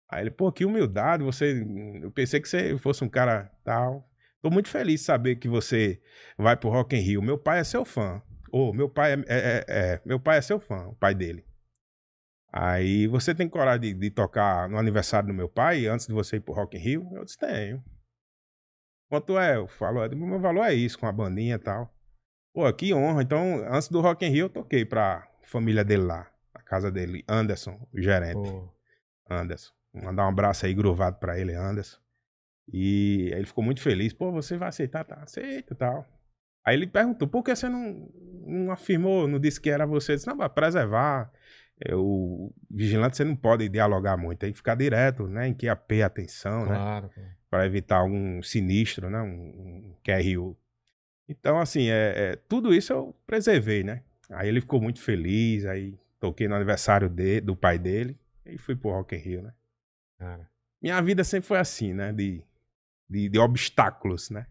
Aí 0.09 0.23
ele, 0.23 0.31
pô, 0.31 0.51
que 0.51 0.65
humildade, 0.65 1.23
você. 1.23 1.63
Eu 2.01 2.11
pensei 2.11 2.41
que 2.41 2.49
você 2.49 2.77
fosse 2.79 3.03
um 3.03 3.09
cara 3.09 3.51
tal. 3.63 4.09
Tô 4.41 4.49
muito 4.49 4.67
feliz 4.67 4.99
de 5.01 5.05
saber 5.05 5.35
que 5.37 5.47
você 5.47 6.01
vai 6.37 6.57
pro 6.57 6.69
Rock 6.69 6.95
in 6.95 6.99
Rio. 6.99 7.21
Meu 7.21 7.37
pai 7.37 7.59
é 7.59 7.63
seu 7.63 7.85
fã. 7.85 8.21
Ô, 8.51 8.73
meu 8.73 8.89
pai 8.89 9.13
é, 9.13 9.15
é- 9.15 9.23
é- 9.27 9.65
é- 9.67 10.01
meu 10.05 10.19
pai 10.19 10.39
é 10.39 10.41
seu 10.41 10.59
fã, 10.59 10.87
o 10.87 10.95
pai 10.95 11.15
dele. 11.15 11.45
Aí 12.51 13.07
você 13.07 13.33
tem 13.33 13.47
coragem 13.47 13.81
de, 13.81 13.93
de 13.93 14.09
tocar 14.11 14.69
no 14.69 14.77
aniversário 14.77 15.27
do 15.27 15.33
meu 15.33 15.49
pai 15.49 15.87
antes 15.87 16.05
de 16.07 16.13
você 16.13 16.37
ir 16.37 16.41
pro 16.41 16.53
Rock 16.53 16.77
in 16.77 16.79
Rio? 16.79 17.09
Eu 17.13 17.25
disse, 17.25 17.37
tenho. 17.37 17.83
Quanto 19.13 19.37
é? 19.37 19.57
Eu 19.57 19.67
falo, 19.67 20.03
"É, 20.03 20.09
meu 20.09 20.39
valor 20.39 20.63
é 20.63 20.73
isso, 20.73 20.97
com 20.97 21.05
a 21.05 21.11
bandinha 21.11 21.53
e 21.53 21.59
tal. 21.59 21.93
Pô, 22.51 22.73
que 22.73 22.95
honra. 22.95 23.21
Então, 23.21 23.63
antes 23.71 23.87
do 23.87 24.01
Rock 24.01 24.25
in 24.25 24.29
Rio, 24.29 24.45
eu 24.45 24.49
toquei 24.49 24.83
pra 24.83 25.27
família 25.43 25.83
dele 25.83 26.01
lá, 26.01 26.27
a 26.51 26.59
casa 26.63 26.91
dele, 26.91 27.23
Anderson, 27.29 27.79
o 27.93 28.01
gerente. 28.01 28.33
Pô, 28.33 28.67
Anderson. 29.29 29.71
Mandar 29.93 30.25
um 30.25 30.29
abraço 30.29 30.65
aí 30.65 30.73
grovado 30.73 31.17
pra 31.19 31.37
ele, 31.37 31.53
Anderson. 31.53 31.99
E 32.67 33.29
aí 33.33 33.37
ele 33.37 33.45
ficou 33.45 33.63
muito 33.63 33.81
feliz. 33.81 34.13
Pô, 34.13 34.31
você 34.31 34.57
vai 34.57 34.69
aceitar? 34.69 35.03
Tá, 35.03 35.21
aceita 35.21 35.75
e 35.75 35.77
tal. 35.77 36.07
Aí 36.65 36.75
ele 36.75 36.87
perguntou, 36.87 37.27
por 37.27 37.43
que 37.43 37.55
você 37.55 37.69
não, 37.69 38.09
não 38.47 38.71
afirmou, 38.71 39.27
não 39.27 39.37
disse 39.37 39.61
que 39.61 39.69
era 39.69 39.85
você? 39.85 40.13
Eu 40.13 40.15
disse, 40.15 40.27
não, 40.27 40.37
pra 40.37 40.49
preservar. 40.49 41.31
O 41.91 42.51
vigilante 42.67 43.15
você 43.17 43.23
não 43.23 43.35
pode 43.35 43.69
dialogar 43.69 44.17
muito, 44.17 44.39
tem 44.39 44.51
que 44.51 44.57
ficar 44.57 44.73
direto, 44.73 45.27
né? 45.27 45.49
Em 45.49 45.53
que 45.53 45.67
a 45.67 45.77
atenção, 46.03 46.65
né? 46.65 46.75
claro. 46.75 47.11
Para 47.53 47.67
evitar 47.67 47.97
algum 47.97 48.41
sinistro, 48.41 49.11
né? 49.11 49.21
Um, 49.21 49.27
um 49.91 49.95
QRU. 50.03 50.57
Então, 51.29 51.59
assim, 51.59 51.87
é, 51.87 52.13
é, 52.31 52.35
tudo 52.35 52.73
isso 52.73 52.91
eu 52.91 53.15
preservei, 53.27 53.83
né? 53.83 54.01
Aí 54.31 54.47
ele 54.49 54.59
ficou 54.59 54.81
muito 54.81 54.99
feliz, 54.99 55.63
aí 55.63 55.95
toquei 56.19 56.47
no 56.47 56.55
aniversário 56.55 57.07
de, 57.07 57.39
do 57.41 57.55
pai 57.55 57.77
dele 57.77 58.17
e 58.43 58.57
fui 58.57 58.75
pro 58.75 58.89
Rock 58.89 59.15
in 59.15 59.19
Rio, 59.19 59.41
né? 59.43 59.53
Cara. 60.17 60.49
Minha 60.81 60.99
vida 61.03 61.23
sempre 61.23 61.47
foi 61.47 61.59
assim, 61.59 61.93
né? 61.93 62.11
De, 62.11 62.43
de, 63.07 63.29
de 63.29 63.37
obstáculos, 63.37 64.31
né? 64.31 64.47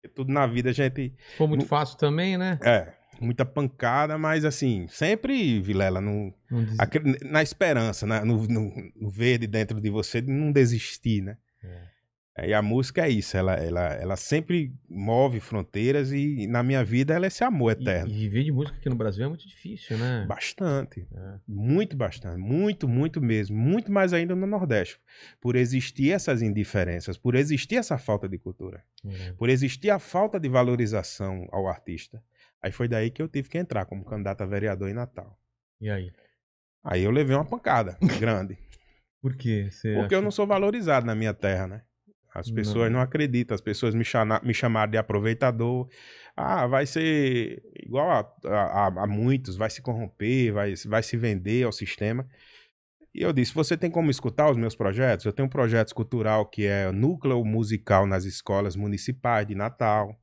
Porque 0.00 0.14
tudo 0.14 0.32
na 0.32 0.46
vida 0.46 0.70
a 0.70 0.72
gente. 0.72 1.14
Foi 1.36 1.46
muito 1.46 1.60
No- 1.64 1.68
fácil 1.68 1.98
também, 1.98 2.38
né? 2.38 2.58
É, 2.62 2.94
muita 3.20 3.44
pancada, 3.44 4.16
mas 4.16 4.46
assim, 4.46 4.88
sempre, 4.88 5.60
Vilela, 5.60 6.00
no, 6.00 6.32
Não 6.50 6.64
des- 6.64 6.80
aquele- 6.80 7.18
na 7.30 7.42
esperança, 7.42 8.06
né? 8.06 8.20
no, 8.24 8.46
no, 8.48 8.72
no 8.96 9.10
verde 9.10 9.46
dentro 9.46 9.78
de 9.82 9.90
você, 9.90 10.22
de 10.22 10.32
não 10.32 10.50
desistir, 10.50 11.20
né? 11.20 11.36
É. 11.62 11.91
É, 12.36 12.48
E 12.48 12.54
a 12.54 12.62
música 12.62 13.04
é 13.06 13.10
isso, 13.10 13.36
ela, 13.36 13.54
ela, 13.54 13.92
ela 13.94 14.16
sempre 14.16 14.72
move 14.88 15.38
fronteiras 15.38 16.12
e 16.12 16.46
na 16.46 16.62
minha 16.62 16.82
vida 16.82 17.12
ela 17.12 17.26
é 17.26 17.28
esse 17.28 17.44
amor 17.44 17.76
E, 17.78 17.82
eterno. 17.82 18.08
e 18.10 18.14
viver 18.20 18.44
de 18.44 18.50
música 18.52 18.76
aqui 18.78 18.88
no 18.88 18.94
Brasil 18.96 19.24
é 19.24 19.28
muito 19.28 19.46
difícil, 19.46 19.98
né? 19.98 20.24
Bastante. 20.26 21.06
É. 21.14 21.34
Muito 21.46 21.94
bastante. 21.96 22.38
Muito, 22.38 22.88
muito 22.88 23.20
mesmo. 23.20 23.54
Muito 23.56 23.92
mais 23.92 24.12
ainda 24.14 24.34
no 24.34 24.46
Nordeste. 24.46 24.98
Por 25.40 25.56
existir 25.56 26.10
essas 26.12 26.40
indiferenças, 26.40 27.18
por 27.18 27.34
existir 27.34 27.76
essa 27.76 27.98
falta 27.98 28.26
de 28.28 28.38
cultura, 28.38 28.82
É. 29.06 29.32
por 29.32 29.50
existir 29.50 29.90
a 29.90 29.98
falta 29.98 30.40
de 30.40 30.48
valorização 30.48 31.46
ao 31.52 31.68
artista. 31.68 32.22
Aí 32.62 32.72
foi 32.72 32.88
daí 32.88 33.10
que 33.10 33.20
eu 33.20 33.28
tive 33.28 33.48
que 33.50 33.58
entrar 33.58 33.84
como 33.84 34.04
candidato 34.04 34.40
a 34.42 34.46
vereador 34.46 34.88
em 34.88 34.94
Natal. 34.94 35.38
E 35.80 35.90
aí? 35.90 36.10
Aí 36.84 37.02
eu 37.02 37.10
levei 37.10 37.36
uma 37.36 37.44
pancada 37.44 37.98
grande. 38.18 38.56
Por 39.20 39.36
quê? 39.36 39.68
Você 39.70 39.94
Porque 39.94 40.14
eu 40.14 40.18
acha- 40.18 40.24
não 40.24 40.30
sou 40.30 40.46
valorizado 40.46 41.04
na 41.04 41.14
minha 41.14 41.34
terra, 41.34 41.66
né? 41.66 41.82
As 42.34 42.48
Não. 42.48 42.54
pessoas 42.54 42.90
não, 42.90 43.00
acreditam, 43.00 43.54
as 43.54 43.60
pessoas 43.60 43.94
me, 43.94 44.04
chama, 44.04 44.40
me 44.42 44.54
chamaram 44.54 44.90
de 44.90 44.96
aproveitador. 44.96 45.88
Ah, 46.36 46.66
vai 46.66 46.86
ser 46.86 47.62
igual 47.84 48.10
a, 48.10 48.20
a- 48.48 48.86
a- 48.86 49.02
a 49.04 49.06
muitos, 49.06 49.56
vai 49.56 49.68
se 49.68 49.82
corromper, 49.82 50.52
vai, 50.52 50.74
vai 50.86 51.02
se 51.02 51.16
vender 51.16 51.64
ao 51.64 51.72
sistema. 51.72 52.26
E 53.14 53.20
eu 53.22 53.32
disse: 53.32 53.54
você 53.54 53.76
tem 53.76 53.90
como 53.90 54.10
escutar 54.10 54.50
os 54.50 54.56
meus 54.56 54.74
projetos? 54.74 55.26
Eu 55.26 55.32
tenho 55.32 55.46
um 55.46 55.50
projeto 55.50 55.94
cultural 55.94 56.46
que 56.46 56.64
é 56.64 56.90
Núcleo 56.90 57.44
Musical 57.44 58.06
nas 58.06 58.24
Escolas 58.24 58.74
Municipais 58.76 59.46
de 59.46 59.54
Natal. 59.54 60.18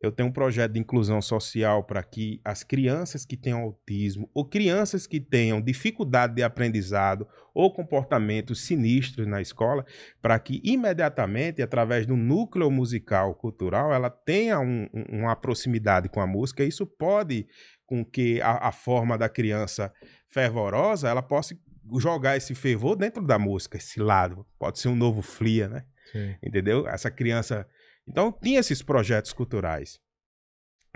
Eu 0.00 0.12
tenho 0.12 0.28
um 0.28 0.32
projeto 0.32 0.72
de 0.72 0.80
inclusão 0.80 1.22
social 1.22 1.82
para 1.82 2.02
que 2.02 2.40
as 2.44 2.62
crianças 2.62 3.24
que 3.24 3.36
tenham 3.36 3.62
autismo 3.62 4.30
ou 4.34 4.44
crianças 4.44 5.06
que 5.06 5.18
tenham 5.18 5.60
dificuldade 5.60 6.34
de 6.34 6.42
aprendizado 6.42 7.26
ou 7.54 7.72
comportamentos 7.72 8.60
sinistros 8.66 9.26
na 9.26 9.40
escola, 9.40 9.86
para 10.20 10.38
que 10.38 10.60
imediatamente, 10.62 11.62
através 11.62 12.04
do 12.06 12.14
núcleo 12.14 12.70
musical 12.70 13.34
cultural, 13.34 13.92
ela 13.92 14.10
tenha 14.10 14.60
um, 14.60 14.86
um, 14.92 15.20
uma 15.20 15.34
proximidade 15.34 16.10
com 16.10 16.20
a 16.20 16.26
música. 16.26 16.62
Isso 16.62 16.86
pode 16.86 17.46
com 17.86 18.04
que 18.04 18.40
a, 18.42 18.68
a 18.68 18.72
forma 18.72 19.16
da 19.16 19.28
criança 19.28 19.90
fervorosa 20.28 21.08
ela 21.08 21.22
possa 21.22 21.56
jogar 21.98 22.36
esse 22.36 22.54
fervor 22.54 22.96
dentro 22.96 23.24
da 23.24 23.38
música, 23.38 23.78
esse 23.78 24.00
lado. 24.00 24.44
Pode 24.58 24.78
ser 24.78 24.88
um 24.88 24.96
novo 24.96 25.22
Flia, 25.22 25.68
né? 25.68 25.84
Sim. 26.12 26.34
Entendeu? 26.42 26.86
Essa 26.86 27.10
criança. 27.10 27.66
Então, 28.08 28.32
tinha 28.32 28.60
esses 28.60 28.82
projetos 28.82 29.32
culturais. 29.32 29.98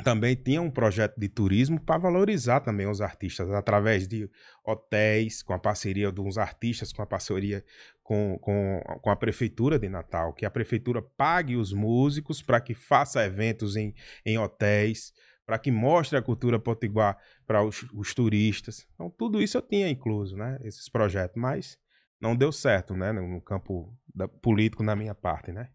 Também 0.03 0.35
tinha 0.35 0.63
um 0.63 0.71
projeto 0.71 1.19
de 1.19 1.29
turismo 1.29 1.79
para 1.79 1.99
valorizar 1.99 2.61
também 2.61 2.87
os 2.87 3.01
artistas, 3.01 3.51
através 3.51 4.09
de 4.09 4.31
hotéis, 4.65 5.43
com 5.43 5.53
a 5.53 5.59
parceria 5.59 6.11
de 6.11 6.21
uns 6.21 6.39
artistas, 6.39 6.93
com 6.93 7.03
a 7.03 7.07
parceria 7.07 7.65
com, 8.03 8.39
com, 8.41 8.83
com 9.03 9.11
a 9.11 9.17
Prefeitura 9.17 9.79
de 9.79 9.89
Natal, 9.89 10.33
que 10.33 10.47
a 10.47 10.51
Prefeitura 10.51 11.03
pague 11.03 11.57
os 11.57 11.73
músicos 11.73 12.43
para 12.43 12.61
que 12.61 12.75
faça 12.75 13.25
eventos 13.25 13.77
em, 13.77 13.95
em 14.25 14.39
hotéis, 14.39 15.13
para 15.45 15.59
que 15.59 15.71
mostre 15.71 16.17
a 16.17 16.23
cultura 16.23 16.59
potiguar 16.59 17.19
para 17.47 17.63
os, 17.63 17.83
os, 17.93 18.15
turistas. 18.15 18.87
Então, 18.95 19.11
tudo 19.11 19.43
isso 19.43 19.59
eu 19.59 19.63
tinha 19.63 19.89
incluso, 19.89 20.37
né? 20.37 20.59
Esses 20.63 20.89
projetos, 20.89 21.37
mas 21.37 21.79
não 22.21 22.37
deu 22.37 22.53
certo, 22.53 22.95
né? 22.95 23.13
No, 23.13 23.41
campo 23.41 23.93
da, 24.15 24.29
político, 24.29 24.83
na 24.83 24.95
minha 24.95 25.15
parte, 25.15 25.51
né? 25.53 25.69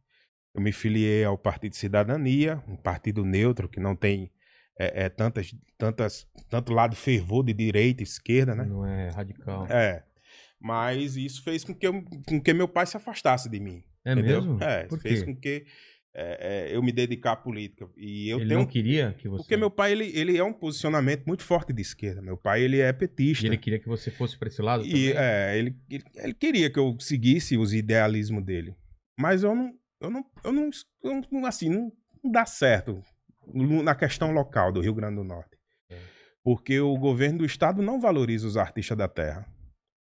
Eu 0.55 0.61
me 0.61 0.71
filiei 0.71 1.25
ao 1.25 1.37
Partido 1.37 1.71
de 1.71 1.77
Cidadania, 1.77 2.63
um 2.65 2.77
partido 2.77 3.25
neutro 3.25 3.67
que 3.67 3.77
não 3.79 3.93
tem 3.93 4.31
é, 4.79 5.03
é, 5.03 5.09
tantas, 5.09 5.53
tantas, 5.77 6.25
tanto 6.49 6.71
lado 6.71 6.95
fervor 6.95 7.43
de 7.43 7.53
direita 7.53 8.01
e 8.01 8.05
esquerda, 8.05 8.55
né? 8.55 8.63
Não 8.63 8.85
é 8.85 9.09
radical. 9.09 9.67
É. 9.69 10.03
Mas 10.59 11.17
isso 11.17 11.43
fez 11.43 11.65
com 11.65 11.75
que, 11.75 11.85
eu, 11.85 12.01
com 12.25 12.41
que 12.41 12.53
meu 12.53 12.69
pai 12.69 12.85
se 12.85 12.95
afastasse 12.95 13.49
de 13.49 13.59
mim. 13.59 13.83
É 14.05 14.13
entendeu? 14.13 14.41
mesmo? 14.41 14.63
É, 14.63 14.85
Por 14.85 14.99
fez 14.99 15.19
quê? 15.19 15.25
com 15.25 15.35
que 15.35 15.65
é, 16.13 16.69
é, 16.71 16.75
eu 16.75 16.81
me 16.81 16.93
dedicar 16.93 17.33
à 17.33 17.35
política. 17.35 17.89
E 17.97 18.29
eu 18.29 18.39
Ele 18.39 18.47
tenho 18.47 18.59
não 18.61 18.65
queria 18.65 19.13
que 19.17 19.27
você... 19.27 19.43
porque 19.43 19.57
meu 19.57 19.69
pai, 19.69 19.91
ele, 19.91 20.09
ele 20.17 20.37
é 20.37 20.43
um 20.43 20.53
posicionamento 20.53 21.25
muito 21.25 21.43
forte 21.43 21.73
de 21.73 21.81
esquerda. 21.81 22.21
Meu 22.21 22.37
pai, 22.37 22.61
ele 22.61 22.79
é 22.79 22.93
petista. 22.93 23.45
E 23.45 23.49
ele 23.49 23.57
queria 23.57 23.79
que 23.79 23.87
você 23.89 24.09
fosse 24.09 24.37
pra 24.37 24.47
esse 24.47 24.61
lado 24.61 24.85
E, 24.85 24.87
também? 24.87 25.13
é, 25.17 25.57
ele, 25.57 25.75
ele, 25.89 26.03
ele 26.15 26.33
queria 26.33 26.69
que 26.69 26.79
eu 26.79 26.95
seguisse 26.99 27.57
os 27.57 27.73
idealismos 27.73 28.43
dele. 28.45 28.73
Mas 29.19 29.43
eu 29.43 29.53
não, 29.53 29.73
eu 30.01 30.09
não, 30.09 30.25
eu 30.43 30.51
não, 30.51 30.69
eu 31.03 31.21
não 31.31 31.45
assim, 31.45 31.69
não, 31.69 31.91
não 32.23 32.31
dá 32.31 32.45
certo 32.45 33.01
na 33.53 33.95
questão 33.95 34.31
local 34.31 34.71
do 34.71 34.81
Rio 34.81 34.93
Grande 34.93 35.15
do 35.15 35.23
Norte. 35.23 35.57
É. 35.89 35.97
Porque 36.43 36.79
o 36.79 36.97
governo 36.97 37.39
do 37.39 37.45
estado 37.45 37.81
não 37.81 37.99
valoriza 37.99 38.47
os 38.47 38.57
artistas 38.57 38.97
da 38.97 39.07
terra. 39.07 39.45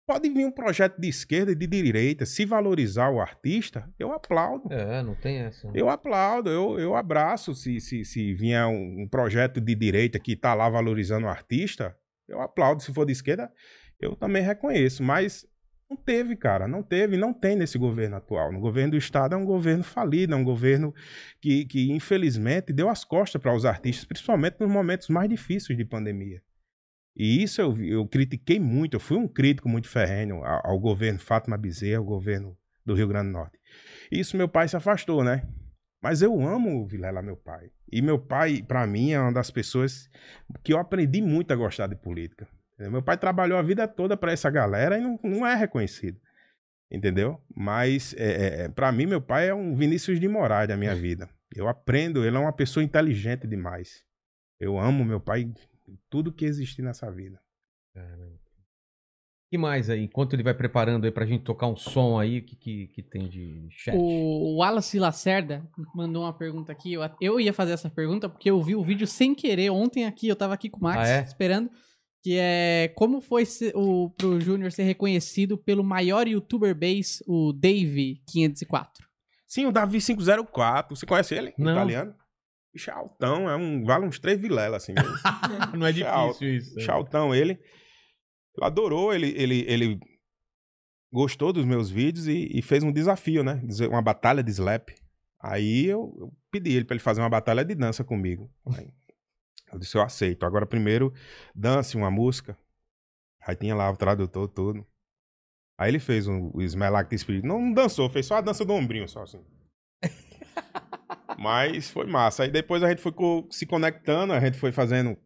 Pode 0.06 0.30
vir 0.30 0.46
um 0.46 0.52
projeto 0.52 1.00
de 1.00 1.08
esquerda 1.08 1.54
e 1.54 1.56
de 1.56 1.66
direita, 1.66 2.26
se 2.26 2.46
valorizar 2.46 3.10
o 3.10 3.22
artista, 3.22 3.90
eu 3.98 4.12
aplaudo. 4.12 4.72
É, 4.72 5.02
não 5.02 5.16
tem 5.16 5.38
essa. 5.38 5.72
Eu 5.74 5.90
aplaudo, 5.90 6.50
eu, 6.50 6.78
eu 6.78 6.96
abraço 6.96 7.56
se, 7.56 7.80
se, 7.80 8.04
se 8.04 8.34
vier 8.34 8.66
um, 8.66 9.04
um 9.04 9.08
projeto 9.08 9.62
de 9.62 9.74
direita 9.74 10.20
que 10.20 10.34
está 10.34 10.54
lá 10.54 10.70
valorizando 10.70 11.26
o 11.26 11.30
artista, 11.30 11.98
eu 12.28 12.42
aplaudo. 12.42 12.84
Se 12.84 12.94
for 12.94 13.06
de 13.06 13.14
esquerda, 13.14 13.50
eu 13.98 14.14
também 14.14 14.44
reconheço. 14.44 15.02
Mas 15.02 15.48
não 15.94 15.96
teve, 15.96 16.36
cara, 16.36 16.68
não 16.68 16.82
teve, 16.82 17.16
não 17.16 17.32
tem 17.32 17.56
nesse 17.56 17.78
governo 17.78 18.16
atual. 18.16 18.52
No 18.52 18.60
governo 18.60 18.92
do 18.92 18.98
Estado 18.98 19.36
é 19.36 19.38
um 19.38 19.46
governo 19.46 19.84
falido, 19.84 20.34
é 20.34 20.36
um 20.36 20.44
governo 20.44 20.94
que, 21.40 21.66
que 21.66 21.92
infelizmente, 21.92 22.74
deu 22.74 22.90
as 22.90 23.04
costas 23.04 23.40
para 23.40 23.56
os 23.56 23.64
artistas, 23.64 24.06
principalmente 24.06 24.58
nos 24.60 24.70
momentos 24.70 25.08
mais 25.08 25.30
difíceis 25.30 25.78
de 25.78 25.86
pandemia. 25.86 26.42
E 27.16 27.44
isso 27.44 27.62
eu, 27.62 27.78
eu 27.84 28.08
critiquei 28.08 28.60
muito, 28.60 28.96
eu 28.96 29.00
fui 29.00 29.18
um 29.18 29.28
crítico 29.28 29.70
muito 29.70 29.88
ferrenho 29.88 30.44
ao, 30.44 30.72
ao 30.72 30.80
governo 30.80 31.20
Fátima 31.20 31.58
Bezerra, 31.58 32.00
ao 32.00 32.04
governo 32.04 32.58
do 32.84 32.96
Rio 32.96 33.08
Grande 33.08 33.28
do 33.28 33.34
Norte. 33.34 33.60
Isso 34.12 34.36
meu 34.36 34.50
pai 34.50 34.68
se 34.68 34.76
afastou, 34.76 35.24
né? 35.24 35.48
Mas 36.02 36.22
eu 36.22 36.42
amo 36.46 36.82
o 36.82 36.88
Vilela, 36.88 37.22
meu 37.22 37.38
pai. 37.38 37.70
E 37.90 38.02
meu 38.02 38.18
pai, 38.18 38.64
pra 38.64 38.86
mim, 38.88 39.12
é 39.12 39.20
uma 39.20 39.32
das 39.32 39.52
pessoas 39.52 40.10
que 40.64 40.74
eu 40.74 40.80
aprendi 40.80 41.22
muito 41.22 41.54
a 41.54 41.56
gostar 41.56 41.88
de 41.88 41.96
política. 41.96 42.48
Meu 42.90 43.02
pai 43.02 43.18
trabalhou 43.18 43.58
a 43.58 43.62
vida 43.62 43.88
toda 43.88 44.18
pra 44.18 44.32
essa 44.32 44.50
galera 44.50 44.98
e 44.98 45.02
não, 45.02 45.20
não 45.24 45.48
é 45.48 45.56
reconhecido. 45.56 46.20
Entendeu? 46.92 47.42
Mas, 47.56 48.14
é, 48.18 48.66
é, 48.66 48.70
para 48.70 48.92
mim, 48.92 49.08
meu 49.08 49.22
pai 49.22 49.50
é 49.50 49.54
um 49.54 49.76
Vinícius 49.76 50.20
de 50.20 50.28
Moraes 50.28 50.68
da 50.68 50.78
minha 50.78 50.94
vida. 50.94 51.28
Eu 51.56 51.68
aprendo, 51.68 52.24
ele 52.24 52.36
é 52.38 52.40
uma 52.40 52.54
pessoa 52.54 52.84
inteligente 52.84 53.48
demais. 53.48 54.04
Eu 54.60 54.80
amo 54.80 55.04
meu 55.04 55.20
pai 55.20 55.52
tudo 56.10 56.32
que 56.32 56.46
existe 56.46 56.82
nessa 56.82 57.12
vida. 57.12 57.40
Caramba. 57.94 58.44
E 59.52 59.58
mais 59.58 59.88
aí? 59.88 60.04
Enquanto 60.04 60.34
ele 60.34 60.42
vai 60.42 60.56
preparando 60.56 61.06
aí 61.06 61.12
pra 61.12 61.28
gente 61.28 61.44
tocar 61.44 61.68
um 61.68 61.76
som 61.76 62.18
aí, 62.20 62.40
o 62.40 62.44
que, 62.44 62.56
que, 62.56 62.88
que 62.88 63.04
tem 63.04 63.30
de 63.30 63.68
chat? 63.70 63.96
O 63.96 64.58
Wallace 64.58 64.98
Lacerda 64.98 65.64
mandou 65.94 66.24
uma 66.24 66.34
pergunta 66.34 66.72
aqui. 66.72 66.94
Eu, 66.94 67.02
eu 67.22 67.40
ia 67.40 67.54
fazer 67.54 67.74
essa 67.74 67.88
pergunta 67.88 68.28
porque 68.28 68.50
eu 68.50 68.60
vi 68.64 68.76
o 68.76 68.84
vídeo 68.84 69.06
sem 69.06 69.36
querer 69.36 69.70
ontem 69.70 70.06
aqui. 70.06 70.28
Eu 70.28 70.36
tava 70.36 70.56
aqui 70.56 70.72
com 70.72 70.80
o 70.80 70.84
Max 70.84 71.08
Ah, 71.08 71.08
é? 71.08 71.22
esperando. 71.22 71.70
Que 72.24 72.38
é 72.40 72.88
como 72.96 73.20
foi 73.20 73.46
ser, 73.46 73.76
o, 73.76 74.10
pro 74.12 74.40
Júnior 74.40 74.72
ser 74.72 74.84
reconhecido 74.84 75.58
pelo 75.58 75.84
maior 75.84 76.28
youtuber 76.28 76.74
base, 76.74 77.22
o 77.28 77.54
Dave504. 77.54 78.88
Sim, 79.46 79.66
o 79.66 79.72
Davi 79.72 80.00
504. 80.00 80.96
Você 80.96 81.06
conhece 81.06 81.36
ele? 81.36 81.54
Não. 81.58 81.74
Italiano? 81.74 82.16
Bicho 82.74 82.90
é 82.90 82.94
altão, 82.94 83.48
é 83.48 83.56
um, 83.56 83.84
vale 83.84 84.06
uns 84.06 84.18
três 84.18 84.42
vilela, 84.42 84.78
assim. 84.78 84.94
mesmo. 84.94 85.14
não 85.78 85.86
é 85.86 85.94
Tchau. 85.94 86.28
difícil 86.30 86.56
isso. 86.56 86.76
Bicho 86.76 86.90
é 86.90 86.94
altão, 86.94 87.36
ele. 87.36 87.60
Ele 88.56 88.66
adorou, 88.66 89.14
ele, 89.14 89.34
ele, 89.38 89.66
ele 89.68 90.00
gostou 91.12 91.54
dos 91.54 91.66
meus 91.66 91.92
vídeos 91.92 92.28
e, 92.28 92.50
e 92.52 92.62
fez 92.62 92.84
um 92.84 92.92
desafio, 92.92 93.44
né? 93.44 93.62
Uma 93.90 94.02
batalha 94.02 94.42
de 94.42 94.50
slap. 94.50 94.90
Aí 95.40 95.86
eu, 95.86 96.16
eu 96.18 96.34
pedi 96.50 96.74
ele 96.74 96.86
pra 96.86 96.96
ele 96.96 97.04
fazer 97.04 97.22
uma 97.22 97.30
batalha 97.30 97.64
de 97.66 97.76
dança 97.76 98.04
comigo. 98.04 98.50
Aí 98.76 98.88
eu 99.76 99.80
disse, 99.80 99.98
eu 99.98 100.02
aceito. 100.02 100.46
Agora 100.46 100.66
primeiro 100.66 101.14
dance 101.54 101.98
uma 101.98 102.12
música. 102.12 102.58
Aí 103.46 103.56
tinha 103.56 103.76
lá 103.76 103.90
o 103.92 103.98
tradutor, 103.98 104.48
tudo. 104.48 104.86
Aí 105.78 105.90
ele 105.90 106.00
fez 106.00 106.28
um, 106.28 106.52
o 106.54 106.62
Smell 106.62 106.92
Like 106.92 107.18
Spirit. 107.18 107.46
Não, 107.46 107.60
não 107.60 107.74
dançou, 107.74 108.10
fez 108.10 108.26
só 108.26 108.36
a 108.36 108.42
dança 108.42 108.64
do 108.64 108.74
ombrinho, 108.74 109.08
só 109.08 109.24
assim. 109.24 109.44
Mas 111.38 111.90
foi 111.90 112.06
massa. 112.06 112.44
Aí 112.44 112.52
depois 112.52 112.84
a 112.84 112.90
gente 112.90 113.02
foi 113.02 113.12
co- 113.12 113.48
se 113.52 113.66
conectando, 113.66 114.34
a 114.34 114.40
gente 114.40 114.58
foi 114.58 114.72
fazendo. 114.72 115.18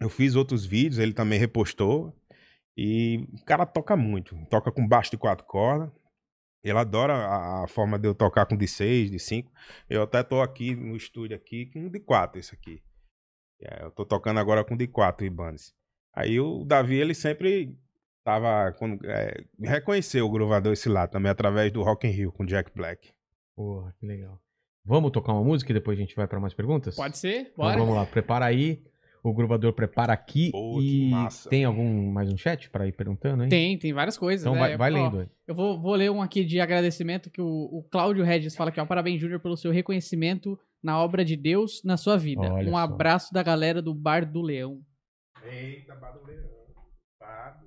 Eu 0.00 0.10
fiz 0.10 0.34
outros 0.34 0.66
vídeos, 0.66 0.98
ele 0.98 1.12
também 1.12 1.38
repostou. 1.38 2.14
E 2.76 3.26
o 3.32 3.44
cara 3.44 3.64
toca 3.64 3.96
muito. 3.96 4.36
Toca 4.50 4.70
com 4.72 4.86
baixo 4.86 5.12
de 5.12 5.16
quatro 5.16 5.46
cordas. 5.46 5.90
Ele 6.62 6.78
adora 6.78 7.14
a, 7.14 7.64
a 7.64 7.68
forma 7.68 7.98
de 7.98 8.08
eu 8.08 8.14
tocar 8.14 8.46
com 8.46 8.56
de 8.56 8.66
seis, 8.66 9.10
de 9.10 9.18
cinco. 9.18 9.52
Eu 9.88 10.02
até 10.02 10.22
tô 10.22 10.40
aqui 10.42 10.74
no 10.74 10.96
estúdio 10.96 11.36
aqui 11.36 11.66
com 11.66 11.88
de 11.88 12.00
quatro, 12.00 12.40
esse 12.40 12.54
aqui. 12.54 12.82
É, 13.64 13.84
eu 13.84 13.90
tô 13.90 14.04
tocando 14.04 14.38
agora 14.38 14.62
com 14.62 14.76
de 14.76 14.86
quatro 14.86 15.24
Ibanez. 15.24 15.74
Aí 16.12 16.38
o 16.38 16.64
Davi, 16.64 16.96
ele 16.96 17.14
sempre 17.14 17.76
tava. 18.22 18.72
Quando, 18.72 19.04
é, 19.06 19.44
reconheceu 19.60 20.26
o 20.26 20.30
gravador 20.30 20.72
esse 20.72 20.88
lado 20.88 21.10
também, 21.10 21.30
através 21.30 21.72
do 21.72 21.82
Rock 21.82 22.06
in 22.06 22.10
Rio 22.10 22.32
com 22.32 22.44
Jack 22.44 22.70
Black. 22.74 23.12
Porra, 23.56 23.94
que 23.98 24.06
legal. 24.06 24.38
Vamos 24.84 25.10
tocar 25.12 25.32
uma 25.32 25.42
música 25.42 25.72
e 25.72 25.74
depois 25.74 25.98
a 25.98 26.00
gente 26.00 26.14
vai 26.14 26.26
pra 26.26 26.38
mais 26.38 26.52
perguntas? 26.52 26.94
Pode 26.94 27.16
ser? 27.16 27.40
Então 27.52 27.64
Bora. 27.64 27.78
vamos 27.78 27.94
lá, 27.94 28.04
prepara 28.04 28.44
aí. 28.44 28.84
O 29.24 29.32
gruvador 29.32 29.72
prepara 29.72 30.12
aqui. 30.12 30.50
Pô, 30.50 30.78
que 30.78 31.06
e 31.06 31.10
massa. 31.10 31.48
tem 31.48 31.64
algum 31.64 32.12
mais 32.12 32.30
um 32.30 32.36
chat 32.36 32.68
pra 32.68 32.86
ir 32.86 32.92
perguntando 32.92 33.44
aí? 33.44 33.48
Tem, 33.48 33.78
tem 33.78 33.90
várias 33.90 34.18
coisas. 34.18 34.44
Então 34.44 34.52
né? 34.52 34.76
vai, 34.76 34.76
vai 34.76 34.92
Ó, 34.92 34.94
lendo 34.94 35.20
aí. 35.20 35.28
Eu 35.46 35.54
vou, 35.54 35.80
vou 35.80 35.94
ler 35.94 36.10
um 36.10 36.20
aqui 36.20 36.44
de 36.44 36.60
agradecimento 36.60 37.30
que 37.30 37.40
o, 37.40 37.46
o 37.46 37.82
Cláudio 37.90 38.22
Regis 38.22 38.54
fala 38.54 38.68
aqui, 38.68 38.78
ó. 38.78 38.84
Parabéns, 38.84 39.18
Júnior, 39.18 39.40
pelo 39.40 39.56
seu 39.56 39.72
reconhecimento 39.72 40.58
na 40.82 41.02
obra 41.02 41.24
de 41.24 41.36
Deus 41.36 41.82
na 41.82 41.96
sua 41.96 42.18
vida. 42.18 42.42
Olha 42.52 42.68
um 42.68 42.72
só. 42.72 42.76
abraço 42.76 43.32
da 43.32 43.42
galera 43.42 43.80
do 43.80 43.94
Bar 43.94 44.30
do 44.30 44.42
Leão. 44.42 44.82
Eita, 45.42 45.94
Baduleirão. 45.94 46.50
Bado. 47.18 47.66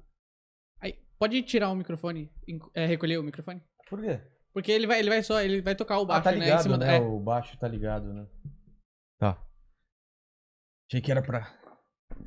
Aí, 0.79 0.93
pode 1.17 1.41
tirar 1.41 1.71
o 1.71 1.75
microfone, 1.75 2.29
é, 2.75 2.85
recolher 2.85 3.17
o 3.17 3.23
microfone? 3.23 3.63
Por 3.89 3.99
quê? 3.99 4.21
Porque 4.53 4.71
ele 4.71 4.85
vai, 4.85 4.99
ele 4.99 5.09
vai 5.09 5.23
só, 5.23 5.41
ele 5.41 5.61
vai 5.61 5.73
tocar 5.75 5.97
o 5.97 6.05
baixo, 6.05 6.21
ah, 6.21 6.23
tá 6.23 6.31
né? 6.31 6.37
em 6.37 6.41
ligado, 6.41 6.61
cima 6.61 6.77
né? 6.77 6.99
do- 6.99 7.05
é. 7.05 7.07
O 7.07 7.19
baixo 7.19 7.57
tá 7.57 7.67
ligado, 7.67 8.13
né? 8.13 8.27
Tá. 9.19 9.43
Achei 10.89 11.01
que 11.01 11.11
era 11.11 11.21
pra, 11.21 11.53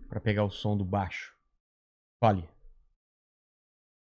pra 0.08 0.20
pegar 0.20 0.44
o 0.44 0.50
som 0.50 0.76
do 0.76 0.84
baixo. 0.84 1.34
Fale. 2.22 2.46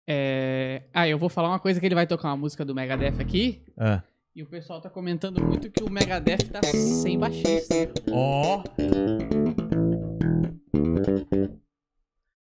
É... 0.08 0.88
Ah, 0.94 1.06
eu 1.06 1.18
vou 1.18 1.28
falar 1.28 1.50
uma 1.50 1.60
coisa 1.60 1.78
que 1.78 1.84
ele 1.84 1.94
vai 1.94 2.06
tocar 2.06 2.28
uma 2.28 2.36
música 2.38 2.64
do 2.64 2.74
Megadeth 2.74 3.20
aqui. 3.20 3.62
Ah. 3.76 4.02
E 4.34 4.42
o 4.42 4.46
pessoal 4.46 4.80
tá 4.80 4.88
comentando 4.88 5.44
muito 5.44 5.70
que 5.70 5.82
o 5.82 5.90
Megadeth 5.90 6.50
tá 6.50 6.62
sem 6.62 7.18
baixista. 7.18 7.74
Ó! 8.10 8.62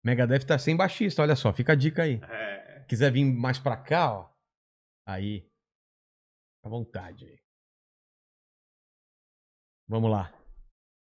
Megadeth 0.05 0.45
tá 0.47 0.57
sem 0.57 0.77
baixista, 0.77 1.23
olha 1.23 1.35
só, 1.35 1.53
fica 1.53 1.73
a 1.73 1.77
dica 1.77 2.05
aí. 2.05 2.21
É. 2.23 2.85
Quiser 2.87 3.11
vir 3.11 3.25
mais 3.25 3.59
pra 3.59 3.77
cá, 3.77 4.13
ó. 4.13 4.31
Aí. 5.05 5.51
À 6.63 6.69
vontade 6.69 7.25
aí. 7.25 7.41
Vamos 9.89 10.11
lá. 10.11 10.38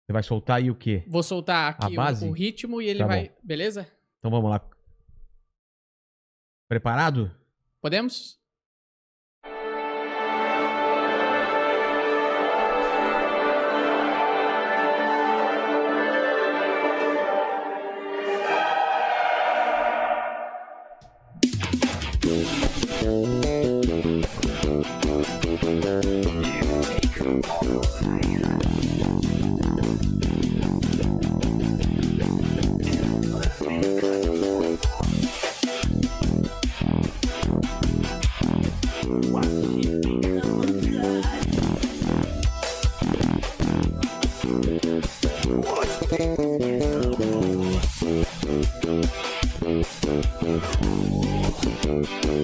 Você 0.07 0.13
vai 0.13 0.23
soltar 0.23 0.59
aí 0.59 0.71
o 0.71 0.75
quê? 0.75 1.03
Vou 1.07 1.23
soltar 1.23 1.71
aqui 1.73 1.87
A 1.87 1.89
o- 1.89 1.95
base? 1.95 2.29
o, 2.29 2.33
ritmo 2.33 2.83
e 2.83 2.87
ele 2.89 2.99
Tá 2.99 3.07
vai. 3.07 3.35
Beleza? 3.43 3.89
Então 4.19 4.31
vamos 4.31 4.51
lá. 4.51 4.61
Preparado? 6.69 7.35
Podemos? 7.81 8.39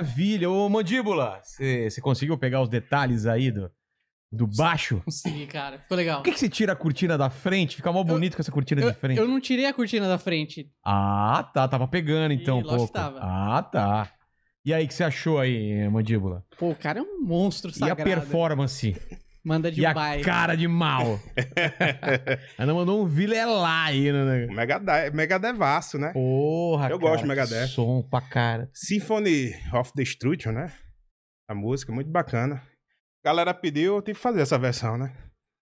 Maravilha! 0.00 0.50
Ô, 0.50 0.68
Mandíbula, 0.68 1.40
você 1.44 2.00
conseguiu 2.00 2.36
pegar 2.38 2.62
os 2.62 2.68
detalhes 2.68 3.26
aí 3.26 3.50
do, 3.50 3.70
do 4.32 4.46
baixo? 4.46 5.02
Consegui, 5.04 5.46
cara. 5.46 5.78
Ficou 5.78 5.96
legal. 5.96 6.18
Por 6.20 6.24
que, 6.24 6.32
que 6.32 6.40
você 6.40 6.48
tira 6.48 6.72
a 6.72 6.76
cortina 6.76 7.18
da 7.18 7.28
frente? 7.28 7.76
Fica 7.76 7.92
mó 7.92 8.02
bonito 8.02 8.34
com 8.36 8.40
essa 8.42 8.50
cortina 8.52 8.80
Eu, 8.80 8.90
de 8.92 8.96
frente. 8.98 9.18
eu 9.18 9.28
não 9.28 9.40
tirei 9.40 9.66
a 9.66 9.72
cortina 9.74 10.08
da 10.08 10.16
frente. 10.18 10.70
Ah, 10.84 11.48
tá. 11.52 11.68
Tava 11.68 11.86
pegando 11.86 12.32
então 12.32 12.56
um 12.58 12.60
Ih, 12.60 12.64
lógico 12.64 12.78
pouco. 12.78 12.92
tava. 12.94 13.18
Ah, 13.22 13.62
tá. 13.62 14.10
E 14.64 14.72
aí, 14.74 14.84
o 14.84 14.88
que 14.88 14.94
você 14.94 15.04
achou 15.04 15.38
aí, 15.38 15.88
Mandíbula? 15.88 16.44
Pô, 16.58 16.70
o 16.70 16.76
cara 16.76 16.98
é 16.98 17.02
um 17.02 17.20
monstro 17.22 17.70
E 17.70 17.74
a 17.74 17.88
sagrado. 17.88 18.04
performance? 18.04 18.96
Manda 19.42 19.70
de 19.72 19.80
e 19.80 19.86
a 19.86 19.94
cara 20.22 20.54
de 20.54 20.68
mal? 20.68 21.18
Ainda 22.58 22.74
mandou 22.74 23.02
um 23.02 23.06
vilelar 23.06 23.88
aí, 23.88 24.12
né? 24.12 24.46
Megade- 24.46 25.10
Megadevaço, 25.14 25.98
né? 25.98 26.12
Porra, 26.12 26.90
Eu 26.90 26.98
cara, 26.98 27.10
gosto 27.10 27.22
de 27.22 27.28
Megadeth. 27.28 27.62
que 27.66 27.72
Som 27.74 28.02
pra 28.02 28.20
cara. 28.20 28.68
Symphony 28.74 29.52
of 29.72 29.92
Destruction, 29.94 30.52
né? 30.52 30.72
A 31.48 31.54
música, 31.54 31.92
muito 31.92 32.10
bacana. 32.10 32.62
Galera 33.24 33.52
pediu, 33.54 33.96
eu 33.96 34.02
tive 34.02 34.16
que 34.16 34.22
fazer 34.22 34.40
essa 34.42 34.58
versão, 34.58 34.96
né? 34.98 35.12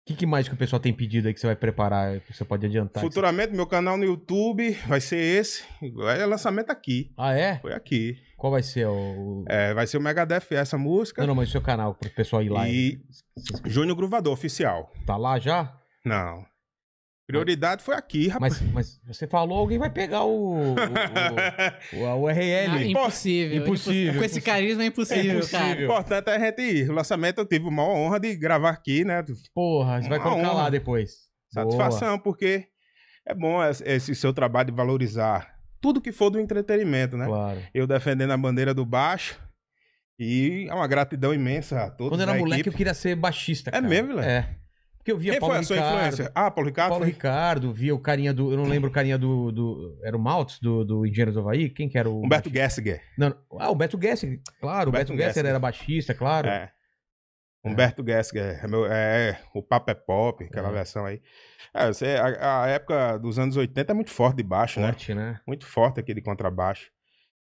O 0.03 0.05
que, 0.05 0.15
que 0.15 0.27
mais 0.27 0.49
que 0.49 0.55
o 0.55 0.57
pessoal 0.57 0.81
tem 0.81 0.93
pedido 0.93 1.29
aí 1.29 1.35
que 1.35 1.39
você 1.39 1.47
vai 1.47 1.55
preparar? 1.55 2.19
Que 2.21 2.35
você 2.35 2.45
pode 2.45 2.67
adiantar? 2.67 3.01
Futuramente, 3.01 3.55
meu 3.55 3.69
canal 3.69 3.97
no 3.97 4.05
YouTube 4.05 4.73
vai 4.89 5.01
ser 5.01 5.17
esse. 5.17 5.63
É 6.19 6.27
lançamento 6.27 6.71
aqui. 6.71 7.13
Ah, 7.17 7.33
é? 7.33 7.59
Foi 7.61 7.73
aqui. 7.73 8.17
Qual 8.37 8.51
vai 8.51 8.65
ser 8.65 8.89
o. 8.89 9.45
É, 9.49 9.73
vai 9.73 9.87
ser 9.87 9.99
o 9.99 10.01
Megadeth 10.01 10.47
essa 10.51 10.77
música. 10.77 11.23
Não, 11.23 11.29
não, 11.29 11.35
mas 11.37 11.51
o 11.51 11.53
seu 11.53 11.63
canal, 11.63 11.95
pro 11.95 12.11
pessoal 12.11 12.43
ir 12.43 12.49
lá. 12.49 12.69
E 12.69 13.01
Júnior 13.65 13.97
Gruvador, 13.97 14.33
oficial. 14.33 14.91
Tá 15.07 15.17
lá 15.17 15.39
já? 15.39 15.73
Não. 16.05 16.45
Prioridade 17.33 17.83
foi 17.83 17.95
aqui, 17.95 18.29
rapaz. 18.29 18.61
Mas, 18.61 18.73
mas 19.07 19.17
você 19.17 19.27
falou, 19.27 19.59
alguém 19.59 19.79
vai 19.79 19.91
pegar 19.91 20.25
o. 20.25 20.75
o, 20.75 20.75
o, 20.75 22.01
o- 22.03 22.07
a 22.07 22.17
URL. 22.17 22.71
Ah, 22.71 22.85
impossível. 22.85 23.63
Impossível, 23.63 24.19
Com 24.19 24.25
esse 24.25 24.39
impossível. 24.39 24.43
carisma 24.43 24.83
é 24.83 24.87
impossível, 24.87 25.37
impossível. 25.37 25.59
O 25.59 25.63
cara. 25.69 25.83
importante 25.85 26.29
é 26.31 26.37
a 26.37 26.39
gente 26.39 26.63
ir. 26.63 26.91
O 26.91 26.95
lançamento 26.95 27.39
eu 27.39 27.47
tive 27.47 27.67
uma 27.67 27.85
honra 27.85 28.19
de 28.21 28.35
gravar 28.37 28.71
aqui, 28.71 29.05
né? 29.05 29.25
Porra, 29.55 30.01
você 30.03 30.09
vai 30.09 30.19
colocar 30.21 30.41
honra. 30.41 30.53
lá 30.53 30.71
depois. 30.71 31.13
Satisfação, 31.53 32.19
porque 32.19 32.67
é 33.27 33.35
bom 33.35 33.59
esse 33.85 34.15
seu 34.15 34.33
trabalho 34.33 34.71
de 34.71 34.77
valorizar 34.77 35.53
tudo 35.81 36.01
que 36.01 36.13
for 36.13 36.31
do 36.31 36.39
entretenimento, 36.41 37.17
né? 37.17 37.27
Boa, 37.27 37.39
claro. 37.39 37.63
Eu 37.75 37.87
defendendo 37.87 38.31
a 38.31 38.37
bandeira 38.37 38.73
do 38.73 38.87
baixo. 38.87 39.39
E 40.19 40.67
é 40.69 40.75
uma 40.75 40.87
gratidão 40.87 41.35
imensa 41.35 41.83
a 41.83 41.91
todos. 41.91 42.11
Quando 42.13 42.21
eu 42.21 42.29
era 42.29 42.39
moleque, 42.39 42.61
equipe. 42.61 42.75
eu 42.75 42.77
queria 42.79 42.95
ser 42.95 43.17
baixista. 43.17 43.71
É 43.71 43.73
cara. 43.73 43.89
mesmo, 43.89 44.15
Léo? 44.15 44.25
É. 44.25 44.57
Porque 45.03 45.11
eu 45.11 45.19
via 45.19 45.33
Quem 45.33 45.41
Paulo 45.41 45.55
foi 45.55 45.61
a 45.61 45.65
sua 45.65 45.77
Ricardo. 45.77 45.97
influência? 45.97 46.33
Ah, 46.33 46.49
Paulo 46.51 46.69
Ricardo? 46.69 46.89
Paulo 46.91 47.05
foi? 47.05 47.13
Ricardo, 47.13 47.73
via 47.73 47.93
o 47.95 47.99
carinha 47.99 48.33
do. 48.33 48.53
Eu 48.53 48.57
não 48.57 48.65
lembro 48.67 48.89
o 48.89 48.93
carinha 48.93 49.19
do. 49.19 49.51
do 49.51 49.99
era 50.05 50.17
o 50.17 50.21
Maltz, 50.21 50.61
do, 50.61 50.85
do 50.85 51.05
Engenheiros 51.05 51.35
do 51.35 51.41
Havaí? 51.41 51.69
Quem 51.71 51.89
que 51.89 51.99
era 51.99 52.09
o. 52.09 52.23
Humberto? 52.25 52.49
Gessinger. 52.49 53.03
Não, 53.19 53.35
ah, 53.59 53.71
o 53.71 53.75
Beto 53.75 53.99
Gessinger. 54.01 54.41
Claro, 54.61 54.87
o 54.87 54.91
Humberto 54.91 55.13
Beto 55.13 55.17
Gessinger 55.19 55.29
Gessinger. 55.35 55.51
era 55.51 55.59
baixista, 55.59 56.15
claro. 56.15 56.47
É. 56.49 56.71
Humberto 57.65 58.05
Gessinger. 58.05 58.61
É, 58.65 58.67
meu- 58.69 58.87
é, 58.87 59.41
o 59.55 59.63
Papo 59.63 59.91
é 59.91 59.95
Pop, 59.95 60.45
aquela 60.45 60.69
É. 60.69 60.73
versão 60.73 61.05
aí. 61.07 61.21
É, 61.75 61.87
você, 61.89 62.17
a, 62.41 62.63
a 62.63 62.69
época 62.69 63.19
dos 63.19 63.39
anos 63.39 63.57
80 63.57 63.93
é 63.93 63.95
muito 63.95 64.11
forte 64.11 64.37
de 64.37 64.43
baixo, 64.43 64.81
né? 64.81 64.89
Forte, 64.89 65.15
né? 65.15 65.41
Muito 65.47 65.67
forte 65.67 65.99
aquele 66.01 66.21
contrabaixo. 66.21 66.91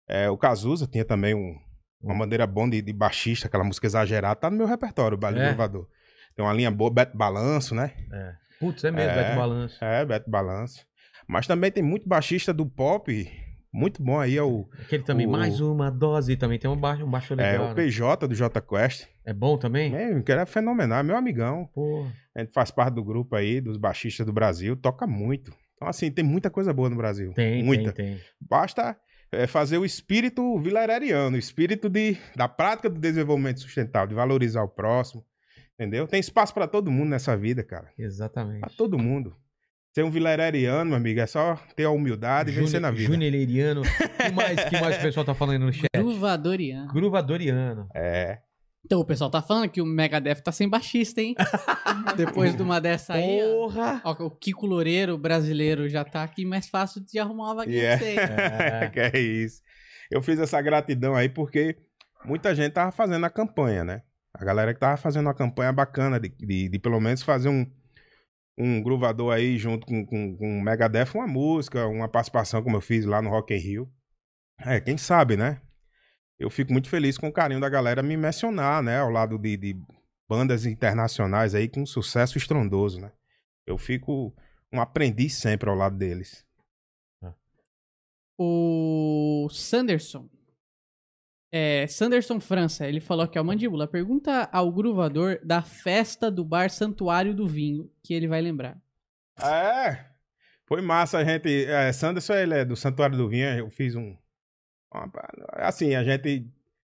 É, 0.09 0.29
o 0.31 0.37
Cazuza 0.37 0.87
tinha 0.87 1.05
também 1.05 1.35
um- 1.35 1.57
uma 2.01 2.15
Hum. 2.15 2.19
maneira 2.19 2.47
boa 2.47 2.69
de, 2.69 2.81
de 2.83 2.93
baixista, 2.93 3.47
aquela 3.49 3.65
música 3.65 3.87
exagerada. 3.87 4.37
Tá 4.37 4.51
no 4.51 4.57
meu 4.57 4.67
repertório, 4.67 5.17
o 5.17 5.21
Baile 5.21 5.39
É? 5.39 5.43
do 5.43 5.47
Gravador. 5.49 5.89
Tem 6.37 6.45
uma 6.45 6.53
linha 6.53 6.71
boa, 6.71 6.91
Beto 6.93 7.17
Balanço, 7.17 7.75
né? 7.75 7.93
É. 8.13 8.33
Putz, 8.59 8.83
é 8.85 8.91
mesmo, 8.91 9.11
É. 9.11 9.15
Beto 9.25 9.37
Balanço. 9.37 9.85
É, 9.85 10.05
Beto 10.05 10.31
Balanço. 10.31 10.87
Mas 11.29 11.47
também 11.47 11.71
tem 11.71 11.83
muito 11.83 12.09
baixista 12.09 12.53
do 12.53 12.67
pop, 12.67 13.31
muito 13.73 14.03
bom 14.03 14.21
aí, 14.21 14.37
é 14.37 14.43
o, 14.43 14.69
Aquele 14.81 15.03
também, 15.03 15.27
O- 15.27 15.31
mais 15.31 15.61
uma 15.61 15.91
dose, 15.91 16.37
também 16.37 16.59
tem 16.59 16.71
um 16.71 16.77
baixo, 16.77 17.05
um 17.05 17.11
baixo 17.11 17.33
é, 17.35 17.37
legal. 17.37 17.65
o 17.67 17.69
né? 17.71 17.75
PJ 17.75 18.29
do 18.29 18.35
J 18.35 18.61
Quest. 18.61 19.07
É 19.25 19.33
bom 19.33 19.57
também? 19.57 19.95
É, 19.95 20.21
que 20.23 20.31
é 20.33 20.45
fenomenal, 20.47 20.99
é 21.01 21.03
meu 21.03 21.17
amigão. 21.17 21.69
Pô, 21.75 22.07
A 22.37 22.41
gente 22.41 22.53
faz 22.53 22.71
parte 22.71 22.95
do 22.95 23.05
grupo 23.05 23.35
aí, 23.37 23.61
dos 23.61 23.77
baixistas 23.77 24.27
do 24.27 24.33
Brasil, 24.33 24.77
toca 24.77 25.07
muito. 25.07 25.53
Então, 25.77 25.89
assim, 25.89 26.11
tem 26.11 26.25
muita 26.25 26.51
coisa 26.51 26.73
boa 26.73 26.89
no 26.91 26.97
Brasil. 26.97 27.33
tem, 27.33 27.63
muita. 27.65 27.93
tem, 27.93 28.17
tem. 28.17 28.25
Basta 28.41 28.97
é, 29.33 29.47
fazer 29.47 29.79
o 29.79 29.85
espírito 29.85 30.59
vilareriano, 30.61 31.37
o 31.37 31.39
espírito 31.39 31.89
de, 31.89 32.17
da 32.37 32.47
prática 32.49 32.89
do 32.91 33.01
desenvolvimento 33.01 33.61
sustentável, 33.61 34.09
de 34.09 34.15
valorizar 34.15 34.63
o 34.63 34.69
próximo. 34.69 35.25
Entendeu? 35.79 36.07
Tem 36.07 36.21
espaço 36.21 36.55
pra 36.55 36.67
todo 36.69 36.91
mundo 36.91 37.09
nessa 37.11 37.37
vida, 37.37 37.63
cara. 37.65 37.91
Pra 37.97 38.05
Exatamente. 38.05 38.77
todo 38.77 38.99
mundo. 38.99 39.37
Ser 39.93 40.03
um 40.05 40.11
vilareriano, 40.11 40.87
meu 40.91 40.97
amigo, 40.97 41.21
é 41.21 41.27
só 41.27 41.55
ter 41.77 41.85
a 41.85 41.91
humildade 41.91 42.51
e 42.51 42.55
vencer 42.55 42.81
na 42.81 42.91
vida. 42.91 43.05
Junileriano. 43.13 43.83
que 43.83 44.33
mais 44.33 44.65
que 44.65 44.81
mais 44.81 44.97
o 44.99 45.01
pessoal 45.01 45.25
tá 45.25 45.35
falando 45.35 45.67
no 45.67 45.73
chat? 45.73 45.89
Gruvadoriano. 45.97 46.93
Gruvadoriano. 46.93 47.89
É. 47.95 48.39
Então, 48.85 49.01
o 49.01 49.05
pessoal 49.05 49.31
tá 49.31 49.41
falando 49.41 49.69
que 49.71 49.81
o 49.81 49.87
Megadeth 49.87 50.43
tá 50.43 50.53
sem 50.53 50.69
baixista, 50.69 51.21
hein? 51.21 51.35
Depois 52.17 52.55
de 52.57 52.63
uma 52.63 52.81
dessa 52.81 53.15
aí, 53.15 53.41
ó. 53.43 53.47
Porra! 53.63 54.01
Ó, 54.05 54.13
o 54.25 54.31
Kiko 54.31 54.67
Loureiro 54.67 55.17
brasileiro 55.17 55.89
já 55.89 56.05
tá 56.05 56.23
aqui 56.23 56.45
mais 56.45 56.69
fácil 56.69 57.01
de 57.05 57.19
arrumar 57.19 57.45
uma 57.47 57.55
vaguinha 57.55 57.81
Yeah. 57.99 58.05
pra 58.27 58.37
você. 58.37 58.85
É. 58.85 58.91
que 58.91 59.01
é 59.01 59.19
isso. 59.21 59.63
Eu 60.11 60.21
fiz 60.21 60.39
essa 60.39 60.61
gratidão 60.61 61.15
aí 61.15 61.29
porque 61.29 61.77
muita 62.25 62.55
gente 62.55 62.73
tava 62.73 62.93
fazendo 62.93 63.25
a 63.25 63.31
campanha, 63.31 63.85
né? 63.85 64.03
A 64.35 64.45
galera 64.45 64.75
que 64.75 64.81
tava 64.81 64.97
fazendo 64.97 65.27
uma 65.27 65.35
campanha 65.35 65.73
bacana 65.73 66.19
de, 66.19 66.29
de, 66.29 66.69
de 66.69 66.79
pelo 66.79 67.01
menos 67.01 67.23
fazer 67.23 67.49
um, 67.49 67.65
um 68.59 68.83
gruvador 68.83 69.33
aí 69.33 69.57
junto 69.57 69.87
com, 69.87 70.05
com, 70.05 70.37
com 70.37 70.59
o 70.59 70.63
Megadeth, 70.63 71.15
uma 71.15 71.27
música, 71.27 71.87
uma 71.87 72.09
participação 72.09 72.63
como 72.63 72.77
eu 72.77 72.81
fiz 72.81 73.05
lá 73.05 73.23
no 73.23 73.31
Rock 73.31 73.55
in 73.55 73.59
Rio. 73.59 73.93
É, 74.59 74.81
quem 74.81 74.99
sabe, 74.99 75.37
né? 75.37 75.61
Eu 76.39 76.51
fico 76.51 76.73
muito 76.73 76.89
feliz 76.89 77.17
com 77.17 77.29
o 77.29 77.33
carinho 77.33 77.61
da 77.61 77.69
galera 77.69 78.03
me 78.03 78.17
mencionar, 78.17 78.83
né? 78.83 78.99
Ao 78.99 79.11
lado 79.11 79.39
de, 79.39 79.57
de 79.57 79.77
bandas 80.29 80.67
internacionais 80.67 81.55
aí 81.55 81.69
com 81.69 81.87
sucesso 81.87 82.37
estrondoso, 82.37 83.01
né? 83.01 83.13
Eu 83.67 83.79
fico 83.79 84.35
um 84.73 84.81
aprendiz 84.81 85.35
sempre 85.35 85.71
ao 85.71 85.77
lado 85.77 85.97
deles. 85.97 86.45
O 88.37 89.49
Sanderson. 89.51 90.29
É, 91.57 91.87
Sanderson 91.87 92.41
França, 92.41 92.85
ele 92.89 92.99
falou 92.99 93.25
aqui, 93.25 93.39
ó, 93.39 93.45
Mandíbula, 93.45 93.87
pergunta 93.87 94.49
ao 94.51 94.73
gruvador 94.73 95.39
da 95.45 95.63
festa 95.63 96.29
do 96.29 96.45
bar 96.45 96.69
Santuário 96.69 97.33
do 97.33 97.47
Vinho, 97.47 97.89
que 98.03 98.13
ele 98.13 98.27
vai 98.27 98.41
lembrar. 98.41 98.77
É, 99.41 100.05
foi 100.67 100.81
massa 100.83 101.19
a 101.19 101.25
gente. 101.25 101.65
É, 101.67 101.93
Sanderson, 101.93 102.35
ele 102.35 102.55
é 102.55 102.65
do 102.65 102.75
Santuário 102.75 103.17
do 103.17 103.29
Vinho. 103.29 103.47
Eu 103.57 103.71
fiz 103.71 103.95
um. 103.95 104.17
uma- 104.93 105.09
assim, 105.53 105.95
a 105.95 106.03
gente 106.03 106.45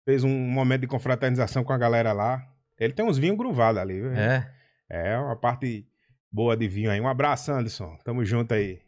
fez 0.07 0.25
um 0.25 0.31
momento 0.31 0.81
de 0.83 0.87
confraternização 0.87 1.63
com 1.63 1.75
a 1.75 1.79
galera 1.79 2.15
lá. 2.15 2.43
Ele 2.79 2.95
tem 2.95 3.05
uns 3.05 3.19
vinhos 3.19 3.37
gruvados 3.37 3.79
ali. 3.81 4.01
viu? 4.01 4.13
É. 4.13 4.51
É, 4.89 5.19
uma 5.19 5.37
parte 5.37 5.87
boa 6.33 6.57
de 6.57 6.67
vinho 6.67 6.91
aí. 6.91 6.99
Um 7.01 7.09
abraço, 7.09 7.53
Anderson. 7.53 7.95
Tamo 8.05 8.25
junto 8.25 8.55
aí. 8.55 8.81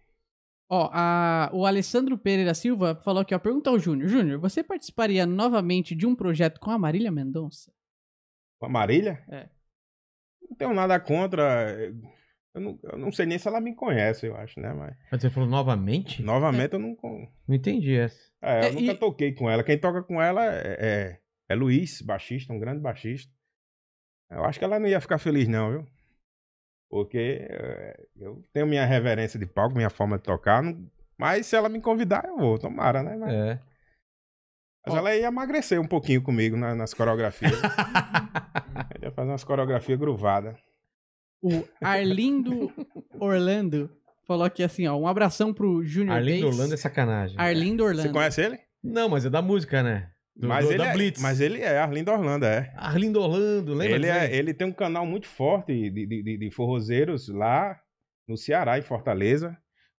Ó, 0.70 0.90
a- 0.92 1.50
o 1.52 1.64
Alessandro 1.64 2.18
Pereira 2.18 2.52
Silva 2.54 2.94
falou 3.02 3.22
aqui, 3.22 3.34
ó, 3.34 3.38
pergunta 3.38 3.70
ao 3.70 3.78
Júnior. 3.78 4.08
Júnior, 4.08 4.38
você 4.38 4.62
participaria 4.62 5.24
novamente 5.24 5.94
de 5.94 6.06
um 6.06 6.14
projeto 6.14 6.60
com 6.60 6.70
a 6.70 6.78
Marília 6.78 7.10
Mendonça? 7.10 7.72
Com 8.58 8.66
a 8.66 8.68
Marília? 8.68 9.24
É. 9.30 9.48
Não 10.48 10.56
tenho 10.56 10.74
nada 10.74 10.98
contra. 11.00 11.74
Eu 12.54 12.60
não, 12.60 12.78
eu 12.82 12.98
não 12.98 13.12
sei 13.12 13.24
nem 13.26 13.38
se 13.38 13.46
ela 13.46 13.60
me 13.60 13.74
conhece, 13.74 14.26
eu 14.26 14.36
acho, 14.36 14.58
né? 14.60 14.72
Mas 14.72 14.96
Mas 15.12 15.20
você 15.22 15.30
falou 15.30 15.48
novamente? 15.48 16.22
novamente 16.22 16.72
eu 16.74 16.78
não. 16.78 16.96
Não 17.46 17.54
entendi 17.54 17.94
essa. 17.94 18.18
É, 18.42 18.60
eu 18.60 18.64
É, 18.64 18.70
nunca 18.72 18.92
e- 18.92 18.96
toquei 18.96 19.32
com 19.34 19.48
ela. 19.48 19.62
Quem 19.62 19.78
toca 19.78 20.02
com 20.02 20.20
ela 20.20 20.44
é, 20.44 20.76
é, 20.80 21.20
é 21.50 21.54
Luiz, 21.54 22.02
baixista, 22.02 22.52
um 22.52 22.58
grande 22.58 22.80
baixista. 22.80 23.32
Eu 24.30 24.44
acho 24.44 24.58
que 24.58 24.64
ela 24.64 24.78
não 24.78 24.86
ia 24.88 25.00
ficar 25.00 25.18
feliz, 25.18 25.48
não, 25.48 25.70
viu? 25.70 25.86
Porque 26.90 27.46
é, 27.50 28.00
eu 28.16 28.42
tenho 28.52 28.66
minha 28.66 28.84
reverência 28.86 29.38
de 29.38 29.46
palco, 29.46 29.76
minha 29.76 29.90
forma 29.90 30.16
de 30.16 30.22
tocar. 30.22 30.62
não- 30.62 30.88
Mas 31.18 31.46
se 31.46 31.56
ela 31.56 31.68
me 31.68 31.80
convidar, 31.80 32.24
eu 32.26 32.36
vou, 32.38 32.58
tomara, 32.58 33.02
né? 33.02 33.16
Mas, 33.16 33.32
É. 33.34 33.60
mas 34.86 34.94
ela 34.96 35.14
ia 35.14 35.26
emagrecer 35.26 35.80
um 35.80 35.86
pouquinho 35.86 36.22
comigo 36.22 36.56
na- 36.56 36.74
nas 36.74 36.94
coreografias. 36.94 37.52
Ela 38.94 39.04
ia 39.04 39.10
fazer 39.10 39.30
umas 39.30 39.44
coreografias 39.44 39.98
gruvadas. 39.98 40.56
O 41.42 41.50
Arlindo 41.82 42.72
Orlando 43.20 43.90
falou 44.26 44.44
aqui 44.44 44.62
assim, 44.62 44.86
ó, 44.86 44.96
um 44.96 45.06
abração 45.06 45.52
pro 45.52 45.84
Júnior 45.84 46.16
Arlindo. 46.16 46.46
Orlando 46.46 46.74
é 46.74 46.76
sacanagem. 46.76 47.36
Arlindo 47.38 47.84
Orlando. 47.84 48.02
Você 48.08 48.12
conhece 48.12 48.40
ele? 48.42 48.58
Não, 48.82 49.08
mas 49.08 49.24
é 49.24 49.30
da 49.30 49.42
música, 49.42 49.82
né? 49.82 50.10
Do, 50.38 50.46
mas, 50.48 50.64
do- 50.66 50.70
ele 50.72 50.78
da 50.78 50.86
é, 50.86 50.92
Blitz. 50.92 51.20
mas 51.20 51.40
ele 51.40 51.60
é, 51.62 51.78
Arlindo 51.78 52.12
Orlando, 52.12 52.46
é. 52.46 52.72
Arlindo 52.76 53.20
Orlando, 53.20 53.74
lembra? 53.74 53.96
Ele, 53.96 54.06
é, 54.06 54.36
ele 54.36 54.54
tem 54.54 54.66
um 54.68 54.72
canal 54.72 55.04
muito 55.04 55.26
forte 55.26 55.72
de, 55.72 55.90
de, 56.06 56.22
de, 56.22 56.38
de 56.38 56.50
forrozeiros 56.52 57.28
lá 57.28 57.76
no 58.28 58.36
Ceará, 58.36 58.78
em 58.78 58.82
Fortaleza. 58.82 59.56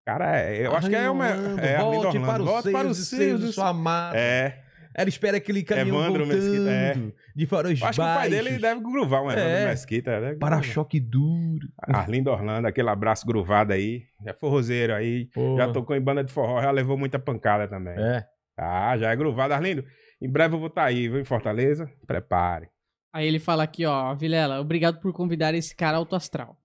Cara, 0.07 0.41
é- 0.41 0.65
eu 0.65 0.75
acho 0.77 0.89
que 0.89 0.95
é 0.95 1.11
uma. 1.11 1.27
Arlindo 1.27 1.61
É, 1.61 1.75
Arlindo 1.77 2.03
volte 2.03 2.17
Orlando. 2.19 2.27
para 2.27 2.43
os 2.43 2.49
Volte 2.49 2.71
para 2.73 2.89
os 2.89 3.09
seios, 3.09 3.41
seios. 3.41 3.55
sua 3.55 3.69
amada. 3.71 4.17
É. 4.17 4.63
Ela 4.95 5.09
espera 5.09 5.37
aquele 5.37 5.63
caminhão 5.63 6.01
Evandro 6.01 6.25
voltando 6.25 6.43
Mesquita, 6.43 6.71
é. 6.71 6.95
de 7.37 7.47
faróis 7.47 7.81
acho 7.83 8.01
que 8.01 8.07
o 8.07 8.15
pai 8.15 8.31
dele 8.31 8.59
deve 8.59 8.81
gruvar 8.81 9.23
um 9.23 9.31
Evandro 9.31 9.45
É. 9.49 9.67
Mesquita. 9.67 10.21
Deve. 10.21 10.37
Para-choque 10.39 10.99
duro. 10.99 11.69
Arlindo 11.83 12.31
Orlando, 12.31 12.67
aquele 12.67 12.89
abraço 12.89 13.25
gruvado 13.27 13.73
aí. 13.73 14.03
É 14.27 14.33
forrozeiro 14.33 14.95
aí. 14.95 15.27
Pô. 15.35 15.57
Já 15.57 15.71
tocou 15.73 15.95
em 15.95 16.01
banda 16.01 16.25
de 16.25 16.33
forró, 16.33 16.61
já 16.63 16.71
levou 16.71 16.97
muita 16.97 17.19
pancada 17.19 17.69
também. 17.69 17.95
É. 17.97 18.25
Ah, 18.59 18.97
já 18.99 19.13
é 19.13 19.15
gruvado. 19.17 19.55
Arlindo, 19.55 19.85
em 20.21 20.29
breve 20.31 20.55
eu 20.55 20.59
vou 20.59 20.69
estar 20.69 20.85
aí, 20.85 21.09
viu, 21.09 21.21
em 21.21 21.25
Fortaleza. 21.25 21.91
Prepare. 22.07 22.69
Aí 23.13 23.27
ele 23.27 23.39
fala 23.39 23.63
aqui, 23.63 23.87
ó, 23.87 24.15
Vilela, 24.15 24.61
obrigado 24.61 25.01
por 25.01 25.13
convidar 25.13 25.55
esse 25.55 25.75
cara 25.75 25.97
alto 25.97 26.15
astral. 26.15 26.57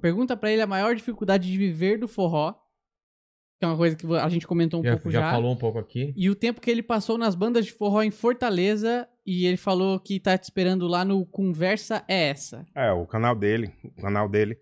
Pergunta 0.00 0.36
pra 0.36 0.50
ele 0.50 0.62
a 0.62 0.66
maior 0.66 0.94
dificuldade 0.94 1.50
de 1.50 1.56
viver 1.56 1.98
do 1.98 2.08
forró, 2.08 2.52
que 3.58 3.64
é 3.64 3.66
uma 3.66 3.76
coisa 3.76 3.96
que 3.96 4.06
a 4.14 4.28
gente 4.28 4.46
comentou 4.46 4.80
um 4.80 4.84
Já, 4.84 4.92
pouco 4.92 5.10
já 5.10 5.20
já. 5.20 5.30
falou 5.30 5.52
um 5.52 5.56
pouco 5.56 5.78
aqui. 5.78 6.12
E 6.16 6.28
o 6.28 6.34
tempo 6.34 6.60
que 6.60 6.70
ele 6.70 6.82
passou 6.82 7.16
nas 7.16 7.34
bandas 7.34 7.64
de 7.64 7.72
forró 7.72 8.02
em 8.02 8.10
Fortaleza 8.10 9.08
e 9.24 9.46
ele 9.46 9.56
falou 9.56 10.00
que 10.00 10.18
tá 10.18 10.36
te 10.36 10.44
esperando 10.44 10.86
lá 10.88 11.04
no 11.04 11.24
Conversa 11.26 12.04
é 12.08 12.28
essa. 12.30 12.66
É, 12.74 12.90
o 12.90 13.06
canal 13.06 13.34
dele, 13.36 13.72
o 13.84 14.02
canal 14.02 14.28
dele. 14.28 14.58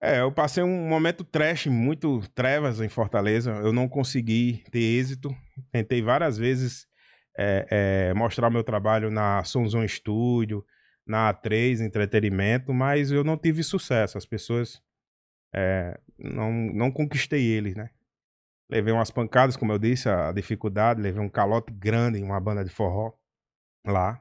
É, 0.00 0.20
eu 0.20 0.30
passei 0.30 0.62
um 0.62 0.88
momento 0.88 1.24
trash, 1.24 1.66
muito 1.66 2.20
trevas 2.34 2.80
em 2.80 2.88
Fortaleza. 2.88 3.50
Eu 3.50 3.72
não 3.72 3.88
consegui 3.88 4.62
ter 4.70 4.78
êxito. 4.78 5.34
Tentei 5.72 6.02
várias 6.02 6.38
vezes 6.38 6.86
é, 7.38 7.66
é, 8.10 8.14
mostrar 8.14 8.50
meu 8.50 8.64
trabalho 8.64 9.10
na 9.10 9.44
Sonzon 9.44 9.86
Studio, 9.86 10.64
na 11.06 11.32
A3 11.32 11.80
Entretenimento, 11.80 12.72
mas 12.72 13.10
eu 13.10 13.22
não 13.22 13.36
tive 13.36 13.62
sucesso. 13.62 14.18
As 14.18 14.26
pessoas 14.26 14.82
é, 15.54 15.98
não, 16.18 16.52
não 16.52 16.90
conquistei 16.90 17.44
eles, 17.44 17.74
né? 17.74 17.90
Levei 18.68 18.92
umas 18.92 19.10
pancadas, 19.10 19.56
como 19.56 19.72
eu 19.72 19.78
disse, 19.78 20.08
a 20.08 20.32
dificuldade, 20.32 21.00
levei 21.00 21.22
um 21.22 21.28
calote 21.28 21.72
grande 21.72 22.18
em 22.18 22.24
uma 22.24 22.40
banda 22.40 22.64
de 22.64 22.70
forró 22.70 23.12
lá. 23.86 24.20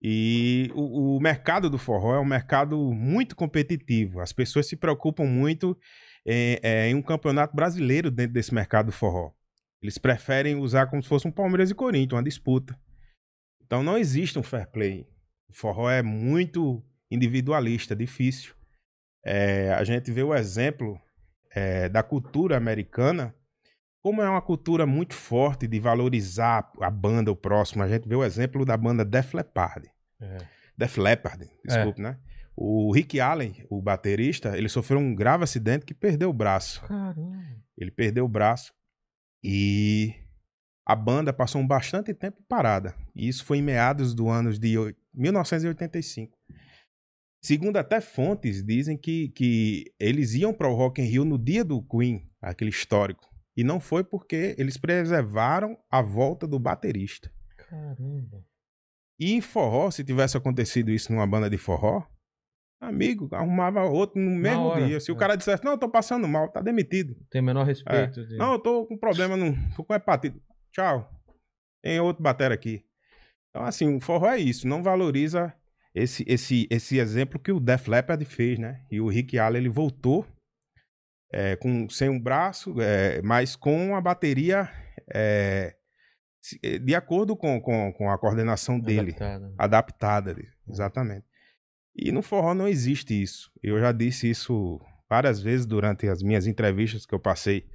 E 0.00 0.70
o, 0.74 1.16
o 1.16 1.20
mercado 1.20 1.68
do 1.68 1.78
forró 1.78 2.14
é 2.14 2.20
um 2.20 2.24
mercado 2.24 2.78
muito 2.92 3.34
competitivo. 3.34 4.20
As 4.20 4.32
pessoas 4.32 4.68
se 4.68 4.76
preocupam 4.76 5.24
muito 5.24 5.76
em, 6.24 6.58
é, 6.62 6.88
em 6.88 6.94
um 6.94 7.02
campeonato 7.02 7.56
brasileiro 7.56 8.10
dentro 8.10 8.34
desse 8.34 8.54
mercado 8.54 8.86
do 8.86 8.92
forró. 8.92 9.32
Eles 9.82 9.98
preferem 9.98 10.56
usar 10.56 10.86
como 10.86 11.02
se 11.02 11.08
fosse 11.08 11.28
um 11.28 11.30
Palmeiras 11.30 11.70
e 11.70 11.74
Corinthians, 11.74 12.12
uma 12.12 12.22
disputa. 12.22 12.78
Então 13.64 13.82
não 13.82 13.98
existe 13.98 14.38
um 14.38 14.42
fair 14.42 14.68
play. 14.70 15.06
O 15.48 15.52
forró 15.52 15.90
é 15.90 16.02
muito 16.02 16.82
individualista, 17.10 17.94
difícil. 17.94 18.54
É, 19.24 19.72
a 19.72 19.84
gente 19.84 20.10
vê 20.10 20.22
o 20.22 20.34
exemplo 20.34 21.00
é, 21.54 21.88
da 21.88 22.02
cultura 22.02 22.56
americana, 22.56 23.34
como 24.02 24.22
é 24.22 24.30
uma 24.30 24.42
cultura 24.42 24.86
muito 24.86 25.14
forte 25.14 25.66
de 25.66 25.80
valorizar 25.80 26.70
a 26.80 26.90
banda, 26.90 27.32
o 27.32 27.36
próximo. 27.36 27.82
A 27.82 27.88
gente 27.88 28.08
vê 28.08 28.14
o 28.14 28.24
exemplo 28.24 28.64
da 28.64 28.76
banda 28.76 29.04
Def 29.04 29.34
Leppard. 29.34 29.90
É. 30.20 30.38
Def 30.78 30.96
Leppard, 30.96 31.50
desculpe, 31.64 32.00
né? 32.00 32.18
O 32.56 32.92
Rick 32.92 33.20
Allen, 33.20 33.66
o 33.68 33.82
baterista, 33.82 34.56
ele 34.56 34.68
sofreu 34.68 34.98
um 34.98 35.14
grave 35.14 35.44
acidente 35.44 35.84
que 35.84 35.92
perdeu 35.92 36.30
o 36.30 36.32
braço. 36.32 36.80
Caramba. 36.82 37.36
Ele 37.76 37.90
perdeu 37.90 38.24
o 38.24 38.28
braço 38.28 38.72
e 39.42 40.14
a 40.84 40.94
banda 40.94 41.32
passou 41.32 41.60
um 41.60 41.66
bastante 41.66 42.14
tempo 42.14 42.42
parada. 42.48 42.94
E 43.14 43.28
isso 43.28 43.44
foi 43.44 43.58
em 43.58 43.62
meados 43.62 44.14
do 44.14 44.28
ano 44.28 44.52
de 44.52 44.76
1985. 45.14 46.38
Segundo 47.42 47.76
até 47.76 48.00
fontes, 48.00 48.64
dizem 48.64 48.96
que, 48.96 49.28
que 49.30 49.92
eles 50.00 50.34
iam 50.34 50.52
para 50.52 50.68
o 50.68 50.74
Rock 50.74 51.00
in 51.00 51.04
Rio 51.04 51.24
no 51.24 51.38
dia 51.38 51.64
do 51.64 51.82
Queen, 51.82 52.28
aquele 52.40 52.70
histórico. 52.70 53.28
E 53.56 53.64
não 53.64 53.80
foi 53.80 54.04
porque 54.04 54.54
eles 54.58 54.76
preservaram 54.76 55.78
a 55.90 56.02
volta 56.02 56.46
do 56.46 56.58
baterista. 56.58 57.32
Caramba. 57.56 58.44
E 59.18 59.32
em 59.32 59.40
forró, 59.40 59.90
se 59.90 60.04
tivesse 60.04 60.36
acontecido 60.36 60.90
isso 60.90 61.12
numa 61.12 61.26
banda 61.26 61.48
de 61.48 61.56
forró, 61.56 62.04
amigo, 62.80 63.28
arrumava 63.32 63.82
outro 63.84 64.20
no 64.20 64.30
mesmo 64.30 64.64
hora, 64.64 64.86
dia. 64.86 65.00
Se 65.00 65.10
é. 65.10 65.14
o 65.14 65.16
cara 65.16 65.36
dissesse, 65.36 65.64
não, 65.64 65.72
eu 65.72 65.78
tô 65.78 65.88
passando 65.88 66.26
mal, 66.28 66.48
tá 66.50 66.60
demitido. 66.60 67.16
Tem 67.30 67.40
o 67.40 67.44
menor 67.44 67.64
respeito. 67.64 68.26
de- 68.26 68.34
É. 68.34 68.38
Não, 68.38 68.52
eu 68.52 68.58
tô 68.58 68.86
com 68.86 68.96
problema, 68.96 69.36
não, 69.36 69.54
tô 69.74 69.84
com 69.84 69.94
hepatite. 69.94 70.40
Tchau. 70.72 71.10
Tem 71.82 72.00
outro 72.00 72.22
batera 72.22 72.54
aqui. 72.54 72.84
Então, 73.50 73.64
assim, 73.64 73.96
o 73.96 74.00
forró 74.00 74.28
é 74.30 74.38
isso, 74.38 74.68
não 74.68 74.82
valoriza 74.82 75.54
esse, 75.94 76.24
esse, 76.28 76.66
esse 76.70 76.98
exemplo 76.98 77.38
que 77.38 77.50
o 77.50 77.58
Def 77.58 77.88
Leppard 77.88 78.22
fez, 78.24 78.58
né? 78.58 78.84
E 78.90 79.00
o 79.00 79.08
Rick 79.08 79.38
Allen, 79.38 79.62
ele 79.62 79.68
voltou 79.70 80.26
é, 81.32 81.56
com, 81.56 81.88
sem 81.88 82.08
um 82.08 82.20
braço, 82.20 82.74
é, 82.80 83.20
mas 83.22 83.56
com 83.56 83.96
a 83.96 84.00
bateria 84.00 84.70
é, 85.12 85.74
é, 86.62 86.78
de 86.78 86.94
acordo 86.94 87.36
com, 87.36 87.60
com, 87.60 87.92
com 87.92 88.10
a 88.10 88.18
coordenação 88.18 88.78
dele 88.78 89.12
adaptada. 89.16 89.54
adaptada 89.58 90.36
exatamente. 90.68 91.25
E 91.96 92.12
no 92.12 92.20
forró 92.20 92.52
não 92.54 92.68
existe 92.68 93.20
isso. 93.20 93.50
Eu 93.62 93.80
já 93.80 93.90
disse 93.90 94.28
isso 94.28 94.80
várias 95.08 95.40
vezes 95.40 95.64
durante 95.64 96.06
as 96.08 96.22
minhas 96.22 96.46
entrevistas 96.46 97.06
que 97.06 97.14
eu 97.14 97.20
passei. 97.20 97.66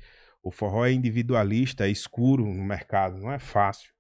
O 0.44 0.52
forró 0.52 0.86
é 0.86 0.92
individualista, 0.92 1.88
é 1.88 1.90
escuro 1.90 2.46
no 2.46 2.64
mercado, 2.64 3.20
não 3.20 3.32
é 3.32 3.40
fácil. 3.40 3.92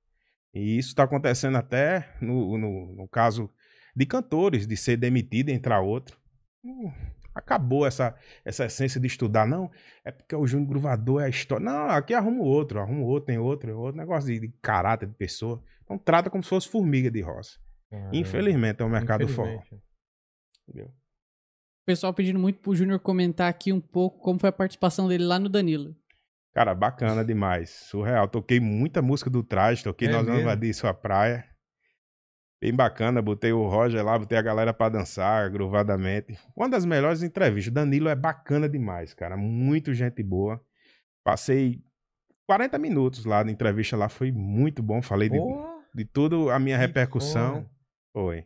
E 0.54 0.78
isso 0.78 0.90
está 0.90 1.04
acontecendo 1.04 1.58
até 1.58 2.14
no, 2.22 2.58
no, 2.58 2.96
no 2.96 3.08
caso 3.08 3.50
de 3.96 4.06
cantores, 4.06 4.68
de 4.68 4.78
ser 4.78 4.98
demitido 4.98 5.50
e 5.50 5.54
entrar 5.54 5.82
outro. 5.82 6.20
Hum, 6.64 6.92
acabou 7.34 7.88
essa, 7.88 8.16
essa 8.46 8.66
essência 8.66 9.00
de 9.00 9.08
estudar. 9.08 9.48
Não, 9.48 9.72
é 10.04 10.12
porque 10.12 10.36
o 10.36 10.46
Júnior 10.46 10.70
Gruvador 10.70 11.22
é 11.22 11.26
a 11.26 11.30
história. 11.30 11.64
Não, 11.64 11.90
aqui 11.90 12.14
arruma 12.14 12.44
outro, 12.44 12.80
arruma 12.80 13.04
outro, 13.04 13.28
tem 13.28 13.38
outro, 13.38 13.68
tem 13.68 13.76
outro. 13.76 13.98
Negócio 13.98 14.32
de, 14.32 14.40
de 14.40 14.54
caráter 14.62 15.08
de 15.08 15.16
pessoa. 15.16 15.64
Então 15.84 15.98
trata 15.98 16.30
como 16.30 16.44
se 16.44 16.50
fosse 16.50 16.68
formiga 16.68 17.10
de 17.10 17.22
roça. 17.22 17.60
Caramba. 17.90 18.16
Infelizmente 18.16 18.82
é 18.82 18.86
o 18.86 18.90
mercado 18.90 19.26
do 19.26 19.34
forró. 19.34 19.62
Entendeu? 20.72 20.88
O 20.88 21.86
pessoal 21.86 22.14
pedindo 22.14 22.40
muito 22.40 22.60
pro 22.60 22.76
Júnior 22.76 23.00
comentar 23.00 23.50
aqui 23.50 23.74
um 23.74 23.82
pouco 23.82 24.20
como 24.20 24.40
foi 24.40 24.50
a 24.50 24.54
participação 24.54 25.08
dele 25.08 25.26
lá 25.26 25.38
no 25.38 25.50
Danilo. 25.50 25.96
Cara, 26.54 26.74
bacana 26.74 27.24
demais. 27.24 27.70
Surreal. 27.70 28.28
Toquei 28.28 28.60
muita 28.60 29.02
música 29.02 29.30
do 29.30 29.44
traje, 29.44 29.84
toquei 29.84 30.08
É 30.08 30.12
Nós 30.12 30.22
Vamos 30.22 30.36
mesmo? 30.36 30.50
Invadir 30.50 30.74
Sua 30.74 30.94
Praia. 30.94 31.46
Bem 32.62 32.74
bacana, 32.74 33.22
botei 33.22 33.52
o 33.52 33.68
Roger 33.68 34.06
lá, 34.06 34.20
botei 34.20 34.38
a 34.38 34.42
galera 34.42 34.72
pra 34.72 34.88
dançar, 34.88 35.50
gruvadamente. 35.50 36.38
Uma 36.56 36.70
das 36.70 36.86
melhores 36.86 37.24
entrevistas. 37.24 37.74
Danilo 37.74 38.08
é 38.08 38.16
bacana 38.16 38.70
demais, 38.70 39.16
cara. 39.16 39.36
Muito 39.36 39.94
gente 39.96 40.22
boa. 40.22 40.64
Passei 41.24 41.84
40 42.46 42.78
minutos 42.78 43.26
lá 43.26 43.44
na 43.44 43.52
entrevista 43.52 43.98
lá, 43.98 44.08
foi 44.08 44.32
muito 44.32 44.84
bom. 44.84 45.02
Falei 45.02 45.28
de, 45.28 45.40
de 45.96 46.06
tudo 46.06 46.52
a 46.52 46.60
minha 46.60 46.78
que 46.78 46.86
repercussão. 46.86 47.68
Foi. 48.14 48.46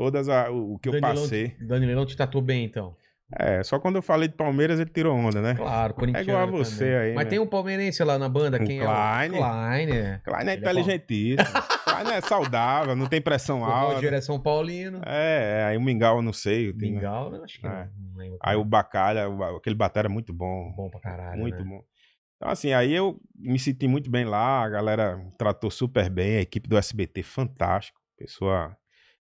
Todas 0.00 0.28
a- 0.30 0.50
o, 0.50 0.74
o 0.74 0.78
que 0.78 0.88
eu 0.88 0.98
passei. 1.00 1.54
Danilão 1.60 2.06
te 2.06 2.16
tratou 2.16 2.40
bem, 2.40 2.64
então. 2.64 2.96
É, 3.38 3.62
só 3.62 3.78
quando 3.78 3.94
eu 3.96 4.02
falei 4.02 4.26
de 4.28 4.34
Palmeiras 4.34 4.80
ele 4.80 4.90
tirou 4.90 5.14
onda, 5.14 5.40
né? 5.40 5.54
Claro, 5.54 5.94
corintiano 5.94 6.28
igual 6.30 6.42
a 6.42 6.46
você 6.46 6.78
também. 6.84 6.96
aí, 6.96 7.14
Mas 7.14 7.24
né? 7.24 7.30
tem 7.30 7.38
um 7.38 7.46
palmeirense 7.46 8.02
lá 8.02 8.18
na 8.18 8.28
banda, 8.28 8.56
Um 8.60 8.66
quem 8.66 8.80
Klein. 8.80 8.88
é? 8.88 9.28
O 9.28 9.32
Klein, 9.38 9.90
é. 9.92 10.20
Klein 10.24 10.38
é 10.38 10.42
Ele 10.42 10.50
é 10.50 10.54
inteligentíssimo. 10.56 11.36
Klein 11.84 12.12
é 12.14 12.20
saudável, 12.22 12.96
não 12.96 13.06
tem 13.06 13.20
pressão 13.20 13.60
O 13.60 13.64
alta. 13.64 13.94
Roger 13.96 14.14
é 14.14 14.20
São 14.20 14.40
Paulino. 14.40 15.00
É, 15.06 15.60
é, 15.60 15.64
aí 15.66 15.76
o 15.76 15.80
Mingau 15.80 16.16
eu 16.16 16.22
não 16.22 16.32
sei. 16.32 16.70
o 16.70 16.74
Mingau, 16.76 17.32
eu 17.34 17.44
acho 17.44 17.60
que 17.60 17.66
É. 17.66 17.70
não, 17.70 18.16
lembro. 18.16 18.38
Aí 18.42 18.56
o 18.56 18.64
Bacalha, 18.64 19.28
o- 19.28 19.56
aquele 19.58 19.76
batera 19.76 20.08
é 20.08 20.10
muito 20.10 20.32
bom. 20.32 20.72
Bom 20.74 20.88
pra 20.90 20.98
caralho, 20.98 21.38
muito 21.38 21.58
né? 21.62 21.64
bom. 21.64 21.84
Então, 22.36 22.50
assim, 22.50 22.72
aí 22.72 22.92
eu 22.92 23.20
me 23.36 23.58
senti 23.60 23.86
muito 23.86 24.10
bem 24.10 24.24
lá, 24.24 24.64
a 24.64 24.68
galera 24.70 25.20
tratou 25.38 25.70
super 25.70 26.10
bem, 26.10 26.38
a 26.38 26.40
equipe 26.40 26.68
do 26.68 26.76
SBT 26.76 27.22
fantástico, 27.22 28.00
pessoa 28.18 28.74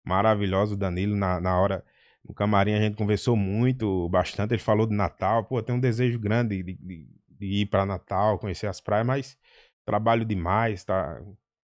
maravilhosa, 0.05 0.73
o 0.73 0.77
Danilo, 0.77 1.15
na, 1.15 1.39
na 1.41 1.59
hora, 1.59 1.83
no 2.27 2.33
camarim 2.33 2.73
a 2.73 2.79
gente 2.81 2.95
conversou 2.97 3.35
muito, 3.35 4.07
bastante, 4.09 4.53
ele 4.53 4.61
falou 4.61 4.85
de 4.87 4.95
Natal, 4.95 5.45
pô, 5.45 5.61
tem 5.61 5.75
um 5.75 5.79
desejo 5.79 6.19
grande 6.19 6.63
de, 6.63 6.73
de- 6.75 7.07
de 7.29 7.45
ir 7.61 7.65
para 7.67 7.85
Natal, 7.85 8.39
conhecer 8.39 8.67
as 8.67 8.79
praias, 8.81 9.05
mas 9.05 9.37
trabalho 9.85 10.25
demais, 10.25 10.83
tá? 10.83 11.21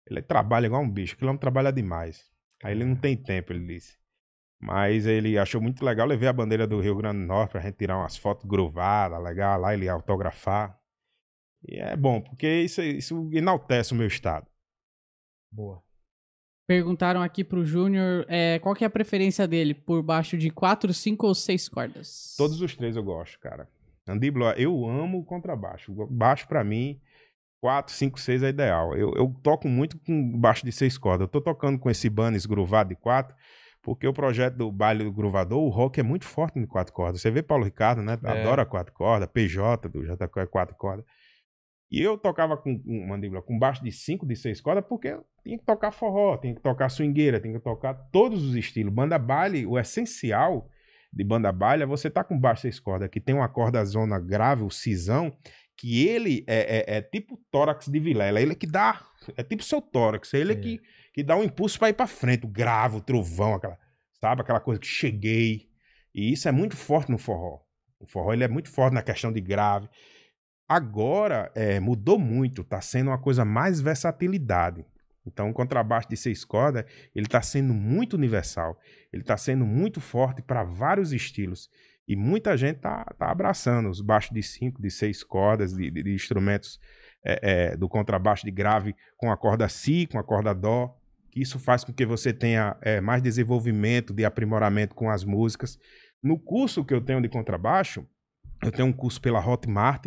Ele 0.06 0.22
trabalha 0.22 0.66
igual 0.66 0.82
um 0.82 0.90
bicho, 0.90 1.14
aquele 1.14 1.28
homem 1.30 1.40
trabalha 1.40 1.72
demais. 1.72 2.28
Aí 2.64 2.72
ele 2.72 2.84
não 2.84 2.96
tem 2.96 3.16
tempo, 3.16 3.52
ele 3.52 3.66
disse. 3.66 3.98
Mas 4.60 5.06
ele 5.06 5.38
achou 5.38 5.60
muito 5.60 5.84
legal, 5.84 6.06
levei 6.06 6.28
a 6.28 6.32
bandeira 6.32 6.66
do 6.66 6.80
Rio 6.80 6.96
Grande 6.96 7.20
do 7.20 7.26
Norte 7.26 7.52
pra 7.52 7.60
gente 7.60 7.76
tirar 7.76 7.98
umas 7.98 8.16
fotos 8.16 8.46
gruvadas, 8.46 9.22
legal, 9.22 9.60
lá 9.60 9.74
ele 9.74 9.88
autografar. 9.88 10.78
E 11.66 11.78
é 11.78 11.96
bom, 11.96 12.20
porque 12.20 12.46
isso, 12.62 12.82
isso 12.82 13.30
enaltece 13.32 13.92
o 13.92 13.96
meu 13.96 14.06
estado. 14.06 14.46
Boa. 15.50 15.82
Perguntaram 16.70 17.20
aqui 17.20 17.42
pro 17.42 17.64
Júnior 17.64 18.24
é, 18.28 18.60
qual 18.60 18.76
que 18.76 18.84
é 18.84 18.86
a 18.86 18.90
preferência 18.90 19.44
dele, 19.48 19.74
por 19.74 20.04
baixo 20.04 20.38
de 20.38 20.50
4, 20.50 20.94
5 20.94 21.26
ou 21.26 21.34
6 21.34 21.68
cordas? 21.68 22.34
Todos 22.38 22.62
os 22.62 22.76
três 22.76 22.94
eu 22.94 23.02
gosto, 23.02 23.40
cara. 23.40 23.68
Andíbula, 24.06 24.54
eu 24.56 24.88
amo 24.88 25.18
o 25.18 25.24
contrabaixo. 25.24 25.92
Baixo 26.08 26.46
pra 26.46 26.62
mim, 26.62 27.00
4, 27.60 27.92
5, 27.92 28.20
6 28.20 28.44
é 28.44 28.50
ideal. 28.50 28.96
Eu, 28.96 29.12
eu 29.16 29.34
toco 29.42 29.66
muito 29.66 29.98
com 29.98 30.38
baixo 30.38 30.64
de 30.64 30.70
seis 30.70 30.96
cordas. 30.96 31.22
Eu 31.22 31.28
tô 31.28 31.40
tocando 31.40 31.76
com 31.76 31.90
esse 31.90 32.08
Banes 32.08 32.46
gruvado 32.46 32.90
de 32.90 32.94
quatro, 32.94 33.34
porque 33.82 34.06
o 34.06 34.12
projeto 34.12 34.54
do 34.54 34.70
baile 34.70 35.02
do 35.02 35.10
gruvador, 35.10 35.60
o 35.60 35.70
rock 35.70 35.98
é 35.98 36.04
muito 36.04 36.24
forte 36.24 36.56
em 36.56 36.66
quatro 36.66 36.92
cordas. 36.92 37.20
Você 37.20 37.32
vê 37.32 37.42
Paulo 37.42 37.64
Ricardo, 37.64 38.00
né? 38.00 38.16
É. 38.22 38.42
Adora 38.42 38.64
quatro 38.64 38.92
cordas, 38.92 39.28
PJ 39.32 39.88
do 39.88 40.04
JK 40.04 40.42
é 40.42 40.46
quatro 40.46 40.76
cordas. 40.76 41.04
E 41.90 42.00
eu 42.00 42.16
tocava 42.16 42.56
com, 42.56 42.80
mandíbula 43.08 43.42
com 43.42 43.58
baixo 43.58 43.82
de 43.82 43.90
cinco, 43.90 44.24
de 44.26 44.36
seis 44.36 44.60
cordas, 44.60 44.84
porque 44.88 45.18
tinha 45.42 45.58
que 45.58 45.64
tocar 45.64 45.90
forró, 45.90 46.36
tinha 46.36 46.54
que 46.54 46.60
tocar 46.62 46.88
swingueira, 46.88 47.40
tinha 47.40 47.54
que 47.54 47.64
tocar 47.64 47.94
todos 48.12 48.44
os 48.44 48.54
estilos. 48.54 48.92
Banda 48.92 49.18
baile, 49.18 49.66
o 49.66 49.78
essencial 49.78 50.68
de 51.12 51.24
banda 51.24 51.50
baile 51.50 51.82
é 51.82 51.86
você 51.86 52.08
tá 52.08 52.22
com 52.22 52.38
baixo 52.38 52.62
seis 52.62 52.78
cordas, 52.78 53.08
que 53.10 53.20
tem 53.20 53.34
uma 53.34 53.48
corda 53.48 53.84
zona 53.84 54.20
grave, 54.20 54.62
o 54.62 54.70
cisão, 54.70 55.36
que 55.76 56.06
ele 56.06 56.44
é, 56.46 56.94
é- 56.94 56.96
é 56.98 57.02
tipo 57.02 57.40
tórax 57.50 57.88
de 57.88 57.98
vilela, 57.98 58.40
ele 58.40 58.52
é 58.52 58.54
que 58.54 58.66
dá, 58.66 59.04
é 59.36 59.42
tipo 59.42 59.64
seu 59.64 59.80
tórax, 59.82 60.32
ele 60.34 60.52
é 60.52 60.56
que, 60.56 60.80
que 61.12 61.22
dá 61.24 61.34
um 61.36 61.42
impulso 61.42 61.78
para 61.78 61.88
ir 61.88 61.94
para 61.94 62.06
frente, 62.06 62.44
o 62.46 62.48
grave, 62.48 62.98
o 62.98 63.00
trovão, 63.00 63.54
aquela, 63.54 63.76
sabe, 64.20 64.42
aquela 64.42 64.60
coisa 64.60 64.78
que 64.80 64.86
cheguei. 64.86 65.68
E 66.14 66.32
isso 66.32 66.48
é 66.48 66.52
muito 66.52 66.76
forte 66.76 67.10
no 67.10 67.18
forró. 67.18 67.60
O 67.98 68.06
forró 68.06 68.32
ele 68.32 68.44
é 68.44 68.48
muito 68.48 68.70
forte 68.70 68.94
na 68.94 69.02
questão 69.02 69.32
de 69.32 69.40
grave. 69.40 69.88
Agora 70.72 71.50
é, 71.56 71.80
mudou 71.80 72.16
muito, 72.16 72.62
tá 72.62 72.80
sendo 72.80 73.08
uma 73.10 73.18
coisa 73.18 73.44
mais 73.44 73.80
versatilidade. 73.80 74.86
Então, 75.26 75.50
o 75.50 75.52
contrabaixo 75.52 76.08
de 76.08 76.16
seis 76.16 76.44
cordas, 76.44 76.84
ele 77.12 77.26
tá 77.26 77.42
sendo 77.42 77.74
muito 77.74 78.14
universal. 78.14 78.78
Ele 79.12 79.24
tá 79.24 79.36
sendo 79.36 79.66
muito 79.66 80.00
forte 80.00 80.40
para 80.40 80.62
vários 80.62 81.12
estilos. 81.12 81.68
E 82.06 82.14
muita 82.14 82.56
gente 82.56 82.78
tá, 82.78 83.04
tá 83.18 83.32
abraçando 83.32 83.88
os 83.90 84.00
baixos 84.00 84.32
de 84.32 84.44
cinco, 84.44 84.80
de 84.80 84.92
seis 84.92 85.24
cordas, 85.24 85.72
de, 85.72 85.90
de- 85.90 86.04
de 86.04 86.14
instrumentos 86.14 86.78
é, 87.24 87.72
é, 87.72 87.76
do 87.76 87.88
contrabaixo 87.88 88.44
de 88.44 88.52
grave 88.52 88.94
com 89.16 89.32
a 89.32 89.36
corda 89.36 89.68
si, 89.68 90.06
com 90.06 90.20
a 90.20 90.24
corda 90.24 90.54
dó. 90.54 90.96
Que 91.32 91.42
isso 91.42 91.58
faz 91.58 91.82
com 91.82 91.92
que 91.92 92.06
você 92.06 92.32
tenha 92.32 92.76
é, 92.80 93.00
mais 93.00 93.20
desenvolvimento, 93.20 94.14
de 94.14 94.24
aprimoramento 94.24 94.94
com 94.94 95.10
as 95.10 95.24
músicas. 95.24 95.80
No 96.22 96.38
curso 96.38 96.84
que 96.84 96.94
eu 96.94 97.00
tenho 97.00 97.20
de 97.20 97.28
contrabaixo, 97.28 98.06
eu 98.62 98.70
tenho 98.70 98.86
um 98.86 98.92
curso 98.92 99.20
pela 99.20 99.44
Hotmart, 99.44 100.06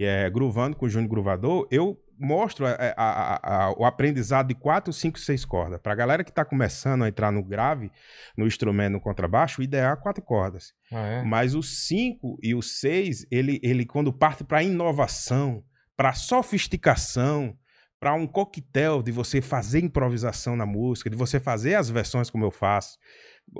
que 0.00 0.04
é 0.06 0.30
Gruvando 0.30 0.78
com 0.78 0.86
o 0.86 0.88
Júnior 0.88 1.10
Gruvador, 1.10 1.68
eu 1.70 1.94
mostro 2.18 2.64
a- 2.66 2.70
a- 2.70 2.94
a- 2.96 3.64
a- 3.66 3.72
o 3.78 3.84
aprendizado 3.84 4.48
de 4.48 4.54
4, 4.54 4.94
5, 4.94 5.18
6 5.18 5.44
cordas. 5.44 5.78
Para 5.78 5.92
a 5.92 5.94
galera 5.94 6.24
que 6.24 6.30
está 6.30 6.42
começando 6.42 7.04
a 7.04 7.08
entrar 7.08 7.30
no 7.30 7.42
grave, 7.44 7.90
no 8.34 8.46
instrumento, 8.46 8.92
no 8.94 9.00
contrabaixo, 9.00 9.60
o 9.60 9.64
ideal 9.64 9.92
é 9.92 9.96
quatro 9.96 10.22
cordas. 10.24 10.72
Ah, 10.90 11.06
é? 11.06 11.22
Mas 11.22 11.54
o 11.54 11.62
5 11.62 12.38
e 12.42 12.54
o 12.54 12.62
6, 12.62 13.26
ele, 13.30 13.60
ele 13.62 13.84
quando 13.84 14.10
parte 14.10 14.42
para 14.42 14.62
inovação, 14.62 15.62
para 15.94 16.14
sofisticação, 16.14 17.54
para 18.00 18.14
um 18.14 18.26
coquetel 18.26 19.02
de 19.02 19.12
você 19.12 19.42
fazer 19.42 19.80
improvisação 19.84 20.56
na 20.56 20.64
música, 20.64 21.10
de 21.10 21.16
você 21.16 21.38
fazer 21.38 21.74
as 21.74 21.90
versões 21.90 22.30
como 22.30 22.46
eu 22.46 22.50
faço. 22.50 22.96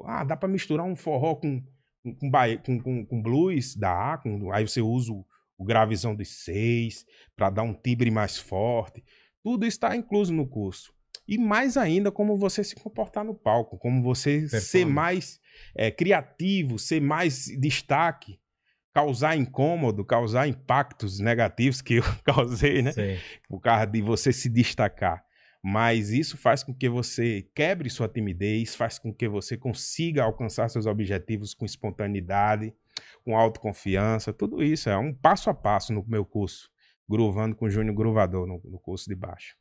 Ah, 0.06 0.24
dá 0.24 0.38
para 0.38 0.48
misturar 0.48 0.86
um 0.86 0.96
forró 0.96 1.34
com, 1.34 1.62
com, 2.02 2.30
com, 2.64 2.80
com- 2.80 3.04
com 3.04 3.22
blues, 3.22 3.76
dá. 3.76 4.18
Com, 4.22 4.50
aí 4.54 4.66
você 4.66 4.80
usa 4.80 5.12
o, 5.12 5.26
o 5.60 5.64
gravizão 5.64 6.16
de 6.16 6.24
6 6.24 7.04
para 7.36 7.50
dar 7.50 7.62
um 7.62 7.74
timbre 7.74 8.10
mais 8.10 8.38
forte. 8.38 9.04
Tudo 9.44 9.66
está 9.66 9.94
incluso 9.94 10.32
no 10.32 10.48
curso. 10.48 10.90
E 11.28 11.36
mais 11.36 11.76
ainda, 11.76 12.10
como 12.10 12.34
você 12.34 12.64
se 12.64 12.74
comportar 12.74 13.22
no 13.22 13.34
palco, 13.34 13.78
como 13.78 14.02
você 14.02 14.48
ser 14.48 14.86
mais 14.86 15.38
é, 15.76 15.90
criativo, 15.90 16.78
ser 16.78 17.00
mais 17.02 17.44
destaque, 17.60 18.40
causar 18.94 19.36
incômodo, 19.36 20.02
causar 20.02 20.48
impactos 20.48 21.20
negativos 21.20 21.82
que 21.82 21.96
eu 21.96 22.02
causei, 22.24 22.80
né? 22.80 22.92
Sei. 22.92 23.18
por 23.46 23.60
causa 23.60 23.86
de 23.86 24.00
você 24.00 24.32
se 24.32 24.48
destacar. 24.48 25.22
Mas 25.62 26.08
isso 26.08 26.38
faz 26.38 26.64
com 26.64 26.72
que 26.72 26.88
você 26.88 27.46
quebre 27.54 27.90
sua 27.90 28.08
timidez, 28.08 28.74
faz 28.74 28.98
com 28.98 29.12
que 29.12 29.28
você 29.28 29.58
consiga 29.58 30.24
alcançar 30.24 30.70
seus 30.70 30.86
objetivos 30.86 31.52
com 31.52 31.66
espontaneidade, 31.66 32.72
com 33.30 33.36
autoconfiança, 33.36 34.32
tudo 34.32 34.60
isso 34.60 34.90
é 34.90 34.98
um 34.98 35.14
passo 35.14 35.48
a 35.50 35.54
passo 35.54 35.92
no 35.92 36.04
meu 36.06 36.24
curso, 36.24 36.68
Groovando 37.08 37.54
com 37.54 37.70
Júnior 37.70 37.94
Gruvador, 37.94 38.44
no, 38.44 38.60
no 38.64 38.78
curso 38.80 39.08
de 39.08 39.14
baixo. 39.14 39.56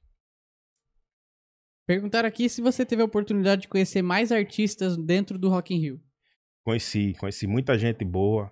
Perguntaram 1.86 2.28
aqui 2.28 2.50
se 2.50 2.62
você 2.62 2.84
teve 2.84 3.04
a 3.04 3.06
oportunidade 3.06 3.64
de 3.64 3.68
conhecer 3.68 4.02
mais 4.02 4.32
artistas 4.32 4.98
dentro 4.98 5.38
do 5.38 5.50
Rock 5.50 5.74
in 5.74 5.80
Rio. 5.80 6.02
Conheci, 6.64 7.14
conheci 7.20 7.46
muita 7.46 7.78
gente 7.78 8.04
boa. 8.04 8.52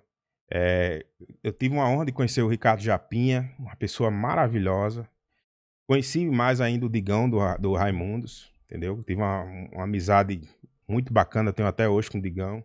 É, 0.52 1.04
eu 1.42 1.52
tive 1.52 1.74
uma 1.74 1.88
honra 1.88 2.06
de 2.06 2.12
conhecer 2.12 2.42
o 2.42 2.48
Ricardo 2.48 2.80
Japinha, 2.80 3.52
uma 3.58 3.74
pessoa 3.76 4.10
maravilhosa. 4.10 5.08
Conheci 5.86 6.24
mais 6.26 6.60
ainda 6.60 6.86
o 6.86 6.88
Digão 6.88 7.28
do, 7.28 7.38
do 7.58 7.74
Raimundos, 7.74 8.52
entendeu? 8.66 9.02
Tive 9.02 9.20
uma, 9.20 9.42
uma 9.72 9.84
amizade 9.84 10.48
muito 10.88 11.12
bacana, 11.12 11.52
tenho 11.52 11.68
até 11.68 11.88
hoje 11.88 12.10
com 12.10 12.18
o 12.18 12.22
Digão. 12.22 12.62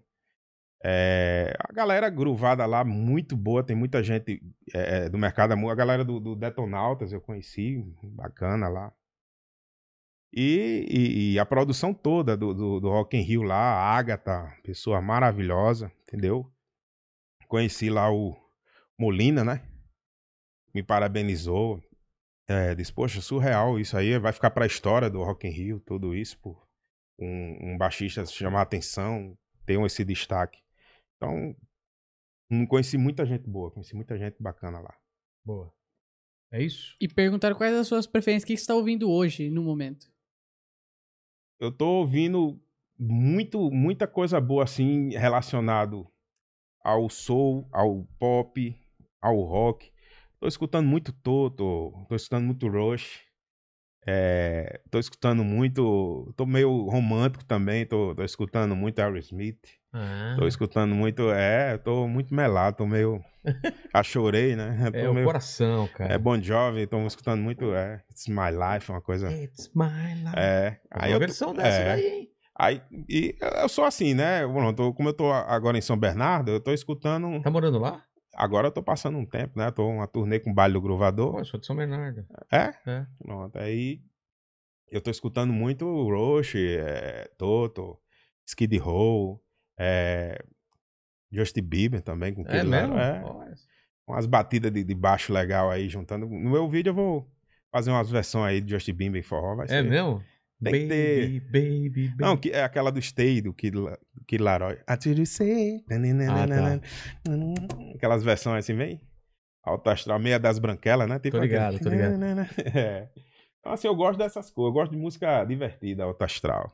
É, 0.85 1.53
a 1.59 1.71
galera 1.73 2.09
gruvada 2.09 2.65
lá, 2.65 2.83
muito 2.83 3.37
boa, 3.37 3.63
tem 3.63 3.75
muita 3.75 4.03
gente 4.03 4.41
é, 4.73 5.05
é, 5.05 5.09
do 5.09 5.17
mercado. 5.17 5.53
A 5.53 5.75
galera 5.75 6.03
do, 6.03 6.19
do 6.19 6.35
Detonautas 6.35 7.13
eu 7.13 7.21
conheci, 7.21 7.81
bacana 8.03 8.67
lá. 8.67 8.93
E, 10.35 10.85
e- 10.89 11.33
e 11.33 11.39
a 11.39 11.45
produção 11.45 11.93
toda 11.93 12.35
do, 12.35 12.53
do, 12.53 12.79
do 12.79 12.89
Rock 12.89 13.15
in 13.15 13.21
Rio 13.21 13.43
lá, 13.43 13.55
a 13.55 13.95
Agatha, 13.97 14.51
pessoa 14.63 14.99
maravilhosa, 15.01 15.91
entendeu? 16.03 16.51
Conheci 17.47 17.89
lá 17.89 18.11
o 18.11 18.35
Molina, 18.99 19.43
né? 19.43 19.61
Me 20.73 20.81
parabenizou. 20.81 21.81
É, 22.47 22.75
disse, 22.75 22.91
poxa, 22.91 23.21
surreal 23.21 23.79
isso 23.79 23.95
aí, 23.95 24.17
vai 24.19 24.33
ficar 24.33 24.49
pra 24.51 24.65
história 24.65 25.09
do 25.09 25.23
Rock 25.23 25.47
in 25.47 25.51
Rio, 25.51 25.79
tudo 25.79 26.13
isso, 26.13 26.37
por 26.39 26.61
um, 27.17 27.73
um 27.73 27.77
baixista 27.77 28.25
chamar 28.25 28.61
atenção, 28.63 29.37
ter 29.65 29.79
esse 29.85 30.03
destaque. 30.03 30.62
Então, 31.23 31.55
não 32.49 32.65
conheci 32.67 32.97
muita 32.97 33.25
gente 33.25 33.49
boa, 33.49 33.71
conheci 33.71 33.95
muita 33.95 34.17
gente 34.17 34.35
bacana 34.41 34.79
lá. 34.79 34.93
Boa. 35.45 35.73
É 36.51 36.61
isso? 36.61 36.97
E 36.99 37.07
perguntaram 37.07 37.55
quais 37.55 37.73
as 37.73 37.87
suas 37.87 38.05
preferências, 38.05 38.43
o 38.43 38.47
que 38.47 38.57
você 38.57 38.61
está 38.61 38.75
ouvindo 38.75 39.09
hoje, 39.09 39.49
no 39.49 39.63
momento. 39.63 40.11
eu 41.59 41.71
tô 41.71 41.99
ouvindo 41.99 42.61
muito, 42.99 43.71
muita 43.71 44.05
coisa 44.05 44.39
boa 44.41 44.65
assim 44.65 45.11
relacionado 45.11 46.05
ao 46.83 47.09
soul, 47.09 47.67
ao 47.71 48.03
pop, 48.19 48.77
ao 49.21 49.41
rock. 49.43 49.91
Tô 50.41 50.47
escutando 50.47 50.87
muito 50.87 51.13
Toto, 51.13 52.05
tô 52.09 52.15
escutando 52.15 52.45
muito 52.45 52.67
Rush. 52.67 53.21
É, 54.05 54.81
tô 54.91 54.99
escutando 54.99 55.43
muito, 55.43 56.33
tô 56.35 56.45
meio 56.45 56.69
romântico 56.89 57.43
também, 57.45 57.85
tô, 57.85 58.13
tô 58.15 58.23
escutando 58.23 58.75
muito 58.75 58.99
Aerosmith. 58.99 59.59
Ah, 59.93 60.35
Tô 60.37 60.47
escutando 60.47 60.93
muito, 60.95 61.29
é, 61.31 61.77
tô 61.77 62.07
muito 62.07 62.33
melado, 62.33 62.77
tô 62.77 62.85
meio 62.87 63.23
achorei, 63.93 64.55
né? 64.55 64.75
Tô 64.91 64.97
é 64.97 65.09
o 65.09 65.13
meio, 65.13 65.25
coração, 65.25 65.87
cara. 65.87 66.13
é 66.13 66.17
Bon 66.17 66.41
Jovi, 66.41 66.87
tô 66.87 67.05
escutando 67.05 67.41
muito, 67.41 67.73
é, 67.75 68.01
It's 68.09 68.27
My 68.27 68.49
Life, 68.51 68.89
uma 68.91 69.01
coisa, 69.01 69.31
It's 69.31 69.71
my 69.75 69.85
life. 70.15 70.35
é. 70.35 70.79
Aí 70.91 71.11
eu 71.11 71.17
a 71.17 71.19
tô- 71.19 71.25
versão 71.25 71.53
dessa 71.53 71.81
é. 71.81 71.85
daí, 71.85 72.05
hein? 72.07 72.29
Aí, 72.55 72.81
e 73.09 73.35
eu 73.61 73.67
sou 73.69 73.83
assim, 73.83 74.13
né? 74.13 74.45
Bom, 74.45 74.65
eu 74.67 74.73
tô- 74.73 74.93
como 74.93 75.09
eu 75.09 75.13
tô 75.13 75.31
agora 75.31 75.77
em 75.77 75.81
São 75.81 75.97
Bernardo, 75.97 76.51
eu 76.51 76.59
tô 76.59 76.71
escutando. 76.71 77.41
Tá 77.41 77.49
morando 77.49 77.79
lá? 77.79 78.03
Agora 78.33 78.67
eu 78.67 78.71
tô 78.71 78.81
passando 78.81 79.17
um 79.17 79.25
tempo, 79.25 79.57
né? 79.59 79.69
Tô 79.71 79.87
uma 79.87 80.07
turnê 80.07 80.39
com 80.39 80.51
o 80.51 80.53
Baile 80.53 80.73
do 80.73 80.81
Gruvador. 80.81 81.33
Pô, 81.33 81.39
eu 81.39 81.45
sou 81.45 81.59
de 81.59 81.65
São 81.65 81.75
Bernardo. 81.75 82.25
É? 82.51 82.73
É. 82.89 83.05
Pronto. 83.21 83.57
Aí 83.57 84.01
eu 84.89 85.01
tô 85.01 85.11
escutando 85.11 85.53
muito 85.53 85.85
Roche, 86.09 86.77
é, 86.77 87.29
Toto, 87.37 87.99
Skid 88.45 88.77
Row, 88.77 89.43
é, 89.77 90.43
Justin 91.31 91.61
Bieber 91.61 92.01
também, 92.01 92.33
com 92.33 92.43
É 92.47 92.63
mesmo? 92.63 92.97
É, 92.97 93.23
umas 94.07 94.25
batidas 94.25 94.71
de, 94.71 94.83
de 94.83 94.95
baixo 94.95 95.31
legal 95.31 95.69
aí, 95.71 95.87
juntando. 95.87 96.27
No 96.27 96.49
meu 96.51 96.67
vídeo 96.69 96.89
eu 96.91 96.95
vou 96.95 97.31
fazer 97.71 97.91
umas 97.91 98.09
versões 98.09 98.45
aí 98.53 98.61
de 98.61 98.71
Justin 98.71 98.93
Bieber 98.93 99.19
em 99.19 99.23
forró. 99.23 99.55
Vai 99.55 99.65
É 99.65 99.69
ser. 99.69 99.83
mesmo? 99.83 100.23
Tem 100.61 100.73
que 100.73 100.87
baby, 100.87 101.39
baby, 101.39 101.89
baby. 102.09 102.15
Não, 102.19 102.37
que 102.37 102.49
é 102.51 102.63
aquela 102.63 102.91
do 102.91 103.01
Stay, 103.01 103.41
do 103.41 103.53
Kid, 103.53 103.75
Kid 104.27 104.41
Laroi. 104.43 104.77
Aquelas 107.95 108.23
versões 108.23 108.63
assim, 108.63 108.75
vem. 108.75 109.01
Alto 109.63 109.89
astral, 109.89 110.19
meia 110.19 110.39
das 110.39 110.59
branquelas, 110.59 111.07
né? 111.07 111.19
Tipo 111.19 111.37
Tô 111.37 111.43
ligado, 111.43 111.75
aquele- 111.75 111.83
tô 111.83 111.89
ligado. 111.89 112.17
É. 112.77 113.09
Então, 113.59 113.71
assim, 113.73 113.87
eu 113.87 113.95
gosto 113.95 114.17
dessas 114.19 114.51
coisas. 114.51 114.69
Eu 114.69 114.73
gosto 114.73 114.91
de 114.91 114.97
música 114.97 115.43
divertida, 115.45 116.03
alto 116.03 116.21
astral. 116.23 116.69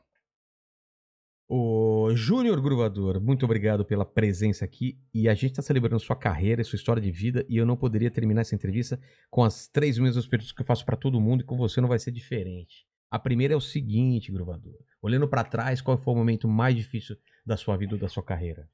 O 1.48 2.10
Júnior 2.14 2.60
Gruvador, 2.60 3.20
muito 3.20 3.44
obrigado 3.44 3.84
pela 3.84 4.04
presença 4.04 4.64
aqui. 4.64 4.98
E 5.12 5.28
a 5.28 5.34
gente 5.34 5.50
está 5.52 5.62
celebrando 5.62 5.98
sua 5.98 6.14
carreira, 6.16 6.62
sua 6.62 6.76
história 6.76 7.02
de 7.02 7.10
vida. 7.10 7.44
E 7.48 7.56
eu 7.56 7.66
não 7.66 7.76
poderia 7.76 8.10
terminar 8.10 8.42
essa 8.42 8.54
entrevista 8.54 9.00
com 9.28 9.42
as 9.42 9.66
três 9.66 9.98
mesmas 9.98 10.26
perguntas 10.26 10.52
que 10.52 10.62
eu 10.62 10.66
faço 10.66 10.84
para 10.84 10.96
todo 10.96 11.20
mundo. 11.20 11.40
E 11.42 11.44
com 11.44 11.56
você 11.56 11.80
não 11.80 11.88
vai 11.88 11.98
ser 11.98 12.12
diferente. 12.12 12.86
A 13.10 13.18
primeira 13.18 13.54
é 13.54 13.56
o 13.56 13.60
seguinte, 13.60 14.30
Gruvador. 14.30 14.78
Olhando 15.02 15.28
para 15.28 15.42
trás, 15.42 15.80
qual 15.80 15.98
foi 15.98 16.14
o 16.14 16.16
momento 16.16 16.46
mais 16.46 16.76
difícil 16.76 17.16
da 17.44 17.56
sua 17.56 17.76
vida 17.76 17.94
ou 17.94 18.00
da 18.00 18.08
sua 18.08 18.22
carreira? 18.22 18.68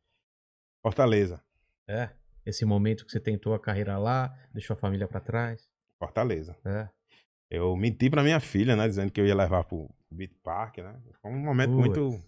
Fortaleza. 0.83 1.43
É? 1.89 2.11
Esse 2.45 2.65
momento 2.65 3.07
que 3.07 3.13
você 3.13 3.19
tentou 3.19 3.55
a 3.55 3.61
carreira 3.61 3.97
lá, 3.97 4.37
deixou 4.53 4.75
a 4.75 4.79
família 4.79 5.09
para 5.09 5.21
trás? 5.21 5.69
Fortaleza. 5.99 6.57
É. 6.65 6.89
Eu 7.51 7.75
menti 7.77 8.11
pra 8.11 8.23
minha 8.23 8.39
filha, 8.39 8.77
né? 8.77 8.87
Dizendo 8.87 9.11
que 9.11 9.21
eu 9.21 9.27
ia 9.27 9.35
levar 9.35 9.65
pro 9.65 9.89
Beat 10.11 10.33
Park, 10.43 10.79
né? 10.79 11.01
Foi 11.23 11.31
um 11.31 11.39
momento 11.39 11.73
Putz. 11.73 11.99
muito. 11.99 12.25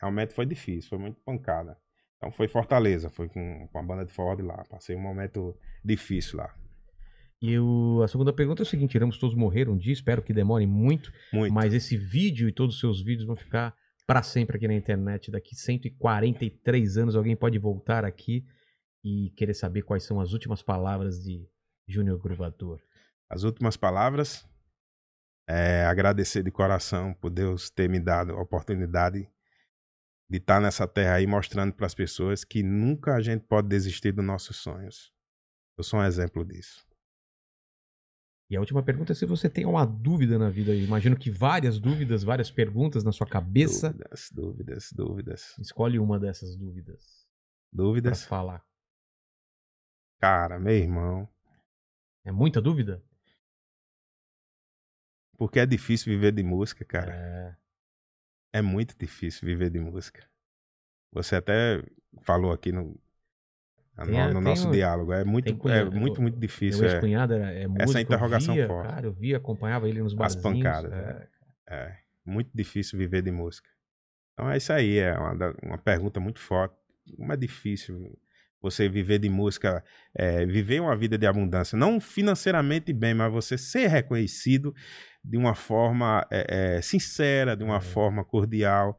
Realmente 0.00 0.32
foi 0.32 0.46
difícil, 0.46 0.88
foi 0.88 0.98
muito 0.98 1.20
pancada. 1.20 1.76
Então 2.16 2.30
foi 2.30 2.48
Fortaleza, 2.48 3.10
foi 3.10 3.28
com, 3.28 3.68
com 3.68 3.78
a 3.78 3.82
banda 3.82 4.04
de 4.04 4.12
forró 4.12 4.34
de 4.34 4.42
lá. 4.42 4.64
Passei 4.68 4.96
um 4.96 5.00
momento 5.00 5.58
difícil 5.84 6.38
lá. 6.38 6.54
E 7.42 7.54
a 8.04 8.08
segunda 8.08 8.32
pergunta 8.32 8.62
é 8.62 8.64
o 8.64 8.66
seguinte: 8.66 8.94
iremos 8.94 9.18
todos 9.18 9.34
morrer 9.34 9.68
um 9.68 9.76
dia, 9.76 9.92
espero 9.92 10.22
que 10.22 10.32
demore 10.32 10.66
muito. 10.66 11.10
Muito. 11.32 11.52
Mas 11.52 11.72
esse 11.72 11.96
vídeo 11.96 12.48
e 12.48 12.52
todos 12.52 12.74
os 12.74 12.80
seus 12.80 13.02
vídeos 13.02 13.26
vão 13.26 13.36
ficar 13.36 13.74
para 14.06 14.22
sempre 14.22 14.56
aqui 14.56 14.68
na 14.68 14.74
internet. 14.74 15.30
Daqui 15.30 15.54
143 15.54 16.98
anos, 16.98 17.16
alguém 17.16 17.34
pode 17.34 17.58
voltar 17.58 18.04
aqui 18.04 18.44
e 19.02 19.30
querer 19.36 19.54
saber 19.54 19.82
quais 19.82 20.04
são 20.04 20.20
as 20.20 20.32
últimas 20.32 20.62
palavras 20.62 21.22
de 21.22 21.48
Júnior 21.88 22.18
Gruvador. 22.18 22.80
As 23.28 23.42
últimas 23.42 23.76
palavras 23.76 24.46
é 25.48 25.84
agradecer 25.86 26.42
de 26.42 26.50
coração 26.50 27.14
por 27.14 27.30
Deus 27.30 27.70
ter 27.70 27.88
me 27.88 27.98
dado 27.98 28.32
a 28.32 28.42
oportunidade 28.42 29.28
de 30.28 30.38
estar 30.38 30.60
nessa 30.60 30.86
terra 30.86 31.14
aí 31.14 31.26
mostrando 31.26 31.72
para 31.72 31.86
as 31.86 31.94
pessoas 31.94 32.44
que 32.44 32.62
nunca 32.62 33.14
a 33.14 33.20
gente 33.20 33.46
pode 33.46 33.68
desistir 33.68 34.12
dos 34.12 34.24
nossos 34.24 34.58
sonhos. 34.58 35.12
Eu 35.76 35.82
sou 35.82 35.98
um 35.98 36.04
exemplo 36.04 36.44
disso. 36.44 36.89
E 38.50 38.56
a 38.56 38.60
última 38.60 38.82
pergunta 38.82 39.12
é 39.12 39.14
se 39.14 39.24
você 39.24 39.48
tem 39.48 39.64
uma 39.64 39.86
dúvida 39.86 40.36
na 40.36 40.50
vida. 40.50 40.72
Eu 40.72 40.82
imagino 40.84 41.16
que 41.16 41.30
várias 41.30 41.78
dúvidas, 41.78 42.24
várias 42.24 42.50
perguntas 42.50 43.04
na 43.04 43.12
sua 43.12 43.26
cabeça. 43.26 43.90
Dúvidas, 43.90 44.30
dúvidas, 44.32 44.92
dúvidas. 44.92 45.58
Escolhe 45.60 46.00
uma 46.00 46.18
dessas 46.18 46.56
dúvidas 46.56 47.28
Dúvidas? 47.72 48.24
falar. 48.24 48.66
Cara, 50.18 50.58
meu 50.58 50.74
irmão. 50.74 51.28
É 52.24 52.32
muita 52.32 52.60
dúvida? 52.60 53.00
Porque 55.38 55.60
é 55.60 55.64
difícil 55.64 56.12
viver 56.12 56.32
de 56.32 56.42
música, 56.42 56.84
cara. 56.84 57.14
É. 57.14 57.56
É 58.52 58.60
muito 58.60 58.98
difícil 58.98 59.46
viver 59.46 59.70
de 59.70 59.78
música. 59.78 60.28
Você 61.12 61.36
até 61.36 61.82
falou 62.22 62.52
aqui 62.52 62.72
no, 62.72 63.00
no, 64.04 64.18
a- 64.18 64.26
no 64.28 64.32
tem 64.34 64.42
nosso 64.42 64.70
diálogo. 64.70 65.12
É 65.12 65.24
muito, 65.24 65.48
é 65.68 65.84
muito, 65.84 66.20
muito 66.22 66.34
Meu 66.34 66.40
difícil. 66.40 66.84
É, 66.84 66.92
ex-cunhado 66.92 67.34
era, 67.34 67.50
é 67.52 67.66
músico, 67.66 67.82
Essa 67.90 68.00
interrogação 68.00 68.54
via, 68.54 68.66
forte. 68.66 68.88
Cara, 68.88 69.06
eu 69.06 69.12
via, 69.12 69.36
acompanhava 69.36 69.88
ele 69.88 70.00
nos 70.02 70.12
As 70.12 70.18
barzinhos. 70.18 70.42
pancadas, 70.42 70.92
é. 70.92 71.28
é 71.68 71.96
muito 72.24 72.50
difícil 72.54 72.98
viver 72.98 73.22
de 73.22 73.30
música. 73.30 73.68
Então 74.34 74.50
é 74.50 74.56
isso 74.56 74.72
aí. 74.72 74.98
É 74.98 75.16
uma, 75.18 75.54
uma 75.62 75.78
pergunta 75.78 76.18
muito 76.20 76.40
forte. 76.40 76.74
Como 77.16 77.32
é 77.32 77.36
difícil 77.36 78.16
você 78.62 78.88
viver 78.88 79.18
de 79.18 79.28
música, 79.28 79.82
é, 80.14 80.44
viver 80.44 80.80
uma 80.80 80.94
vida 80.96 81.16
de 81.16 81.26
abundância. 81.26 81.76
Não 81.78 81.98
financeiramente 81.98 82.92
bem, 82.92 83.14
mas 83.14 83.32
você 83.32 83.56
ser 83.56 83.86
reconhecido 83.88 84.74
de 85.24 85.36
uma 85.38 85.54
forma 85.54 86.26
é, 86.30 86.76
é, 86.76 86.82
sincera, 86.82 87.56
de 87.56 87.64
uma 87.64 87.78
É. 87.78 87.80
forma 87.80 88.22
cordial. 88.24 88.98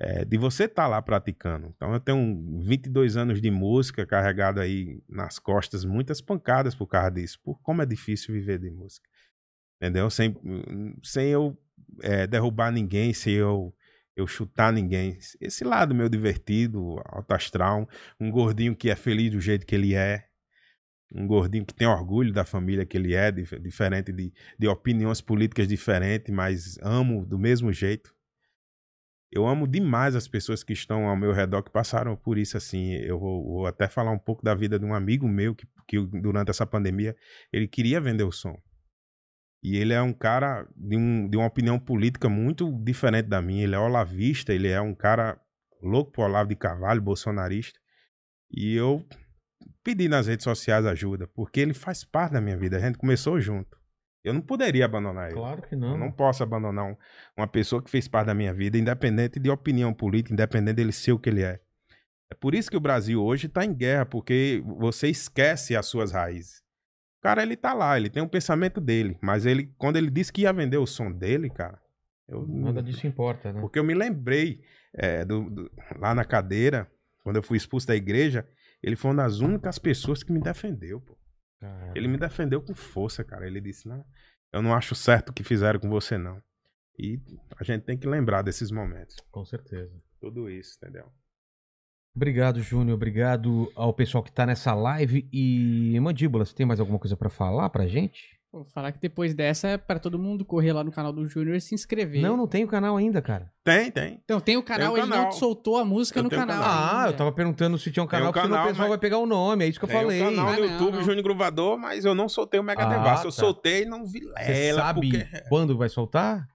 É, 0.00 0.24
de 0.24 0.38
você 0.38 0.64
estar 0.64 0.86
lá 0.86 1.00
praticando. 1.02 1.66
Então 1.66 1.92
eu 1.92 2.00
tenho 2.00 2.42
22 2.60 3.18
anos 3.18 3.40
de 3.40 3.50
música 3.50 4.06
carregado 4.06 4.58
aí 4.58 5.02
nas 5.06 5.38
costas, 5.38 5.84
muitas 5.84 6.22
pancadas 6.22 6.74
por 6.74 6.86
causa 6.86 7.10
disso. 7.10 7.38
Por 7.44 7.60
como 7.60 7.82
é 7.82 7.86
difícil 7.86 8.34
viver 8.34 8.58
de 8.58 8.70
música. 8.70 9.06
Entendeu? 9.76 10.08
Sem, 10.10 10.34
sem 11.02 11.28
eu 11.28 11.58
é, 12.02 12.26
derrubar 12.26 12.72
ninguém, 12.72 13.12
sem 13.12 13.34
eu, 13.34 13.74
eu 14.16 14.26
chutar 14.26 14.72
ninguém. 14.72 15.18
Esse 15.40 15.64
lado 15.64 15.94
meu 15.94 16.08
divertido, 16.08 16.96
alto 17.04 17.32
astral, 17.32 17.86
um 18.18 18.30
gordinho 18.30 18.74
que 18.74 18.88
é 18.90 18.96
feliz 18.96 19.30
do 19.30 19.40
jeito 19.40 19.66
que 19.66 19.74
ele 19.74 19.94
é, 19.94 20.24
um 21.14 21.26
gordinho 21.26 21.66
que 21.66 21.74
tem 21.74 21.88
orgulho 21.88 22.32
da 22.32 22.44
família 22.44 22.86
que 22.86 22.96
ele 22.96 23.14
é, 23.14 23.30
dif- 23.32 23.58
diferente 23.58 24.12
de, 24.12 24.32
de 24.58 24.68
opiniões 24.68 25.20
políticas 25.20 25.66
diferentes, 25.68 26.32
mas 26.32 26.78
amo 26.80 27.26
do 27.26 27.38
mesmo 27.38 27.72
jeito. 27.72 28.14
Eu 29.32 29.46
amo 29.46 29.66
demais 29.66 30.16
as 30.16 30.26
pessoas 30.26 30.64
que 30.64 30.72
estão 30.72 31.06
ao 31.06 31.16
meu 31.16 31.32
redor 31.32 31.62
que 31.62 31.70
passaram 31.70 32.16
por 32.16 32.36
isso 32.36 32.56
assim. 32.56 32.94
Eu 32.94 33.18
vou, 33.18 33.44
vou 33.44 33.66
até 33.66 33.88
falar 33.88 34.10
um 34.10 34.18
pouco 34.18 34.42
da 34.42 34.54
vida 34.54 34.78
de 34.78 34.84
um 34.84 34.92
amigo 34.92 35.28
meu 35.28 35.54
que, 35.54 35.66
que 35.86 36.04
durante 36.20 36.50
essa 36.50 36.66
pandemia 36.66 37.16
ele 37.52 37.68
queria 37.68 38.00
vender 38.00 38.24
o 38.24 38.32
som. 38.32 38.56
E 39.62 39.76
ele 39.76 39.92
é 39.92 40.00
um 40.00 40.12
cara 40.12 40.66
de, 40.74 40.96
um, 40.96 41.28
de 41.28 41.36
uma 41.36 41.46
opinião 41.46 41.78
política 41.78 42.28
muito 42.28 42.72
diferente 42.82 43.26
da 43.28 43.40
minha. 43.40 43.62
Ele 43.62 43.74
é 43.74 43.78
olavista, 43.78 44.52
ele 44.52 44.68
é 44.68 44.80
um 44.80 44.94
cara 44.94 45.40
louco 45.82 46.12
por 46.12 46.24
Olavo 46.24 46.48
de 46.48 46.56
Carvalho, 46.56 47.00
bolsonarista. 47.00 47.78
E 48.50 48.74
eu 48.74 49.06
pedi 49.84 50.08
nas 50.08 50.26
redes 50.26 50.44
sociais 50.44 50.84
ajuda, 50.86 51.28
porque 51.28 51.60
ele 51.60 51.74
faz 51.74 52.02
parte 52.04 52.32
da 52.32 52.40
minha 52.40 52.56
vida. 52.56 52.78
A 52.78 52.80
gente 52.80 52.98
começou 52.98 53.40
junto. 53.40 53.79
Eu 54.22 54.34
não 54.34 54.40
poderia 54.40 54.84
abandonar 54.84 55.26
ele. 55.30 55.34
Claro 55.38 55.62
que 55.62 55.74
Eu 55.74 55.78
não. 55.78 55.96
não 55.96 56.12
posso 56.12 56.42
abandonar 56.42 56.84
um- 56.84 56.96
uma 57.36 57.46
pessoa 57.46 57.82
que 57.82 57.90
fez 57.90 58.06
parte 58.06 58.26
da 58.26 58.34
minha 58.34 58.52
vida, 58.52 58.76
independente 58.76 59.38
de 59.40 59.48
opinião 59.50 59.94
política, 59.94 60.32
independente 60.34 60.76
dele 60.76 60.92
ser 60.92 61.12
o 61.12 61.18
que 61.18 61.30
ele 61.30 61.42
é. 61.42 61.60
É 62.30 62.34
por 62.34 62.54
isso 62.54 62.70
que 62.70 62.76
o 62.76 62.80
Brasil 62.80 63.22
hoje 63.22 63.46
está 63.46 63.64
em 63.64 63.72
guerra, 63.74 64.04
porque 64.06 64.62
você 64.78 65.08
esquece 65.08 65.74
as 65.74 65.86
suas 65.86 66.12
raízes. 66.12 66.58
O 67.18 67.22
cara, 67.22 67.42
ele 67.42 67.56
tá 67.56 67.72
lá, 67.74 67.96
ele 67.98 68.08
tem 68.08 68.22
um 68.22 68.28
pensamento 68.28 68.80
dele, 68.80 69.18
mas 69.20 69.44
ele, 69.46 69.72
quando 69.76 69.96
ele 69.96 70.10
disse 70.10 70.32
que 70.32 70.42
ia 70.42 70.52
vender 70.52 70.76
o 70.78 70.86
som 70.86 71.10
dele, 71.10 71.50
cara, 71.50 71.78
eu 72.28 72.46
Nada 72.46 72.82
disso 72.82 73.06
importa, 73.06 73.52
né? 73.52 73.60
porque 73.60 73.78
eu 73.78 73.84
me 73.84 73.94
lembrei 73.94 74.62
é, 74.94 75.24
do- 75.24 75.48
do- 75.50 75.70
lá 75.98 76.14
na 76.14 76.24
cadeira, 76.24 76.90
quando 77.22 77.36
eu 77.36 77.42
fui 77.42 77.56
expulso 77.56 77.86
da 77.86 77.94
igreja, 77.96 78.46
ele 78.82 78.96
foi 78.96 79.10
uma 79.10 79.22
das 79.22 79.40
únicas 79.40 79.78
pessoas 79.78 80.22
que 80.22 80.32
me 80.32 80.40
defendeu, 80.40 81.00
pô. 81.00 81.16
Cara, 81.60 81.92
Ele 81.94 82.08
me 82.08 82.16
defendeu 82.16 82.62
com 82.62 82.74
força, 82.74 83.22
cara. 83.22 83.46
Ele 83.46 83.60
disse: 83.60 83.86
Não, 83.86 84.04
eu 84.52 84.62
não 84.62 84.74
acho 84.74 84.94
certo 84.94 85.28
o 85.28 85.32
que 85.32 85.44
fizeram 85.44 85.78
com 85.78 85.88
você, 85.88 86.16
não. 86.16 86.42
E 86.98 87.20
a 87.56 87.64
gente 87.64 87.84
tem 87.84 87.96
que 87.98 88.08
lembrar 88.08 88.42
desses 88.42 88.70
momentos. 88.70 89.16
Com 89.30 89.44
certeza. 89.44 89.92
Tudo 90.20 90.50
isso, 90.50 90.76
entendeu? 90.76 91.10
Obrigado, 92.14 92.60
Júnior. 92.60 92.96
Obrigado 92.96 93.70
ao 93.74 93.94
pessoal 93.94 94.24
que 94.24 94.32
tá 94.32 94.44
nessa 94.44 94.74
live. 94.74 95.28
E, 95.32 95.98
Mandíbula, 96.00 96.44
você 96.44 96.54
tem 96.54 96.66
mais 96.66 96.80
alguma 96.80 96.98
coisa 96.98 97.16
pra 97.16 97.30
falar 97.30 97.70
pra 97.70 97.86
gente? 97.86 98.39
Vou 98.52 98.64
falar 98.64 98.90
que 98.90 98.98
depois 98.98 99.32
dessa 99.32 99.68
é 99.68 99.78
pra 99.78 100.00
todo 100.00 100.18
mundo 100.18 100.44
correr 100.44 100.72
lá 100.72 100.82
no 100.82 100.90
canal 100.90 101.12
do 101.12 101.24
Júnior 101.24 101.54
e 101.54 101.60
se 101.60 101.72
inscrever. 101.72 102.20
Não, 102.20 102.36
não 102.36 102.48
tem 102.48 102.64
o 102.64 102.66
canal 102.66 102.96
ainda, 102.96 103.22
cara. 103.22 103.48
Tem, 103.62 103.92
tem. 103.92 104.20
Então, 104.24 104.40
tem 104.40 104.56
o 104.56 104.62
canal, 104.62 104.92
Tem 104.94 105.02
o 105.04 105.06
ele 105.06 105.14
não 105.16 105.30
soltou 105.30 105.76
a 105.78 105.84
música 105.84 106.18
Eu 106.18 106.24
no 106.24 106.30
canal. 106.30 106.58
canal. 106.60 106.64
Ah, 106.64 106.98
ainda. 106.98 107.10
eu 107.10 107.16
tava 107.16 107.30
perguntando 107.30 107.78
se 107.78 107.92
tinha 107.92 108.02
um 108.02 108.06
Tem 108.08 108.18
canal, 108.18 108.30
um 108.30 108.32
porque 108.32 108.44
senão 108.44 108.56
canal, 108.56 108.66
o 108.66 108.70
pessoal 108.72 108.88
mas- 108.88 108.90
vai 108.90 108.98
pegar 108.98 109.18
o 109.18 109.26
nome. 109.26 109.64
É 109.64 109.68
isso 109.68 109.78
que 109.78 109.84
eu 109.84 109.88
tem 109.88 110.00
falei. 110.00 110.20
o 110.20 110.24
canal 110.24 110.48
Ah, 110.48 110.56
do 110.56 110.60
não, 110.62 110.68
YouTube, 110.68 110.96
não. 110.96 111.02
Júnior 111.04 111.22
Gruvador, 111.22 111.78
mas 111.78 112.04
eu 112.04 112.12
não 112.12 112.28
soltei 112.28 112.58
o 112.58 112.64
Mega 112.64 112.82
Ah, 112.84 112.88
Devassa. 112.88 113.26
Eu 113.26 113.30
tá. 113.30 113.36
soltei 113.36 113.82
e 113.82 113.86
não 113.86 114.04
vi 114.04 114.20
Você 114.20 114.66
ela, 114.66 114.82
sabe 114.82 115.00
porque... 115.00 115.42
quando 115.48 115.78
vai 115.78 115.88
soltar? 115.88 116.48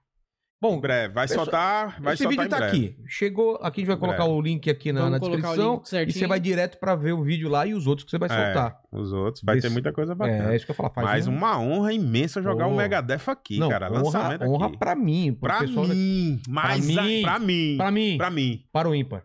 Bom, 0.58 0.76
Em 0.76 0.80
breve. 0.80 1.12
Vai 1.12 1.26
Pessoal, 1.28 1.44
soltar, 1.44 2.00
vai 2.00 2.14
esse 2.14 2.22
soltar 2.22 2.30
vídeo 2.30 2.46
em 2.46 2.48
tá 2.48 2.56
breve. 2.56 2.76
aqui. 2.76 2.96
Chegou, 3.06 3.56
aqui 3.56 3.80
a 3.80 3.82
gente 3.82 3.86
vai 3.88 3.96
colocar 3.98 4.24
breve. 4.24 4.32
o 4.32 4.40
link 4.40 4.70
aqui 4.70 4.90
na, 4.90 5.10
na 5.10 5.18
descrição. 5.18 5.82
E 6.06 6.12
você 6.12 6.26
vai 6.26 6.40
direto 6.40 6.78
pra 6.78 6.94
ver 6.94 7.12
o 7.12 7.22
vídeo 7.22 7.48
lá 7.50 7.66
e 7.66 7.74
os 7.74 7.86
outros 7.86 8.04
que 8.06 8.10
você 8.10 8.16
vai 8.18 8.28
É, 8.30 8.44
soltar. 8.54 8.80
os 8.90 9.12
outros. 9.12 9.42
Vai 9.44 9.58
Esse- 9.58 9.68
ter 9.68 9.72
muita 9.72 9.92
coisa 9.92 10.12
É, 10.12 10.14
bacana. 10.14 10.52
é 10.52 10.56
isso 10.56 10.64
que 10.64 10.70
eu 10.70 10.74
falar. 10.74 10.88
Faz 10.90 11.06
Mas 11.06 11.26
um- 11.28 11.32
uma 11.36 11.60
honra 11.60 11.92
imensa 11.92 12.40
jogar 12.40 12.68
o 12.68 12.74
Megadeth 12.74 13.20
aqui, 13.28 13.58
Não, 13.58 13.68
cara. 13.68 13.90
honra, 13.92 14.02
Lançamento 14.02 14.44
honra 14.44 14.66
aqui. 14.68 14.78
pra 14.78 14.94
mim. 14.94 15.32
pro 15.38 15.40
Pra 15.50 15.58
pessoal 15.60 15.86
da- 15.86 15.94
mim. 15.94 16.40
Mas 16.48 16.86
Pra 16.92 17.02
a- 17.02 17.04
mim. 17.06 17.22
pra 17.22 17.38
mim. 17.38 17.76
Pra 17.76 17.90
mim. 17.90 18.16
Pra 18.16 18.30
mim. 18.30 18.64
Para 18.72 18.88
o 18.88 18.94
ímpar. 18.94 19.24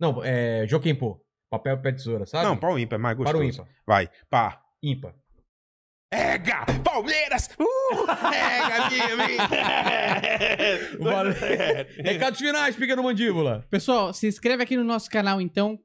Não, 0.00 0.20
é 0.24 0.64
Joaquim 0.66 0.94
Pô. 0.94 1.20
Papel, 1.50 1.76
pé, 1.82 1.92
tesoura, 1.92 2.24
sabe? 2.24 2.46
Não, 2.46 2.56
para 2.56 2.72
o 2.72 2.78
ímpar 2.78 2.98
é 2.98 3.02
mais 3.02 3.14
Para 3.18 3.36
o 3.36 3.40
gostoso. 3.42 3.60
ímpar. 3.60 3.72
Vai, 3.86 4.08
pá. 4.30 4.58
Ímpar. 4.82 5.12
Ega! 6.12 6.66
Palmeiras! 6.84 7.48
Uh! 7.58 8.04
Ega, 8.04 8.90
minha, 8.90 9.16
minha! 9.16 9.48
Recados 12.04 12.38
finais, 12.38 12.76
pequeno 12.76 13.02
mandíbula. 13.02 13.66
Pessoal, 13.70 14.12
se 14.12 14.26
inscreve 14.26 14.62
aqui 14.62 14.76
no 14.76 14.84
nosso 14.84 15.08
canal, 15.10 15.40
então. 15.40 15.78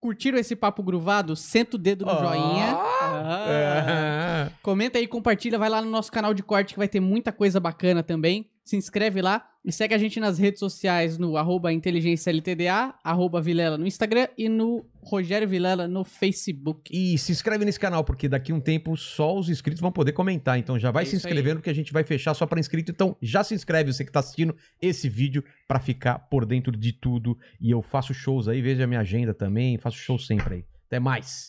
Curtiram 0.00 0.38
esse 0.38 0.54
papo 0.54 0.82
gruvado? 0.82 1.34
Senta 1.34 1.76
o 1.76 1.78
dedo 1.78 2.04
no 2.04 2.12
Ah. 2.12 2.16
joinha. 2.16 2.76
Ah. 2.76 3.46
É. 3.48 4.50
Comenta 4.62 4.98
aí, 4.98 5.06
compartilha, 5.06 5.58
vai 5.58 5.70
lá 5.70 5.80
no 5.80 5.90
nosso 5.90 6.12
canal 6.12 6.34
de 6.34 6.42
corte 6.42 6.74
que 6.74 6.78
vai 6.78 6.86
ter 6.86 7.00
muita 7.00 7.32
coisa 7.32 7.58
bacana 7.58 8.02
também. 8.02 8.50
Se 8.64 8.76
inscreve 8.76 9.22
lá 9.22 9.42
e 9.64 9.72
segue 9.72 9.94
a 9.94 9.98
gente 9.98 10.20
nas 10.20 10.38
redes 10.38 10.60
sociais 10.60 11.16
no 11.16 11.36
arroba 11.36 11.72
inteligência 11.72 12.30
LTDA, 12.30 12.94
arroba 13.02 13.40
Vilela 13.40 13.78
no 13.78 13.86
Instagram 13.86 14.28
e 14.36 14.48
no 14.48 14.84
Rogério 15.02 15.48
Vilela 15.48 15.88
no 15.88 16.04
Facebook. 16.04 16.90
E 16.94 17.16
se 17.16 17.32
inscreve 17.32 17.64
nesse 17.64 17.80
canal, 17.80 18.04
porque 18.04 18.28
daqui 18.28 18.52
a 18.52 18.54
um 18.54 18.60
tempo 18.60 18.94
só 18.96 19.34
os 19.34 19.48
inscritos 19.48 19.80
vão 19.80 19.90
poder 19.90 20.12
comentar. 20.12 20.58
Então 20.58 20.78
já 20.78 20.90
vai 20.90 21.04
É 21.04 21.06
se 21.06 21.16
isso 21.16 21.26
aí. 21.26 21.32
inscrevendo, 21.32 21.62
que 21.62 21.70
a 21.70 21.74
gente 21.74 21.92
vai 21.92 22.04
fechar 22.04 22.34
só 22.34 22.46
para 22.46 22.60
inscrito. 22.60 22.90
Então 22.90 23.16
já 23.22 23.42
se 23.42 23.54
inscreve, 23.54 23.92
você 23.92 24.04
que 24.04 24.12
tá 24.12 24.20
assistindo 24.20 24.54
esse 24.80 25.08
vídeo, 25.08 25.42
para 25.66 25.80
ficar 25.80 26.18
por 26.18 26.44
dentro 26.44 26.76
de 26.76 26.92
tudo. 26.92 27.38
E 27.58 27.70
eu 27.70 27.80
faço 27.80 28.12
shows 28.12 28.48
aí, 28.48 28.60
veja 28.60 28.84
a 28.84 28.86
minha 28.86 29.00
agenda 29.00 29.32
também, 29.32 29.78
faço 29.78 29.96
shows 29.96 30.26
sempre 30.26 30.56
aí. 30.56 30.64
Até 30.86 31.00
mais. 31.00 31.48